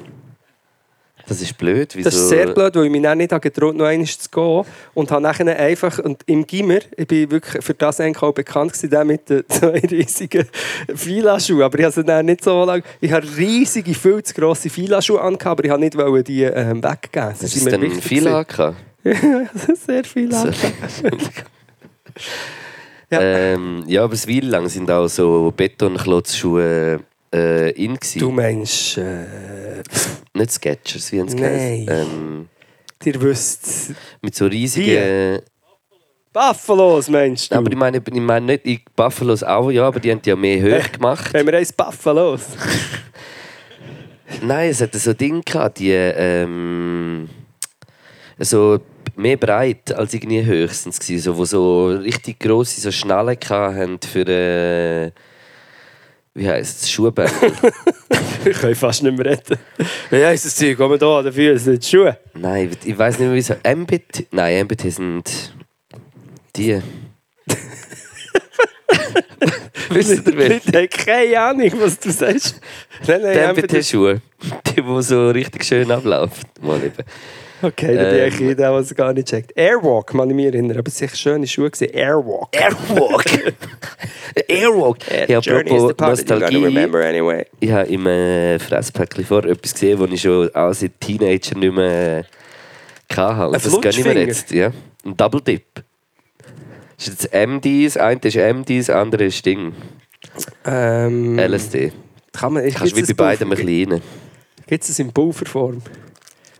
Das 1.30 1.40
ist 1.40 1.56
blöd. 1.58 1.94
Wieso? 1.94 2.10
Das 2.10 2.18
ist 2.18 2.28
sehr 2.28 2.52
blöd, 2.52 2.74
weil 2.74 2.86
ich 2.86 2.90
mich 2.90 3.02
dann 3.02 3.18
nicht 3.18 3.30
habe 3.30 3.40
getraut 3.40 3.76
noch 3.76 3.84
einmal 3.84 4.06
zu 4.06 4.28
gehen. 4.28 4.64
Und 4.94 5.10
habe 5.12 5.22
nachher 5.22 5.56
einfach, 5.56 6.00
und 6.00 6.22
im 6.26 6.44
Gimmer, 6.44 6.80
ich 6.96 7.06
bin 7.06 7.30
wirklich 7.30 7.64
für 7.64 7.74
das 7.74 8.00
eigentlich 8.00 8.20
auch 8.22 8.32
bekannt 8.32 8.72
gewesen, 8.72 9.06
mit 9.06 9.30
den 9.30 9.44
zwei 9.48 9.78
riesigen 9.78 10.48
Fila-Schuhen. 10.92 11.62
Aber 11.62 11.78
ich 11.78 11.84
habe 11.84 11.94
sie 11.94 12.04
dann 12.04 12.26
nicht 12.26 12.42
so 12.42 12.64
lange, 12.64 12.82
ich 13.00 13.12
habe 13.12 13.24
riesige, 13.36 13.94
viel 13.94 14.22
zu 14.24 14.34
grosse 14.34 14.68
Fila-Schuhe 14.70 15.20
angehabt, 15.20 15.60
aber 15.60 15.64
ich 15.64 15.70
habe 15.70 15.80
nicht 15.80 15.96
wollen 15.96 16.24
die 16.24 16.42
ähm, 16.42 16.82
weggeben. 16.82 17.34
Hast 17.40 17.56
du 17.56 17.70
denn 17.70 17.90
Fila 17.92 18.42
gehabt? 18.42 18.76
sehr 19.86 20.04
viel. 20.04 20.30
Ja. 23.12 23.20
Ähm, 23.20 23.82
ja, 23.88 24.04
aber 24.04 24.14
es 24.14 24.24
lang 24.24 24.68
sind 24.68 24.88
auch 24.88 25.08
so 25.08 25.52
Betonklotzschuhe 25.56 27.00
äh, 27.34 27.70
in 27.70 27.94
gewesen. 27.94 28.18
Du 28.18 28.30
meinst, 28.30 28.98
äh, 28.98 29.82
Nicht 30.34 30.52
Sketchers, 30.52 31.12
wie 31.12 31.22
Nein. 31.22 31.36
geheißen? 31.36 31.88
Ähm, 31.88 32.48
ihr 33.04 33.20
wisst, 33.20 33.92
mit 34.22 34.34
so 34.34 34.46
riesigen... 34.46 35.40
Buffalos 36.32 37.08
meinst 37.08 37.50
du? 37.50 37.56
Aber 37.56 37.68
ich 37.70 37.76
meine, 37.76 37.98
ich 37.98 38.20
meine 38.20 38.46
nicht 38.46 38.64
die 38.64 38.80
Buffalos 38.94 39.42
auch, 39.42 39.68
ja, 39.70 39.88
aber 39.88 39.98
die 39.98 40.12
haben 40.12 40.22
die 40.22 40.30
ja 40.30 40.36
mehr 40.36 40.62
hoch 40.62 40.92
gemacht. 40.92 41.34
Haben 41.34 41.46
wir 41.46 41.54
eins 41.58 41.72
Buffalos? 41.72 42.42
Nein, 44.42 44.70
es 44.70 44.80
hatte 44.80 44.98
so 44.98 45.12
Dinge 45.12 45.40
gehabt, 45.40 45.80
die 45.80 45.90
ähm, 45.90 47.28
so 48.38 48.78
mehr 49.16 49.36
breit 49.36 49.92
als 49.92 50.14
irgendwie 50.14 50.44
höchstens 50.44 51.00
gewesen, 51.00 51.24
so, 51.24 51.36
wo 51.36 51.44
so 51.44 51.88
richtig 51.88 52.38
grosse 52.38 52.80
so 52.80 52.92
Schnallen 52.92 53.36
hatten 53.48 53.98
für 54.00 54.26
äh, 54.26 55.10
wie 56.34 56.48
heisst 56.48 56.82
es, 56.82 56.90
Schuhbänder. 56.90 57.32
ich 58.44 58.58
kann 58.58 58.74
fast 58.74 59.02
nicht 59.02 59.16
mehr 59.16 59.26
reden. 59.26 59.58
Wie 60.10 60.24
heisst 60.24 60.46
das 60.46 60.56
Zeug? 60.56 60.76
Kommen 60.76 60.98
da 60.98 61.18
an 61.18 61.24
den 61.24 61.32
Füßen, 61.32 61.78
die 61.78 61.86
Schuhe? 61.86 62.18
Nein, 62.34 62.70
ich 62.84 62.96
weiß 62.96 63.18
nicht 63.18 63.28
mehr, 63.28 63.34
wie 63.34 63.38
es 63.38 63.50
MBT. 63.50 64.32
Nein, 64.32 64.64
MBT 64.64 64.92
sind 64.92 65.54
die. 66.56 66.80
Wisst 69.90 70.10
ihr 70.10 70.24
welche? 70.36 70.54
Leute 70.54 70.78
haben 70.78 70.88
keine 70.88 71.40
Ahnung, 71.40 71.72
was 71.80 71.98
du 71.98 72.10
sagst. 72.10 72.60
Nein, 73.06 73.22
nein, 73.22 73.56
MBT-Schuhe. 73.56 74.20
Die, 74.68 74.72
die 74.82 75.02
so 75.02 75.30
richtig 75.30 75.64
schön 75.64 75.90
ablaufen. 75.90 76.44
Mal 76.60 76.84
eben. 76.84 77.04
Okay, 77.62 77.94
da 77.96 78.04
bin 78.04 78.16
Ähm. 78.18 78.26
ich 78.26 78.38
jeder, 78.40 78.54
der 78.54 78.72
es 78.72 78.94
gar 78.94 79.12
nicht 79.12 79.28
checkt. 79.28 79.56
Airwalk, 79.56 80.06
kann 80.06 80.30
ich 80.30 80.36
mich 80.36 80.46
erinnern. 80.46 80.78
Aber 80.78 80.88
es 80.88 81.00
waren 81.00 81.10
schöne 81.14 81.46
Schuhe. 81.46 81.70
gewesen. 81.70 81.92
Airwalk. 81.94 82.48
Airwalk! 82.56 83.24
Airwalk! 84.48 84.98
Ja, 85.28 85.38
apropos 85.38 85.94
Nostalgie. 85.98 86.78
anyway. 87.04 87.46
Ich 87.60 87.70
habe 87.70 87.88
im 87.88 88.06
äh, 88.06 88.58
Fresspäckchen 88.58 89.24
vor 89.24 89.44
etwas 89.44 89.74
gesehen, 89.74 89.98
das 89.98 90.10
ich 90.10 90.20
schon 90.22 90.48
seit 90.72 91.00
Teenager 91.00 91.58
nicht 91.58 91.74
mehr 91.74 92.18
äh, 92.20 93.14
hatte. 93.36 93.48
Und 93.48 93.54
Ein 93.56 93.62
das 93.64 93.80
gönne 93.80 93.90
ich 93.90 94.04
mir 94.04 94.26
jetzt. 94.26 94.50
Ja. 94.52 94.72
Ein 95.04 95.16
Double 95.16 95.40
Dip. 95.40 95.64
Das 96.96 97.08
ist 97.08 97.22
jetzt 97.32 97.34
MDs, 97.46 97.96
eine 97.96 98.20
ist 98.22 98.36
MDs, 98.36 98.86
das 98.86 98.96
andere 98.96 99.24
ist 99.24 99.44
Ding. 99.44 99.72
Ähm, 100.66 101.38
LSD. 101.38 101.92
Kann 102.32 102.52
man, 102.52 102.70
Kannst 102.70 102.94
wie 102.96 103.02
bei 103.02 103.14
beiden 103.14 103.50
ein 103.50 103.56
bisschen 103.56 103.92
rein. 103.92 104.02
Gibt 104.66 104.84
es 104.84 104.98
in 104.98 105.12
Pulverform? 105.12 105.82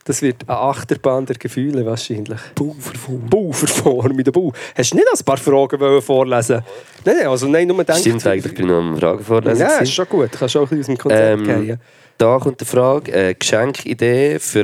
Das 0.04 0.22
wird 0.22 0.48
eine 0.48 0.58
Achterbahn 0.58 1.26
der 1.26 1.36
Gefühle 1.36 1.84
wahrscheinlich. 1.84 2.40
Pulverform. 2.54 3.28
Pulverform 3.28 4.16
mit 4.16 4.26
der 4.26 4.32
Bau. 4.32 4.52
Hast 4.74 4.92
du 4.92 4.96
nicht 4.96 5.06
ein 5.12 5.24
paar 5.24 5.36
Fragen 5.36 6.00
vorlesen 6.00 6.62
Nein, 7.04 7.16
nein, 7.18 7.26
also 7.26 7.46
nein, 7.46 7.68
nur 7.68 7.84
denken. 7.84 8.00
Stimmt 8.00 8.26
eigentlich, 8.26 8.52
ich 8.52 8.58
bin 8.58 8.66
noch 8.66 8.78
am 8.78 8.96
Fragen 8.96 9.22
vorlesen. 9.22 9.60
Ja, 9.60 9.78
ist 9.78 9.92
schon 9.92 10.08
gut. 10.08 10.32
Kannst 10.32 10.56
auch 10.56 10.70
ein 10.70 10.78
bisschen 10.78 10.80
aus 10.80 10.86
dem 10.86 10.98
Konzept 10.98 11.48
Ähm, 11.48 11.66
gehen. 11.66 11.80
Da 12.18 12.38
kommt 12.38 12.60
die 12.60 12.64
Frage: 12.64 13.12
äh, 13.12 13.34
Geschenkidee 13.34 14.38
für 14.38 14.60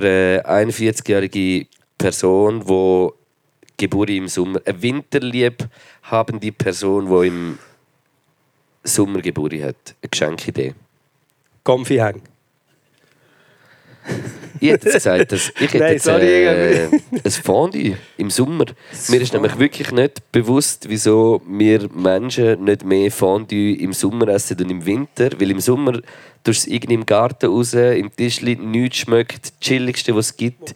eine 0.46 0.66
41-jährige 0.68 1.66
Person, 1.98 2.64
die 2.66 3.08
Geburt 3.78 4.10
im 4.10 4.28
Sommer, 4.28 4.60
eine 4.64 4.82
winterlieb 4.82 5.66
habende 6.02 6.52
Person, 6.52 7.08
die 7.08 7.28
im 7.28 7.58
Sommer 8.84 9.20
Geburt 9.20 9.54
hat. 9.54 9.94
Eine 10.02 10.10
Geschenkidee. 10.10 10.74
Comfy 11.64 11.96
hang. 11.96 12.22
Ich 14.60 14.70
hätte 14.70 14.86
jetzt 14.86 14.94
gesagt, 14.94 15.32
dass 15.32 15.52
ich 15.60 15.72
hätte 15.72 15.78
Nein, 15.78 15.92
jetzt, 15.92 16.06
äh, 16.06 16.88
ein 17.24 17.30
Fondue 17.30 17.96
im 18.16 18.30
Sommer. 18.30 18.64
Mir 19.08 19.20
ist 19.20 19.32
nämlich 19.32 19.58
wirklich 19.58 19.92
nicht 19.92 20.32
bewusst, 20.32 20.88
wieso 20.88 21.42
wir 21.46 21.88
Menschen 21.92 22.64
nicht 22.64 22.84
mehr 22.84 23.10
Fondue 23.10 23.76
im 23.76 23.92
Sommer 23.92 24.28
essen 24.28 24.58
und 24.60 24.70
im 24.70 24.86
Winter. 24.86 25.30
Weil 25.38 25.50
im 25.50 25.60
Sommer 25.60 25.92
tust 25.92 26.04
du 26.44 26.50
es 26.52 26.66
irgendwie 26.66 26.94
im 26.94 27.06
Garten 27.06 27.46
raus, 27.46 27.74
im 27.74 28.14
Tischli, 28.14 28.56
nichts 28.56 28.98
schmeckt, 28.98 29.44
das 29.44 29.58
chilligste, 29.60 30.14
was 30.16 30.26
es 30.26 30.36
gibt. 30.36 30.74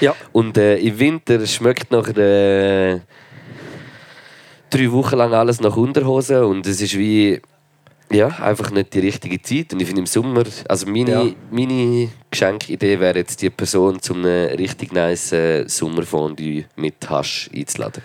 Ja. 0.00 0.14
Und 0.32 0.56
äh, 0.58 0.78
im 0.78 0.98
Winter 0.98 1.46
schmeckt 1.46 1.92
nach 1.92 2.08
äh, 2.08 3.00
drei 4.74 4.90
Wochen 4.90 5.16
lang 5.16 5.32
alles 5.32 5.60
nach 5.60 5.76
Unterhose 5.76 6.46
und 6.46 6.66
es 6.66 6.80
ist 6.80 6.98
wie 6.98 7.40
ja, 8.12 8.28
einfach 8.28 8.70
nicht 8.70 8.94
die 8.94 9.00
richtige 9.00 9.40
Zeit. 9.42 9.72
Und 9.72 9.80
ich 9.80 9.86
finde 9.86 10.00
im 10.02 10.06
Sommer, 10.06 10.44
also 10.68 10.86
meine, 10.86 11.10
Ja. 11.10 11.24
meine 11.50 12.08
Geschenkidee 12.30 13.00
wäre 13.00 13.18
jetzt 13.18 13.40
die 13.42 13.50
Person 13.50 14.00
zum 14.00 14.24
einem 14.24 14.56
richtig 14.56 14.92
nice 14.92 15.32
äh, 15.32 15.68
Sommerfondue 15.68 16.64
mit 16.76 17.08
Hasch 17.08 17.50
einzuladen. 17.54 18.02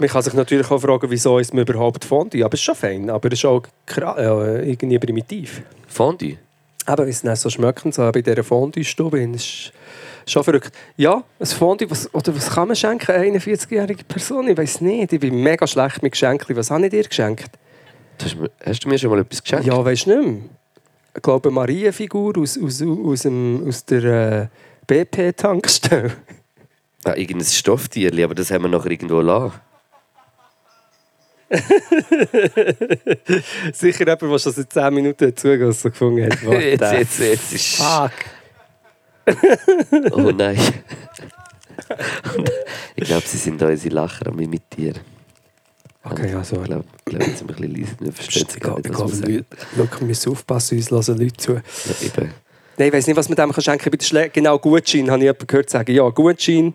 Man 0.00 0.08
kann 0.08 0.22
sich 0.22 0.34
natürlich 0.34 0.70
auch 0.70 0.80
fragen, 0.80 1.08
wieso 1.10 1.38
ist 1.38 1.54
man 1.54 1.62
überhaupt 1.66 2.04
Fondue. 2.04 2.44
Aber 2.44 2.54
es 2.54 2.60
ist 2.60 2.64
schon 2.64 2.74
fein, 2.74 3.10
aber 3.10 3.28
es 3.28 3.38
ist 3.38 3.44
auch 3.44 3.62
äh, 3.96 4.70
irgendwie 4.70 4.98
primitiv. 4.98 5.62
Fondue? 5.86 6.36
Aber 6.86 7.06
es 7.08 7.22
dann 7.22 7.36
so 7.36 7.48
schmeckt, 7.48 7.94
so 7.94 8.10
bei 8.12 8.20
dieser 8.20 8.44
Fondue-Stube, 8.44 9.20
ist 9.22 9.72
schon 10.26 10.44
verrückt. 10.44 10.72
Ja, 10.96 11.22
ein 11.38 11.46
Fondue, 11.46 11.90
was, 11.90 12.12
oder 12.14 12.34
was 12.34 12.50
kann 12.50 12.68
man 12.68 12.76
schenken 12.76 13.10
einer 13.12 13.38
41-jährigen 13.38 14.04
Person? 14.06 14.48
Ich 14.48 14.56
weiß 14.58 14.80
nicht, 14.82 15.12
ich 15.12 15.20
bin 15.20 15.42
mega 15.42 15.66
schlecht 15.66 16.02
mit 16.02 16.12
Geschenken. 16.12 16.56
Was 16.56 16.70
habe 16.70 16.84
ich 16.84 16.90
dir 16.90 17.04
geschenkt? 17.04 17.50
Hast, 18.64 18.84
du 18.84 18.88
mir 18.88 18.98
schon 18.98 19.10
mal 19.10 19.20
etwas 19.20 19.42
geschenkt? 19.42 19.66
Ja, 19.66 19.84
weißt 19.84 20.06
du 20.06 20.16
nicht 20.16 20.28
mehr? 20.28 20.42
Ich 21.16 21.22
glaube, 21.22 21.48
eine 21.48 21.54
Marienfigur 21.54 22.38
aus, 22.38 22.58
aus, 22.58 22.82
aus, 22.82 23.22
dem, 23.22 23.68
aus 23.68 23.84
der 23.84 24.04
äh, 24.04 24.48
BP-Tankstelle. 24.86 26.12
Ah, 27.04 27.14
irgendein 27.14 27.46
Stofftierli, 27.46 28.24
aber 28.24 28.34
das 28.34 28.50
haben 28.50 28.62
wir 28.62 28.68
noch 28.68 28.86
irgendwo 28.86 29.20
lassen. 29.20 29.52
Sicher 33.72 34.00
jemand, 34.00 34.22
der 34.22 34.38
schon 34.38 34.52
seit 34.52 34.72
10 34.72 34.94
Minuten 34.94 35.36
zugelassen 35.36 35.90
gefunden 35.90 36.24
hat. 36.24 36.42
Jetzt, 36.42 36.92
jetzt, 36.92 37.18
jetzt 37.20 37.52
ist... 37.52 37.76
Fuck. 37.76 38.12
Oh 40.12 40.30
nein. 40.32 40.58
ich 42.96 43.04
glaube, 43.04 43.26
sie 43.26 43.36
sind 43.36 43.62
unsere 43.62 43.94
Lacher 43.94 44.26
am 44.26 44.38
Imitieren. 44.38 45.00
Okay, 46.04 46.34
also... 46.34 46.56
Ich 46.60 46.64
glaube, 46.64 46.84
ich 46.98 47.04
glaube, 47.04 47.24
jetzt 47.24 47.38
sind 47.38 47.48
wir 47.48 47.56
ein 47.56 47.72
bisschen 47.72 48.06
leise. 48.06 48.20
Ich 48.20 48.34
sie 48.34 48.60
gar 48.60 48.74
glaube, 48.74 48.88
nicht, 48.88 48.90
ich 48.90 49.04
was 49.04 49.20
Leute, 49.20 49.44
Leute, 49.76 50.00
wir 50.00 50.06
müssen 50.06 50.32
aufpassen, 50.32 50.76
uns 50.76 50.90
hören 50.90 51.18
Leute 51.18 51.36
zu. 51.36 51.52
Ja, 51.54 51.62
eben. 52.02 52.34
Nein, 52.76 52.88
ich 52.88 52.94
weiß 52.94 53.06
nicht, 53.06 53.16
was 53.16 53.28
man 53.28 53.36
dem 53.36 53.52
kann 53.52 53.62
schenken 53.62 53.98
kann. 53.98 54.30
Genau, 54.32 54.58
Gutschein, 54.58 55.10
habe 55.10 55.18
ich 55.18 55.24
jemanden 55.24 55.46
gehört 55.46 55.70
sagen. 55.70 55.94
Ja, 55.94 56.08
Gutschein 56.10 56.74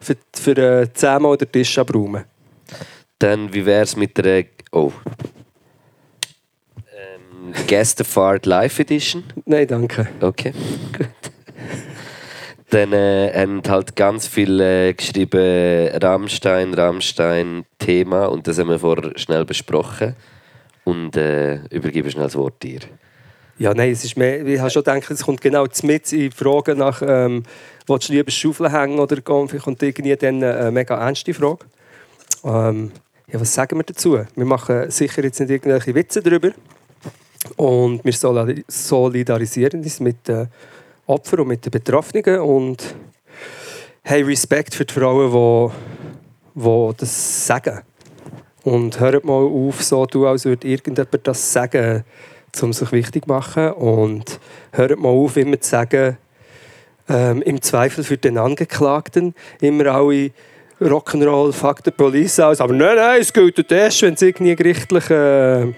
für, 0.00 0.16
für 0.34 0.56
äh, 0.82 0.92
10 0.92 1.22
Mal 1.22 1.36
den 1.36 1.52
Tisch 1.52 1.78
abräumen. 1.78 2.24
Dann, 3.18 3.52
wie 3.52 3.64
wäre 3.64 3.82
es 3.82 3.96
mit 3.96 4.16
der... 4.18 4.44
Oh. 4.72 4.92
Ähm, 6.76 7.52
Gästefahrt 7.66 8.46
Live 8.46 8.80
Edition. 8.80 9.22
Nein, 9.44 9.68
danke. 9.68 10.08
Okay, 10.20 10.52
gut. 10.96 11.08
Dann 12.74 12.92
äh, 12.92 13.30
haben 13.32 13.62
halt 13.68 13.94
ganz 13.94 14.26
viel 14.26 14.58
äh, 14.58 14.94
geschrieben 14.94 15.90
Rammstein, 16.02 16.74
Rammstein, 16.74 17.64
Thema 17.78 18.26
und 18.26 18.48
das 18.48 18.58
haben 18.58 18.68
wir 18.68 18.80
vorher 18.80 19.16
schnell 19.16 19.44
besprochen 19.44 20.16
und 20.82 21.16
äh, 21.16 21.60
übergebe 21.66 22.10
schnell 22.10 22.24
das 22.24 22.34
Wort 22.34 22.60
dir. 22.64 22.80
Ja, 23.60 23.72
nein, 23.74 23.92
es 23.92 24.04
ist 24.04 24.16
mehr, 24.16 24.44
ich 24.44 24.58
habe 24.58 24.70
schon 24.70 24.82
gedacht, 24.82 25.08
es 25.08 25.22
kommt 25.22 25.40
genau 25.40 25.66
mit 25.84 26.12
in 26.12 26.18
die 26.18 26.30
Frage 26.32 26.74
nach, 26.74 27.00
ähm, 27.06 27.44
willst 27.86 28.08
du 28.08 28.12
lieber 28.12 28.32
Schaufeln 28.32 28.72
hängen 28.72 28.98
oder? 28.98 29.18
Vielleicht 29.24 29.64
kommt 29.64 29.80
irgendwie 29.80 30.16
dann 30.16 30.42
eine 30.42 30.72
mega 30.72 30.96
ernste 30.96 31.32
Frage. 31.32 31.66
Ähm, 32.42 32.90
ja, 33.28 33.40
was 33.40 33.54
sagen 33.54 33.78
wir 33.78 33.84
dazu? 33.84 34.18
Wir 34.34 34.44
machen 34.44 34.90
sicher 34.90 35.22
jetzt 35.22 35.38
nicht 35.38 35.50
irgendwelche 35.50 35.94
Witze 35.94 36.22
darüber. 36.22 36.50
Und 37.54 38.04
wir 38.04 38.12
solidar- 38.12 38.64
solidarisieren 38.66 39.80
uns 39.80 40.00
mit 40.00 40.26
den 40.26 40.48
Opfern 41.06 41.40
und 41.40 41.48
mit 41.48 41.64
den 41.64 41.70
Betroffenen 41.70 42.40
und 42.40 42.94
haben 44.04 44.24
Respekt 44.24 44.74
für 44.74 44.84
die 44.84 44.94
Frauen, 44.94 45.72
die, 46.54 46.62
die 46.62 46.90
das 46.96 47.46
sagen. 47.46 47.80
Und 48.62 48.98
hört 49.00 49.24
mal 49.24 49.42
auf, 49.42 49.82
so 49.82 50.06
du, 50.06 50.26
als 50.26 50.44
würde 50.44 50.66
irgendjemand 50.66 51.26
das 51.26 51.52
sagen, 51.52 52.04
um 52.62 52.72
sich 52.72 52.92
wichtig 52.92 53.24
zu 53.24 53.28
machen. 53.28 53.72
Und 53.72 54.40
hört 54.72 54.98
mal 54.98 55.10
auf, 55.10 55.36
immer 55.36 55.60
zu 55.60 55.68
sagen, 55.68 56.16
ähm, 57.08 57.42
im 57.42 57.60
Zweifel 57.60 58.04
für 58.04 58.16
den 58.16 58.38
Angeklagten 58.38 59.34
immer 59.60 59.86
alle 59.86 60.30
Rock'n'Roll, 60.80 61.52
fuck 61.52 61.80
the 61.84 61.90
police 61.90 62.40
aus. 62.40 62.60
Aber 62.60 62.72
nein, 62.72 62.96
nein, 62.96 63.20
es 63.20 63.32
gilt 63.32 63.70
erst, 63.70 64.02
wenn 64.02 64.14
es 64.14 64.22
irgendwie 64.22 64.56
gerichtlich 64.56 65.08
äh, 65.10 65.72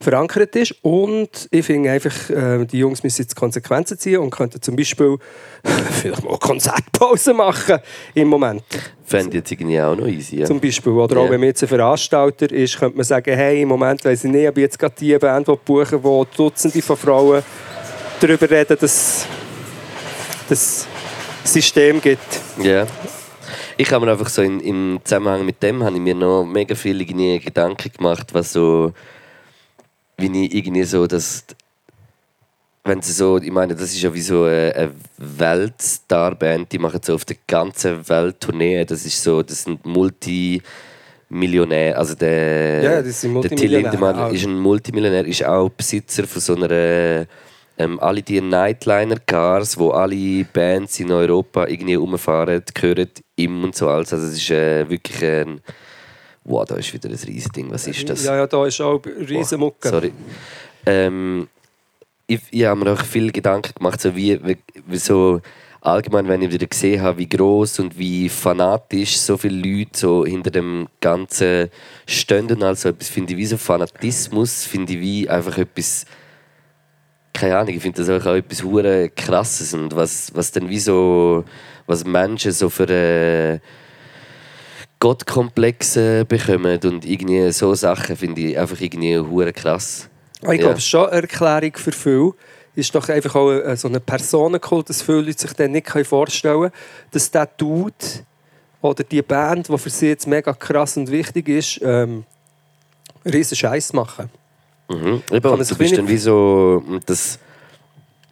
verankert 0.00 0.56
ist. 0.56 0.74
Und 0.82 1.48
ich 1.50 1.64
finde 1.64 1.90
einfach, 1.90 2.30
äh, 2.30 2.64
die 2.64 2.78
Jungs 2.78 3.02
müssen 3.02 3.22
jetzt 3.22 3.36
Konsequenzen 3.36 3.98
ziehen 3.98 4.18
und 4.18 4.30
könnten 4.30 4.60
zum 4.60 4.76
Beispiel 4.76 5.16
vielleicht 6.00 6.24
mal 6.24 6.38
Konzertpause 6.38 7.34
machen 7.34 7.78
im 8.14 8.28
Moment. 8.28 8.62
Fände 9.04 9.28
ich 9.28 9.34
jetzt 9.34 9.52
irgendwie 9.52 9.80
auch 9.80 9.96
noch 9.96 10.06
easy. 10.06 10.36
Ja. 10.40 10.46
Zum 10.46 10.60
Beispiel. 10.60 10.92
Oder 10.92 11.18
auch 11.18 11.24
Ja. 11.26 11.30
wenn 11.30 11.40
man 11.40 11.48
jetzt 11.48 11.62
ein 11.62 11.68
Veranstalter 11.68 12.50
ist, 12.50 12.78
könnte 12.78 12.96
man 12.96 13.04
sagen, 13.04 13.34
hey, 13.34 13.62
im 13.62 13.68
Moment 13.68 14.04
weiss 14.04 14.24
ich 14.24 14.30
nicht, 14.30 14.48
ob 14.48 14.56
ich 14.56 14.62
jetzt 14.62 14.78
gerade 14.78 14.94
die 14.98 15.16
Band 15.18 15.46
buchen 15.64 16.02
wo 16.02 16.24
Dutzende 16.24 16.80
von 16.82 16.96
Frauen 16.96 17.42
darüber 18.20 18.48
reden, 18.48 18.76
dass 18.80 19.26
das 20.48 20.86
System 21.44 22.00
gibt. 22.00 22.40
Ja. 22.62 22.86
Ich 23.76 23.90
habe 23.90 24.04
mir 24.04 24.12
einfach 24.12 24.28
so 24.28 24.42
in, 24.42 24.60
im 24.60 25.00
Zusammenhang 25.02 25.44
mit 25.44 25.62
dem 25.62 25.82
habe 25.82 25.96
ich 25.96 26.00
mir 26.02 26.14
noch 26.14 26.44
mega 26.44 26.74
viele 26.74 27.04
Gedanken 27.04 27.90
gemacht, 27.96 28.28
was 28.32 28.52
so, 28.52 28.92
wie 30.18 30.44
ich 30.44 30.54
irgendwie 30.54 30.84
so 30.84 31.06
das, 31.06 31.44
wenn 32.84 33.02
sie 33.02 33.12
so, 33.12 33.38
ich 33.38 33.50
meine, 33.50 33.74
das 33.74 33.92
ist 33.92 34.02
ja 34.02 34.12
wie 34.12 34.20
so 34.20 34.44
eine, 34.44 34.74
eine 34.74 34.92
Weltstarband, 35.18 36.72
die 36.72 36.78
machen 36.78 37.00
so 37.02 37.14
auf 37.14 37.24
der 37.24 37.36
ganzen 37.46 38.08
Welt 38.08 38.40
Tournee, 38.40 38.84
das 38.84 39.04
ist 39.04 39.22
so, 39.22 39.42
das 39.42 39.64
sind 39.64 39.84
Multimillionäre, 39.86 41.96
also 41.96 42.14
der, 42.14 42.82
Ja, 42.82 43.02
das 43.02 43.20
sind 43.20 43.42
der 43.42 43.54
Till 43.54 43.70
Lindemann 43.70 44.16
auch. 44.16 44.32
ist 44.32 44.44
ein 44.44 44.58
Multimillionär, 44.58 45.26
ist 45.26 45.44
auch 45.44 45.68
Besitzer 45.70 46.26
von 46.26 46.40
so 46.40 46.56
einer 46.56 47.26
ähm, 47.78 47.98
alle 48.00 48.22
die 48.22 48.40
Nightliner-Cars, 48.40 49.78
wo 49.78 49.90
alle 49.90 50.44
Bands 50.44 51.00
in 51.00 51.10
Europa 51.10 51.66
irgendwie 51.66 51.94
rumfahren, 51.94 52.62
gehören 52.74 53.08
ihm 53.36 53.64
und 53.64 53.74
so 53.74 53.88
alles. 53.88 54.12
Also 54.12 54.26
es 54.26 54.34
ist 54.34 54.50
äh, 54.50 54.88
wirklich 54.88 55.24
ein... 55.24 55.60
Wow, 56.44 56.64
da 56.64 56.76
ist 56.76 56.92
wieder 56.92 57.08
ein 57.08 57.14
riesiges 57.14 57.44
Ding. 57.52 57.70
Was 57.70 57.86
ist 57.86 58.08
das? 58.08 58.24
Ja, 58.24 58.36
ja, 58.36 58.46
da 58.46 58.66
ist 58.66 58.80
auch 58.80 59.00
riesen 59.04 59.60
Mucke. 59.60 59.88
Sorry. 59.88 60.12
Ähm, 60.86 61.48
ich, 62.26 62.40
ich 62.50 62.64
habe 62.64 62.84
mir 62.84 62.92
auch 62.92 63.04
viele 63.04 63.30
Gedanken 63.30 63.74
gemacht, 63.74 64.00
so 64.00 64.14
wie, 64.16 64.44
wie, 64.44 64.58
wie 64.86 64.96
so 64.96 65.40
allgemein, 65.80 66.28
wenn 66.28 66.42
ich 66.42 66.52
wieder 66.52 66.66
gesehen 66.66 67.02
habe, 67.02 67.18
wie 67.18 67.28
groß 67.28 67.80
und 67.80 67.98
wie 67.98 68.28
fanatisch 68.28 69.18
so 69.18 69.36
viele 69.36 69.56
Leute 69.56 69.98
so 69.98 70.24
hinter 70.24 70.50
dem 70.50 70.88
Ganzen 71.00 71.70
stehen. 72.06 72.62
Also 72.62 72.88
etwas 72.88 73.08
finde 73.08 73.32
ich 73.32 73.38
wie 73.38 73.46
so 73.46 73.56
Fanatismus, 73.56 74.64
finde 74.64 74.94
ich 74.94 75.00
wie 75.00 75.28
einfach 75.28 75.58
etwas 75.58 76.06
keine 77.32 77.58
Ahnung, 77.58 77.74
ich 77.74 77.82
finde 77.82 78.04
das 78.04 78.10
auch, 78.10 78.26
auch 78.26 78.34
etwas 78.34 78.62
hure 78.62 79.08
krasses 79.10 79.72
und 79.74 79.96
was, 79.96 80.34
was 80.34 80.52
dann 80.52 80.68
wie 80.68 80.78
so, 80.78 81.44
was 81.86 82.04
Menschen 82.04 82.52
so 82.52 82.68
für 82.68 82.88
äh, 82.88 83.58
Gottkomplexe 85.02 86.24
bekommen 86.24 86.78
und 86.84 87.04
irgendwie 87.04 87.50
so 87.50 87.74
Sachen 87.74 88.16
finde 88.16 88.40
ich 88.40 88.56
einfach 88.56 88.80
irgendwie 88.80 89.18
hure 89.18 89.52
krass. 89.52 90.08
Ah, 90.44 90.52
Ich 90.52 90.60
Ja. 90.60 90.66
glaube, 90.68 90.80
schon 90.80 91.08
eine 91.08 91.22
Erklärung 91.22 91.72
für 91.76 91.90
viele 91.90 92.32
ist 92.76 92.94
doch 92.94 93.08
einfach 93.08 93.34
auch 93.34 93.50
äh, 93.50 93.76
so 93.76 93.88
ein 93.88 94.00
Personenkult, 94.00 94.88
dass 94.88 95.02
viele 95.02 95.22
Leute 95.22 95.40
sich 95.40 95.52
dann 95.54 95.72
nicht 95.72 95.88
vorstellen 96.06 96.60
können, 96.60 96.72
dass 97.10 97.28
der 97.32 97.46
Dude 97.46 97.92
oder 98.80 99.02
die 99.02 99.22
Band, 99.22 99.68
die 99.68 99.76
für 99.76 99.90
sie 99.90 100.06
jetzt 100.06 100.28
mega 100.28 100.52
krass 100.52 100.96
und 100.96 101.10
wichtig 101.10 101.48
ist, 101.48 101.80
ähm, 101.82 102.22
riesen 103.24 103.56
Scheiß 103.56 103.92
machen. 103.94 104.30
Mhm. 104.88 105.20
Eben, 105.32 105.50
man 105.50 105.58
und 105.58 105.68
du 105.68 105.76
bist 105.76 105.98
dann 105.98 106.06
wie 106.06 106.16
so, 106.16 106.80
das 107.06 107.40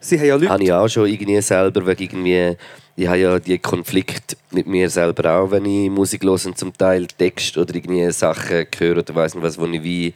Sie 0.03 0.19
haben 0.19 0.27
ja 0.27 0.35
Leute, 0.37 0.49
habe 0.51 0.63
ich 0.63 0.73
auch 0.73 0.89
schon 0.89 1.09
irgendwie 1.09 1.41
selber, 1.43 1.85
wegen 1.85 2.03
irgendwie, 2.05 2.57
ich 3.01 3.09
habe 3.09 3.19
ja 3.19 3.39
die 3.39 3.59
Konflikt 3.59 4.37
mit 4.51 4.67
mir 4.67 4.91
selber 4.91 5.33
auch, 5.33 5.51
wenn 5.51 5.65
ich 5.65 5.89
Musik 5.89 6.23
höre 6.23 6.45
und 6.45 6.59
zum 6.59 6.77
Teil 6.77 7.07
Text 7.07 7.57
oder 7.57 7.75
irgendwie 7.75 8.11
Sachen 8.13 8.67
höre 8.77 8.99
oder 8.99 9.15
weiß 9.15 9.35
nicht 9.35 9.43
was, 9.43 9.59
wo 9.59 9.65
ich 9.67 9.83
wie 9.83 10.15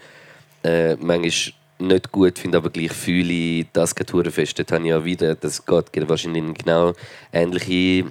äh, 0.62 0.94
manchmal 0.96 1.54
nicht 1.78 2.12
gut 2.12 2.38
finde, 2.38 2.58
aber 2.58 2.68
gleich 2.68 2.92
fühle 2.92 3.32
ich 3.32 3.66
das 3.72 3.94
gerade 3.94 4.30
fest. 4.30 4.58
Dort 4.58 4.72
habe 4.72 4.86
ich 4.86 4.92
auch 4.92 5.04
wieder, 5.04 5.34
das 5.34 5.64
geht 5.64 6.08
wahrscheinlich 6.08 6.42
in 6.42 6.52
genau 6.52 6.92
ähnliche 7.32 8.04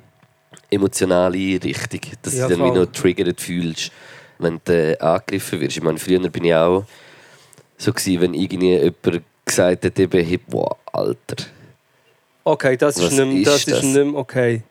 emotionale 0.71 1.63
Richtung, 1.63 2.01
dass 2.23 2.33
Ja, 2.35 2.47
du 2.47 2.57
dann 2.57 2.65
wie 2.65 2.79
noch 2.79 2.87
triggert 2.87 3.39
fühlst, 3.39 3.91
wenn 4.39 4.59
du 4.65 4.73
äh, 4.73 4.97
angegriffen 4.97 5.61
wirst. 5.61 5.77
Ich 5.77 5.83
meine, 5.83 5.99
früher 5.99 6.19
bin 6.29 6.45
ich 6.45 6.55
auch 6.55 6.83
so 7.77 7.93
gewesen, 7.93 8.21
wenn 8.21 8.33
irgendwie 8.33 8.73
jemand 8.73 9.23
gesagt 9.45 9.85
hat, 9.85 9.99
eben, 9.99 10.25
hey, 10.25 10.39
wow, 10.47 10.77
Alter, 10.91 11.45
okay, 12.43 12.77
das 12.77 12.97
ist, 12.97 13.03
Was 13.05 13.11
nicht, 13.13 13.25
mehr- 13.27 13.37
ist 13.37 13.47
das 13.47 13.55
ist 13.57 13.71
das? 13.71 13.83
nicht 13.83 14.15
okay. 14.15 14.61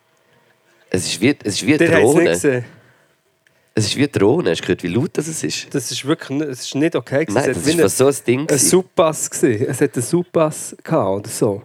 Es 0.89 1.05
ist 1.05 1.21
wie, 1.21 1.35
es 1.43 1.55
ist 1.55 1.65
wie 1.65 1.73
es 1.73 1.91
Drohne. 1.91 2.63
Es 3.75 3.85
ist 3.87 3.95
wie 3.97 4.07
Drohne. 4.07 4.51
Hast 4.51 4.61
du 4.61 4.65
gehört, 4.65 4.83
wie 4.83 4.87
laut 4.89 5.09
das 5.13 5.27
ist? 5.27 5.73
Das 5.73 5.89
ist 5.91 6.05
wirklich 6.05 6.29
nicht, 6.29 6.49
das 6.51 6.59
ist 6.61 6.75
nicht 6.75 6.95
okay. 6.95 7.25
Nein, 7.29 7.49
es 7.49 7.63
das 7.63 7.75
fast 7.75 7.97
so 7.97 8.05
ein 8.07 8.15
Ding. 8.27 8.39
ein 8.41 8.47
gewesen. 8.47 8.69
Subpass 8.69 9.29
gesehen. 9.31 9.65
Es 9.67 9.81
hat 9.81 9.95
einen 9.95 10.03
Subpass 10.03 10.75
gehabt 10.83 11.09
oder 11.19 11.29
so. 11.29 11.63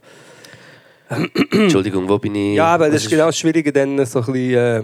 Entschuldigung, 1.51 2.09
wo 2.09 2.19
bin 2.19 2.35
ich? 2.35 2.57
Ja, 2.57 2.67
aber 2.75 2.87
das 2.87 2.97
Was 2.97 3.03
ist 3.05 3.11
genau 3.11 3.27
das 3.27 3.39
Schwierige, 3.39 3.73
dann 3.73 4.05
so 4.07 4.21
ein 4.21 4.25
bisschen 4.27 4.55
äh, 4.55 4.83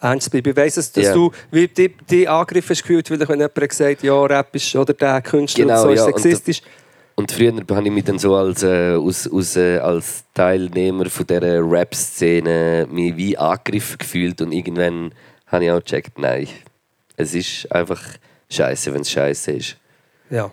ernst 0.00 0.24
zu 0.24 0.30
bleiben. 0.30 0.50
Ich 0.50 0.56
weiss, 0.56 0.74
dass, 0.76 0.92
dass 0.92 1.04
Ja. 1.04 1.12
du 1.14 1.30
wie 1.50 1.68
die, 1.68 1.94
die 2.10 2.28
Angriff 2.28 2.68
hast 2.70 2.82
gefühlt, 2.82 3.10
weil 3.10 3.20
wenn 3.20 3.38
jemand 3.40 3.54
gesagt 3.68 3.98
hat, 3.98 4.02
ja, 4.02 4.22
Rap 4.24 4.54
ist 4.54 4.74
oder 4.76 4.94
der 4.94 5.20
Künstler 5.22 5.64
Genau, 5.64 5.76
und 5.76 5.82
so 5.82 5.90
ist 5.90 6.00
ja, 6.00 6.04
sexistisch. 6.06 6.60
Und 6.62 6.87
früher 7.26 7.52
habe 7.52 7.84
ich 7.84 7.90
mich 7.92 8.04
dann 8.04 8.18
so 8.18 8.36
als, 8.36 8.62
äh, 8.62 8.92
aus, 8.94 9.26
aus, 9.26 9.56
äh, 9.56 9.78
als 9.78 10.22
Teilnehmer 10.34 11.06
von 11.10 11.26
dieser 11.26 11.68
Rap-Szene 11.68 12.86
mich 12.90 13.16
wie 13.16 13.36
angegriffen 13.36 13.98
gefühlt 13.98 14.40
und 14.40 14.52
irgendwann 14.52 15.12
habe 15.48 15.64
ich 15.64 15.70
auch 15.72 15.80
gecheckt, 15.80 16.18
nein, 16.18 16.46
es 17.16 17.34
ist 17.34 17.70
einfach 17.72 18.00
scheiße, 18.50 18.94
wenn 18.94 19.00
es 19.00 19.10
scheiße 19.10 19.50
ist. 19.52 19.76
Ja. 20.30 20.50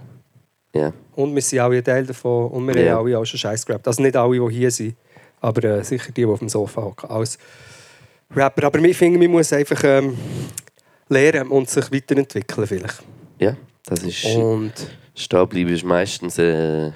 Ja. 0.73 0.91
Und 1.15 1.35
wir 1.35 1.41
sind 1.41 1.59
alle 1.59 1.77
ein 1.77 1.83
Teil 1.83 2.05
davon 2.05 2.49
und 2.51 2.67
wir 2.67 2.83
Ja. 2.83 2.95
haben 2.95 3.05
alle 3.05 3.19
auch 3.19 3.25
schon 3.25 3.37
Scheiß 3.39 3.65
gerappt. 3.65 3.87
Also 3.87 4.01
nicht 4.01 4.15
alle, 4.15 4.39
die 4.49 4.55
hier 4.55 4.71
sind, 4.71 4.95
aber 5.41 5.63
äh, 5.63 5.83
sicher 5.83 6.07
die, 6.07 6.21
die 6.21 6.25
auf 6.25 6.39
dem 6.39 6.49
Sofa 6.49 6.81
hocken. 6.81 7.09
Als 7.09 7.37
Rapper. 8.35 8.65
Aber 8.65 8.79
ich 8.79 8.97
finde, 8.97 9.19
man 9.19 9.29
muss 9.29 9.53
einfach 9.53 9.81
ähm, 9.83 10.17
lernen 11.09 11.49
und 11.51 11.69
sich 11.69 11.91
weiterentwickeln 11.91 12.65
vielleicht. 12.67 13.03
ja, 13.39 13.55
das 13.85 13.99
ist... 14.03 14.25
Und 14.25 14.73
Stehen 15.15 15.47
bleiben 15.47 15.69
ist 15.69 15.83
meistens 15.85 16.37
äh, 16.37 16.91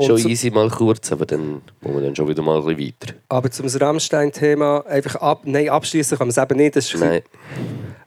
schon 0.00 0.18
easy 0.26 0.50
mal 0.50 0.70
kurz, 0.70 1.12
aber 1.12 1.26
dann 1.26 1.60
muss 1.82 1.94
man 1.94 2.02
dann 2.02 2.16
schon 2.16 2.26
wieder 2.28 2.42
mal 2.42 2.58
ein 2.60 2.64
bisschen 2.76 2.94
weiter. 3.00 3.14
Aber 3.28 3.50
zum 3.50 3.66
Rammstein-Thema 3.66 4.86
einfach 4.86 5.16
ab, 5.16 5.42
nein, 5.44 5.68
abschließen 5.68 6.16
kann 6.16 6.28
man 6.28 6.30
es 6.30 6.38
eben 6.38 6.56
nicht. 6.58 6.76
Das 6.76 6.86
ist 6.92 6.94
ein 7.02 7.08
Nein. 7.08 7.22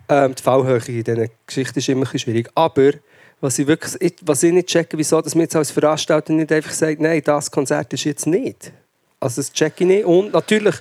Ähm, 0.10 0.36
die 0.36 0.42
Fallhöhe 0.44 0.82
in 0.88 1.04
diesen 1.04 1.30
Geschichten 1.46 1.80
ist 1.80 1.88
immer 1.90 2.00
ein 2.02 2.04
bisschen 2.04 2.20
schwierig. 2.20 2.50
Aber 2.56 2.92
was 3.40 3.58
ich, 3.60 3.68
wirklich, 3.68 4.02
ich- 4.02 4.16
was 4.22 4.44
ich 4.44 4.52
nicht 4.52 4.68
checke, 4.68 4.98
wieso 4.98 5.22
dass 5.22 5.36
man 5.36 5.44
jetzt 5.44 5.56
als 5.56 5.72
Veranstalter 5.72 6.34
nicht 6.34 6.52
einfach 6.52 6.72
sagt, 6.72 7.00
nein, 7.00 7.22
das 7.24 7.50
Konzert 7.50 7.94
ist 7.94 8.04
jetzt 8.04 8.28
nicht. 8.28 8.72
Also 9.20 9.42
das 9.42 9.54
checke 9.54 9.84
ich 9.84 9.88
nicht. 9.88 10.06
Und 10.06 10.34
natürlich, 10.34 10.76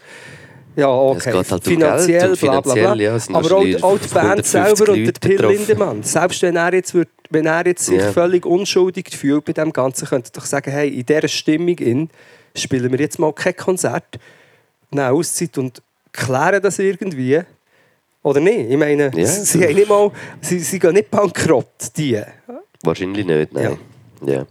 ja, 0.77 0.89
okay, 0.89 1.33
halt 1.33 1.53
um 1.53 1.61
finanziell, 1.61 2.31
und 2.31 2.41
bla 2.41 2.61
bla 2.61 2.75
bla. 2.75 2.95
ja, 2.95 3.13
Aber 3.15 3.19
auch, 3.19 3.43
wahrscheinlich 3.51 3.83
auch 3.85 3.99
die 3.99 4.09
Band 4.09 4.47
150 4.47 4.47
selber 4.51 4.93
und 4.93 5.05
der 5.05 5.15
Till. 5.15 5.47
Lindemann, 5.47 6.03
selbst 6.03 6.43
wenn 6.43 6.57
er 6.57 6.73
jetzt, 6.75 6.95
würd, 6.95 7.09
wenn 7.31 7.47
er 7.47 7.67
jetzt 7.67 7.87
sich 7.87 7.99
Ja. 7.99 8.13
völlig 8.13 8.47
unschuldig 8.47 9.09
fühlt 9.17 9.45
bei 9.45 9.53
dem 9.53 9.73
Ganzen, 9.73 10.07
könnte 10.09 10.31
doch 10.33 10.45
sagen, 10.45 10.71
hey, 10.71 10.89
in 10.89 11.05
dieser 11.07 11.29
Stimmung 11.29 11.77
in, 11.79 12.09
spielen 12.57 12.91
wir 12.93 12.99
jetzt 13.01 13.19
mal 13.19 13.33
kein 13.33 13.57
Konzert, 13.57 14.05
nehmen 14.91 15.07
Auszeit 15.09 15.57
und 15.59 15.83
klären 16.13 16.63
das 16.63 16.79
irgendwie. 16.79 17.41
Oder 18.23 18.41
nicht? 18.41 18.71
Ich 18.71 18.77
meine, 18.77 19.05
Ja, 19.15 19.27
sie, 19.27 19.59
das- 19.59 19.69
haben 19.69 19.75
nicht 19.75 19.89
mal, 19.89 20.11
sie, 20.41 20.59
sie 20.61 20.79
gehen 20.79 20.93
nicht 20.95 21.11
bankrott, 21.11 21.67
die. 21.97 22.21
Wahrscheinlich 22.83 23.25
nicht, 23.27 23.53
nein. 23.53 23.79
Ja. 24.25 24.45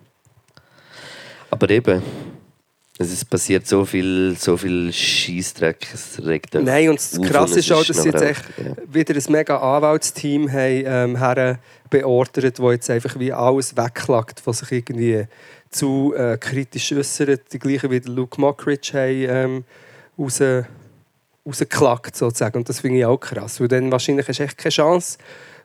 Aber 1.52 1.70
eben, 1.70 2.02
es 3.00 3.24
passiert 3.24 3.66
so 3.66 3.86
viel, 3.86 4.36
so 4.38 4.58
viel 4.58 4.92
Scheißdreck, 4.92 5.88
es 5.94 6.22
regt 6.26 6.54
Nein, 6.56 6.90
und 6.90 7.00
das 7.00 7.20
Krasse 7.22 7.60
ist 7.60 7.72
auch, 7.72 7.84
dass 7.86 8.04
sie 8.04 8.10
jetzt 8.10 8.22
echt 8.22 8.44
ja. 8.58 8.74
wieder 8.92 9.16
ein 9.16 9.32
mega 9.32 9.58
Anwaltsteam 9.58 10.52
haben, 10.52 11.18
ähm, 11.18 11.58
beordert, 11.90 12.60
wo 12.60 12.72
jetzt 12.72 12.90
einfach 12.90 13.18
wie 13.18 13.32
alles 13.32 13.78
wegklagt, 13.78 14.42
was 14.46 14.60
sich 14.60 14.72
irgendwie 14.74 15.26
zu 15.70 16.14
äh, 16.16 16.38
kritisch 16.38 16.92
äußert. 16.92 17.54
Die 17.54 17.60
gleichen 17.60 17.90
wie 17.90 18.00
Luke 18.00 18.40
Mockridge 18.40 18.92
haben 18.94 19.26
ähm, 19.30 19.64
raus, 20.18 20.42
rausgeklagt, 21.48 22.18
sozusagen. 22.18 22.58
Und 22.58 22.68
das 22.68 22.82
finde 22.82 23.00
ich 23.00 23.06
auch 23.06 23.18
krass, 23.18 23.62
weil 23.62 23.70
dann 23.70 23.94
wahrscheinlich 23.94 24.28
hast 24.28 24.40
du 24.40 24.44
echt 24.44 24.58
keine 24.58 24.72
Chance, 24.72 25.18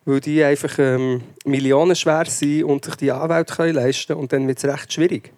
weil 0.05 0.21
die 0.21 0.45
einfach 0.45 0.79
ähm, 0.79 1.23
millionenschwer 1.45 2.27
sind 2.27 2.63
und 2.63 2.85
sich 2.85 2.95
die 2.95 3.11
Anwälte 3.11 3.55
können 3.57 3.75
leisten 3.75 4.07
können. 4.09 4.21
Und 4.21 4.33
dann 4.33 4.47
wird 4.47 4.59
es 4.59 4.65
recht 4.65 4.93
schwierig. 4.93 5.33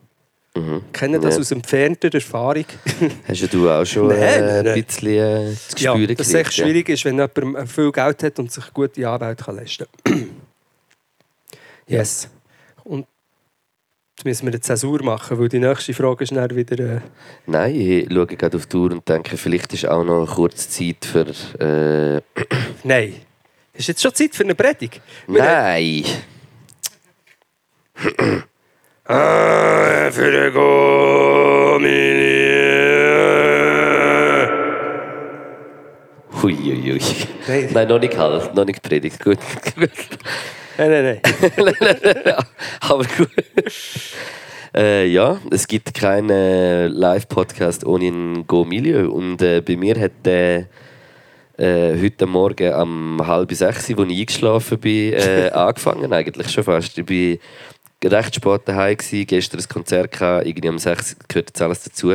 Mhm. 0.56 0.82
Ich 0.86 0.92
kenne 0.98 1.20
das 1.20 1.34
Ja. 1.34 1.40
aus 1.40 1.50
entfernter 1.52 2.12
Erfahrung. 2.12 2.64
Hast 3.28 3.40
ja 3.42 3.46
du 3.46 3.68
auch 3.68 3.84
schon 3.84 4.08
Nein, 4.08 4.18
äh, 4.18 4.62
nein, 4.62 4.68
ein 4.68 4.84
bisschen 4.84 5.08
äh, 5.08 5.54
zu 5.54 5.84
Ja, 5.84 5.92
spüren 5.94 6.16
dass 6.16 6.26
es 6.28 6.34
echt 6.34 6.44
gekriegt, 6.44 6.56
ja. 6.58 6.64
schwierig 6.64 6.88
ist, 6.88 7.04
wenn 7.04 7.14
jemand 7.16 7.56
äh, 7.58 7.66
viel 7.66 7.92
Geld 7.92 8.22
hat 8.22 8.38
und 8.38 8.50
sich 8.50 8.72
gute 8.72 9.08
Anwälte 9.08 9.44
kann 9.44 9.56
leisten 9.56 9.86
kann. 10.04 10.30
yes. 11.86 12.28
Und 12.84 13.06
jetzt 14.16 14.24
müssen 14.24 14.46
wir 14.46 14.52
eine 14.52 14.60
Zäsur 14.60 15.02
machen, 15.02 15.38
weil 15.38 15.48
die 15.48 15.58
nächste 15.58 15.92
Frage 15.92 16.24
ist 16.24 16.34
dann 16.34 16.56
wieder... 16.56 16.96
Äh, 16.96 17.00
Nein, 17.46 17.74
ich 17.74 18.08
schaue 18.10 18.26
gerade 18.26 18.56
auf 18.56 18.66
die 18.66 18.76
Uhr 18.76 18.92
und 18.92 19.06
denke, 19.08 19.36
vielleicht 19.36 19.74
ist 19.74 19.86
auch 19.86 20.04
noch 20.04 20.26
kurz 20.36 20.70
Zeit 20.70 21.04
für... 21.04 21.26
Äh, 21.60 22.22
nein. 22.84 23.14
Ist 23.74 23.88
jetzt 23.88 24.00
schon 24.00 24.14
Zeit 24.14 24.34
für 24.34 24.44
eine 24.44 24.54
Predigt? 24.54 25.02
Wir 25.26 25.42
nein! 25.42 26.04
ah, 29.08 30.10
für 30.10 30.30
den 30.30 30.52
Gomili. 30.52 32.26
Hui, 36.42 36.54
hui, 36.54 36.92
hui. 36.92 37.00
Nein. 37.48 37.68
Nein, 37.72 37.88
noch 37.88 37.98
nicht 37.98 38.16
halt, 38.16 38.54
noch 38.54 38.64
nicht 38.64 38.82
predigt. 38.82 39.22
Gut. 39.22 39.38
Nein, 40.78 40.90
nein, 40.90 41.04
nein. 41.04 41.20
Aber 42.80 43.04
gut. 43.04 43.30
Äh, 44.76 45.06
ja, 45.06 45.38
es 45.50 45.66
gibt 45.66 45.94
keinen 45.94 46.28
äh, 46.28 46.88
Live-Podcast 46.88 47.86
ohne 47.86 48.08
ein 48.08 48.46
Go-Milieu. 48.46 49.08
Und 49.08 49.40
äh, 49.40 49.62
bei 49.62 49.74
mir 49.74 49.98
hat 49.98 50.12
der 50.24 50.66
äh, 51.56 51.98
heute 51.98 52.26
Morgen 52.26 52.74
um 52.74 53.26
halb 53.26 53.52
sechs, 53.52 53.88
als 53.88 53.88
ich 53.88 53.98
eingeschlafen 53.98 54.78
bin, 54.78 55.14
angefangen. 55.52 56.12
Eigentlich 56.12 56.50
schon 56.50 56.64
fast. 56.64 56.98
Ich 56.98 57.08
war 57.08 57.38
recht 58.04 58.34
spät 58.34 58.62
daheim, 58.66 58.96
gewesen, 58.96 59.26
gestern 59.26 59.60
ein 59.60 59.68
Konzert, 59.68 60.12
gehabt, 60.12 60.46
irgendwie 60.46 60.68
um 60.68 60.78
sechs 60.78 61.16
gehört 61.28 61.50
jetzt 61.50 61.62
alles 61.62 61.82
dazu. 61.84 62.14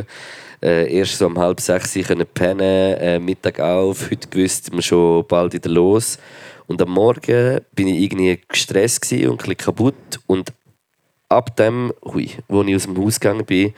Äh, 0.64 0.96
erst 0.96 1.18
so 1.18 1.26
um 1.26 1.40
halb 1.40 1.60
sechs 1.60 1.94
können 1.94 2.28
pennen, 2.32 2.98
äh, 2.98 3.20
Mittag 3.20 3.60
auf, 3.60 4.12
heute 4.12 4.28
gewusst, 4.28 4.72
wir 4.72 4.82
schon 4.82 5.26
bald 5.28 5.54
wieder 5.54 5.70
los. 5.70 6.20
Und 6.68 6.82
am 6.82 6.92
Morgen 6.92 7.62
bin 7.74 7.88
ich 7.88 8.02
irgendwie 8.02 8.40
gestresst 8.48 9.12
und 9.12 9.22
ein 9.22 9.38
bisschen 9.38 9.58
kaputt. 9.58 10.20
Und 10.28 10.54
ab 11.30 11.56
dem, 11.56 11.92
hui, 12.04 12.30
wo 12.48 12.62
ich 12.62 12.76
aus 12.76 12.84
dem 12.84 12.98
Haus 12.98 13.20
gegangen 13.20 13.46
bin, 13.46 13.74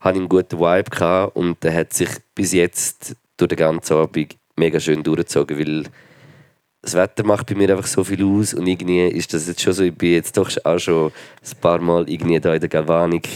hatte 0.00 0.14
ich 0.14 0.20
einen 0.20 0.28
guten 0.28 0.60
Vibe 0.60 0.90
gehabt 0.90 1.36
und 1.36 1.62
der 1.64 1.74
hat 1.74 1.92
sich 1.92 2.08
bis 2.34 2.52
jetzt 2.52 3.16
durch 3.36 3.48
den 3.48 3.58
ganzen 3.58 3.94
Abend 3.94 4.36
mega 4.56 4.78
schön 4.78 5.02
durchgezogen, 5.02 5.58
weil 5.58 5.84
das 6.82 6.94
Wetter 6.94 7.24
macht 7.24 7.46
bei 7.46 7.54
mir 7.54 7.70
einfach 7.70 7.86
so 7.86 8.04
viel 8.04 8.24
aus 8.24 8.54
und 8.54 8.66
irgendwie 8.66 9.06
ist 9.06 9.34
das 9.34 9.48
jetzt 9.48 9.60
schon 9.60 9.72
so, 9.72 9.82
ich 9.82 9.94
bin 9.94 10.12
jetzt 10.12 10.36
doch 10.36 10.50
auch 10.64 10.78
schon 10.78 11.06
ein 11.10 11.60
paar 11.60 11.80
Mal 11.80 12.08
irgendwie 12.08 12.38
da 12.38 12.54
in 12.54 12.60
der 12.60 12.68
Galvanik 12.68 13.28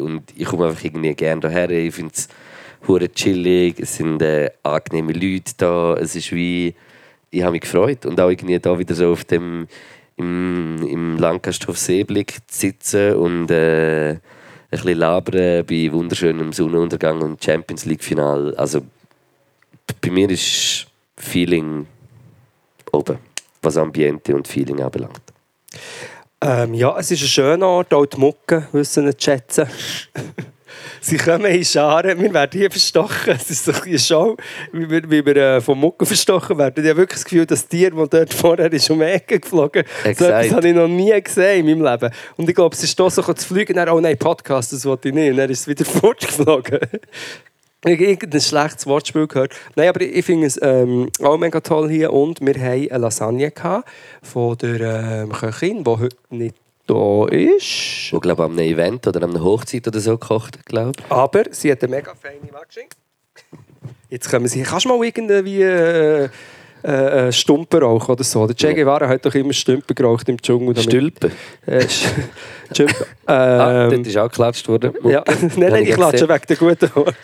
und 0.00 0.22
ich 0.34 0.46
komme 0.46 0.66
einfach 0.66 0.82
irgendwie 0.82 1.14
gerne 1.14 1.40
daher. 1.40 1.70
Ich 1.70 1.94
finde 1.94 2.12
es 2.14 2.28
hure 2.88 3.10
chillig, 3.10 3.78
es 3.78 3.96
sind 3.96 4.22
äh, 4.22 4.50
angenehme 4.62 5.12
Leute 5.12 5.52
da, 5.58 5.94
es 5.94 6.16
ist 6.16 6.32
wie, 6.32 6.74
ich 7.30 7.42
habe 7.42 7.52
mich 7.52 7.60
gefreut 7.62 8.06
und 8.06 8.18
auch 8.18 8.30
irgendwie 8.30 8.58
da 8.58 8.78
wieder 8.78 8.94
so 8.94 9.12
auf 9.12 9.24
dem 9.24 9.66
im, 10.16 10.86
im 10.86 11.18
Lancaster 11.18 11.74
Seeblick 11.74 12.38
zu 12.46 12.60
sitzen 12.60 13.14
und 13.14 13.50
äh, 13.50 14.12
ein 14.12 14.20
bisschen 14.70 14.98
labern 14.98 15.64
bei 15.66 15.90
wunderschönem 15.92 16.52
Sonnenuntergang 16.52 17.20
und 17.22 17.42
Champions 17.42 17.84
League 17.86 18.04
Final. 18.04 18.54
Also 18.56 18.82
bei 20.00 20.10
mir 20.10 20.30
ist 20.30 20.86
Feeling 21.16 21.86
oben, 22.92 23.18
was 23.62 23.76
Ambiente 23.76 24.34
und 24.34 24.48
Feeling 24.48 24.80
anbelangt. 24.80 25.20
Ähm, 26.42 26.74
ja, 26.74 26.96
es 26.98 27.10
ist 27.10 27.22
ein 27.22 27.28
schöner 27.28 27.66
Ort, 27.66 27.92
auch 27.92 28.06
die 28.06 28.18
Mucke 28.18 28.66
wissen 28.72 29.04
nicht 29.04 29.22
schätzen. 29.22 29.66
Sie 31.02 31.16
kommen 31.16 31.46
in 31.46 31.64
Scharen, 31.64 32.20
wir 32.20 32.32
werden 32.32 32.58
hier 32.58 32.70
verstochen. 32.70 33.34
Es 33.34 33.50
ist 33.50 33.64
so 33.64 33.72
eine 33.72 33.98
Show, 33.98 34.36
wie 34.72 34.88
wir, 34.88 35.10
wie 35.10 35.24
wir 35.24 35.36
äh, 35.36 35.60
von 35.60 35.78
Mucke 35.78 36.04
verstochen 36.06 36.58
werden. 36.58 36.84
Ich 36.84 36.90
habe 36.90 36.98
wirklich 36.98 37.20
das 37.20 37.24
Gefühl, 37.24 37.46
das 37.46 37.66
Tier, 37.66 37.90
das 37.90 38.08
dort 38.08 38.34
vorher 38.34 38.72
ist 38.72 38.90
um 38.90 38.98
die 38.98 39.06
Ecke 39.06 39.40
geflogen 39.40 39.84
ist, 40.04 40.18
so 40.18 40.26
etwas 40.26 40.52
habe 40.52 40.68
ich 40.68 40.74
noch 40.74 40.88
nie 40.88 41.20
gesehen 41.20 41.66
in 41.66 41.78
meinem 41.78 41.90
Leben. 41.90 42.14
Und 42.36 42.48
ich 42.48 42.54
glaube, 42.54 42.74
es 42.74 42.82
ist 42.82 42.98
da 42.98 43.08
so 43.08 43.22
zu 43.22 43.46
fliegen, 43.46 43.74
dann, 43.74 43.88
oh 43.88 44.00
nein, 44.00 44.18
Podcast, 44.18 44.72
das 44.72 44.84
wollte 44.84 45.08
ich 45.08 45.14
nicht. 45.14 45.30
Und 45.30 45.36
dann 45.38 45.50
ist 45.50 45.60
es 45.60 45.68
wieder 45.68 45.84
fortgeflogen. 46.00 46.80
Ich 47.82 47.98
irgendein 47.98 48.40
schlechtes 48.42 48.86
Wortspiel 48.86 49.26
gehört. 49.26 49.54
Nein, 49.74 49.88
aber 49.88 50.02
ich 50.02 50.24
finde 50.24 50.46
es 50.46 50.58
ähm, 50.60 51.08
auch 51.22 51.38
mega 51.38 51.60
toll 51.60 51.88
hier. 51.88 52.12
Und 52.12 52.40
wir 52.40 52.54
hatten 52.54 52.90
eine 52.90 52.98
Lasagne 52.98 53.50
gehabt 53.50 53.88
von 54.22 54.58
der 54.58 55.22
ähm, 55.22 55.32
Köchin, 55.32 55.82
die 55.82 55.90
heute 55.90 56.16
nicht 56.28 56.56
da 56.86 57.26
ist. 57.28 58.12
Wo 58.12 58.20
glaube 58.20 58.44
an 58.44 58.52
einem 58.52 58.68
Event 58.68 59.06
oder 59.06 59.22
an 59.22 59.30
einer 59.30 59.42
Hochzeit 59.42 59.88
oder 59.88 59.98
so 59.98 60.18
gekocht 60.18 60.58
hat, 60.58 60.66
glaube 60.66 61.02
Aber 61.08 61.44
sie 61.52 61.72
hat 61.72 61.82
eine 61.82 61.96
mega 61.96 62.14
feine 62.14 62.52
Wegschenk. 62.52 62.92
Jetzt 64.10 64.28
können 64.28 64.44
wir 64.44 64.50
sie. 64.50 64.62
Kannst 64.62 64.84
du 64.84 64.90
mal 64.90 65.02
irgendwie 65.02 65.62
äh, 65.62 66.28
äh, 66.84 67.28
äh, 67.28 67.32
Stumpen 67.32 67.82
rauchen 67.82 68.12
oder 68.12 68.24
so? 68.24 68.46
Der 68.46 68.54
Che 68.56 68.74
Guevara 68.74 69.08
hat 69.08 69.24
doch 69.26 69.34
immer 69.34 69.52
Stümpen 69.52 69.94
geraucht 69.94 70.28
im 70.28 70.40
Dschungel. 70.40 70.74
damit- 70.74 70.90
Stülpen. 70.90 71.32
Äh, 71.66 71.86
Stümpen. 72.72 73.06
Ah, 73.26 73.84
Ähm, 73.84 73.90
dort 73.90 74.06
ist 74.06 74.16
auch 74.16 74.28
geklatscht 74.28 74.68
worden. 74.68 74.92
ja, 75.04 75.22
nein, 75.56 75.72
nein, 75.72 75.82
ich 75.84 75.90
klatsche 75.94 76.26
gesehen. 76.26 76.28
weg 76.28 76.46
der 76.46 76.56
guten 76.56 76.90
Ort. 76.94 77.14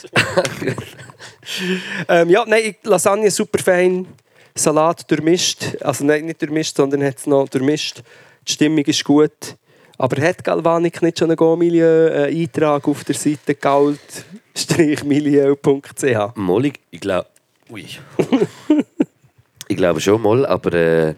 ähm, 2.08 2.30
ja, 2.30 2.44
nein, 2.46 2.74
Lasagne 2.82 3.30
super 3.30 3.58
fein. 3.62 4.06
Salat 4.54 5.10
durchmischt. 5.10 5.76
Also 5.82 6.04
nein, 6.04 6.24
nicht 6.26 6.40
durchmischt, 6.40 6.76
sondern 6.76 7.02
hat 7.04 7.18
es 7.18 7.26
noch 7.26 7.48
durchmischt. 7.48 8.02
Die 8.48 8.52
Stimmung 8.52 8.84
ist 8.84 9.04
gut. 9.04 9.56
Aber 9.98 10.20
hat 10.22 10.44
Galvanik 10.44 11.00
nicht 11.02 11.18
schon 11.18 11.28
einen 11.30 11.36
Go-Milieu-Eintrag 11.36 12.86
auf 12.86 13.02
der 13.04 13.14
Seite 13.14 13.54
galt-milieu.ch? 13.54 16.36
Molly, 16.36 16.72
ich 16.90 17.00
glaube. 17.00 17.26
Ui. 17.70 17.86
Ich 19.68 19.76
glaube 19.76 20.00
schon 20.00 20.22
mal, 20.22 20.46
aber 20.46 20.72
äh, 20.72 21.14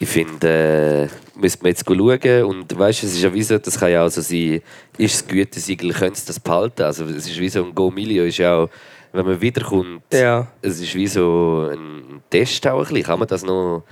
ich 0.00 0.08
finde, 0.08 1.08
äh, 1.10 1.38
müsste 1.40 1.62
man 1.62 1.70
jetzt 1.70 1.84
schauen. 1.86 2.44
Und 2.44 2.78
weißt 2.78 3.02
du, 3.02 3.06
es 3.06 3.14
ist 3.14 3.22
ja 3.22 3.32
wie 3.32 3.42
so, 3.42 3.58
das 3.58 3.78
kann 3.78 3.90
ja 3.90 4.04
auch 4.04 4.10
so 4.10 4.20
sein, 4.20 4.60
ist 4.96 5.14
das 5.22 5.26
Gütesiegel, 5.28 5.92
können 5.92 6.14
sie 6.14 6.26
das 6.26 6.38
behalten? 6.40 6.82
Also, 6.82 7.04
es 7.04 7.26
ist 7.28 7.38
wie 7.38 7.48
so 7.48 7.64
ein 7.64 7.74
Go-Milio, 7.74 8.24
ist 8.24 8.38
ja 8.38 8.56
auch, 8.56 8.68
wenn 9.12 9.26
man 9.26 9.40
wiederkommt, 9.40 10.02
Ja. 10.12 10.46
es 10.62 10.80
ist 10.80 10.94
wie 10.94 11.06
so 11.08 11.68
ein 11.72 12.22
Test 12.30 12.66
auch 12.66 12.78
ein 12.80 12.84
bisschen. 12.88 13.02
Kann 13.04 13.18
man 13.18 13.26
das 13.28 13.42
noch 13.42 13.82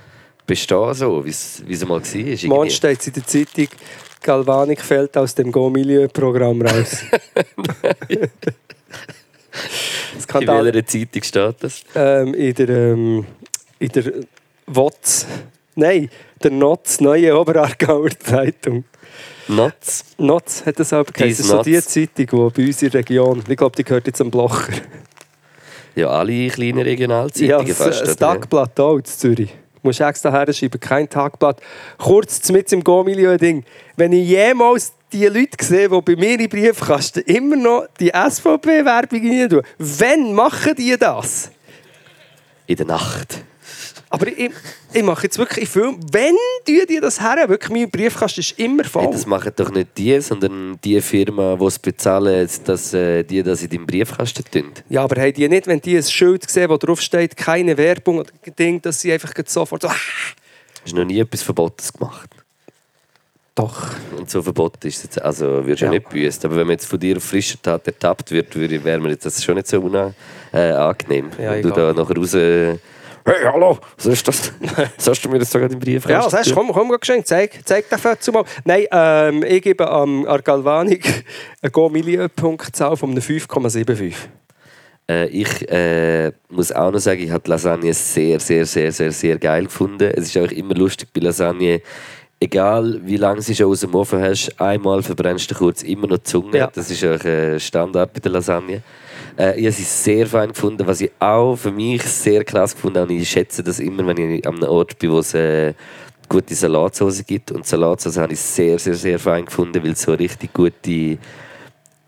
bestehen, 0.45 0.93
so, 0.93 1.25
wie 1.25 1.29
es 1.29 1.61
mal 1.85 2.01
war? 2.01 2.47
Morgen 2.47 2.69
steht 2.69 2.99
es 3.01 3.07
in 3.07 3.13
der 3.13 3.25
Zeitung, 3.25 3.67
Galvanik 4.21 4.81
fällt 4.81 5.17
aus 5.17 5.35
dem 5.35 5.51
Go-Milieu-Programm 5.51 6.61
raus. 6.61 7.01
In 10.13 10.21
Skandal. 10.21 10.65
welcher 10.65 10.85
Zeitung 10.85 11.23
steht 11.23 11.55
das? 11.61 11.81
ähm, 11.95 12.33
in 12.33 12.53
der, 12.53 12.69
ähm, 12.69 13.25
in 13.79 13.89
der 13.89 14.11
WOTS, 14.67 15.25
nein, 15.75 16.09
der 16.43 16.51
NOTS, 16.51 17.01
neue 17.01 17.37
Oberaargauer 17.37 18.09
Zeitung. 18.19 18.83
Notz? 19.47 20.03
NOTS 20.17 20.65
hat 20.65 20.79
das 20.79 20.91
aber 20.91 21.11
geheißen. 21.11 21.47
Das 21.47 21.65
ist 21.67 21.91
so 21.91 22.01
die 22.01 22.07
Zeitung, 22.15 22.51
die 22.53 22.61
bei 22.61 22.67
uns 22.67 22.81
in 22.81 22.89
der 22.89 22.99
Region, 22.99 23.43
ich 23.47 23.57
glaube, 23.57 23.75
die 23.75 23.83
gehört 23.83 24.07
jetzt 24.07 24.19
am 24.19 24.29
Blocher. 24.29 24.73
Ja, 25.95 26.09
alle 26.09 26.47
kleinen 26.49 26.79
Ja, 26.79 26.83
Regionalzeitungen 26.83 27.67
das, 27.67 27.77
fast. 27.77 28.01
das? 28.01 28.15
Tagblatt 28.17 28.79
auch 28.79 28.97
in 28.97 29.05
Zürich. 29.05 29.49
Du 29.49 29.79
musst 29.89 30.01
extra 30.01 30.31
herschreiben, 30.31 30.79
kein 30.79 31.09
Tagblatt. 31.09 31.61
Kurz 31.97 32.51
mit 32.51 32.71
im 32.73 32.83
Go-Milieu-Ding. 32.83 33.63
Wenn 33.95 34.11
ich 34.11 34.27
jemals 34.27 34.93
die 35.13 35.25
Leute 35.25 35.63
sehe, 35.63 35.87
die 35.89 36.01
bei 36.01 36.15
mir 36.15 36.39
im 36.39 36.49
Briefkasten 36.49 37.21
immer 37.21 37.55
noch 37.55 37.87
die 37.99 38.09
SVP-Werbung 38.09 39.21
rein 39.27 39.49
tun, 39.49 39.61
wann 39.79 40.33
machen 40.33 40.75
die 40.75 40.95
das? 40.99 41.51
In 42.65 42.75
der 42.75 42.85
Nacht. 42.85 43.43
Aber 44.09 44.27
ich, 44.27 44.51
ich 44.93 45.03
mache 45.03 45.23
jetzt 45.23 45.37
wirklich, 45.37 45.65
ich 45.65 45.75
wenn 45.75 46.35
tun 46.65 46.85
die 46.89 46.99
das 47.01 47.19
her? 47.19 47.49
Wirklich, 47.49 47.69
mein 47.69 47.89
Briefkasten 47.89 48.39
ist 48.39 48.57
immer 48.57 48.83
voll. 48.85 49.03
Hey, 49.03 49.11
das 49.11 49.25
machen 49.25 49.51
doch 49.55 49.69
nicht 49.69 49.89
die, 49.97 50.19
sondern 50.21 50.79
die 50.83 51.01
Firma, 51.01 51.57
die 51.59 51.65
es 51.65 51.77
bezahlen, 51.77 52.49
dass 52.63 52.93
äh, 52.93 53.23
die 53.23 53.43
das 53.43 53.63
in 53.63 53.69
deinem 53.69 53.85
Briefkasten 53.85 54.43
tun. 54.49 54.71
ja, 54.89 55.03
aber 55.03 55.21
haben 55.21 55.33
die 55.33 55.47
nicht, 55.49 55.67
wenn 55.67 55.81
die 55.81 55.97
ein 55.97 56.03
Schild 56.03 56.49
sehen, 56.49 56.69
wo 56.69 56.77
drauf 56.77 57.01
steht, 57.01 57.35
keine 57.35 57.77
Werbung 57.77 58.19
oder 58.19 58.31
Ding, 58.57 58.81
dass 58.81 59.01
sie 59.01 59.11
einfach 59.11 59.33
sofort 59.45 59.81
so, 59.81 59.89
ah, 59.89 59.95
Hast 60.83 60.93
du 60.93 60.95
noch 60.95 61.05
nie 61.05 61.19
etwas 61.19 61.43
Verbotenes 61.43 61.91
gemacht? 61.91 62.29
doch. 63.55 63.87
Und 64.15 64.29
so 64.29 64.41
verboten 64.41 64.87
ist 64.87 64.97
es 64.97 65.03
jetzt, 65.03 65.21
also 65.21 65.65
wirst 65.65 65.81
du 65.81 65.85
Ja. 65.85 65.91
nicht 65.91 66.07
büßt. 66.09 66.45
Aber 66.45 66.55
wenn 66.57 66.67
man 66.67 66.73
jetzt 66.73 66.85
von 66.85 66.99
dir 66.99 67.17
auf 67.17 67.23
frischer 67.23 67.59
Tat 67.61 67.87
ertappt 67.87 68.29
wird, 68.31 68.55
wäre 68.55 68.99
mir 68.99 69.09
jetzt 69.09 69.25
das 69.25 69.43
schon 69.43 69.55
nicht 69.55 69.67
so 69.67 69.79
una, 69.81 70.13
äh, 70.53 70.71
angenehm. 70.71 71.31
Ja, 71.39 71.51
wenn 71.53 71.63
du 71.63 71.71
da 71.71 71.91
nachher 71.91 72.15
raus... 72.15 72.33
Hey, 73.27 73.43
hallo, 73.43 73.77
was 73.97 74.05
ist 74.05 74.25
das? 74.25 74.53
Was 74.95 75.05
hast 75.09 75.25
du 75.25 75.27
mir 75.27 75.39
jetzt 75.39 75.51
sogar 75.51 75.69
im 75.69 75.79
Brief 75.79 76.07
Ja, 76.07 76.23
was 76.23 76.33
hast 76.33 76.49
du? 76.49 76.55
Komm, 76.55 76.71
komm, 76.71 76.89
geschenkt. 76.97 77.27
Zeig, 77.27 77.59
zeig 77.65 77.89
den 77.89 77.99
Fötzel 77.99 78.33
mal. 78.33 78.45
Nein, 78.63 78.85
ähm, 78.89 79.43
ich 79.43 79.61
gebe 79.61 79.85
am 79.85 80.25
an 80.25 80.41
Galvanik 80.41 81.25
eine 81.61 81.69
Go-Milieu-Punktzahl 81.69 82.95
von 82.95 83.11
einem 83.11 83.19
5,75. 83.19 84.13
Äh, 85.09 85.27
ich 85.27 85.69
äh, 85.69 86.31
muss 86.47 86.71
auch 86.71 86.89
noch 86.89 86.99
sagen, 86.99 87.21
ich 87.21 87.29
habe 87.29 87.43
die 87.43 87.49
Lasagne 87.49 87.93
sehr, 87.93 88.39
sehr, 88.39 88.65
sehr, 88.65 88.93
sehr, 88.93 89.11
sehr 89.11 89.37
geil 89.37 89.65
gefunden. 89.65 90.09
Es 90.15 90.33
ist 90.33 90.37
auch 90.37 90.49
immer 90.49 90.75
lustig 90.75 91.09
bei 91.13 91.19
Lasagne, 91.19 91.81
egal 92.39 93.01
wie 93.03 93.17
lange 93.17 93.41
sie 93.41 93.55
schon 93.55 93.69
aus 93.69 93.81
dem 93.81 93.93
Ofen 93.93 94.21
hast, 94.21 94.57
einmal 94.57 95.03
verbrennst 95.03 95.51
du 95.51 95.55
kurz 95.55 95.83
immer 95.83 96.07
noch 96.07 96.19
die 96.19 96.23
Zunge. 96.23 96.57
Ja. 96.59 96.71
Das 96.73 96.89
ist 96.89 97.03
auch 97.03 97.25
äh, 97.25 97.59
Standard 97.59 98.13
bei 98.13 98.21
der 98.21 98.31
Lasagne. 98.31 98.83
Äh, 99.37 99.59
ich 99.59 99.65
habe 99.65 99.71
sie 99.71 99.83
sehr 99.83 100.27
fein 100.27 100.49
gefunden. 100.49 100.85
Was 100.87 101.01
ich 101.01 101.11
auch 101.19 101.55
für 101.55 101.71
mich 101.71 102.03
sehr 102.03 102.43
krass 102.43 102.73
gefunden 102.73 102.99
habe, 102.99 103.11
und 103.11 103.19
ich 103.19 103.29
schätze 103.29 103.63
das 103.63 103.79
immer, 103.79 104.05
wenn 104.07 104.17
ich 104.17 104.47
an 104.47 104.55
einem 104.55 104.69
Ort 104.69 104.97
bin, 104.99 105.11
wo 105.11 105.19
es 105.19 105.33
äh, 105.33 105.73
gute 106.27 106.55
Salatsauce 106.55 107.25
gibt. 107.25 107.51
Und 107.51 107.65
Salatsauce 107.65 108.17
habe 108.17 108.33
ich 108.33 108.39
sehr, 108.39 108.79
sehr, 108.79 108.95
sehr 108.95 109.19
fein 109.19 109.45
gefunden, 109.45 109.83
weil 109.83 109.91
es 109.91 110.01
so 110.01 110.13
richtig 110.13 110.53
gute 110.53 111.17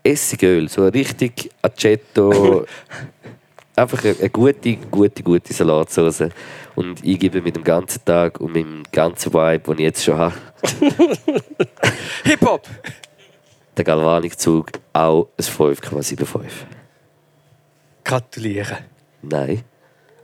Essigöl, 0.02 0.68
so 0.68 0.86
richtig 0.88 1.50
Aceto, 1.62 2.64
Einfach 3.76 4.04
eine, 4.04 4.16
eine 4.18 4.28
gute, 4.28 4.76
gute, 4.90 5.22
gute 5.22 5.54
Salatsauce. 5.54 6.24
Und 6.74 7.02
ich 7.02 7.18
gebe 7.18 7.40
mit 7.40 7.56
dem 7.56 7.64
ganzen 7.64 8.04
Tag 8.04 8.38
und 8.40 8.52
mit 8.52 8.66
dem 8.66 8.82
ganzen 8.92 9.32
Vibe, 9.32 9.60
den 9.60 9.74
ich 9.74 9.84
jetzt 9.84 10.04
schon 10.04 10.18
habe, 10.18 10.34
Hip-Hop! 12.24 12.68
der 13.76 13.84
Galvanik-Zug 13.84 14.72
auch 14.92 15.28
ein 15.38 15.44
5,75. 15.44 16.79
Gratuliere. 18.04 18.78
Nein. 19.22 19.64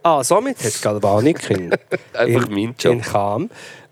Ah, 0.02 0.22
somit 0.22 0.62
hat 0.62 0.82
Galvanik 0.82 1.48
in, 1.50 1.70
Einfach 2.12 2.48
in, 2.48 2.74
in 2.82 3.02
Cham 3.02 3.48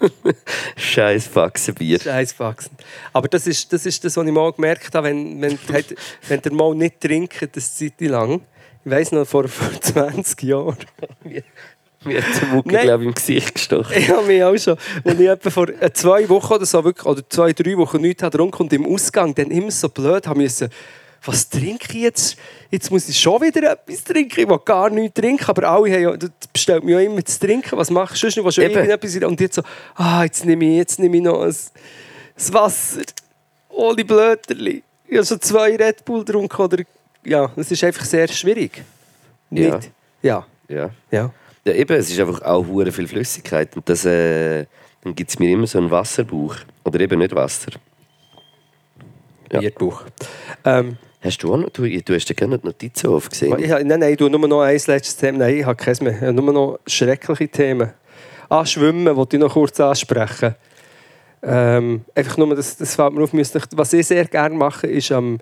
Scheiß 0.76 1.26
Faxenbier. 1.26 2.00
Scheiß 2.00 2.32
Faxen. 2.32 2.72
Aber 3.12 3.28
das 3.28 3.46
ist, 3.46 3.70
das 3.70 3.84
ist 3.84 4.02
das, 4.02 4.16
was 4.16 4.26
ich 4.26 4.32
mal 4.32 4.50
gemerkt 4.52 4.94
habe, 4.94 5.08
wenn, 5.08 5.42
wenn, 5.42 5.58
halt, 5.70 5.94
wenn 6.26 6.40
ihr 6.42 6.52
mal 6.54 6.74
nicht 6.74 7.02
trinkt, 7.02 7.42
eine 7.42 7.52
Zeit 7.52 8.00
lang. 8.00 8.40
Ich 8.82 8.90
weiss 8.90 9.12
noch, 9.12 9.26
vor, 9.26 9.46
vor 9.46 9.78
20 9.78 10.42
Jahren. 10.42 10.78
Mir 12.04 12.22
hat 12.22 12.40
der 12.40 12.48
Mucke, 12.48 12.68
glaube 12.68 13.02
ich, 13.02 13.08
im 13.08 13.14
Gesicht 13.14 13.54
gestochen. 13.54 14.08
Habe 14.08 14.26
mich 14.26 14.42
auch 14.42 14.56
schon, 14.56 14.76
als 15.04 15.20
ich 15.20 15.28
etwa 15.28 15.50
vor 15.50 15.68
äh, 15.68 15.92
zwei 15.92 16.28
Wochen 16.28 16.54
oder 16.54 16.66
so, 16.66 16.84
wirklich, 16.84 17.06
oder 17.06 17.22
zwei, 17.28 17.52
drei 17.52 17.76
Wochen 17.76 18.00
nichts 18.00 18.22
getrunken 18.22 18.62
und 18.62 18.72
im 18.72 18.86
Ausgang 18.86 19.34
dann 19.34 19.50
immer 19.50 19.70
so 19.70 19.88
blöd 19.88 20.26
haben 20.26 20.40
müssen, 20.40 20.68
was 21.26 21.48
trinke 21.48 21.86
ich 21.92 22.02
jetzt? 22.02 22.36
Jetzt 22.70 22.90
muss 22.90 23.08
ich 23.08 23.18
schon 23.18 23.40
wieder 23.40 23.72
etwas 23.72 24.04
trinken. 24.04 24.40
Ich 24.40 24.48
will 24.48 24.58
gar 24.64 24.90
nichts 24.90 25.18
trinken, 25.18 25.44
aber 25.46 25.68
alle 25.68 25.92
haben 25.92 26.02
ja, 26.02 26.16
das 26.16 26.30
bestellt 26.52 26.84
mir 26.84 27.00
ja 27.00 27.10
immer 27.10 27.24
zu 27.24 27.40
trinken. 27.40 27.78
Was 27.78 27.90
machst 27.90 28.22
du? 28.22 28.28
Du 28.28 28.44
willst 28.44 28.58
ja 28.58 28.64
Eben. 28.64 28.74
irgendetwas. 28.74 29.16
Und 29.16 29.40
jetzt 29.40 29.54
so, 29.56 29.62
ah, 29.94 30.24
jetzt 30.24 30.44
nehme 30.44 30.64
ich, 30.66 30.76
jetzt 30.76 30.98
nehme 30.98 31.16
ich 31.16 31.22
noch 31.22 31.40
ein, 31.40 31.48
ein 31.48 32.54
Wasser. 32.54 33.02
Ohne 33.70 34.04
Blöterli. 34.04 34.82
Ich 35.08 35.16
habe 35.16 35.26
schon 35.26 35.40
zwei 35.40 35.76
Red 35.76 36.04
Bull 36.04 36.24
getrunken. 36.24 36.60
Oder, 36.60 36.84
ja, 37.24 37.50
es 37.56 37.70
ist 37.70 37.82
einfach 37.84 38.04
sehr 38.04 38.28
schwierig. 38.28 38.84
Ja. 39.50 39.76
Nicht? 39.76 39.90
Ja. 40.22 40.46
Ja. 40.68 40.76
ja. 40.76 40.90
Ja, 41.10 41.30
eben, 41.72 41.96
es 41.96 42.10
ist 42.10 42.20
einfach 42.20 42.42
auch 42.42 42.66
hure 42.66 42.92
viel 42.92 43.08
Flüssigkeit. 43.08 43.74
Und 43.76 43.88
das, 43.88 44.04
äh, 44.04 44.66
dann 45.02 45.14
gibt 45.14 45.30
es 45.30 45.38
mir 45.38 45.50
immer 45.50 45.66
so 45.66 45.78
einen 45.78 45.90
Wasserbauch. 45.90 46.56
Oder 46.84 47.00
eben 47.00 47.18
nicht 47.18 47.34
Wasser. 47.34 47.72
Ja. 49.52 49.60
Bierbuch. 49.60 50.04
Ähm, 50.64 50.96
Hast 51.24 51.42
du 51.42 51.54
auch 51.54 51.56
noch, 51.56 51.70
du, 51.70 51.88
du 51.88 52.14
hast 52.14 52.28
ja 52.28 52.34
gerne 52.34 52.58
die 52.58 52.66
Notizen 52.66 53.08
aufgesehen. 53.08 53.58
Ich, 53.58 53.70
nein, 53.70 53.86
nein, 53.86 54.12
ich 54.12 54.18
tue 54.18 54.28
nur 54.28 54.46
noch 54.46 54.60
ein 54.60 54.74
letztes 54.74 55.16
Thema. 55.16 55.38
Nein, 55.38 55.56
ich 55.56 55.64
habe 55.64 55.74
keins 55.74 56.02
mehr. 56.02 56.12
Ich 56.12 56.20
habe 56.20 56.34
nur 56.34 56.52
noch 56.52 56.80
schreckliche 56.86 57.48
Themen. 57.48 57.90
Ah, 58.50 58.66
Schwimmen 58.66 59.16
wollte 59.16 59.36
ich 59.36 59.40
noch 59.40 59.54
kurz 59.54 59.80
ansprechen. 59.80 60.54
Ähm, 61.42 62.04
einfach 62.14 62.36
nur, 62.36 62.54
das, 62.54 62.76
das 62.76 62.94
fällt 62.94 63.14
mir 63.14 63.22
auf. 63.22 63.32
Was 63.32 63.92
ich 63.94 64.06
sehr 64.06 64.26
gerne 64.26 64.54
mache, 64.54 64.86
ist 64.86 65.12
am, 65.12 65.38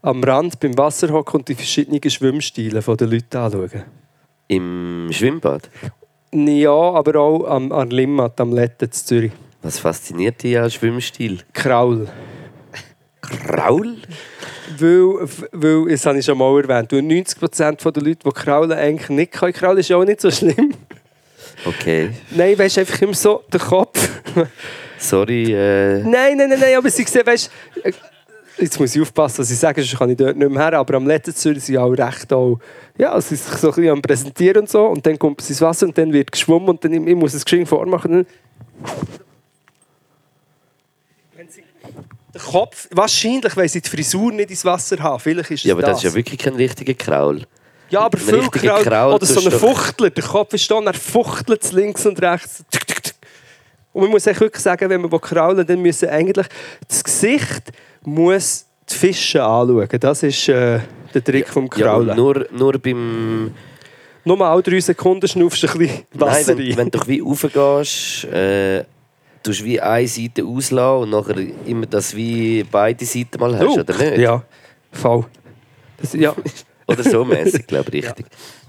am 0.00 0.24
Rand 0.24 0.58
beim 0.58 0.76
Wasser 0.78 1.10
hocken 1.10 1.40
und 1.40 1.48
die 1.48 1.54
verschiedenen 1.54 2.10
Schwimmstile 2.10 2.80
der 2.80 3.06
Leute 3.06 3.38
anschauen. 3.38 3.84
Im 4.48 5.08
Schwimmbad. 5.10 5.70
Ja, 6.32 6.70
aber 6.70 7.20
auch 7.20 7.44
am, 7.46 7.72
an 7.72 7.90
Limmat, 7.90 8.40
am 8.40 8.52
Letten 8.52 8.84
in 8.84 8.92
Zürich. 8.92 9.32
Was 9.62 9.78
fasziniert 9.78 10.42
dich 10.42 10.58
an 10.58 10.70
Schwimmstil? 10.70 11.40
Kraul. 11.52 12.08
Kraul? 13.20 13.96
Weil, 14.78 15.28
weil, 15.52 15.90
das 15.90 16.06
habe 16.06 16.18
ich 16.18 16.24
schon 16.24 16.38
mal 16.38 16.56
erwähnt, 16.62 16.92
weil 16.92 17.00
90% 17.00 17.90
der 17.90 18.02
Leute, 18.02 18.18
die 18.24 18.30
kraulen, 18.30 18.72
eigentlich 18.72 19.08
nicht 19.08 19.32
können. 19.32 19.52
Kraulen 19.52 19.78
ist 19.78 19.88
ja 19.88 19.96
auch 19.96 20.04
nicht 20.04 20.20
so 20.20 20.30
schlimm. 20.30 20.74
Okay. 21.64 22.10
Nein, 22.30 22.58
weißt 22.58 22.76
du, 22.76 22.80
einfach 22.82 23.02
immer 23.02 23.14
so 23.14 23.42
der 23.52 23.60
Kopf. 23.60 24.08
Sorry, 24.98 25.52
äh, 25.52 26.02
Nein, 26.02 26.36
nein, 26.36 26.48
nein, 26.48 26.60
nein, 26.60 26.76
aber 26.76 26.90
sie 26.90 27.04
sehen, 27.04 27.26
weißt 27.26 27.50
äh, 27.82 27.92
jetzt 28.58 28.78
muss 28.80 28.94
ich 28.94 29.02
aufpassen, 29.02 29.38
was 29.38 29.50
ich 29.50 29.58
sage, 29.58 29.82
sonst 29.82 29.98
kann 29.98 30.10
ich 30.10 30.16
dort 30.16 30.36
nicht 30.36 30.50
mehr 30.50 30.62
her, 30.62 30.78
aber 30.78 30.94
am 30.94 31.06
letzten 31.06 31.34
Zürich 31.34 31.64
sind 31.64 31.78
auch 31.78 31.90
recht 31.90 32.32
auch, 32.32 32.58
ja, 32.96 33.20
sie 33.20 33.36
sind 33.36 33.50
sich 33.50 33.58
so 33.58 33.68
ein 33.68 33.74
bisschen 33.74 33.90
am 33.90 34.02
Präsentieren 34.02 34.62
und 34.62 34.70
so, 34.70 34.86
und 34.86 35.04
dann 35.04 35.18
kommt 35.18 35.40
sie 35.40 35.52
ins 35.52 35.60
Wasser 35.60 35.86
und 35.86 35.96
dann 35.96 36.12
wird 36.12 36.32
geschwommen 36.32 36.70
und 36.70 36.84
dann, 36.84 36.92
ich 37.06 37.16
muss 37.16 37.34
es 37.34 37.44
geschwind 37.44 37.68
vormachen. 37.68 38.12
Dann 38.12 38.26
Wenn 41.34 41.48
sie 41.48 41.62
den 42.34 42.40
Kopf, 42.40 42.88
wahrscheinlich, 42.90 43.56
weil 43.56 43.68
sie 43.68 43.80
die 43.80 43.88
Frisur 43.88 44.32
nicht 44.32 44.50
ins 44.50 44.64
Wasser 44.64 44.98
haben, 44.98 45.20
vielleicht 45.20 45.50
ist 45.50 45.60
es 45.60 45.64
ja, 45.64 45.74
aber 45.74 45.82
das 45.82 45.90
das. 45.92 46.04
ist 46.04 46.10
ja 46.10 46.14
wirklich 46.14 46.38
kein 46.38 46.54
richtiger 46.54 46.94
Kraul. 46.94 47.42
Ja, 47.88 48.00
aber 48.00 48.18
viel 48.18 48.48
Kraul, 48.48 48.82
Kraul 48.82 49.14
oder 49.14 49.26
so 49.26 49.40
ein 49.40 49.50
Fuchtler, 49.52 50.10
der 50.10 50.24
Kopf 50.24 50.52
ist 50.54 50.68
da 50.68 50.74
und 50.76 50.86
er 50.86 50.94
fuchtelt 50.94 51.70
links 51.72 52.04
und 52.04 52.20
rechts. 52.20 52.64
Und 53.92 54.02
man 54.02 54.10
muss 54.10 54.26
wirklich 54.26 54.62
sagen, 54.62 54.90
wenn 54.90 55.00
man 55.00 55.10
will 55.10 55.20
kraulen 55.20 55.66
dann 55.66 55.80
müssen 55.80 56.10
eigentlich 56.10 56.46
das 56.86 57.02
Gesicht 57.02 57.72
muss 58.06 58.66
die 58.88 58.94
Fische 58.94 59.42
anschauen. 59.44 59.88
Das 60.00 60.22
ist 60.22 60.48
äh, 60.48 60.80
der 61.12 61.24
Trick 61.24 61.48
vom 61.48 61.68
Ja, 61.76 61.94
und 61.94 62.06
Kraulen. 62.06 62.16
nur, 62.16 62.46
nur 62.52 62.78
beim... 62.78 63.52
Nur 64.24 64.36
mal 64.36 64.50
alle 64.50 64.62
drei 64.62 64.80
Sekunden 64.80 65.28
schnaufst 65.28 65.62
du 65.62 65.68
ein 65.68 65.78
bisschen 65.78 66.02
Wasser 66.14 66.54
Nein, 66.56 66.66
wenn, 66.68 66.76
wenn 66.78 66.90
du 66.90 66.98
wie 67.06 67.20
raufgehst, 67.20 68.24
äh, 68.24 68.84
tust 69.42 69.60
du 69.60 69.64
wie 69.64 69.80
eine 69.80 70.08
Seite 70.08 70.44
auslassen 70.44 71.02
und 71.02 71.10
nachher 71.10 71.36
immer 71.66 71.86
das 71.86 72.14
wie 72.16 72.64
beide 72.64 73.04
Seiten 73.04 73.38
mal 73.38 73.56
hast, 73.56 73.68
Oh, 73.68 73.80
oder 73.80 73.96
nicht? 73.96 74.18
Ja, 74.18 74.42
voll. 74.90 75.26
Das, 75.98 76.12
ja. 76.14 76.34
Oder 76.88 77.02
so 77.02 77.24
mäßig, 77.24 77.66
glaube 77.66 77.90
ich, 77.96 78.04
richtig. 78.06 78.26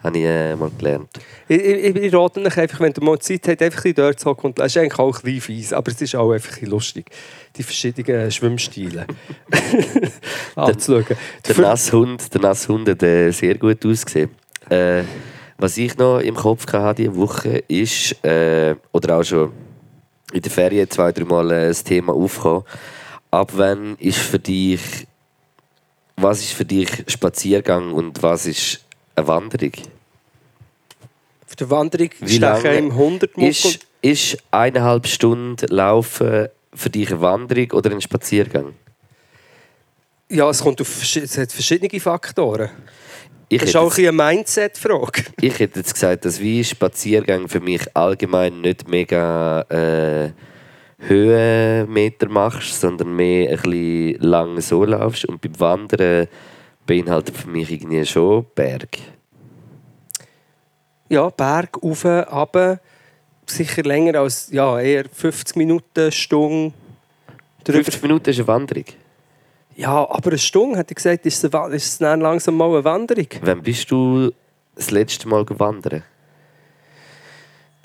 Habe 0.07 0.17
ich 0.17 0.23
äh, 0.25 0.55
mal 0.55 0.71
gelernt. 0.77 1.09
Ich, 1.47 1.59
ich, 1.61 1.95
ich 1.95 2.13
rate 2.13 2.41
euch 2.41 2.57
einfach, 2.57 2.79
wenn 2.79 2.93
ihr 2.97 3.03
mal 3.03 3.19
Zeit 3.19 3.47
habt, 3.47 3.61
einfach 3.61 3.85
ein 3.85 3.93
dort 3.93 4.19
zu 4.19 4.29
und- 4.31 4.59
Es 4.59 4.65
ist 4.67 4.77
eigentlich 4.77 4.99
auch 4.99 5.15
ein 5.17 5.21
bisschen 5.23 5.41
fies, 5.41 5.73
aber 5.73 5.91
es 5.91 6.01
ist 6.01 6.15
auch 6.15 6.31
einfach 6.31 6.61
ein 6.61 6.67
lustig, 6.67 7.09
die 7.55 7.63
verschiedenen 7.63 8.31
Schwimmstile 8.31 9.05
anzuschauen. 10.55 11.17
Der 11.47 11.59
Nasshund, 11.59 12.33
der 12.33 12.41
Nasshund 12.41 12.89
hat 12.89 13.03
äh, 13.03 13.31
sehr 13.31 13.57
gut 13.57 13.85
ausgesehen. 13.85 14.29
Äh, 14.69 15.03
was 15.57 15.77
ich 15.77 15.97
noch 15.97 16.19
im 16.19 16.35
Kopf 16.35 16.71
hatte 16.71 17.01
diese 17.03 17.15
Woche 17.15 17.63
ist, 17.67 18.23
äh, 18.23 18.75
oder 18.91 19.17
auch 19.17 19.23
schon 19.23 19.51
in 20.33 20.41
der 20.41 20.51
Ferien 20.51 20.89
zwei, 20.89 21.11
drei 21.11 21.23
Mal 21.23 21.51
äh, 21.51 21.67
das 21.69 21.83
Thema 21.83 22.13
aufgekommen. 22.13 22.63
Ab 23.31 23.51
wann 23.55 23.95
ist 23.97 24.19
für 24.19 24.39
dich, 24.39 24.79
was 26.15 26.39
ist 26.39 26.53
für 26.53 26.65
dich 26.65 26.89
Spaziergang 27.07 27.91
und 27.91 28.21
was 28.23 28.45
ist 28.45 28.85
eine 29.15 29.27
Wanderung? 29.27 29.71
Der 31.59 31.69
Wanderung 31.69 32.09
Wie 32.19 32.37
lange 32.37 32.77
im 32.77 32.91
100 32.91 33.35
Muckel. 33.37 33.49
Ist, 33.49 33.79
ist 34.01 34.37
eineinhalb 34.51 35.07
Stunden 35.07 35.67
Laufen 35.67 36.47
für 36.73 36.89
dich 36.89 37.09
eine 37.09 37.21
Wanderung 37.21 37.71
oder 37.71 37.91
ein 37.91 38.01
Spaziergang? 38.01 38.73
Ja, 40.29 40.49
es, 40.49 40.61
kommt 40.61 40.81
auf, 40.81 41.01
es 41.01 41.37
hat 41.37 41.51
verschiedene 41.51 41.99
Faktoren. 41.99 42.69
Ich 43.49 43.59
Das 43.59 43.69
ist 43.69 43.75
auch 43.77 43.97
ein 43.97 44.07
eine 44.07 44.11
Mindset-Frage. 44.11 45.23
Ich 45.41 45.57
hätte 45.59 45.79
jetzt 45.79 45.93
gesagt, 45.93 46.25
dass 46.25 46.41
wie 46.41 46.63
Spaziergang 46.63 47.47
für 47.47 47.61
mich 47.61 47.95
allgemein 47.95 48.59
nicht 48.59 48.89
mega 48.89 49.61
äh, 49.69 50.31
Höhenmeter 50.99 52.27
machst, 52.27 52.81
sondern 52.81 53.15
mehr 53.15 53.51
ein 53.51 53.55
bisschen 53.55 54.19
lang 54.19 54.59
so 54.59 54.83
laufst. 54.83 55.25
Und 55.25 55.39
beim 55.39 55.59
Wandern 55.59 56.27
beinhaltet 56.85 57.37
für 57.37 57.47
mich 57.47 57.71
irgendwie 57.71 58.05
schon 58.05 58.45
Berg. 58.53 58.97
Ja, 61.09 61.29
Berg, 61.29 61.81
rauf, 61.83 62.05
runter. 62.05 62.79
Sicher 63.45 63.83
länger 63.83 64.19
als 64.19 64.49
ja, 64.51 64.79
eher 64.79 65.05
50 65.11 65.55
Minuten, 65.55 66.11
Stunde. 66.11 66.73
Drüber. 67.63 67.83
50 67.83 68.01
Minuten 68.01 68.29
ist 68.29 68.39
eine 68.39 68.47
Wanderung. 68.47 68.85
Ja, 69.75 70.09
aber 70.09 70.31
eine 70.31 70.37
Stunde, 70.37 70.77
hätte 70.77 70.91
ich 70.91 70.95
gesagt, 70.95 71.25
ist 71.25 71.43
es, 71.43 71.53
eine 71.53 71.75
ist 71.75 71.85
es 71.85 71.97
dann 71.99 72.19
langsam 72.19 72.57
mal 72.57 72.69
eine 72.69 72.83
Wanderung. 72.83 73.27
Wann 73.41 73.61
bist 73.61 73.89
du 73.89 74.31
das 74.75 74.91
letzte 74.91 75.27
Mal 75.27 75.45
wandern? 75.47 76.03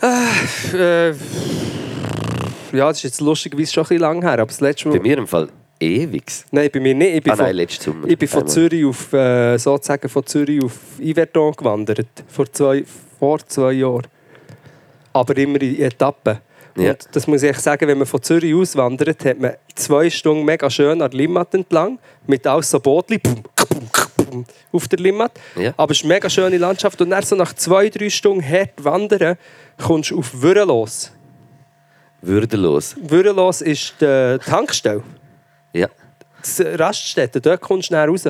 Äh, 0.00 1.10
ja, 1.10 2.88
das 2.88 2.96
ist 2.96 3.02
jetzt 3.04 3.20
lustigerweise 3.20 3.72
schon 3.72 3.84
ein 3.84 3.88
bisschen 3.88 4.00
lang 4.00 4.22
her, 4.22 4.32
aber 4.32 4.46
das 4.46 4.60
letzte 4.60 4.88
Mal... 4.88 4.96
Bei 4.96 5.02
mir 5.02 5.18
im 5.18 5.28
Fall 5.28 5.48
ewig. 5.82 6.24
Nein, 6.50 6.70
bei 6.72 6.80
mir 6.80 6.94
nicht. 6.94 7.16
Ich 7.16 7.22
bin 7.22 7.32
Ah 7.32 7.36
von, 7.36 7.44
nein, 7.46 7.56
letzten 7.56 7.84
Sommer. 7.84 8.08
ich 8.08 8.18
bin 8.18 8.28
von. 8.28 8.46
Zürich 8.46 8.84
auf, 8.84 9.12
äh, 9.12 9.58
sozusagen 9.58 10.08
von 10.08 10.24
Zürich 10.24 10.62
auf 10.62 10.78
Yverdon 11.00 11.52
gewandert. 11.52 12.06
Vor 12.28 12.50
zwei, 12.52 12.84
vor 13.22 13.38
zwei 13.46 13.74
Jahren. 13.74 14.08
Aber 15.12 15.36
immer 15.36 15.62
in 15.62 15.80
Etappen. 15.80 16.38
Ja. 16.76 16.90
Und 16.90 17.08
das 17.12 17.28
muss 17.28 17.44
ich 17.44 17.56
sagen, 17.58 17.86
wenn 17.86 17.98
man 17.98 18.06
von 18.08 18.20
Zürich 18.20 18.52
auswandert, 18.52 19.24
hat 19.24 19.38
man 19.38 19.52
zwei 19.76 20.10
Stunden 20.10 20.44
mega 20.44 20.68
schön 20.68 21.00
an 21.00 21.08
der 21.08 21.20
Limmat 21.20 21.54
entlang, 21.54 22.00
mit 22.26 22.44
alles 22.48 22.68
so 22.68 22.80
Bootli 22.80 23.20
auf 24.72 24.88
der 24.88 24.98
Limmat. 24.98 25.38
Ja. 25.54 25.72
Aber 25.76 25.92
es 25.92 25.98
ist 25.98 26.04
eine 26.04 26.14
mega 26.14 26.28
schöne 26.28 26.58
Landschaft. 26.58 27.00
Und 27.00 27.10
dann 27.10 27.22
so 27.22 27.36
nach 27.36 27.52
zwei, 27.52 27.88
drei 27.90 28.10
Stunden 28.10 28.42
hart 28.42 28.72
wandern, 28.82 29.36
kommst 29.80 30.10
du 30.10 30.18
auf 30.18 30.42
Würrelos. 30.42 31.12
Würdelos. 32.22 32.96
Würrelos 33.00 33.60
ist 33.60 33.94
die 34.00 34.38
Tankstelle. 34.44 35.04
Ja. 35.72 35.86
das 36.40 36.60
Raststätte, 36.60 37.40
dort 37.40 37.60
kommst 37.60 37.90
du 37.90 37.94
näher 37.94 38.08
raus. 38.08 38.24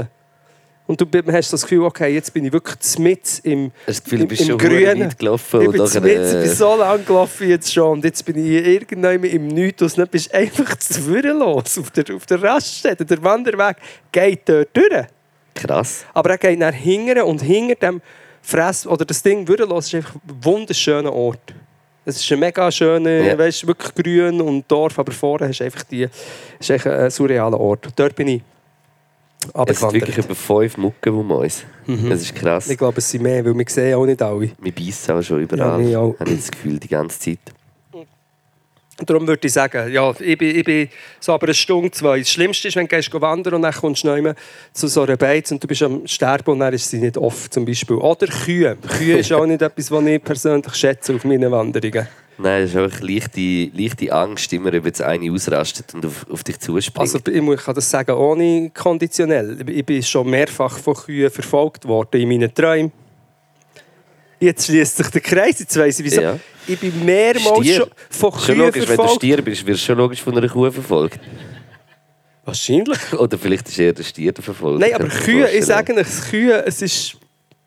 Und 0.86 1.00
du 1.00 1.06
hast 1.32 1.52
das 1.52 1.62
Gefühl, 1.62 1.84
okay, 1.84 2.12
jetzt 2.12 2.34
bin 2.34 2.44
ich 2.44 2.52
wirklich 2.52 2.76
mit 2.98 3.40
im, 3.44 3.70
das 3.86 4.02
Gefühl, 4.02 4.20
im, 4.20 4.24
du 4.24 4.28
bist 4.28 4.42
im 4.42 4.48
schon 4.48 4.58
Grünen. 4.58 5.00
weit 5.00 5.18
gelaufen 5.18 5.60
Ich 5.62 5.70
bin, 5.70 5.80
mit, 5.82 5.92
ich 6.26 6.32
bin 6.32 6.48
so 6.54 6.76
lange 6.76 7.04
gelaufen 7.04 7.48
jetzt 7.48 7.72
schon 7.72 7.92
und 7.92 8.04
jetzt 8.04 8.24
bin 8.24 8.36
ich 8.36 8.66
irgendwann 8.66 9.22
im 9.22 9.46
Nichts 9.46 9.94
dann 9.94 10.08
bist 10.08 10.32
du 10.32 10.36
einfach 10.38 10.76
zu 10.76 11.00
los 11.20 11.78
auf 11.78 11.90
der, 11.92 12.14
auf 12.14 12.26
der 12.26 12.42
Raststätte. 12.42 13.04
Der 13.06 13.22
Wanderweg 13.22 13.76
geht 14.10 14.48
dort 14.48 14.68
durch. 14.76 15.06
Krass. 15.54 16.04
Aber 16.14 16.30
er 16.30 16.38
geht 16.38 16.58
nach 16.58 16.74
hinten 16.74 17.20
und 17.22 17.40
hinter 17.42 17.74
dem 17.76 18.00
Fress 18.42 18.86
oder 18.86 19.04
das 19.04 19.22
Ding 19.22 19.46
los 19.46 19.86
ist 19.86 19.94
einfach 19.94 20.16
ein 20.16 20.20
wunderschöner 20.44 21.12
Ort. 21.12 21.54
Es 22.04 22.16
ist 22.16 22.32
ein 22.32 22.40
mega 22.40 22.68
schöner, 22.72 23.10
Ja. 23.22 23.38
weißt, 23.38 23.64
wirklich 23.66 23.94
grün 23.94 24.40
und 24.40 24.64
Dorf, 24.68 24.98
aber 24.98 25.12
vorne 25.12 25.48
hast 25.48 25.60
du 25.60 25.64
einfach 25.64 25.84
die, 25.84 26.08
ist 26.58 26.70
einfach 26.72 26.90
ein 26.90 27.10
surrealer 27.10 27.58
Ort. 27.60 27.88
Dort 27.94 28.16
bin 28.16 28.26
ich 28.26 28.42
Es 29.66 29.80
sind 29.80 29.92
wirklich 29.92 30.18
über 30.18 30.34
fünf 30.34 30.76
Mucken, 30.76 31.26
die 31.28 31.32
uns. 31.34 31.64
Mhm. 31.86 32.10
Das 32.10 32.20
ist 32.20 32.34
krass. 32.34 32.68
Ich 32.68 32.78
glaube, 32.78 32.98
es 32.98 33.10
sind 33.10 33.22
mehr, 33.22 33.44
weil 33.44 33.56
wir 33.56 33.64
sehen 33.68 33.94
auch 33.94 34.06
nicht 34.06 34.22
alle. 34.22 34.50
Wir 34.60 34.72
beißen 34.72 35.14
auch 35.14 35.22
schon 35.22 35.40
überall. 35.42 35.82
Ja, 35.82 35.88
ich 35.88 35.96
auch. 35.96 36.14
Habe 36.18 36.30
ich 36.30 36.36
das 36.36 36.50
Gefühl, 36.50 36.78
die 36.78 36.88
ganze 36.88 37.18
Zeit. 37.18 37.38
Darum 39.06 39.26
würde 39.26 39.46
ich 39.46 39.52
sagen, 39.52 39.92
ja, 39.92 40.10
ich 40.20 40.38
bin, 40.38 40.56
ich 40.56 40.64
bin 40.64 40.88
so 41.20 41.32
aber 41.32 41.46
eine 41.46 41.54
Stunde, 41.54 41.90
zwei. 41.90 42.18
Das 42.20 42.30
Schlimmste 42.30 42.68
ist, 42.68 42.76
wenn 42.76 42.86
du 42.86 42.96
gehst 42.96 43.12
wandern 43.12 43.54
und 43.54 43.62
dann 43.62 43.72
kommst 43.74 44.04
du 44.04 44.14
nicht 44.14 44.36
zu 44.72 44.86
so 44.88 45.02
einer 45.02 45.16
Beiz 45.16 45.50
und 45.50 45.62
du 45.62 45.66
bist 45.68 45.82
am 45.82 46.06
Sterben 46.06 46.50
und 46.52 46.58
dann 46.60 46.72
ist 46.74 46.88
sie 46.90 46.98
nicht 46.98 47.16
oft 47.16 47.52
zum 47.52 47.64
Beispiel. 47.64 47.96
Oder 47.96 48.26
Kühe. 48.26 48.76
Kühe 48.98 49.18
ist 49.18 49.32
auch 49.32 49.46
nicht 49.46 49.62
etwas, 49.62 49.90
was 49.90 50.04
ich 50.06 50.22
persönlich 50.22 50.74
schätze 50.74 51.14
auf 51.14 51.24
meinen 51.24 51.50
Wanderungen. 51.50 52.06
Nein, 52.38 52.62
es 52.62 52.70
ist 52.70 52.76
einfach 52.76 53.00
leichte, 53.02 53.70
leichte 53.74 54.12
Angst, 54.12 54.52
immer 54.54 54.72
ob 54.74 54.86
jetzt 54.86 55.02
eine 55.02 55.30
ausrastet 55.30 55.92
und 55.94 56.06
auf, 56.06 56.26
auf 56.30 56.42
dich 56.42 56.58
zuspringt. 56.58 56.98
Also 56.98 57.18
ich 57.30 57.42
muss- 57.42 57.56
ich 57.60 57.64
kann 57.64 57.74
das 57.74 57.88
sagen, 57.90 58.12
ohne 58.16 58.70
konditionell. 58.74 59.58
Ich 59.68 59.84
bin 59.84 60.02
schon 60.02 60.28
mehrfach 60.30 60.78
von 60.78 60.94
Kühen 60.94 61.30
verfolgt 61.30 61.86
worden 61.86 62.20
in 62.20 62.28
meinen 62.28 62.52
Träumen. 62.52 62.90
Jetzt 64.40 64.66
schließt 64.66 64.96
sich 64.96 65.06
der 65.08 65.20
Kreis, 65.20 65.60
jetzt 65.60 65.78
weiss 65.78 66.00
ich 66.00 66.04
wieso. 66.06 66.20
Ja. 66.20 66.38
Ich 66.66 66.78
bin 66.78 67.04
mehrmals 67.04 67.58
Stier. 67.58 67.76
schon 67.76 67.90
von 68.10 68.32
Kühen 68.32 68.58
logisch, 68.58 68.74
wenn 68.74 68.80
du 68.82 68.86
verfolgt. 68.86 69.14
Stier 69.16 69.42
bist, 69.42 69.66
wirst 69.66 69.82
du 69.82 69.86
schon 69.86 69.98
logisch 69.98 70.22
von 70.22 70.36
einer 70.36 70.48
Kuh 70.48 70.70
verfolgt. 70.70 71.18
Wahrscheinlich. 72.44 72.98
Oder 73.18 73.38
vielleicht 73.38 73.68
ist 73.68 73.78
eher 73.78 73.92
der 73.92 74.02
Stier 74.02 74.32
der 74.32 74.42
verfolgt. 74.42 74.80
Nein, 74.80 74.94
aber 74.94 75.08
Kühe, 75.08 75.48
ich 75.50 75.64
sage 75.64 75.94
euch, 75.94 76.06
Kühe, 76.30 76.64
es 76.66 76.82
ist, 76.82 77.16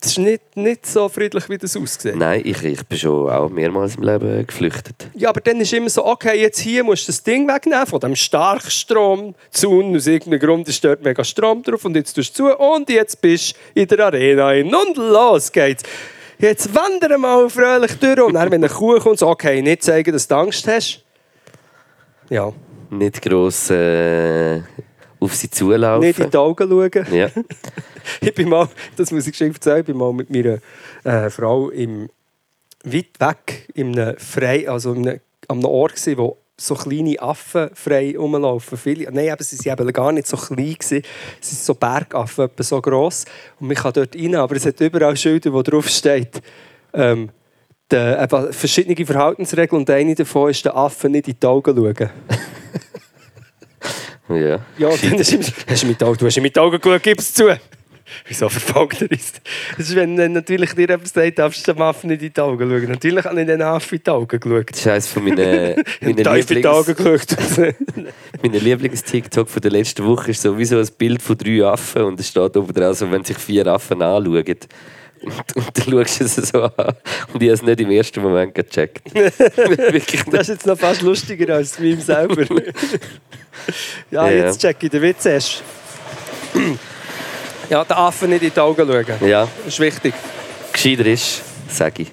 es 0.02 0.08
ist 0.08 0.18
nicht, 0.18 0.42
nicht 0.56 0.86
so 0.86 1.08
friedlich, 1.08 1.50
wie 1.50 1.58
das 1.58 1.76
aussieht. 1.78 2.16
Nein, 2.16 2.42
ich, 2.44 2.62
ich 2.64 2.86
bin 2.86 2.98
schon 2.98 3.30
auch 3.30 3.50
mehrmals 3.50 3.96
im 3.96 4.04
Leben 4.04 4.46
geflüchtet. 4.46 5.08
Ja, 5.16 5.30
aber 5.30 5.40
dann 5.40 5.62
ist 5.62 5.72
immer 5.72 5.90
so, 5.90 6.06
okay, 6.06 6.42
jetzt 6.42 6.60
hier 6.60 6.84
musst 6.84 7.08
du 7.08 7.12
das 7.12 7.24
Ding 7.24 7.48
wegnehmen 7.48 7.88
von 7.88 8.00
dem 8.02 8.16
Starkstromzaun. 8.16 9.96
Aus 9.96 10.08
irgendeinem 10.08 10.40
Grund 10.40 10.68
ist 10.68 10.84
dort 10.84 11.04
mega 11.04 11.24
Strom 11.24 11.64
drauf 11.64 11.86
und 11.86 11.96
jetzt 11.96 12.14
tust 12.14 12.38
du 12.38 12.44
zu 12.44 12.58
und 12.58 12.90
jetzt 12.90 13.22
bist 13.22 13.56
du 13.74 13.82
in 13.82 13.88
der 13.88 14.00
Arena 14.00 14.52
hin. 14.52 14.74
Und 14.76 14.98
los 14.98 15.52
geht's. 15.52 15.84
Jetzt 16.40 16.74
wandern 16.76 17.22
mal 17.22 17.50
fröhlich 17.50 17.94
durch 18.00 18.20
und 18.22 18.34
dann, 18.34 18.52
wenn 18.52 18.64
eine 18.64 18.74
Kuh 18.74 19.00
kommt, 19.00 19.20
so, 19.20 19.28
okay, 19.28 19.62
nicht 19.62 19.84
zeigen, 19.84 20.12
dass 20.12 20.28
du 20.28 20.36
Angst 20.36 20.68
hast. 20.68 21.04
Ja, 22.30 22.52
Nicht 22.90 23.22
gross 23.22 23.70
äh, 23.70 24.62
auf 25.20 25.34
sie 25.36 25.50
zulaufen. 25.50 26.08
nicht 26.08 26.20
in 26.20 26.30
die 26.30 26.38
Augen 26.38 26.68
schauen. 26.70 27.14
ja. 27.14 27.30
ich 28.22 28.34
bin 28.34 28.50
mal, 28.50 28.68
das 28.98 29.12
muss 29.12 29.28
ich 29.28 29.36
schon 29.36 29.54
erzählen, 29.54 29.80
ich 29.80 29.86
bin 29.86 29.98
mal 29.98 30.12
mit 30.14 30.30
meiner 30.30 30.60
äh, 31.04 31.30
Frau 31.30 31.70
im, 31.70 32.10
weit 32.84 33.20
weg 33.20 33.70
in 33.74 33.98
einem 33.98 34.18
frei, 34.18 34.68
also 34.70 34.94
in 34.94 35.08
einem, 35.08 35.20
an 35.48 35.58
einem 35.58 35.66
Ort 35.66 35.94
gewesen, 35.96 36.18
wo 36.18 36.38
so 36.58 36.76
kleine 36.76 37.20
Affen 37.20 37.70
frei 37.74 38.16
rumlaufen. 38.18 38.78
Viele, 38.78 39.12
nein, 39.12 39.30
aber 39.30 39.44
sie 39.44 39.58
waren 39.66 39.80
eben 39.80 39.94
gar 39.94 40.12
nicht 40.12 40.28
so 40.28 40.38
klein. 40.38 40.56
Gewesen. 40.74 41.02
Sie 41.42 41.56
sind 41.56 41.64
so 41.64 41.74
Bergaffen, 41.74 42.46
etwa 42.46 42.64
so 42.64 42.82
gross. 42.82 43.26
Und 43.60 43.68
man 43.68 43.76
kann 43.76 43.94
dort 43.94 44.16
rein, 44.16 44.36
aber 44.36 44.56
es 44.56 44.66
hat 44.66 44.80
überall 44.80 45.18
Schilder, 45.18 45.52
wo 45.52 45.62
drauf 45.62 45.90
steht, 45.90 46.42
ähm, 46.94 47.30
de, 47.92 48.24
eben 48.24 48.54
verschiedene 48.54 49.06
Verhaltensregeln 49.06 49.82
und 49.82 49.90
eine 49.90 50.16
davon 50.16 50.50
ist, 50.50 50.64
den 50.64 50.72
Affen 50.72 51.12
nicht 51.12 51.28
in 51.28 51.36
die 51.42 51.48
Augen 51.48 51.76
schauen. 51.76 52.10
ja. 54.30 54.60
Ja, 54.78 54.90
dann 55.02 55.14
ist 55.20 55.54
hast 55.68 55.84
du, 55.84 55.88
mit 55.88 56.00
die 56.00 56.06
Augen, 56.06 56.18
du 56.18 56.26
hast 56.26 56.42
mit 56.42 56.56
die 56.56 56.60
Augen 56.60 56.80
geschaut, 56.80 57.04
gib 57.04 57.20
es 57.20 57.34
zu. 57.34 57.50
Wieso 58.28 58.50
verfolgt 58.50 59.02
er 59.02 59.12
uns? 59.12 59.34
Das 59.78 59.90
ist, 59.90 59.96
wenn 59.96 60.16
natürlich 60.16 60.74
dir 60.74 60.90
etwas 60.90 61.12
sagt, 61.14 61.40
darfst 61.40 61.68
du 61.68 61.74
dem 61.74 61.82
Affen 61.82 62.10
nicht 62.10 62.22
in 62.22 62.34
die 62.34 62.42
Augen 62.42 62.70
schauen. 62.70 62.90
Natürlich 62.90 63.26
habe 63.26 63.42
ich 63.42 63.48
den 63.48 63.62
Affen 63.62 63.96
in 63.98 64.04
die 64.04 64.12
Augen 64.12 64.40
geschaut. 64.40 64.72
Das 64.72 64.80
ist 64.80 64.88
eines 64.88 65.08
von 65.08 65.24
meinen, 65.24 65.38
meinen 66.02 66.16
Tief 66.18 66.52
in 66.52 66.62
die 66.62 66.68
Augen 66.68 66.88
Lieblings, 66.96 67.26
geschaut. 67.26 67.74
mein 68.42 68.52
Lieblings-TikTok 68.54 69.50
von 69.50 69.62
der 69.62 69.72
letzten 69.72 70.06
Woche 70.06 70.32
ist 70.32 70.42
sowieso 70.42 70.80
ein 70.80 70.88
Bild 70.98 71.22
von 71.22 71.38
drei 71.38 71.64
Affen 71.66 72.04
und 72.04 72.20
es 72.20 72.28
steht 72.30 72.56
oben 72.56 72.74
drauf, 72.74 72.98
so, 72.98 73.10
wenn 73.12 73.24
sich 73.24 73.38
vier 73.38 73.66
Affen 73.68 74.02
anschauen. 74.02 74.44
Und, 75.22 75.56
und 75.56 75.78
dann 75.78 76.06
schaust 76.06 76.20
du 76.20 76.24
es 76.26 76.36
so 76.36 76.64
an. 76.64 76.96
Und 77.34 77.42
ich 77.42 77.50
habe 77.50 77.54
es 77.54 77.62
nicht 77.64 77.80
im 77.80 77.90
ersten 77.90 78.22
Moment 78.22 78.54
gecheckt. 78.54 79.02
Das 79.14 80.42
ist 80.42 80.48
jetzt 80.50 80.66
noch 80.68 80.78
fast 80.78 81.02
lustiger 81.02 81.56
als 81.56 81.72
das 81.72 81.80
Meme 81.80 82.02
selber. 82.02 82.46
ja, 84.12 84.30
Ja. 84.30 84.46
jetzt 84.46 84.62
check 84.62 84.78
ich 84.84 84.90
den 84.90 85.02
Witz 85.02 85.26
erst. 85.26 85.64
Ja, 87.70 87.84
den 87.84 87.94
Affen 87.98 88.30
nicht 88.30 88.44
in 88.44 88.52
die 88.54 88.60
Augen 88.60 88.88
schauen. 88.88 89.28
Ja, 89.28 89.48
Das 89.64 89.74
ist 89.74 89.80
wichtig. 89.80 90.14
gescheiter 90.72 91.06
ist, 91.06 91.42
sage 91.70 92.04
ich. 92.04 92.12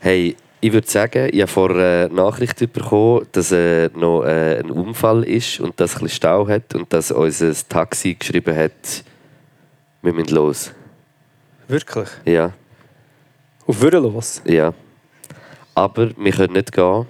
Hey, 0.00 0.36
ich 0.60 0.72
würde 0.72 0.88
sagen, 0.88 1.28
ich 1.32 1.40
habe 1.40 1.50
vorher 1.50 2.06
eine 2.06 2.14
Nachricht 2.14 2.58
bekommen, 2.72 3.26
dass 3.32 3.50
äh, 3.52 3.88
noch 3.94 4.24
äh, 4.24 4.60
ein 4.60 4.70
Unfall 4.70 5.24
ist 5.24 5.60
und 5.60 5.78
dass 5.80 5.90
es 5.90 5.96
ein 5.96 6.02
bisschen 6.04 6.16
Stau 6.16 6.46
hat 6.48 6.74
und 6.74 6.92
dass 6.92 7.10
unser 7.10 7.52
Taxi 7.68 8.14
geschrieben 8.14 8.56
hat, 8.56 9.04
wir 10.02 10.12
müssen 10.12 10.34
los. 10.34 10.72
Wirklich. 11.68 12.08
Ja, 12.24 12.52
Auf 13.66 13.80
Würden 13.80 14.02
los. 14.02 14.42
ja. 14.44 14.72
Aber 15.74 16.10
wir 16.16 16.32
können 16.32 16.52
nicht 16.52 16.70
gehen 16.70 17.06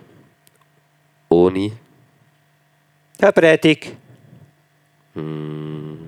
ohne 1.29 1.73
Herr 3.19 3.33
Predigt. 3.33 3.93
Hall. 5.17 5.99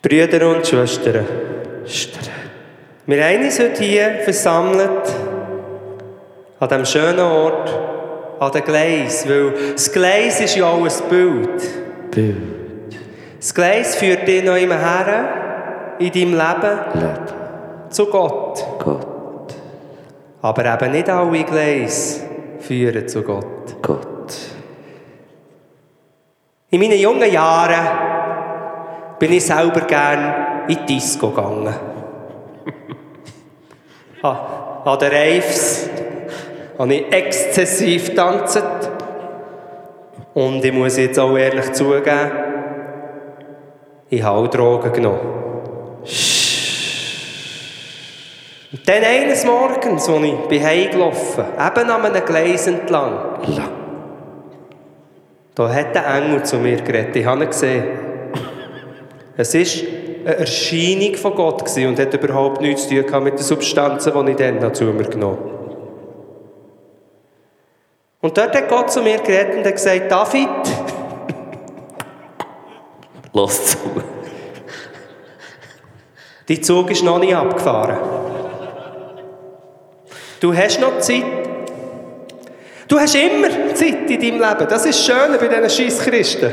Brüder 0.00 0.48
und 0.50 0.64
Schwestern, 0.64 1.26
wir 3.06 3.24
haben 3.24 3.44
uns 3.44 3.58
heute 3.58 3.82
hier 3.82 4.10
versammelt 4.22 4.90
an 6.60 6.68
diesem 6.68 6.84
schönen 6.84 7.18
Ort, 7.18 7.76
an 8.38 8.52
dem 8.52 8.64
Gleis, 8.64 9.28
weil 9.28 9.72
das 9.72 9.92
Gleis 9.92 10.40
ist 10.40 10.54
ja 10.54 10.66
auch 10.66 10.84
ein 10.84 11.08
Bild. 11.08 12.10
Bild. 12.12 12.36
Das 13.38 13.52
Gleis 13.52 13.96
führt 13.96 14.28
dich 14.28 14.44
noch 14.44 14.56
immer 14.56 14.78
her 14.78 15.96
in 15.98 16.12
deinem 16.12 16.34
Leben 16.34 16.78
Leben. 16.94 17.90
zu 17.90 18.06
Gott. 18.06 18.64
Gott. 18.78 19.13
Aber 20.44 20.64
eben 20.66 20.92
nicht 20.92 21.08
alle 21.08 21.42
Gleise 21.42 22.20
führen 22.58 23.08
zu 23.08 23.22
Gott. 23.22 23.80
Gott. 23.80 24.36
In 26.68 26.80
meinen 26.80 26.98
jungen 26.98 27.32
Jahren 27.32 29.16
bin 29.18 29.32
ich 29.32 29.46
selber 29.46 29.80
gern 29.80 30.66
in 30.68 30.76
die 30.76 30.96
Disco 30.96 31.30
gegangen. 31.30 31.72
an, 34.22 34.98
den 34.98 35.10
Raves 35.10 35.88
habe 36.78 36.94
ich 36.94 37.10
exzessiv 37.10 38.10
getanzt. 38.10 38.62
Und 40.34 40.62
ich 40.62 40.72
muss 40.74 40.98
jetzt 40.98 41.18
auch 41.18 41.38
ehrlich 41.38 41.72
zugeben, 41.72 42.32
ich 44.10 44.22
habe 44.22 44.40
auch 44.40 44.48
Drogen 44.48 44.92
genommen. 44.92 45.20
Und 48.74 48.88
dann 48.88 49.04
eines 49.04 49.44
Morgens, 49.44 50.08
als 50.08 50.24
ich 50.24 50.34
bin 50.48 50.64
heimgelaufen 50.64 51.44
eben 51.44 51.90
an 51.90 52.04
einem 52.06 52.24
Gleis 52.24 52.66
entlang, 52.66 53.38
La. 53.46 53.68
da 55.54 55.72
hat 55.72 55.94
der 55.94 56.04
Engel 56.08 56.42
zu 56.42 56.56
mir 56.56 56.78
geredet. 56.78 57.14
Ich 57.14 57.24
habe 57.24 57.44
ihn 57.44 57.50
gesehen. 57.50 57.84
Es 59.36 59.54
war 59.54 59.88
eine 60.24 60.36
Erscheinung 60.38 61.14
von 61.14 61.36
Gott 61.36 61.64
gewesen 61.64 61.86
und 61.86 62.00
hat 62.00 62.14
überhaupt 62.14 62.62
nichts 62.62 62.88
zu 62.88 63.00
tun 63.06 63.22
mit 63.22 63.34
den 63.34 63.44
Substanzen, 63.44 64.12
die 64.26 64.30
ich 64.32 64.36
dann 64.36 64.74
zu 64.74 64.84
mir 64.86 65.04
genommen 65.04 65.38
habe. 65.38 65.54
Und 68.22 68.36
dort 68.36 68.56
hat 68.56 68.68
Gott 68.68 68.90
zu 68.90 69.02
mir 69.02 69.18
geredet 69.18 69.58
und 69.58 69.66
hat 69.66 69.74
gesagt, 69.74 70.10
David, 70.10 70.48
Los 73.32 73.66
zu. 73.66 73.78
dein 76.48 76.62
Zug 76.64 76.90
ist 76.90 77.04
noch 77.04 77.20
nicht 77.20 77.36
abgefahren. 77.36 78.23
Du 80.44 80.54
hast 80.54 80.78
noch 80.78 80.98
Zeit. 80.98 81.24
Du 82.86 83.00
hast 83.00 83.14
immer 83.14 83.48
Zeit 83.72 84.10
in 84.10 84.20
deinem 84.20 84.40
Leben. 84.42 84.68
Das 84.68 84.84
ist 84.84 84.98
das 84.98 85.06
Schöne 85.06 85.38
bei 85.38 85.48
diesen 85.48 85.70
scheiß 85.70 86.00
Christen. 86.00 86.50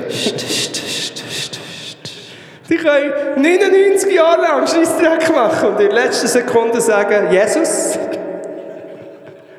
Die 2.70 2.78
können 2.78 3.12
99 3.36 4.16
Jahre 4.16 4.44
lang 4.44 4.66
Scheissdreck 4.66 5.36
machen 5.36 5.72
und 5.72 5.82
in 5.82 5.90
der 5.90 6.06
letzten 6.06 6.28
Sekunde 6.28 6.80
sagen, 6.80 7.34
Jesus, 7.34 8.00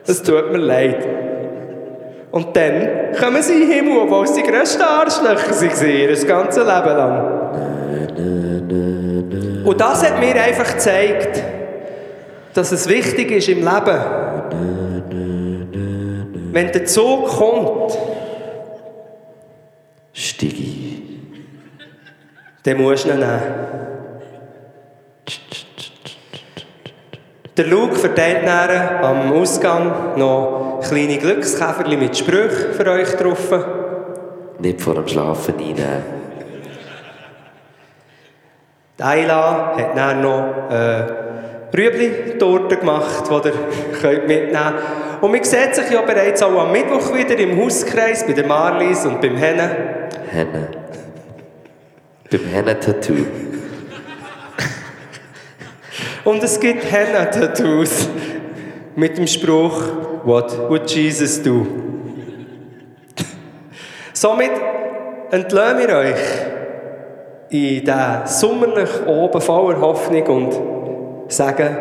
es 0.06 0.22
tut 0.22 0.50
mir 0.50 0.56
leid. 0.56 1.06
Und 2.30 2.56
dann 2.56 3.12
kommen 3.20 3.42
sie 3.42 3.52
in 3.52 3.60
den 3.60 3.70
Himmel, 3.70 3.98
obwohl 3.98 4.26
sie 4.28 4.42
die 4.42 4.50
grössten 4.50 4.80
Arschlöcher 4.80 5.50
waren, 5.50 5.90
ihr 5.90 6.24
ganzes 6.24 6.64
Leben 6.64 6.96
lang. 6.96 7.28
Und 9.62 9.78
das 9.78 10.02
hat 10.02 10.18
mir 10.18 10.34
einfach 10.42 10.72
gezeigt, 10.72 11.61
dass 12.54 12.72
es 12.72 12.88
wichtig 12.88 13.30
ist 13.30 13.48
im 13.48 13.58
Leben, 13.58 14.00
wenn 16.52 16.72
der 16.72 16.84
Zug 16.84 17.26
kommt, 17.28 17.98
Steig 20.12 20.52
ein. 20.52 21.46
dann 22.64 22.76
musst 22.76 23.06
du 23.06 23.10
ihn 23.10 23.18
nehmen. 23.18 23.42
Der 27.56 27.66
Luke 27.66 27.96
verteilt 27.96 28.44
nachher 28.44 29.02
am 29.04 29.32
Ausgang 29.32 30.16
noch 30.16 30.80
kleine 30.86 31.18
Glückskäferchen 31.18 31.98
mit 31.98 32.16
Sprüchen 32.16 32.72
für 32.72 32.86
euch 32.90 33.10
drauf. 33.16 33.52
Nicht 34.58 34.80
vor 34.80 34.94
dem 34.94 35.08
Schlafen 35.08 35.54
reinnehmen. 35.54 36.22
Ayla 38.98 39.74
hat 39.76 39.96
dann 39.96 40.22
noch 40.22 40.70
äh, 40.70 41.04
Rüebli-Torte 41.76 42.76
gemacht, 42.76 43.24
die 43.28 43.48
ihr 43.48 43.54
könnt 44.00 44.28
mitnehmen 44.28 44.52
könnt. 44.52 45.22
Und 45.22 45.30
man 45.30 45.44
sieht 45.44 45.74
sich 45.74 45.90
ja 45.90 46.02
bereits 46.02 46.42
auch 46.42 46.58
am 46.60 46.72
Mittwoch 46.72 47.14
wieder 47.14 47.38
im 47.38 47.60
Hauskreis 47.62 48.26
bei 48.26 48.32
der 48.32 48.46
Marlies 48.46 49.06
und 49.06 49.20
beim 49.20 49.36
Hennen. 49.36 49.70
Henne. 50.30 50.68
Beim 52.30 52.44
Henne-Tattoo. 52.44 53.24
Und 56.24 56.42
es 56.42 56.60
gibt 56.60 56.90
Henna-Tattoos 56.90 58.08
mit 58.94 59.18
dem 59.18 59.26
Spruch 59.26 59.82
What 60.24 60.70
would 60.70 60.88
Jesus 60.88 61.42
do? 61.42 61.66
Somit 64.12 64.52
entlösen 65.32 65.78
wir 65.78 65.96
euch 65.96 66.14
in 67.50 67.84
diesen 67.84 68.26
sommerlich 68.26 69.06
oben 69.06 69.40
voller 69.40 69.80
Hoffnung 69.80 70.26
und 70.26 70.81
sagen 71.32 71.76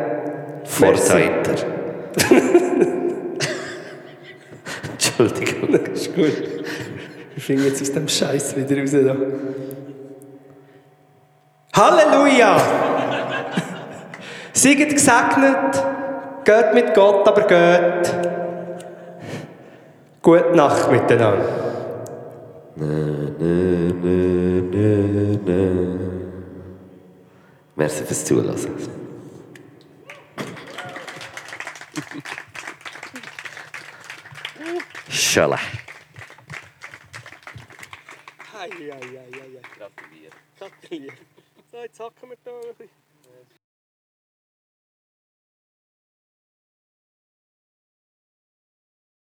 Vorzeiter. 0.64 1.54
Entschuldigung. 4.92 5.72
Das 5.72 6.02
ist 6.02 6.16
gut. 6.16 6.44
Wir 7.34 7.44
finden 7.44 7.66
jetzt 7.66 7.82
aus 7.82 7.92
dem 7.92 8.08
Scheiß 8.08 8.56
wieder 8.56 8.80
raus. 8.80 8.92
Da. 8.92 9.16
Halleluja! 11.74 12.58
Seid 14.54 14.90
gesegnet, 14.90 15.84
geht 16.44 16.74
mit 16.74 16.94
Gott, 16.94 17.28
aber 17.28 17.42
geht. 17.48 18.14
Gute 20.22 20.56
Nacht 20.56 20.92
miteinander. 20.92 21.46
Merci 27.76 28.04
fürs 28.04 28.26
Zuhören. 28.26 29.01
Schala. 35.10 35.60
Gratuliere. 39.78 40.32
Gratuliere. 40.58 41.16
So, 41.72 41.78
jetzt 41.78 42.00
hacken 42.00 42.30
wir 42.30 42.38
da 42.44 42.52
ein 42.52 42.76
bisschen. 42.76 43.01